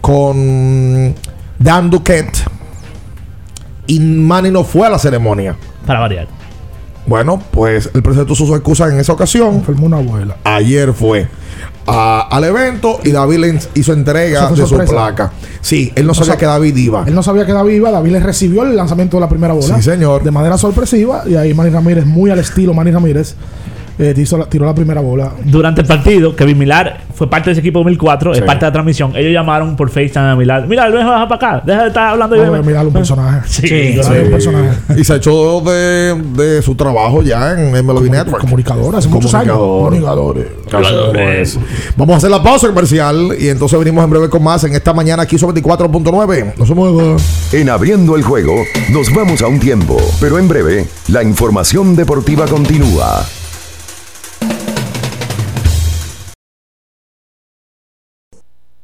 con 0.00 1.14
Dan 1.58 1.90
Duquette. 1.90 2.38
Y 3.86 4.00
Manny 4.00 4.50
no 4.50 4.64
fue 4.64 4.86
a 4.86 4.90
la 4.90 4.98
ceremonia. 4.98 5.56
Para 5.86 6.00
variar. 6.00 6.28
Bueno, 7.06 7.42
pues 7.50 7.90
el 7.94 8.02
presentó 8.02 8.34
sus 8.34 8.50
excusas 8.50 8.92
en 8.92 8.98
esa 9.00 9.12
ocasión. 9.14 9.54
Enfermó 9.56 9.86
una 9.86 9.96
abuela. 9.96 10.36
Ayer 10.44 10.92
fue 10.92 11.26
a- 11.86 12.28
al 12.30 12.44
evento 12.44 13.00
y 13.02 13.12
David 13.12 13.38
le 13.38 13.58
hizo 13.74 13.94
entrega 13.94 14.50
de 14.50 14.56
su 14.56 14.66
sorpresa. 14.66 14.92
placa. 14.92 15.32
Sí, 15.62 15.90
él 15.96 16.06
no 16.06 16.12
sabía 16.12 16.34
sab- 16.34 16.38
que 16.38 16.44
David 16.44 16.76
iba. 16.76 17.04
Él 17.06 17.14
no 17.14 17.22
sabía 17.22 17.46
que 17.46 17.52
David 17.52 17.76
iba. 17.76 17.90
David 17.90 18.12
le 18.12 18.20
recibió 18.20 18.62
el 18.64 18.76
lanzamiento 18.76 19.16
de 19.16 19.22
la 19.22 19.28
primera 19.30 19.54
bola. 19.54 19.76
Sí, 19.76 19.82
señor. 19.82 20.22
De 20.22 20.30
manera 20.30 20.58
sorpresiva. 20.58 21.22
Y 21.26 21.34
ahí 21.36 21.54
Manny 21.54 21.70
Ramírez, 21.70 22.04
muy 22.04 22.30
al 22.30 22.40
estilo 22.40 22.74
Manny 22.74 22.90
Ramírez, 22.90 23.36
eh, 23.98 24.14
la- 24.38 24.46
tiró 24.46 24.66
la 24.66 24.74
primera 24.74 25.00
bola. 25.00 25.32
Durante 25.44 25.80
el 25.82 25.86
partido, 25.86 26.34
Kevin 26.36 26.58
Milar 26.58 27.00
fue 27.14 27.28
parte 27.28 27.50
de 27.50 27.52
ese 27.52 27.60
equipo 27.60 27.80
2004, 27.80 28.34
Sí. 28.34 28.40
es 28.40 28.46
parte 28.46 28.64
de 28.64 28.68
la 28.68 28.72
transmisión. 28.72 29.12
Ellos 29.16 29.32
llamaron 29.32 29.74
por 29.76 29.90
FaceTime 29.90 30.26
a 30.30 30.36
Milar. 30.36 30.66
Milar, 30.68 30.92
ven, 30.92 31.06
baja 31.06 31.26
para 31.28 31.48
acá. 31.56 31.62
Deja 31.66 31.82
de 31.82 31.88
estar 31.88 32.08
hablando. 32.10 32.36
ven". 32.36 32.52
ver, 32.52 32.64
mirarle 32.64 32.88
un 32.88 32.94
personaje. 32.94 33.48
Sí, 33.48 33.66
Sí, 33.68 33.92
sí. 34.02 34.10
un 34.24 34.30
personaje. 34.30 34.68
Y 34.96 35.04
se 35.04 35.16
echó 35.16 35.60
de, 35.62 36.14
de 36.34 36.62
su 36.62 36.74
trabajo 36.74 37.22
ya 37.22 37.52
en 37.52 37.72
MLB 37.72 38.08
Network. 38.10 38.40
Comunicador, 38.42 38.94
hace 38.96 39.08
muchos 39.08 39.34
años. 39.34 39.56
Comunicadores. 39.56 40.46
Vamos 41.96 42.14
a 42.14 42.16
hacer 42.18 42.30
la 42.30 42.42
pausa 42.42 42.68
comercial 42.68 43.30
y 43.38 43.48
entonces 43.48 43.78
venimos 43.78 44.04
en 44.04 44.10
breve 44.10 44.28
con 44.28 44.42
más 44.42 44.62
en 44.64 44.74
esta 44.74 44.92
mañana 44.92 45.22
aquí 45.24 45.38
sobre 45.38 45.60
24.9. 45.62 46.54
Nos 46.56 46.68
vemos. 46.68 47.22
En 47.52 47.68
abriendo 47.70 48.16
el 48.16 48.22
juego, 48.22 48.54
nos 48.90 49.12
vamos 49.14 49.42
a 49.42 49.46
un 49.48 49.58
tiempo, 49.58 49.96
pero 50.20 50.38
en 50.38 50.48
breve, 50.48 50.86
la 51.08 51.22
información 51.22 51.96
deportiva 51.96 52.46
continúa. 52.46 53.24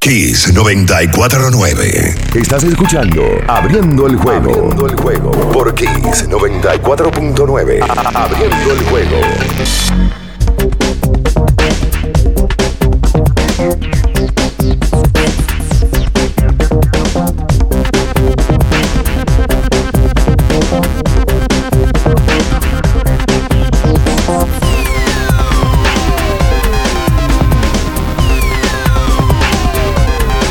Kiss 0.05 0.53
949. 0.53 2.15
Estás 2.35 2.63
escuchando 2.63 3.23
Abriendo 3.49 4.07
el 4.07 4.17
juego. 4.17 4.51
Abriendo 4.51 4.87
el 4.87 4.97
juego 4.97 5.31
por 5.51 5.75
Kiss 5.75 6.29
94.9. 6.29 7.81
Abriendo 8.15 8.73
el 8.73 8.85
juego. 8.91 10.24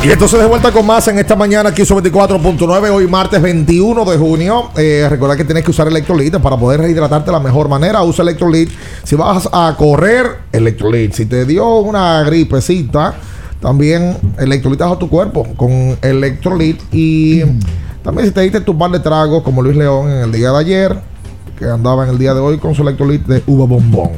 Y 0.06 0.12
entonces 0.12 0.38
de 0.38 0.46
vuelta 0.46 0.70
con 0.74 0.86
más 0.86 1.08
en 1.08 1.18
esta 1.18 1.34
mañana 1.34 1.70
aquí 1.70 1.86
sobre 1.86 2.12
24.9, 2.12 2.90
hoy 2.90 3.08
martes 3.08 3.42
21 3.42 4.04
de 4.04 4.18
junio. 4.18 4.70
Eh, 4.76 5.10
que 5.38 5.46
tienes 5.46 5.64
que 5.64 5.72
usar 5.72 5.88
electrolit 5.88 6.36
para 6.40 6.58
poder 6.58 6.82
rehidratarte 6.82 7.28
de 7.28 7.32
la 7.32 7.40
mejor 7.40 7.70
manera. 7.70 8.04
Usa 8.04 8.24
electrolit. 8.24 8.70
Si 9.04 9.16
vas 9.16 9.48
a 9.54 9.74
correr, 9.78 10.26
electrolit. 10.52 11.14
Si 11.14 11.26
te 11.26 11.46
dio 11.46 11.78
una 11.78 12.22
gripecita, 12.24 13.14
también 13.62 14.18
electrolitas 14.38 14.92
a 14.92 15.00
tu 15.00 15.08
cuerpo 15.08 15.48
con 15.56 15.98
electrolit. 16.02 16.82
Y 16.92 17.40
también 18.04 18.28
si 18.28 18.34
te 18.34 18.42
diste 18.42 18.60
tu 18.60 18.78
par 18.78 18.92
de 18.92 19.00
tragos 19.00 19.42
como 19.42 19.62
Luis 19.62 19.78
León 19.78 20.10
en 20.10 20.18
el 20.24 20.32
día 20.34 20.52
de 20.52 20.58
ayer, 20.58 21.00
que 21.58 21.64
andaba 21.64 22.04
en 22.04 22.10
el 22.10 22.18
día 22.18 22.34
de 22.34 22.42
hoy 22.42 22.58
con 22.58 22.76
su 22.76 22.82
electrolit 22.82 23.26
de 23.26 23.42
uva 23.48 23.66
bombón. 23.66 24.12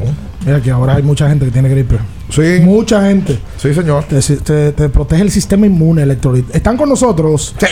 Mira 0.46 0.62
que 0.62 0.70
ahora 0.72 0.96
hay 0.96 1.04
mucha 1.04 1.28
gente 1.28 1.46
que 1.46 1.52
tiene 1.52 1.70
gripe. 1.70 1.98
Sí. 2.30 2.60
Mucha 2.64 3.02
gente. 3.08 3.40
Sí, 3.58 3.74
señor. 3.74 4.04
Te, 4.04 4.20
te- 4.22 4.72
te 4.74 4.90
protege 4.90 5.24
el 5.24 5.32
sistema 5.32 5.66
inmune 5.66 6.04
electrolit. 6.04 6.54
Están 6.56 6.78
con 6.78 6.88
nosotros. 6.90 7.56
Sí. 7.60 7.66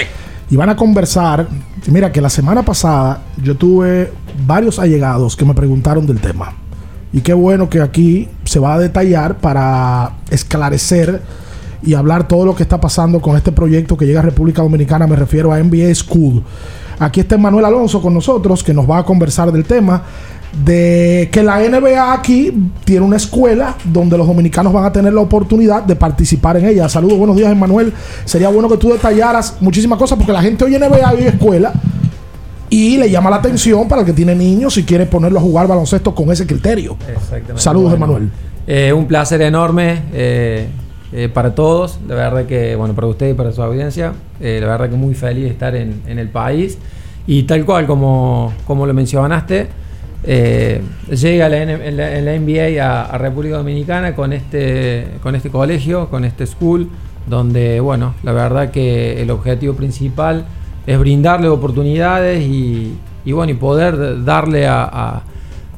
Y 0.50 0.56
van 0.56 0.70
a 0.70 0.76
conversar. 0.76 1.48
Mira 1.88 2.12
que 2.12 2.20
la 2.22 2.30
semana 2.30 2.64
pasada 2.64 3.22
yo 3.42 3.56
tuve 3.56 4.12
varios 4.48 4.80
allegados 4.80 5.36
que 5.36 5.46
me 5.46 5.54
preguntaron 5.54 6.06
del 6.08 6.20
tema. 6.20 6.54
Y 7.12 7.22
qué 7.22 7.34
bueno 7.34 7.70
que 7.70 7.80
aquí 7.80 8.28
se 8.44 8.60
va 8.60 8.74
a 8.74 8.80
detallar 8.80 9.38
para 9.38 10.14
esclarecer 10.32 11.22
y 11.84 11.94
hablar 11.94 12.28
todo 12.28 12.46
lo 12.46 12.56
que 12.56 12.64
está 12.64 12.80
pasando 12.82 13.20
con 13.22 13.36
este 13.38 13.52
proyecto 13.52 13.96
que 13.98 14.06
llega 14.06 14.22
a 14.22 14.24
República 14.24 14.64
Dominicana. 14.64 15.06
Me 15.06 15.16
refiero 15.16 15.54
a 15.54 15.60
NBA 15.62 15.94
School. 15.94 16.42
Aquí 17.00 17.20
está 17.20 17.38
Manuel 17.38 17.66
Alonso 17.66 18.02
con 18.02 18.14
nosotros 18.14 18.64
que 18.64 18.74
nos 18.74 18.90
va 18.90 19.00
a 19.00 19.04
conversar 19.06 19.52
del 19.52 19.66
tema 19.66 20.02
de 20.54 21.30
que 21.32 21.42
la 21.42 21.60
NBA 21.60 22.14
aquí 22.14 22.54
tiene 22.86 23.06
una 23.06 23.18
escuela 23.18 23.76
donde 23.86 24.18
los 24.18 24.28
dominicanos 24.28 24.72
van 24.72 24.86
a 24.86 24.92
tener 24.92 25.12
la 25.14 25.22
oportunidad 25.22 25.84
de 25.84 25.96
participar 25.96 26.58
en 26.58 26.66
ella. 26.66 26.88
Saludos, 26.88 27.18
buenos 27.18 27.36
días, 27.36 27.52
Emanuel. 27.52 27.92
Sería 28.26 28.50
bueno 28.50 28.70
que 28.70 28.78
tú 28.78 28.90
detallaras 28.92 29.58
muchísimas 29.62 29.98
cosas 29.98 30.18
porque 30.18 30.32
la 30.32 30.42
gente 30.42 30.64
oye 30.64 30.78
NBA 30.78 31.16
y 31.20 31.24
escuela 31.26 31.74
y 32.70 32.98
le 32.98 33.10
llama 33.10 33.30
la 33.30 33.38
atención 33.38 33.88
para 33.88 34.02
el 34.02 34.06
que 34.08 34.14
tiene 34.14 34.36
niños 34.36 34.78
y 34.78 34.84
quiere 34.84 35.06
ponerlo 35.06 35.40
a 35.40 35.42
jugar 35.42 35.68
baloncesto 35.68 36.14
con 36.14 36.32
ese 36.32 36.46
criterio. 36.46 36.98
Exactamente. 37.08 37.62
Saludos, 37.62 37.92
Bueno, 37.92 38.06
Emanuel. 38.06 38.30
eh, 38.68 38.94
un 38.94 39.06
placer 39.08 39.42
enorme 39.42 40.04
eh, 40.14 40.68
eh, 41.12 41.30
para 41.34 41.54
todos. 41.56 42.00
La 42.08 42.16
verdad 42.16 42.46
que, 42.46 42.76
bueno, 42.76 42.94
para 42.94 43.08
usted 43.08 43.30
y 43.30 43.34
para 43.34 43.52
su 43.52 43.62
audiencia, 43.62 44.14
la 44.40 44.68
verdad 44.68 44.90
que 44.90 44.96
muy 44.96 45.14
feliz 45.16 45.44
de 45.46 45.50
estar 45.50 45.76
en, 45.76 46.02
en 46.08 46.20
el 46.20 46.30
país. 46.30 46.78
Y 47.26 47.44
tal 47.44 47.64
cual 47.66 47.86
como, 47.88 48.52
como 48.66 48.86
lo 48.86 48.94
mencionaste, 48.94 49.68
eh, 50.26 50.82
llega 51.10 51.50
la, 51.50 51.58
N- 51.64 51.92
la- 51.92 52.22
la 52.22 52.40
NBA 52.40 52.84
a, 52.86 53.06
a 53.06 53.18
República 53.18 53.58
Dominicana 53.58 54.16
con 54.16 54.34
este, 54.34 55.08
con 55.22 55.36
este 55.36 55.50
colegio, 55.50 56.10
con 56.10 56.24
este 56.26 56.46
school, 56.48 56.90
donde, 57.28 57.80
bueno, 57.80 58.16
la 58.24 58.32
verdad 58.34 58.72
que 58.72 59.22
el 59.22 59.30
objetivo 59.32 59.74
principal 59.76 60.46
es 60.88 61.00
brindarle 61.00 61.48
oportunidades 61.50 62.42
y, 62.44 62.94
y, 63.26 63.32
bueno, 63.32 63.52
y 63.52 63.56
poder 63.56 64.24
darle 64.26 64.68
a- 64.68 64.84
a, 64.84 65.24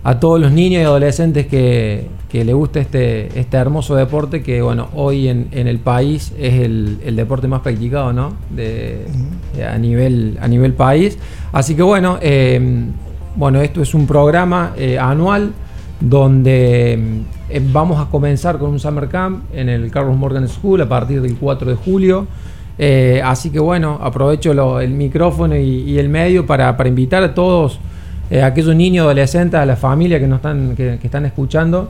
a 0.03 0.19
todos 0.19 0.39
los 0.39 0.51
niños 0.51 0.81
y 0.81 0.85
adolescentes 0.85 1.47
que, 1.47 2.07
que 2.29 2.43
le 2.45 2.53
gusta 2.53 2.79
este, 2.79 3.39
este 3.39 3.57
hermoso 3.57 3.95
deporte 3.95 4.43
que 4.43 4.61
bueno 4.61 4.89
hoy 4.93 5.27
en, 5.29 5.47
en 5.51 5.67
el 5.67 5.79
país 5.79 6.33
es 6.37 6.53
el, 6.55 6.99
el 7.05 7.15
deporte 7.15 7.47
más 7.47 7.61
practicado 7.61 8.11
¿no? 8.13 8.33
de, 8.49 9.05
de- 9.55 9.65
a, 9.65 9.77
nivel, 9.77 10.37
a 10.41 10.47
nivel 10.47 10.73
país. 10.73 11.17
Así 11.51 11.75
que 11.75 11.81
bueno, 11.83 12.17
eh, 12.21 12.87
bueno 13.35 13.61
esto 13.61 13.81
es 13.81 13.93
un 13.93 14.07
programa 14.07 14.73
eh, 14.77 14.97
anual 14.99 15.53
donde 15.99 17.23
eh, 17.49 17.61
vamos 17.71 17.99
a 17.99 18.09
comenzar 18.09 18.57
con 18.57 18.71
un 18.71 18.79
Summer 18.79 19.07
Camp 19.07 19.43
en 19.53 19.69
el 19.69 19.91
Carlos 19.91 20.17
Morgan 20.17 20.47
School 20.47 20.81
a 20.81 20.89
partir 20.89 21.21
del 21.21 21.35
4 21.35 21.69
de 21.69 21.75
julio. 21.75 22.27
Eh, 22.77 23.21
así 23.23 23.51
que 23.51 23.59
bueno, 23.59 23.99
aprovecho 24.01 24.79
el 24.81 24.91
micrófono 24.91 25.55
y, 25.55 25.97
el 25.97 26.09
medio 26.09 26.45
para, 26.45 26.75
invitar 26.85 27.23
a 27.23 27.33
todos 27.33 27.79
eh, 28.29 28.41
aquellos 28.41 28.75
niños, 28.75 29.05
adolescentes, 29.05 29.59
a 29.59 29.65
la 29.65 29.77
familia 29.77 30.19
que 30.19 30.27
nos 30.27 30.37
están, 30.37 30.75
que, 30.75 30.99
están 31.01 31.25
escuchando, 31.25 31.89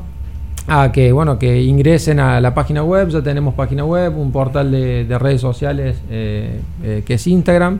a 0.67 0.91
que 0.91 1.11
bueno, 1.11 1.39
que 1.39 1.63
ingresen 1.63 2.19
a 2.19 2.39
la 2.39 2.53
página 2.53 2.83
web, 2.83 3.09
ya 3.09 3.23
tenemos 3.23 3.55
página 3.55 3.83
web, 3.83 4.15
un 4.15 4.31
portal 4.31 4.69
de, 4.69 5.05
de 5.05 5.17
redes 5.17 5.41
sociales 5.41 5.97
que 6.07 7.03
es 7.07 7.27
Instagram, 7.27 7.79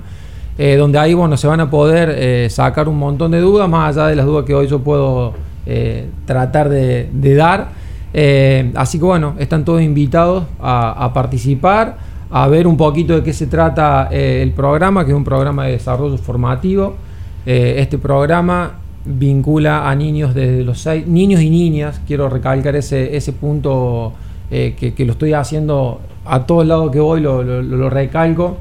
eh, 0.57 0.75
donde 0.77 0.97
ahí 0.99 1.13
bueno, 1.13 1.35
se 1.37 1.47
van 1.47 1.59
a 1.59 1.69
poder 1.69 2.13
eh, 2.17 2.47
sacar 2.49 2.87
un 2.87 2.97
montón 2.97 3.31
de 3.31 3.39
dudas, 3.39 3.67
más 3.69 3.95
allá 3.97 4.07
de 4.07 4.15
las 4.15 4.25
dudas 4.25 4.45
que 4.45 4.53
hoy 4.53 4.67
yo 4.67 4.79
puedo 4.79 5.33
eh, 5.65 6.07
tratar 6.25 6.69
de, 6.69 7.09
de 7.11 7.35
dar. 7.35 7.69
Así 8.75 8.97
que 8.97 9.03
bueno, 9.05 9.35
están 9.39 9.65
todos 9.65 9.81
invitados 9.81 10.45
a, 10.61 11.03
a 11.05 11.13
participar, 11.13 11.97
a 12.31 12.47
ver 12.47 12.65
un 12.67 12.77
poquito 12.77 13.13
de 13.15 13.23
qué 13.23 13.33
se 13.33 13.47
trata 13.47 14.07
el 14.11 14.51
programa, 14.51 15.03
que 15.05 15.11
es 15.11 15.17
un 15.17 15.23
programa 15.25 15.65
de 15.65 15.73
desarrollo 15.73 16.17
formativo. 16.17 16.95
Este 17.45 17.97
programa 17.97 18.71
vincula 19.03 19.89
a 19.89 19.95
niños 19.95 20.33
desde 20.33 20.63
los 20.63 20.79
seis, 20.79 21.05
niños 21.05 21.41
y 21.41 21.49
niñas, 21.49 21.99
quiero 22.07 22.29
recalcar 22.29 22.75
ese, 22.75 23.15
ese 23.17 23.33
punto 23.33 24.13
que, 24.49 24.93
que 24.95 25.05
lo 25.05 25.11
estoy 25.11 25.33
haciendo 25.33 25.99
a 26.25 26.45
todos 26.45 26.65
lados 26.65 26.91
que 26.91 26.99
voy, 26.99 27.19
lo, 27.21 27.43
lo- 27.43 27.61
lo 27.61 27.89
recalco, 27.89 28.57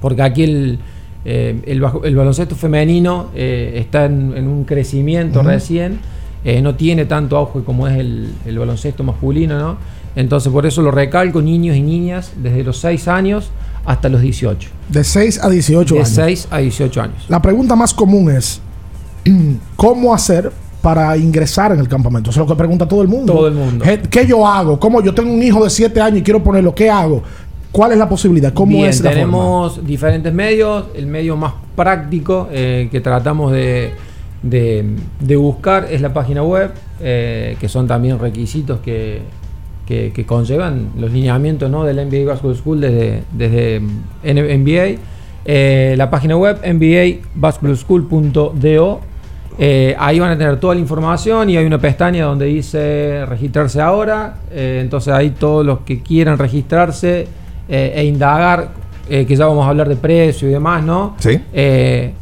porque 0.00 0.22
aquí 0.22 0.44
el, 0.44 0.78
eh, 1.28 1.60
el, 1.66 1.80
baloncesto 1.80 2.54
femenino 2.54 3.30
eh, 3.34 3.72
está 3.80 4.04
en, 4.04 4.32
en 4.36 4.46
un 4.46 4.62
crecimiento 4.62 5.42
recién, 5.42 5.98
eh, 6.44 6.62
no 6.62 6.76
tiene 6.76 7.04
tanto 7.04 7.36
auge 7.36 7.64
como 7.64 7.88
es 7.88 7.98
el, 7.98 8.32
el 8.46 8.56
baloncesto 8.56 9.02
masculino, 9.02 9.58
¿no? 9.58 9.76
Entonces 10.14 10.52
por 10.52 10.66
eso 10.66 10.82
lo 10.82 10.92
recalco, 10.92 11.42
niños 11.42 11.76
y 11.76 11.82
niñas 11.82 12.30
desde 12.36 12.62
los 12.62 12.78
6 12.78 13.08
años 13.08 13.50
hasta 13.84 14.08
los 14.08 14.20
18. 14.20 14.68
De 14.88 15.02
6 15.02 15.40
a 15.42 15.48
18 15.48 15.94
De 15.94 16.00
años. 16.00 16.10
6 16.10 16.48
a 16.48 16.58
18 16.58 17.02
años. 17.02 17.24
La 17.28 17.42
pregunta 17.42 17.74
más 17.74 17.92
común 17.92 18.30
es: 18.30 18.60
¿cómo 19.74 20.14
hacer 20.14 20.52
para 20.80 21.16
ingresar 21.16 21.72
en 21.72 21.80
el 21.80 21.88
campamento? 21.88 22.30
Eso 22.30 22.40
es 22.40 22.48
lo 22.48 22.54
que 22.54 22.56
pregunta 22.56 22.86
todo 22.86 23.02
el 23.02 23.08
mundo. 23.08 23.32
Todo 23.32 23.48
el 23.48 23.54
mundo. 23.54 23.84
¿Qué 24.08 24.24
yo 24.28 24.46
hago? 24.46 24.78
¿Cómo 24.78 25.02
yo 25.02 25.12
tengo 25.12 25.32
un 25.32 25.42
hijo 25.42 25.64
de 25.64 25.70
7 25.70 26.00
años 26.00 26.20
y 26.20 26.22
quiero 26.22 26.40
ponerlo? 26.40 26.72
¿Qué 26.72 26.88
hago? 26.88 27.24
¿Cuál 27.76 27.92
es 27.92 27.98
la 27.98 28.08
posibilidad? 28.08 28.52
¿Cómo 28.54 28.78
Bien, 28.78 28.88
es 28.88 29.00
la 29.02 29.10
forma? 29.10 29.20
tenemos 29.22 29.86
diferentes 29.86 30.32
medios. 30.32 30.86
El 30.94 31.06
medio 31.06 31.36
más 31.36 31.52
práctico 31.76 32.48
eh, 32.50 32.88
que 32.90 33.00
tratamos 33.02 33.52
de, 33.52 33.90
de- 34.42 34.96
de 35.20 35.36
buscar 35.36 35.86
es 35.90 36.00
la 36.00 36.12
página 36.14 36.42
web, 36.42 36.70
eh, 37.00 37.56
que 37.60 37.68
son 37.68 37.86
también 37.86 38.18
requisitos 38.18 38.80
que, 38.80 39.20
que- 39.86 40.10
que 40.14 40.24
conllevan 40.24 40.92
los 40.98 41.12
lineamientos 41.12 41.70
¿no? 41.70 41.84
del 41.84 41.96
NBA 42.08 42.24
Basketball 42.26 42.56
School 42.56 42.80
desde, 42.80 43.22
desde 43.32 43.76
N- 44.22 44.58
NBA. 44.58 44.98
Eh, 45.44 45.94
la 45.98 46.08
página 46.10 46.34
web 46.36 46.58
nbabasketballschool.do. 46.64 49.00
Eh, 49.58 49.94
ahí 49.98 50.18
van 50.18 50.32
a 50.32 50.36
tener 50.38 50.60
toda 50.60 50.74
la 50.74 50.80
información 50.80 51.48
y 51.48 51.56
hay 51.56 51.64
una 51.64 51.78
pestaña 51.78 52.24
donde 52.26 52.44
dice 52.46 53.24
registrarse 53.26 53.80
ahora. 53.80 54.36
Eh, 54.50 54.80
entonces 54.82 55.12
ahí 55.14 55.30
todos 55.30 55.64
los 55.64 55.78
que 55.80 56.02
quieran 56.02 56.36
registrarse 56.38 57.26
eh, 57.68 57.92
e 57.96 58.04
indagar, 58.04 58.68
eh, 59.08 59.26
que 59.26 59.36
ya 59.36 59.46
vamos 59.46 59.66
a 59.66 59.70
hablar 59.70 59.88
de 59.88 59.96
precio 59.96 60.48
y 60.48 60.52
demás, 60.52 60.82
¿no? 60.82 61.16
Sí. 61.18 61.40
Eh, 61.52 62.12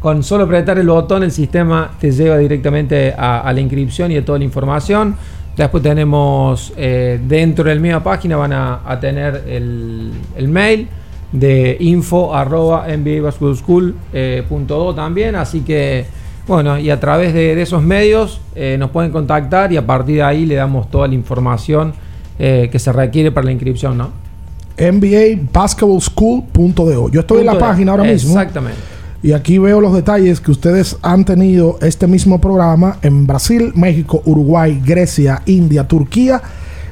con 0.00 0.22
solo 0.22 0.44
apretar 0.44 0.78
el 0.78 0.88
botón 0.88 1.22
el 1.22 1.30
sistema 1.30 1.90
te 2.00 2.10
lleva 2.10 2.38
directamente 2.38 3.14
a, 3.16 3.40
a 3.40 3.52
la 3.52 3.60
inscripción 3.60 4.10
y 4.10 4.16
a 4.16 4.24
toda 4.24 4.38
la 4.38 4.44
información. 4.44 5.14
Después 5.56 5.82
tenemos 5.82 6.72
eh, 6.76 7.20
dentro 7.22 7.64
de 7.64 7.74
la 7.74 7.80
misma 7.80 8.02
página 8.02 8.36
van 8.36 8.52
a, 8.54 8.80
a 8.86 8.98
tener 8.98 9.44
el, 9.46 10.10
el 10.36 10.48
mail 10.48 10.88
de 11.32 11.76
info 11.80 12.34
arroba 12.34 12.86
do 12.88 14.94
también. 14.94 15.34
Así 15.34 15.60
que 15.60 16.06
bueno, 16.46 16.78
y 16.78 16.88
a 16.88 16.98
través 16.98 17.34
de, 17.34 17.54
de 17.54 17.62
esos 17.62 17.82
medios 17.82 18.40
eh, 18.54 18.76
nos 18.78 18.90
pueden 18.90 19.10
contactar 19.10 19.70
y 19.70 19.76
a 19.76 19.86
partir 19.86 20.16
de 20.16 20.22
ahí 20.22 20.46
le 20.46 20.54
damos 20.54 20.90
toda 20.90 21.08
la 21.08 21.14
información 21.14 21.92
eh, 22.38 22.70
que 22.72 22.78
se 22.78 22.90
requiere 22.90 23.30
para 23.30 23.44
la 23.44 23.52
inscripción, 23.52 23.98
¿no? 23.98 24.29
NBABasketballschool.do. 24.76 27.10
Yo 27.10 27.20
estoy 27.20 27.40
en 27.40 27.46
la 27.46 27.58
página 27.58 27.92
ahora 27.92 28.04
mismo. 28.04 28.30
Exactamente. 28.30 28.78
Y 29.22 29.32
aquí 29.32 29.58
veo 29.58 29.82
los 29.82 29.92
detalles 29.92 30.40
que 30.40 30.50
ustedes 30.50 30.96
han 31.02 31.26
tenido 31.26 31.78
este 31.82 32.06
mismo 32.06 32.40
programa 32.40 32.96
en 33.02 33.26
Brasil, 33.26 33.70
México, 33.74 34.22
Uruguay, 34.24 34.80
Grecia, 34.84 35.42
India, 35.44 35.86
Turquía 35.86 36.40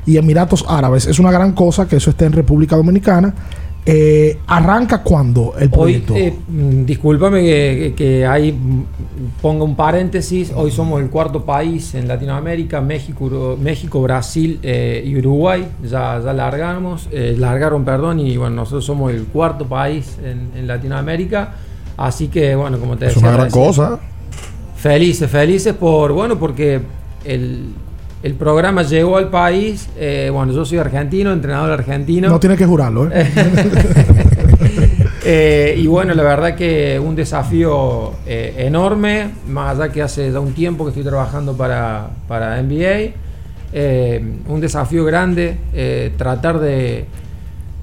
y 0.04 0.18
Emiratos 0.18 0.66
Árabes. 0.68 1.06
Es 1.06 1.18
una 1.18 1.30
gran 1.30 1.52
cosa 1.52 1.88
que 1.88 1.96
eso 1.96 2.10
esté 2.10 2.26
en 2.26 2.32
República 2.32 2.76
Dominicana. 2.76 3.32
Eh, 3.86 4.38
¿Arranca 4.48 5.02
cuándo 5.02 5.54
el 5.56 5.64
Hoy, 5.64 5.68
proyecto? 5.70 6.14
eh, 6.14 6.34
mm, 6.46 6.84
discúlpame 6.84 7.40
que, 7.40 7.94
que- 7.96 8.26
ahí 8.26 8.52
mm, 8.52 8.82
ponga 9.40 9.64
un 9.64 9.76
paréntesis. 9.76 10.52
Hoy 10.54 10.70
somos 10.70 11.00
el 11.00 11.08
cuarto 11.08 11.44
país 11.44 11.94
en 11.94 12.06
Latinoamérica, 12.06 12.82
México, 12.82 13.24
Uru- 13.24 13.56
México 13.56 14.02
Brasil 14.02 14.58
eh, 14.62 15.02
y 15.06 15.16
Uruguay. 15.16 15.66
Ya, 15.82 16.20
ya 16.22 16.32
largamos, 16.34 17.08
eh, 17.12 17.34
largaron, 17.38 17.84
perdón, 17.84 18.20
y 18.20 18.36
bueno, 18.36 18.56
nosotros 18.56 18.84
somos 18.84 19.10
el 19.12 19.24
cuarto 19.24 19.64
país 19.66 20.18
en, 20.22 20.50
en 20.54 20.66
Latinoamérica. 20.66 21.54
Así 21.96 22.28
que, 22.28 22.54
bueno, 22.54 22.78
como 22.78 22.96
te 22.98 23.06
Es 23.06 23.14
decía. 23.14 23.28
una 23.28 23.36
gran 23.38 23.50
cosa. 23.50 23.98
Felices, 24.76 25.30
felices 25.30 25.74
por, 25.74 26.12
bueno, 26.12 26.38
porque 26.38 26.80
el, 27.24 27.70
el 28.22 28.34
programa 28.34 28.82
llegó 28.82 29.16
al 29.16 29.28
país. 29.28 29.88
eh, 29.96 30.30
bueno, 30.32 30.52
yo 30.52 30.64
soy 30.64 30.78
argentino, 30.78 31.32
entrenador 31.32 31.70
argentino. 31.70 32.28
No 32.28 32.40
tiene 32.40 32.56
que 32.56 32.66
jurarlo, 32.66 33.08
¿eh? 33.12 33.26
Eh, 35.30 35.74
y 35.76 35.86
bueno, 35.86 36.14
la 36.14 36.22
verdad 36.22 36.54
que 36.54 36.98
un 36.98 37.14
desafío 37.14 38.12
eh, 38.26 38.54
enorme, 38.60 39.28
más 39.46 39.78
allá 39.78 39.92
que 39.92 40.00
hace 40.00 40.32
ya 40.32 40.40
un 40.40 40.54
tiempo 40.54 40.84
que 40.84 40.90
estoy 40.90 41.02
trabajando 41.02 41.54
para, 41.54 42.08
para 42.26 42.62
NBA. 42.62 43.12
Un 44.48 44.60
desafío 44.60 45.04
grande, 45.04 45.58
tratar 46.16 46.60
de, 46.60 47.04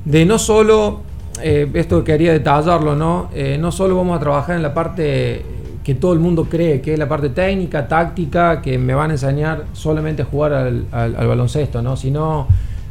de 0.06 0.26
no 0.26 0.40
solo, 0.40 1.02
esto 1.44 2.03
quería 2.03 2.32
detallarlo, 2.32 2.95
¿no? 2.95 3.30
No 3.60 3.72
solo 3.72 3.95
vamos 3.95 4.18
a 4.18 4.20
trabajar 4.20 4.56
en 4.56 4.64
la 4.64 4.74
parte 4.74 5.45
que 5.86 5.94
todo 5.94 6.14
el 6.14 6.20
mundo 6.20 6.45
cree, 6.49 6.82
que 6.82 6.94
es 6.94 6.99
la 6.99 7.07
parte 7.07 7.30
técnica, 7.30 7.88
táctica, 7.88 8.60
que 8.60 8.80
me 8.80 8.95
van 8.95 9.12
a 9.12 9.14
enseñar 9.14 9.66
solamente 9.74 10.24
a 10.24 10.26
jugar 10.26 10.52
al, 10.52 10.86
al- 10.91 11.16
al 11.16 11.28
baloncesto, 11.28 11.84
¿no? 11.84 11.95
Sino 11.95 12.48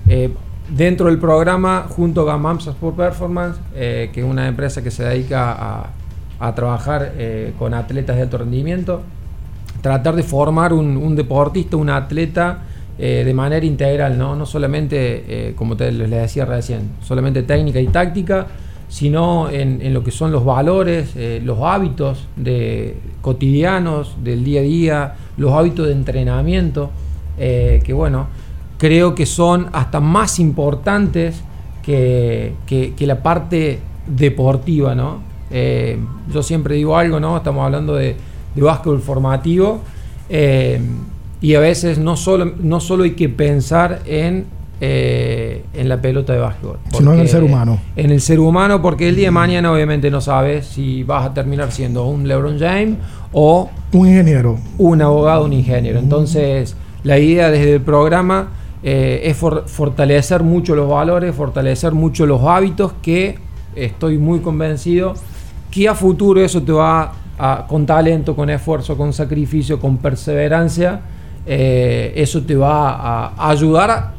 eh, 0.07 0.31
dentro 0.69 1.07
del 1.07 1.19
programa, 1.19 1.87
junto 1.89 2.31
a 2.31 2.39
Mamsa 2.39 2.71
Sport 2.71 2.97
Performance, 2.97 3.59
eh, 3.75 4.11
que 4.13 4.21
es 4.21 4.27
una 4.27 4.47
empresa 4.47 4.81
que 4.81 4.93
se 4.93 5.03
dedica 5.03 5.91
a, 6.39 6.55
trabajar 6.55 7.15
eh, 7.17 7.53
con 7.59 7.75
atletas 7.75 8.15
de 8.17 8.23
alto 8.23 8.39
rendimiento, 8.39 9.03
tratar 9.81 10.15
de 10.15 10.23
formar 10.23 10.73
un, 10.73 11.17
deportista, 11.17 11.77
un 11.77 11.91
atleta 11.91 12.59
de 12.99 13.35
manera 13.35 13.65
integral, 13.67 14.17
no, 14.17 14.37
no 14.37 14.47
solamente, 14.47 15.53
como 15.57 15.75
te, 15.77 15.91
les 15.91 16.09
decía 16.11 16.45
recién, 16.45 16.91
solamente 17.03 17.43
técnica 17.43 17.81
y 17.81 17.89
táctica, 17.89 18.47
sino 18.95 19.51
en, 19.51 19.83
en 19.83 19.93
lo 19.93 20.05
que 20.05 20.13
son 20.13 20.31
los 20.31 20.45
valores, 20.45 21.15
eh, 21.17 21.43
los 21.45 21.59
hábitos 21.63 22.29
de, 22.37 22.97
cotidianos 23.23 24.15
del 24.23 24.45
día 24.45 24.61
a 24.61 24.63
día, 24.63 25.15
los 25.37 25.51
hábitos 25.53 25.89
de 25.89 25.93
entrenamiento, 25.95 26.91
eh, 27.37 27.83
que 27.85 27.93
bueno, 27.93 28.29
creo 28.79 29.17
que 29.17 29.27
son 29.27 29.67
hasta 29.73 29.99
más 29.99 30.39
importantes 30.39 31.43
que, 31.85 32.53
que- 32.69 32.95
la 33.05 33.21
parte 33.21 33.81
deportiva, 34.07 34.95
¿no? 34.95 35.19
Eh, 35.51 35.99
yo 36.33 36.45
siempre 36.45 36.77
digo 36.77 36.97
algo, 36.97 37.19
¿no? 37.19 37.37
Estamos 37.37 37.65
hablando 37.65 37.97
de, 37.97 38.15
de 38.55 38.63
básquetbol 38.63 39.01
formativo 39.01 39.81
y 41.41 41.55
a 41.57 41.59
veces 41.61 41.99
no 41.99 42.17
solo, 42.17 42.53
no 42.63 42.79
solo 42.79 43.03
hay 43.03 43.17
que 43.17 43.29
pensar 43.29 44.03
en, 44.07 44.47
eh, 44.81 45.65
en 45.75 45.89
la 45.89 46.01
pelota 46.01 46.33
de 46.33 46.39
básquetbol. 46.41 46.79
Sino 46.93 47.13
en 47.15 47.21
el 47.21 47.29
ser 47.29 47.43
humano. 47.43 47.79
En 47.97 48.11
el 48.11 48.21
ser 48.21 48.41
humano, 48.41 48.83
porque 48.83 49.09
el 49.09 49.17
día 49.17 49.29
de 49.29 49.31
mañana 49.33 49.73
obviamente 49.73 50.11
no 50.11 50.21
sabes 50.21 50.67
si 50.67 51.03
vas 51.05 51.27
a 51.27 51.35
terminar 51.35 51.71
siendo 51.73 52.05
un 52.07 52.27
LeBron 52.29 52.59
James 52.59 52.97
o 53.33 53.71
Un 53.93 54.09
ingeniero. 54.09 54.59
un 54.79 55.01
abogado, 55.03 55.45
un 55.45 55.53
ingeniero. 55.53 55.99
Entonces, 55.99 56.77
la 57.03 57.19
idea 57.19 57.51
desde 57.51 57.75
el 57.75 57.81
programa 57.81 58.49
eh, 58.83 59.23
es 59.25 59.37
for- 59.37 59.65
fortalecer 59.67 60.43
mucho 60.43 60.75
los 60.75 60.89
valores, 60.89 61.35
fortalecer 61.35 61.93
mucho 61.93 62.27
los 62.27 62.43
hábitos, 62.43 62.93
que 63.03 63.39
estoy 63.75 64.19
muy 64.19 64.41
convencido 64.41 65.15
que 65.71 65.89
a 65.89 65.95
futuro 65.95 66.41
eso 66.41 66.63
te 66.63 66.71
va 66.71 67.13
a, 67.37 67.67
con 67.67 67.85
talento, 67.87 68.37
con 68.37 68.49
esfuerzo, 68.51 68.97
con 68.97 69.13
sacrificio, 69.13 69.81
con 69.81 69.97
perseverancia, 69.97 71.01
eh, 71.47 72.13
eso 72.15 72.43
te 72.43 72.55
va 72.55 72.91
a, 72.91 73.27
a 73.37 73.51
ayudar 73.51 74.14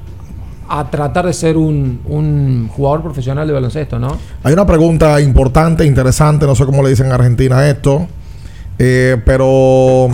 a, 0.68 0.90
tratar 0.90 1.26
de 1.26 1.34
ser 1.34 1.58
un, 1.58 2.02
un 2.06 2.70
jugador 2.70 3.02
profesional 3.02 3.48
de 3.48 3.54
baloncesto, 3.54 4.00
¿no? 4.00 4.18
Hay 4.44 4.54
una 4.54 4.66
pregunta 4.66 5.20
importante, 5.22 5.86
interesante, 5.86 6.46
no 6.46 6.56
sé 6.56 6.66
cómo 6.66 6.84
le 6.84 6.90
dicen 6.90 7.08
en 7.08 7.12
Argentina 7.14 7.68
esto, 7.68 8.08
eh, 8.78 9.18
pero 9.26 10.10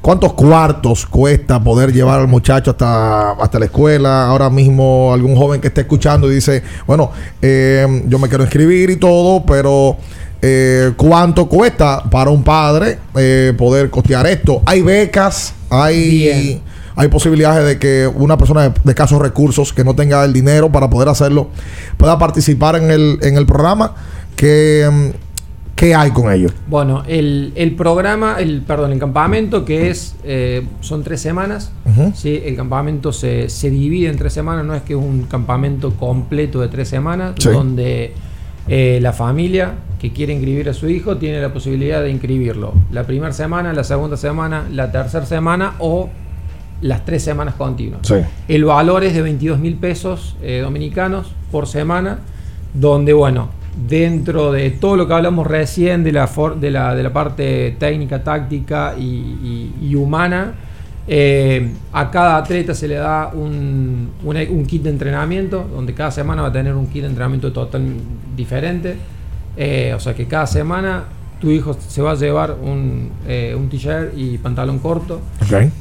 ¿cuántos 0.00 0.32
cuartos 0.34 1.06
cuesta 1.06 1.62
poder 1.62 1.92
llevar 1.92 2.20
al 2.20 2.28
muchacho 2.28 2.72
hasta, 2.72 3.32
hasta 3.32 3.58
la 3.58 3.66
escuela? 3.66 4.26
Ahora 4.26 4.50
mismo 4.50 5.12
algún 5.12 5.36
joven 5.36 5.60
que 5.60 5.68
esté 5.68 5.82
escuchando 5.82 6.30
y 6.30 6.34
dice, 6.34 6.62
bueno, 6.86 7.10
eh, 7.40 8.04
yo 8.06 8.18
me 8.18 8.28
quiero 8.28 8.44
inscribir 8.44 8.90
y 8.90 8.96
todo, 8.96 9.44
pero 9.44 9.96
eh, 10.44 10.92
¿cuánto 10.96 11.48
cuesta 11.48 12.02
para 12.10 12.30
un 12.30 12.42
padre 12.42 12.98
eh, 13.16 13.54
poder 13.56 13.90
costear 13.90 14.26
esto? 14.26 14.60
¿Hay 14.66 14.82
becas? 14.82 15.54
¿Hay... 15.70 16.60
Hay 16.96 17.08
posibilidades 17.08 17.66
de 17.66 17.78
que 17.78 18.06
una 18.06 18.36
persona 18.36 18.62
de, 18.68 18.74
de 18.84 18.90
escasos 18.90 19.20
recursos 19.20 19.72
que 19.72 19.84
no 19.84 19.94
tenga 19.94 20.24
el 20.24 20.32
dinero 20.32 20.70
para 20.70 20.90
poder 20.90 21.08
hacerlo 21.08 21.48
pueda 21.96 22.18
participar 22.18 22.76
en 22.76 22.90
el, 22.90 23.18
en 23.22 23.36
el 23.36 23.46
programa. 23.46 23.94
¿Qué, 24.36 24.88
mm, 24.90 25.08
qué 25.76 25.94
hay 25.94 26.10
con 26.10 26.32
ellos? 26.32 26.52
Bueno, 26.68 27.02
el, 27.06 27.52
el 27.56 27.74
programa, 27.74 28.36
el 28.38 28.62
perdón, 28.62 28.92
el 28.92 28.98
campamento 28.98 29.64
que 29.64 29.90
es, 29.90 30.14
eh, 30.24 30.66
son 30.80 31.02
tres 31.02 31.20
semanas. 31.20 31.72
¿sí? 32.14 32.40
El 32.44 32.56
campamento 32.56 33.12
se, 33.12 33.48
se 33.48 33.70
divide 33.70 34.08
en 34.08 34.16
tres 34.16 34.32
semanas, 34.32 34.64
no 34.64 34.74
es 34.74 34.82
que 34.82 34.92
es 34.94 34.98
un 34.98 35.24
campamento 35.24 35.94
completo 35.96 36.60
de 36.60 36.68
tres 36.68 36.88
semanas, 36.88 37.34
Sí. 37.38 37.48
donde 37.48 38.14
eh, 38.68 38.98
la 39.02 39.12
familia 39.12 39.74
que 40.00 40.12
quiere 40.12 40.32
inscribir 40.32 40.68
a 40.68 40.74
su 40.74 40.88
hijo 40.88 41.16
tiene 41.16 41.40
la 41.40 41.52
posibilidad 41.52 42.00
de 42.02 42.10
inscribirlo 42.10 42.74
la 42.92 43.04
primera 43.04 43.32
semana, 43.32 43.72
la 43.72 43.84
segunda 43.84 44.16
semana, 44.16 44.64
la 44.70 44.90
tercera 44.92 45.26
semana 45.26 45.74
o 45.78 46.10
las 46.82 47.04
tres 47.04 47.22
semanas 47.22 47.54
continuas. 47.54 48.00
Sí. 48.02 48.16
El 48.48 48.64
valor 48.64 49.02
es 49.04 49.14
de 49.14 49.22
22 49.22 49.58
mil 49.58 49.76
pesos 49.76 50.36
eh, 50.42 50.60
dominicanos 50.62 51.32
por 51.50 51.66
semana, 51.66 52.18
donde, 52.74 53.12
bueno, 53.12 53.48
dentro 53.88 54.52
de 54.52 54.70
todo 54.70 54.96
lo 54.96 55.06
que 55.08 55.14
hablamos 55.14 55.46
recién 55.46 56.04
de 56.04 56.12
la, 56.12 56.26
for- 56.26 56.60
de 56.60 56.70
la, 56.70 56.94
de 56.94 57.02
la 57.02 57.12
parte 57.12 57.76
técnica, 57.78 58.22
táctica 58.22 58.94
y, 58.98 59.02
y- 59.02 59.74
y 59.88 59.94
humana, 59.94 60.54
eh, 61.08 61.72
a 61.92 62.10
cada 62.10 62.36
atleta 62.36 62.74
se 62.74 62.86
le 62.86 62.94
da 62.94 63.30
un, 63.34 64.10
un 64.24 64.66
kit 64.66 64.82
de 64.82 64.90
entrenamiento, 64.90 65.68
donde 65.74 65.94
cada 65.94 66.10
semana 66.10 66.42
va 66.42 66.48
a 66.48 66.52
tener 66.52 66.74
un 66.74 66.86
kit 66.86 67.02
de 67.02 67.08
entrenamiento 67.08 67.52
total 67.52 67.82
diferente. 68.36 68.96
Eh, 69.56 69.92
o 69.96 70.00
sea 70.00 70.14
que 70.14 70.26
cada 70.26 70.46
semana 70.46 71.04
tu 71.42 71.50
hijo 71.50 71.74
se 71.74 72.00
va 72.00 72.12
a 72.12 72.14
llevar 72.14 72.56
un, 72.62 73.10
eh, 73.26 73.54
un 73.58 73.68
t-shirt 73.68 74.16
y 74.16 74.38
pantalón 74.38 74.78
corto. 74.78 75.20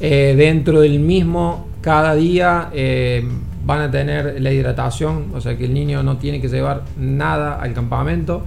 Eh, 0.01 0.33
dentro 0.35 0.81
del 0.81 0.99
mismo, 0.99 1.67
cada 1.81 2.15
día 2.15 2.69
eh, 2.73 3.23
van 3.63 3.81
a 3.81 3.91
tener 3.91 4.41
la 4.41 4.51
hidratación, 4.51 5.25
o 5.35 5.39
sea 5.39 5.55
que 5.55 5.65
el 5.65 5.73
niño 5.73 6.01
no 6.01 6.17
tiene 6.17 6.41
que 6.41 6.47
llevar 6.49 6.81
nada 6.97 7.61
al 7.61 7.73
campamento. 7.73 8.43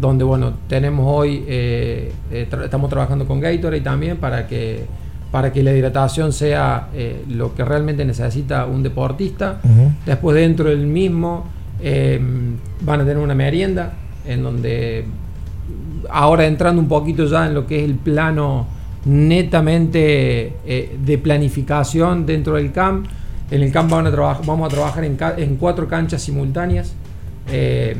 Donde, 0.00 0.24
bueno, 0.24 0.54
tenemos 0.68 1.04
hoy, 1.06 1.44
tra- 1.48 2.64
estamos 2.64 2.88
trabajando 2.88 3.26
con 3.26 3.38
Gatorade 3.40 3.82
también 3.82 4.16
para 4.16 4.46
que, 4.46 4.84
para 5.30 5.52
que 5.52 5.62
la 5.62 5.72
hidratación 5.74 6.32
sea 6.32 6.88
eh, 6.94 7.24
lo 7.28 7.54
que 7.54 7.64
realmente 7.64 8.04
necesita 8.04 8.64
un 8.66 8.82
deportista. 8.82 9.60
Después, 10.06 10.36
dentro 10.36 10.70
del 10.70 10.86
mismo, 10.86 11.44
eh, 11.82 12.18
van 12.82 13.00
a 13.00 13.04
tener 13.04 13.18
una 13.18 13.34
merienda 13.34 13.92
en 14.26 14.42
donde 14.42 15.04
ahora 16.08 16.46
entrando 16.46 16.80
un 16.80 16.88
poquito 16.88 17.24
ya 17.26 17.46
en 17.46 17.54
lo 17.54 17.66
que 17.66 17.78
es 17.78 17.84
el 17.84 17.94
plano 17.96 18.66
netamente 19.04 20.54
eh, 20.66 20.96
de 21.04 21.18
planificación 21.18 22.26
dentro 22.26 22.54
del 22.54 22.72
camp. 22.72 23.06
En 23.50 23.62
el 23.62 23.72
camp 23.72 23.90
vamos 23.90 24.66
a 24.66 24.68
trabajar 24.68 25.04
en, 25.04 25.16
ca- 25.16 25.34
en 25.36 25.56
cuatro 25.56 25.88
canchas 25.88 26.22
simultáneas. 26.22 26.94
eh, 27.48 27.96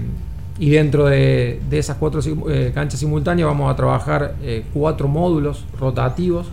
y 0.58 0.68
dentro 0.68 1.06
de, 1.06 1.58
esas 1.70 1.96
cuatro 1.96 2.20
eh, 2.50 2.70
canchas 2.74 3.00
simultáneas 3.00 3.48
vamos 3.48 3.72
a 3.72 3.76
trabajar 3.76 4.34
cuatro 4.74 5.08
módulos 5.08 5.64
rotativos, 5.78 6.48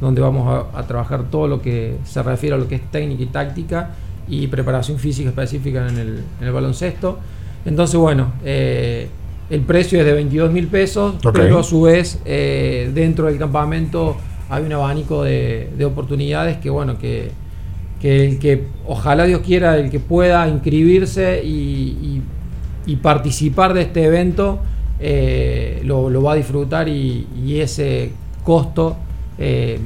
donde 0.00 0.20
vamos 0.20 0.66
a, 0.74 0.82
trabajar 0.82 1.22
todo 1.30 1.46
lo 1.46 1.62
que 1.62 1.96
se 2.04 2.20
refiere 2.24 2.56
a 2.56 2.58
lo 2.58 2.66
que 2.66 2.74
es 2.74 2.90
técnica 2.90 3.22
y 3.22 3.26
táctica 3.26 3.90
y 4.26 4.48
preparación 4.48 4.98
física 4.98 5.28
específica 5.28 5.86
en 5.88 5.96
el, 5.96 6.24
en 6.40 6.46
el 6.48 6.52
baloncesto. 6.52 7.20
Entonces, 7.64 7.96
bueno, 8.00 8.32
el 9.50 9.60
precio 9.60 10.00
es 10.00 10.06
de 10.06 10.12
22 10.12 10.50
mil 10.52 10.66
pesos, 10.66 11.14
pero 11.42 11.58
a 11.60 11.62
su 11.62 11.82
vez 11.82 12.20
eh, 12.24 12.90
dentro 12.94 13.26
del 13.26 13.38
campamento 13.38 14.16
hay 14.48 14.64
un 14.64 14.72
abanico 14.72 15.22
de, 15.24 15.70
de 15.76 15.84
oportunidades 15.84 16.56
que, 16.58 16.70
bueno, 16.70 16.98
que, 16.98 17.30
que 18.00 18.26
el 18.26 18.38
que, 18.38 18.64
ojalá 18.86 19.24
Dios 19.24 19.40
quiera, 19.44 19.76
el 19.78 19.90
que 19.90 20.00
pueda 20.00 20.46
inscribirse 20.48 21.42
y, 21.44 21.48
y- 21.48 22.22
y 22.88 22.96
participar 22.96 23.74
de 23.74 23.82
este 23.82 24.04
evento, 24.04 24.60
eh, 25.00 25.82
lo, 25.84 26.08
lo 26.08 26.22
va 26.22 26.32
a 26.32 26.36
disfrutar 26.36 26.88
y, 26.88 27.26
y 27.44 27.58
ese 27.60 28.12
costo 28.44 28.96
eh, 29.38 29.78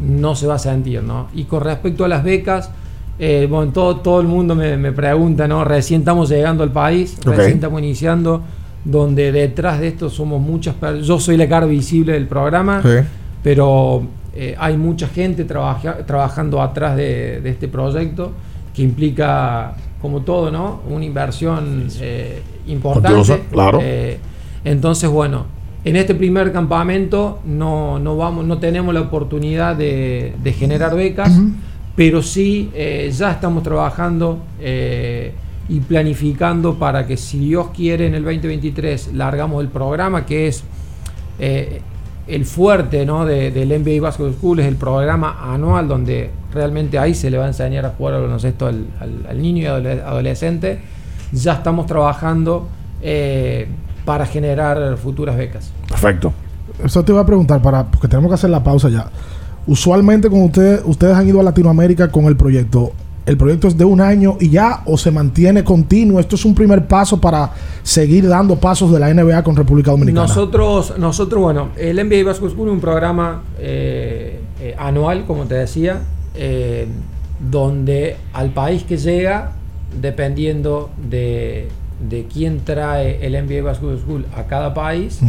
no 0.00 0.36
se 0.36 0.46
va 0.46 0.54
a 0.54 0.58
sentir, 0.60 1.02
¿no? 1.02 1.26
Y 1.34 1.44
con 1.44 1.62
respecto 1.62 2.04
a 2.04 2.08
las 2.08 2.22
becas, 2.22 2.70
eh, 3.18 3.48
bueno, 3.50 3.72
todo, 3.72 3.96
todo 3.96 4.20
el 4.20 4.28
mundo 4.28 4.54
me, 4.54 4.76
me 4.76 4.92
pregunta, 4.92 5.48
¿no? 5.48 5.64
Recién 5.64 6.02
estamos 6.02 6.28
llegando 6.28 6.62
al 6.62 6.70
país, 6.70 7.18
recién 7.32 7.54
estamos 7.56 7.80
iniciando, 7.80 8.42
donde 8.84 9.32
detrás 9.32 9.80
de 9.80 9.88
esto 9.88 10.08
somos 10.10 10.40
muchas 10.40 10.74
personas. 10.74 11.06
Yo 11.06 11.18
soy 11.20 11.36
la 11.36 11.48
cara 11.48 11.66
visible 11.66 12.12
del 12.12 12.26
programa, 12.26 12.80
Sí. 12.82 13.06
pero 13.42 14.02
eh, 14.34 14.54
hay 14.58 14.76
mucha 14.76 15.08
gente 15.08 15.44
trabaja- 15.44 16.04
trabajando 16.06 16.62
atrás 16.62 16.96
de, 16.96 17.40
de 17.40 17.50
este 17.50 17.68
proyecto 17.68 18.32
que 18.74 18.82
implica, 18.82 19.74
como 20.00 20.20
todo, 20.20 20.50
¿no? 20.50 20.80
Una 20.88 21.04
inversión 21.04 21.88
eh, 22.00 22.40
importante. 22.68 23.42
Claro. 23.50 23.80
Eh, 23.82 24.18
entonces, 24.64 25.08
bueno, 25.10 25.46
En 25.84 25.94
este 25.96 26.14
primer 26.14 26.52
campamento 26.52 27.38
no, 27.46 27.98
no, 28.00 28.16
vamos, 28.16 28.44
no 28.44 28.58
tenemos 28.58 28.92
la 28.92 29.00
oportunidad 29.02 29.76
de, 29.76 30.34
de 30.42 30.52
generar 30.52 30.94
becas, 30.94 31.32
pero 31.94 32.20
sí 32.20 32.68
eh, 32.74 33.10
ya 33.16 33.30
estamos 33.30 33.62
trabajando 33.62 34.40
eh, 34.60 35.32
y 35.68 35.80
planificando 35.80 36.74
para 36.78 37.06
que 37.06 37.16
si 37.16 37.38
Dios 37.38 37.68
quiere 37.76 38.06
en 38.06 38.14
el 38.14 38.24
2023 38.24 39.12
largamos 39.14 39.62
el 39.62 39.68
programa 39.68 40.24
que 40.24 40.48
es 40.48 40.64
eh, 41.38 41.80
el 42.26 42.44
fuerte 42.44 43.04
¿no? 43.06 43.24
de- 43.24 43.50
del 43.50 43.68
NBA 43.82 44.00
Basketball 44.02 44.34
School, 44.34 44.60
es 44.60 44.66
el 44.66 44.76
programa 44.76 45.38
anual 45.52 45.88
donde 45.88 46.30
realmente 46.52 46.98
ahí 46.98 47.14
se 47.14 47.30
le 47.30 47.38
va 47.38 47.44
a 47.44 47.48
enseñar 47.48 47.84
a 47.86 47.90
jugar 47.90 48.14
al 48.14 48.22
baloncesto 48.22 48.66
al, 48.66 48.86
al- 49.00 49.26
al 49.28 49.40
niño 49.42 49.62
y 49.62 49.66
adole- 49.66 50.02
adolescente. 50.02 50.80
Ya 51.32 51.54
estamos 51.54 51.86
trabajando 51.86 52.68
eh, 53.02 53.66
para 54.04 54.24
generar 54.26 54.96
futuras 54.96 55.36
becas. 55.36 55.70
Perfecto. 55.88 56.32
Eso 56.82 57.04
te 57.04 57.12
iba 57.12 57.20
a 57.20 57.26
preguntar, 57.26 57.60
para, 57.60 57.84
porque 57.84 58.08
tenemos 58.08 58.30
que 58.30 58.34
hacer 58.34 58.50
la 58.50 58.62
pausa 58.62 58.88
ya. 58.88 59.10
Usualmente 59.66 60.28
cuando 60.30 60.46
ustedes, 60.46 60.80
ustedes 60.84 61.14
han 61.14 61.28
ido 61.28 61.40
a 61.40 61.42
Latinoamérica 61.42 62.10
con 62.10 62.24
el 62.26 62.36
proyecto, 62.36 62.92
¿el 63.28 63.36
proyecto 63.36 63.68
es 63.68 63.76
de 63.76 63.84
un 63.84 64.00
año 64.00 64.38
y 64.40 64.48
ya 64.48 64.80
o 64.86 64.96
se 64.96 65.10
mantiene 65.10 65.62
continuo? 65.62 66.18
¿Esto 66.18 66.34
es 66.34 66.46
un 66.46 66.54
primer 66.54 66.86
paso 66.86 67.20
para 67.20 67.52
seguir 67.82 68.26
dando 68.26 68.56
pasos 68.56 68.90
de 68.90 68.98
la 68.98 69.12
NBA 69.12 69.42
con 69.42 69.54
República 69.54 69.90
Dominicana? 69.90 70.26
Nosotros, 70.26 70.94
nosotros, 70.98 71.42
bueno, 71.42 71.68
el 71.76 71.96
NBA 71.96 72.24
Basketball 72.24 72.50
School 72.52 72.68
es 72.68 72.74
un 72.74 72.80
programa 72.80 73.42
eh, 73.58 74.40
eh, 74.60 74.74
anual, 74.78 75.26
como 75.26 75.44
te 75.44 75.56
decía, 75.56 76.00
eh, 76.34 76.88
donde 77.50 78.16
al 78.32 78.48
país 78.48 78.84
que 78.84 78.96
llega, 78.96 79.52
dependiendo 80.00 80.88
de, 81.10 81.68
de 82.08 82.26
quién 82.32 82.60
trae 82.64 83.26
el 83.26 83.32
NBA 83.32 83.62
Basketball 83.62 83.98
School 83.98 84.26
a 84.34 84.44
cada 84.44 84.72
país, 84.72 85.20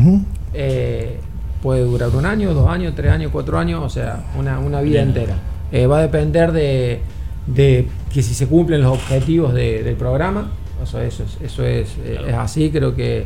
puede 1.62 1.82
durar 1.82 2.16
un 2.16 2.26
año, 2.26 2.54
dos 2.54 2.70
años, 2.70 2.94
tres 2.96 3.12
años, 3.12 3.30
cuatro 3.34 3.60
años, 3.60 3.84
o 3.84 3.90
sea, 3.90 4.24
una, 4.38 4.58
una 4.60 4.80
vida 4.80 5.02
entera. 5.02 5.36
Va 5.74 6.00
a 6.00 6.02
depender 6.02 6.54
de, 6.54 7.02
de 7.48 7.88
que 8.14 8.22
si 8.22 8.34
se 8.34 8.48
cumplen 8.48 8.82
los 8.82 8.92
objetivos 8.94 9.54
de- 9.54 9.84
del 9.84 9.96
programa, 9.96 10.52
o 10.82 10.86
sea, 10.86 11.04
eso 11.04 11.24
es, 11.24 11.38
eso 11.42 11.64
es, 11.66 11.98
eh, 12.06 12.20
es 12.28 12.34
así, 12.34 12.70
creo 12.70 12.96
que 12.96 13.26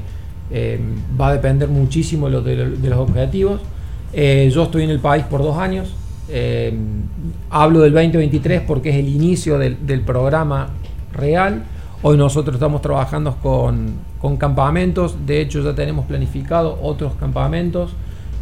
eh, 0.52 0.80
va 1.20 1.28
a 1.30 1.34
depender 1.34 1.68
muchísimo 1.70 2.30
lo 2.30 2.42
de, 2.42 2.56
lo- 2.56 2.78
de 2.78 2.90
los 2.90 3.00
objetivos. 3.00 3.62
Eh, 4.14 4.50
yo 4.54 4.64
estoy 4.64 4.84
en 4.84 4.90
el 4.92 5.00
país 5.00 5.24
por 5.26 5.42
dos 5.42 5.58
años, 5.58 5.94
eh, 6.30 6.74
hablo 7.50 7.80
del 7.82 7.94
2023 7.94 8.62
porque 8.62 8.90
es 8.90 8.96
el 8.98 9.08
inicio 9.10 9.58
del, 9.58 9.86
del 9.86 10.02
programa 10.02 10.70
real. 11.14 11.64
Hoy 12.02 12.18
nosotros 12.18 12.56
estamos 12.56 12.82
trabajando 12.82 13.36
con, 13.42 13.94
con 14.20 14.38
campamentos, 14.38 15.16
de 15.26 15.42
hecho 15.42 15.64
ya 15.64 15.74
tenemos 15.74 16.06
planificado 16.06 16.78
otros 16.82 17.14
campamentos 17.20 17.92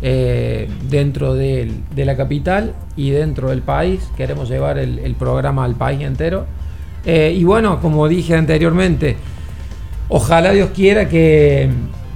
eh, 0.02 0.68
dentro 0.90 1.34
de 1.36 1.72
la 1.96 2.16
capital 2.18 2.74
y 2.96 3.12
dentro 3.12 3.50
del 3.50 3.62
país. 3.62 4.10
Queremos 4.18 4.50
llevar 4.50 4.78
el, 4.78 5.00
el 5.00 5.16
programa 5.16 5.64
al 5.66 5.76
país 5.76 6.02
entero. 6.02 6.46
Eh, 7.06 7.36
y 7.38 7.44
bueno, 7.44 7.80
como 7.82 8.08
dije 8.08 8.36
anteriormente, 8.36 9.16
ojalá 10.10 10.52
Dios 10.52 10.70
quiera 10.74 11.08
que, 11.10 11.70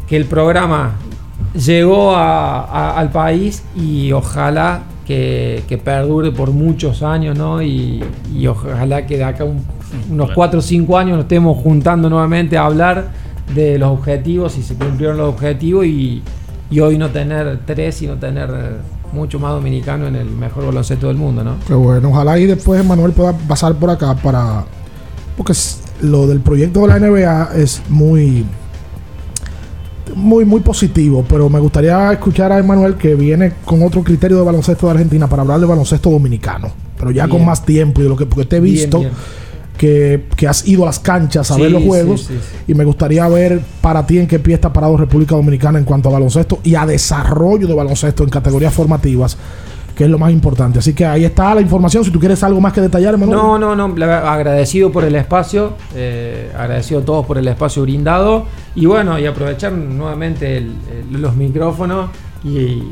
que 0.07 0.15
el 0.17 0.25
programa 0.25 0.93
llegó 1.53 2.15
a- 2.15 2.61
a- 2.65 2.99
al 2.99 3.11
país 3.11 3.63
y 3.75 4.11
ojalá 4.11 4.81
que, 5.07 5.63
que 5.67 5.77
perdure 5.77 6.31
por 6.31 6.51
muchos 6.51 7.03
años, 7.03 7.37
¿no? 7.37 7.61
Y, 7.61 8.03
y 8.35 8.47
ojalá 8.47 9.05
que 9.05 9.17
de 9.17 9.23
acá 9.23 9.43
un- 9.45 9.63
unos 10.11 10.31
4 10.35 10.59
o 10.59 10.61
5 10.61 10.97
años 10.97 11.15
nos 11.15 11.25
estemos 11.25 11.57
juntando 11.61 12.09
nuevamente 12.09 12.57
a 12.57 12.65
hablar 12.65 13.09
de 13.53 13.77
los 13.77 13.89
objetivos, 13.91 14.53
si 14.53 14.63
se 14.63 14.75
cumplieron 14.75 15.17
los 15.17 15.29
objetivos 15.29 15.85
y, 15.85 16.21
y 16.69 16.79
hoy 16.79 16.97
no 16.97 17.09
tener 17.09 17.59
tres, 17.65 17.95
sino 17.95 18.15
tener 18.15 18.49
eh, 18.49 18.77
mucho 19.13 19.39
más 19.39 19.51
dominicano 19.51 20.07
en 20.07 20.15
el 20.15 20.29
mejor 20.29 20.65
baloncesto 20.65 21.07
del 21.07 21.17
mundo, 21.17 21.43
¿no? 21.43 21.57
Qué 21.67 21.73
bueno, 21.73 22.09
ojalá 22.09 22.39
y 22.39 22.45
después 22.45 22.83
Manuel 22.83 23.11
pueda 23.11 23.33
pasar 23.33 23.75
por 23.75 23.89
acá 23.89 24.15
para... 24.15 24.65
Porque 25.37 25.53
lo 26.01 26.27
del 26.27 26.39
proyecto 26.39 26.81
de 26.81 26.87
la 26.87 26.99
NBA 26.99 27.51
es 27.55 27.81
muy... 27.89 28.45
Muy, 30.15 30.45
muy 30.45 30.61
positivo, 30.61 31.25
pero 31.27 31.49
me 31.49 31.59
gustaría 31.59 32.13
escuchar 32.13 32.51
a 32.51 32.59
Emanuel 32.59 32.95
que 32.95 33.15
viene 33.15 33.53
con 33.65 33.83
otro 33.83 34.01
criterio 34.03 34.37
de 34.37 34.43
baloncesto 34.43 34.85
de 34.85 34.93
Argentina 34.93 35.27
para 35.27 35.41
hablar 35.41 35.59
de 35.59 35.65
baloncesto 35.65 36.09
dominicano, 36.09 36.71
pero 36.97 37.11
ya 37.11 37.27
con 37.27 37.43
más 37.43 37.65
tiempo 37.65 37.99
y 37.99 38.03
de 38.03 38.09
lo 38.09 38.15
que 38.15 38.25
porque 38.25 38.45
te 38.45 38.57
he 38.57 38.59
Bien, 38.61 38.75
visto 38.75 38.99
bien. 38.99 39.11
Que, 39.77 40.23
que 40.37 40.47
has 40.47 40.65
ido 40.67 40.83
a 40.83 40.85
las 40.85 40.99
canchas 40.99 41.51
a 41.51 41.55
Sí, 41.55 41.61
ver 41.61 41.71
los 41.71 41.83
juegos 41.83 42.21
sí, 42.21 42.33
sí. 42.39 42.63
y 42.71 42.73
me 42.75 42.85
gustaría 42.85 43.27
ver 43.27 43.59
para 43.81 44.05
ti 44.07 44.19
en 44.19 44.27
qué 44.27 44.39
pie 44.39 44.53
está 44.55 44.71
parado 44.71 44.95
República 44.95 45.35
Dominicana 45.35 45.77
en 45.77 45.83
cuanto 45.83 46.07
a 46.07 46.13
baloncesto 46.13 46.59
y 46.63 46.75
a 46.75 46.85
desarrollo 46.85 47.67
de 47.67 47.73
baloncesto 47.73 48.23
en 48.23 48.29
categorías 48.29 48.73
formativas, 48.73 49.37
que 49.93 50.05
es 50.05 50.09
lo 50.09 50.17
más 50.17 50.31
importante. 50.31 50.79
Así 50.79 50.93
que 50.93 51.05
ahí 51.05 51.25
está 51.25 51.53
la 51.53 51.59
información. 51.61 52.05
Si 52.05 52.11
tú 52.11 52.19
quieres 52.19 52.41
algo 52.43 52.61
más 52.61 52.71
que 52.71 52.79
detallar, 52.79 53.15
Emanuel. 53.15 53.37
No, 53.37 53.57
no, 53.59 53.75
no. 53.75 54.05
agradecido 54.05 54.91
por 54.93 55.03
el 55.03 55.15
espacio. 55.15 55.73
eh, 55.93 56.51
agradecido 56.57 57.01
a 57.01 57.03
todos 57.05 57.25
por 57.25 57.37
el 57.37 57.47
espacio 57.47 57.81
brindado. 57.81 58.45
Y 58.75 58.85
bueno, 58.85 59.19
y 59.19 59.25
aprovechar 59.25 59.73
nuevamente 59.73 60.57
el- 60.57 60.71
el- 61.13 61.21
los 61.21 61.35
micrófonos 61.35 62.09
y, 62.45 62.49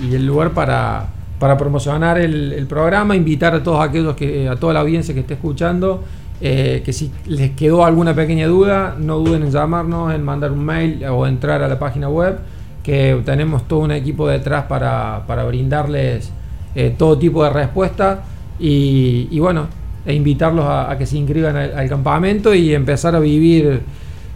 y 0.10 0.12
el 0.14 0.26
lugar 0.26 0.52
para, 0.52 1.08
para 1.40 1.58
promocionar 1.58 2.18
el, 2.18 2.52
el 2.54 2.68
programa. 2.68 3.16
Invitar 3.16 3.54
a 3.56 3.64
todos 3.64 3.82
aquellos 3.86 4.16
que, 4.16 4.50
a 4.50 4.56
toda 4.58 4.74
la 4.74 4.82
audiencia 4.82 5.14
que 5.14 5.22
esté 5.22 5.36
escuchando. 5.36 6.04
Eh, 6.42 6.82
que 6.84 6.92
si 6.92 7.12
les 7.26 7.52
quedó 7.52 7.86
alguna 7.86 8.14
pequeña 8.14 8.48
duda, 8.48 8.96
no 9.00 9.20
duden 9.20 9.44
en 9.44 9.52
llamarnos, 9.52 10.14
en 10.14 10.24
mandar 10.24 10.52
un 10.52 10.66
mail 10.66 11.06
o 11.06 11.26
entrar 11.26 11.62
a 11.62 11.68
la 11.68 11.80
página 11.80 12.10
web, 12.10 12.38
que 12.84 13.22
tenemos 13.26 13.68
todo 13.68 13.80
un 13.80 13.92
equipo 13.92 14.28
detrás 14.28 14.66
para, 14.66 15.24
para 15.26 15.46
brindarles 15.46 16.32
eh, 16.76 16.94
todo 16.98 17.18
tipo 17.18 17.44
de 17.44 17.50
respuesta 17.50 18.24
y, 18.60 19.40
bueno, 19.40 19.68
e 20.06 20.14
invitarlos 20.14 20.66
a, 20.68 20.94
que 20.98 21.06
se 21.06 21.18
inscriban 21.18 21.56
al, 21.56 21.88
campamento 21.88 22.54
y 22.54 22.74
empezar 22.74 23.16
a 23.16 23.20
vivir 23.20 23.82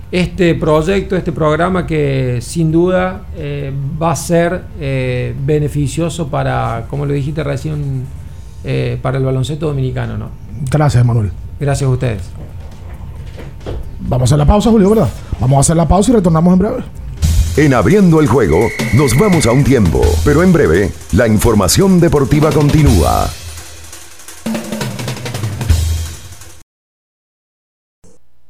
este 0.09 0.55
proyecto, 0.55 1.17
este 1.17 1.33
programa 1.33 1.85
que 1.85 2.39
sin 2.39 2.71
duda 2.71 3.23
eh, 3.35 3.73
va 4.01 4.11
a 4.11 4.15
ser 4.15 4.61
beneficioso 5.45 6.29
para, 6.29 6.85
como 6.89 7.05
lo 7.05 7.13
dijiste 7.13 7.43
recién, 7.43 8.05
para 9.01 9.17
el 9.17 9.25
baloncesto 9.25 9.67
dominicano. 9.67 10.17
¿no? 10.17 10.29
Gracias, 10.71 11.03
Emanuel. 11.03 11.31
Gracias 11.59 11.87
a 11.87 11.91
ustedes. 11.93 12.21
Vamos 13.99 14.21
a 14.21 14.35
hacer 14.35 14.37
la 14.37 14.45
pausa, 14.45 14.69
Julio, 14.69 14.89
¿verdad? 14.91 15.09
Vamos 15.39 15.57
a 15.57 15.59
hacer 15.61 15.75
la 15.75 15.87
pausa 15.87 16.11
y 16.11 16.15
retornamos 16.15 16.53
en 16.53 16.59
breve. 16.59 16.83
En 17.57 17.73
abriendo 17.73 18.19
el 18.19 18.27
juego, 18.27 18.67
nos 18.93 19.17
vamos 19.17 19.45
a 19.47 19.51
un 19.51 19.63
tiempo, 19.63 20.01
pero 20.23 20.43
en 20.43 20.53
breve, 20.53 20.91
la 21.13 21.27
información 21.27 21.99
deportiva 21.99 22.51
continúa. 22.51 23.27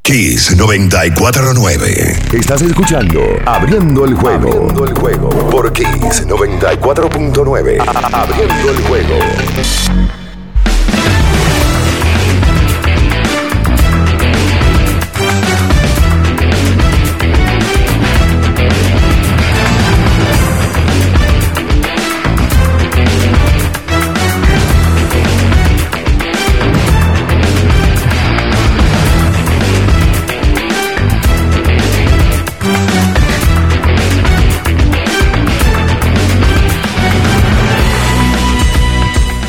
Kiss 0.02 0.56
949. 0.56 2.18
Estás 2.34 2.62
escuchando 2.62 3.20
Abriendo 3.46 4.06
el 4.06 4.14
juego. 4.16 4.50
Abriendo 4.50 4.86
el 4.86 4.94
juego 4.94 5.30
por 5.50 5.74
Kiss 5.74 6.26
94.9. 6.26 7.80
A- 7.82 8.22
Abriendo 8.24 8.72
el 8.72 8.82
juego. 8.88 9.16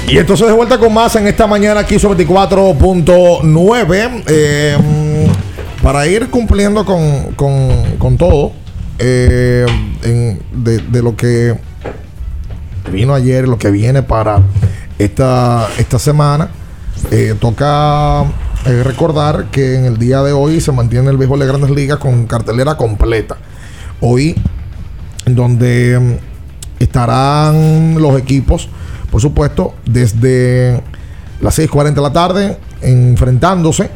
Y 0.09 0.17
entonces 0.19 0.47
de 0.47 0.53
vuelta 0.55 0.79
con 0.79 0.93
más 0.95 1.15
en 1.17 1.27
esta 1.27 1.47
mañana 1.47 1.81
aquí 1.81 1.99
sobre 1.99 2.27
24.9. 2.27 4.23
eh, 4.27 4.77
para 5.83 6.07
ir 6.07 6.31
cumpliendo 6.31 6.85
con, 6.85 7.33
con- 7.37 7.97
con 7.99 8.17
todo 8.17 8.53
eh, 8.99 9.67
de, 10.53 10.79
de 10.79 11.03
lo 11.03 11.15
que 11.15 11.55
vino 12.91 13.15
ayer, 13.15 13.47
lo 13.47 13.59
que 13.59 13.71
viene 13.71 14.03
para 14.03 14.43
esta, 14.99 15.69
esta 15.79 15.99
semana. 15.99 16.49
eh, 17.11 17.35
toca 17.39 18.25
recordar 18.85 19.47
que 19.53 19.77
en 19.77 19.85
el 19.85 19.99
día 19.99 20.21
de 20.23 20.33
hoy 20.33 20.61
se 20.61 20.73
mantiene 20.73 21.11
el 21.11 21.17
béisbol 21.17 21.39
de 21.41 21.47
grandes 21.47 21.71
ligas 21.71 21.99
con 21.99 22.27
cartelera 22.27 22.77
completa. 22.77 23.37
Hoy, 24.01 24.35
donde 25.27 25.99
mm, 25.99 26.83
estarán 26.83 27.95
los 28.03 28.19
equipos, 28.19 28.69
por 29.19 29.23
supuesto, 29.23 29.75
desde 29.85 30.81
las 31.41 31.59
6.40 31.59 31.95
de 31.95 32.01
la 32.01 32.13
tarde, 32.13 32.57
enfrentándose. 32.83 33.91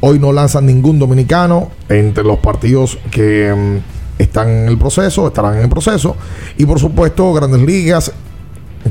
Hoy 0.00 0.18
no 0.18 0.32
lanzan 0.32 0.64
ningún 0.64 0.98
dominicano 0.98 1.70
entre 1.90 2.24
los 2.24 2.38
partidos 2.38 2.96
que 3.10 3.52
mm, 3.54 4.22
están 4.22 4.48
en 4.48 4.68
el 4.68 4.78
proceso, 4.78 5.26
estarán 5.26 5.58
en 5.58 5.64
el 5.64 5.68
proceso. 5.68 6.16
Y 6.56 6.64
por 6.64 6.80
supuesto, 6.80 7.34
Grandes 7.34 7.60
Ligas 7.60 8.12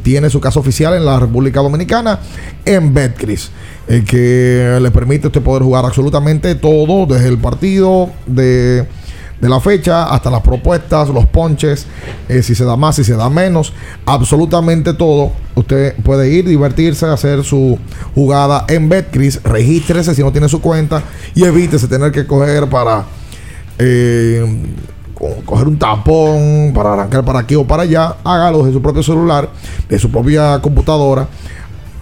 tiene 0.04 0.30
su 0.30 0.40
casa 0.40 0.60
oficial 0.60 0.94
en 0.94 1.04
la 1.04 1.20
República 1.20 1.62
Dominicana 1.62 2.20
en 2.64 2.94
Betcris, 2.94 3.50
el 3.88 4.06
que 4.06 4.78
le 4.80 4.92
permite 4.92 5.26
a 5.26 5.28
usted 5.30 5.42
poder 5.42 5.64
jugar 5.64 5.84
absolutamente 5.84 6.54
todo, 6.54 7.08
desde 7.08 7.28
el 7.28 7.40
partido 7.40 8.12
de, 8.28 8.86
de 9.42 9.50
la 9.50 9.60
fecha 9.60 10.04
hasta 10.14 10.30
las 10.30 10.42
propuestas, 10.42 11.10
los 11.10 11.26
ponches, 11.26 11.88
eh, 12.30 12.44
si 12.44 12.54
se 12.56 12.64
da 12.64 12.76
más, 12.78 12.96
si 12.96 13.04
se 13.04 13.16
da 13.16 13.30
menos, 13.30 13.74
absolutamente 14.06 14.94
todo. 14.94 15.32
Usted 15.56 15.96
puede 16.04 16.30
ir, 16.30 16.48
divertirse, 16.48 17.08
hacer 17.08 17.44
su 17.44 17.78
jugada 18.16 18.66
en 18.70 18.88
Betcris, 18.88 19.42
regístrese 19.44 20.14
si 20.16 20.22
no 20.22 20.32
tiene 20.32 20.48
su 20.48 20.62
cuenta 20.62 21.02
y 21.36 21.44
evítese 21.44 21.88
tener 21.88 22.12
que 22.12 22.26
coger 22.28 22.70
para... 22.70 23.04
eh, 23.80 24.46
co- 25.16 25.38
coger 25.46 25.68
un 25.68 25.78
tapón 25.80 26.72
para 26.74 26.94
arrancar 26.94 27.24
para 27.26 27.40
aquí 27.40 27.56
o 27.56 27.66
para 27.66 27.84
allá, 27.84 28.16
hágalo 28.24 28.60
desde 28.60 28.74
su 28.74 28.82
propio 28.82 29.04
celular, 29.04 29.50
de 29.90 30.00
su 30.00 30.10
propia 30.12 30.60
computadora 30.62 31.28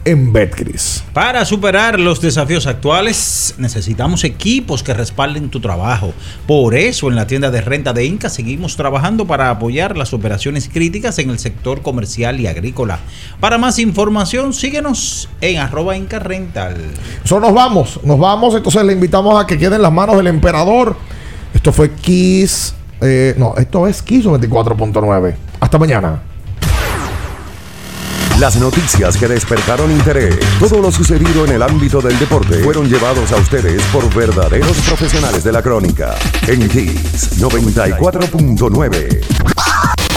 en 0.10 0.34
Betcris. 0.34 1.04
Para 1.14 1.46
superar 1.46 2.00
los 2.00 2.20
desafíos 2.20 2.66
actuales, 2.66 3.54
necesitamos 3.58 4.24
equipos 4.24 4.82
que 4.82 4.94
respalden 4.94 5.50
tu 5.50 5.60
trabajo. 5.60 6.14
Por 6.48 6.76
eso, 6.76 7.10
en 7.10 7.16
la 7.16 7.28
tienda 7.28 7.52
de 7.52 7.62
renta 7.62 7.94
de 7.94 8.06
Inca 8.06 8.30
seguimos 8.30 8.76
trabajando 8.76 9.28
para 9.28 9.52
apoyar 9.52 9.98
las 9.98 10.14
operaciones 10.14 10.68
críticas 10.68 11.20
en 11.20 11.30
el 11.30 11.38
sector 11.38 11.82
comercial 11.82 12.40
y 12.40 12.48
agrícola. 12.48 13.00
Para 13.40 13.58
más 13.58 13.78
información, 13.78 14.54
síguenos 14.54 15.30
en 15.42 15.60
arroba 15.60 15.96
Inca 15.96 16.20
Rental. 16.20 16.76
Nos 17.30 17.54
vamos, 17.54 18.00
nos 18.04 18.18
vamos, 18.18 18.56
entonces 18.56 18.84
le 18.84 18.94
invitamos 18.94 19.42
a 19.42 19.46
que 19.46 19.58
quede 19.58 19.76
en 19.76 19.84
las 19.84 19.94
manos 19.94 20.18
del 20.18 20.28
emperador. 20.28 20.98
Esto 21.54 21.72
fue 21.72 21.92
Kiss, 21.92 22.74
eh, 23.02 23.36
no, 23.38 23.54
esto 23.58 23.88
es 23.88 24.02
Kiss 24.02 24.26
24.9. 24.26 25.36
Hasta 25.60 25.78
mañana. 25.78 26.22
Las 28.40 28.56
noticias 28.56 29.18
que 29.18 29.28
despertaron 29.28 29.92
interés, 29.92 30.40
todo 30.60 30.80
lo 30.80 30.94
sucedido 30.94 31.44
en 31.44 31.52
el 31.52 31.62
ámbito 31.62 32.00
del 32.00 32.18
deporte, 32.18 32.64
fueron 32.64 32.88
llevados 32.88 33.34
a 33.34 33.36
ustedes 33.36 33.84
por 33.92 34.14
verdaderos 34.16 34.78
profesionales 34.88 35.44
de 35.44 35.52
la 35.52 35.62
crónica. 35.62 36.16
En 36.48 36.70
Kiss 36.70 37.42
94.9. 37.42 39.26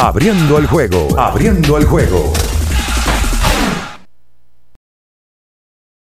Abriendo 0.00 0.58
el 0.58 0.68
juego, 0.68 1.18
abriendo 1.18 1.76
el 1.78 1.84
juego. 1.84 2.32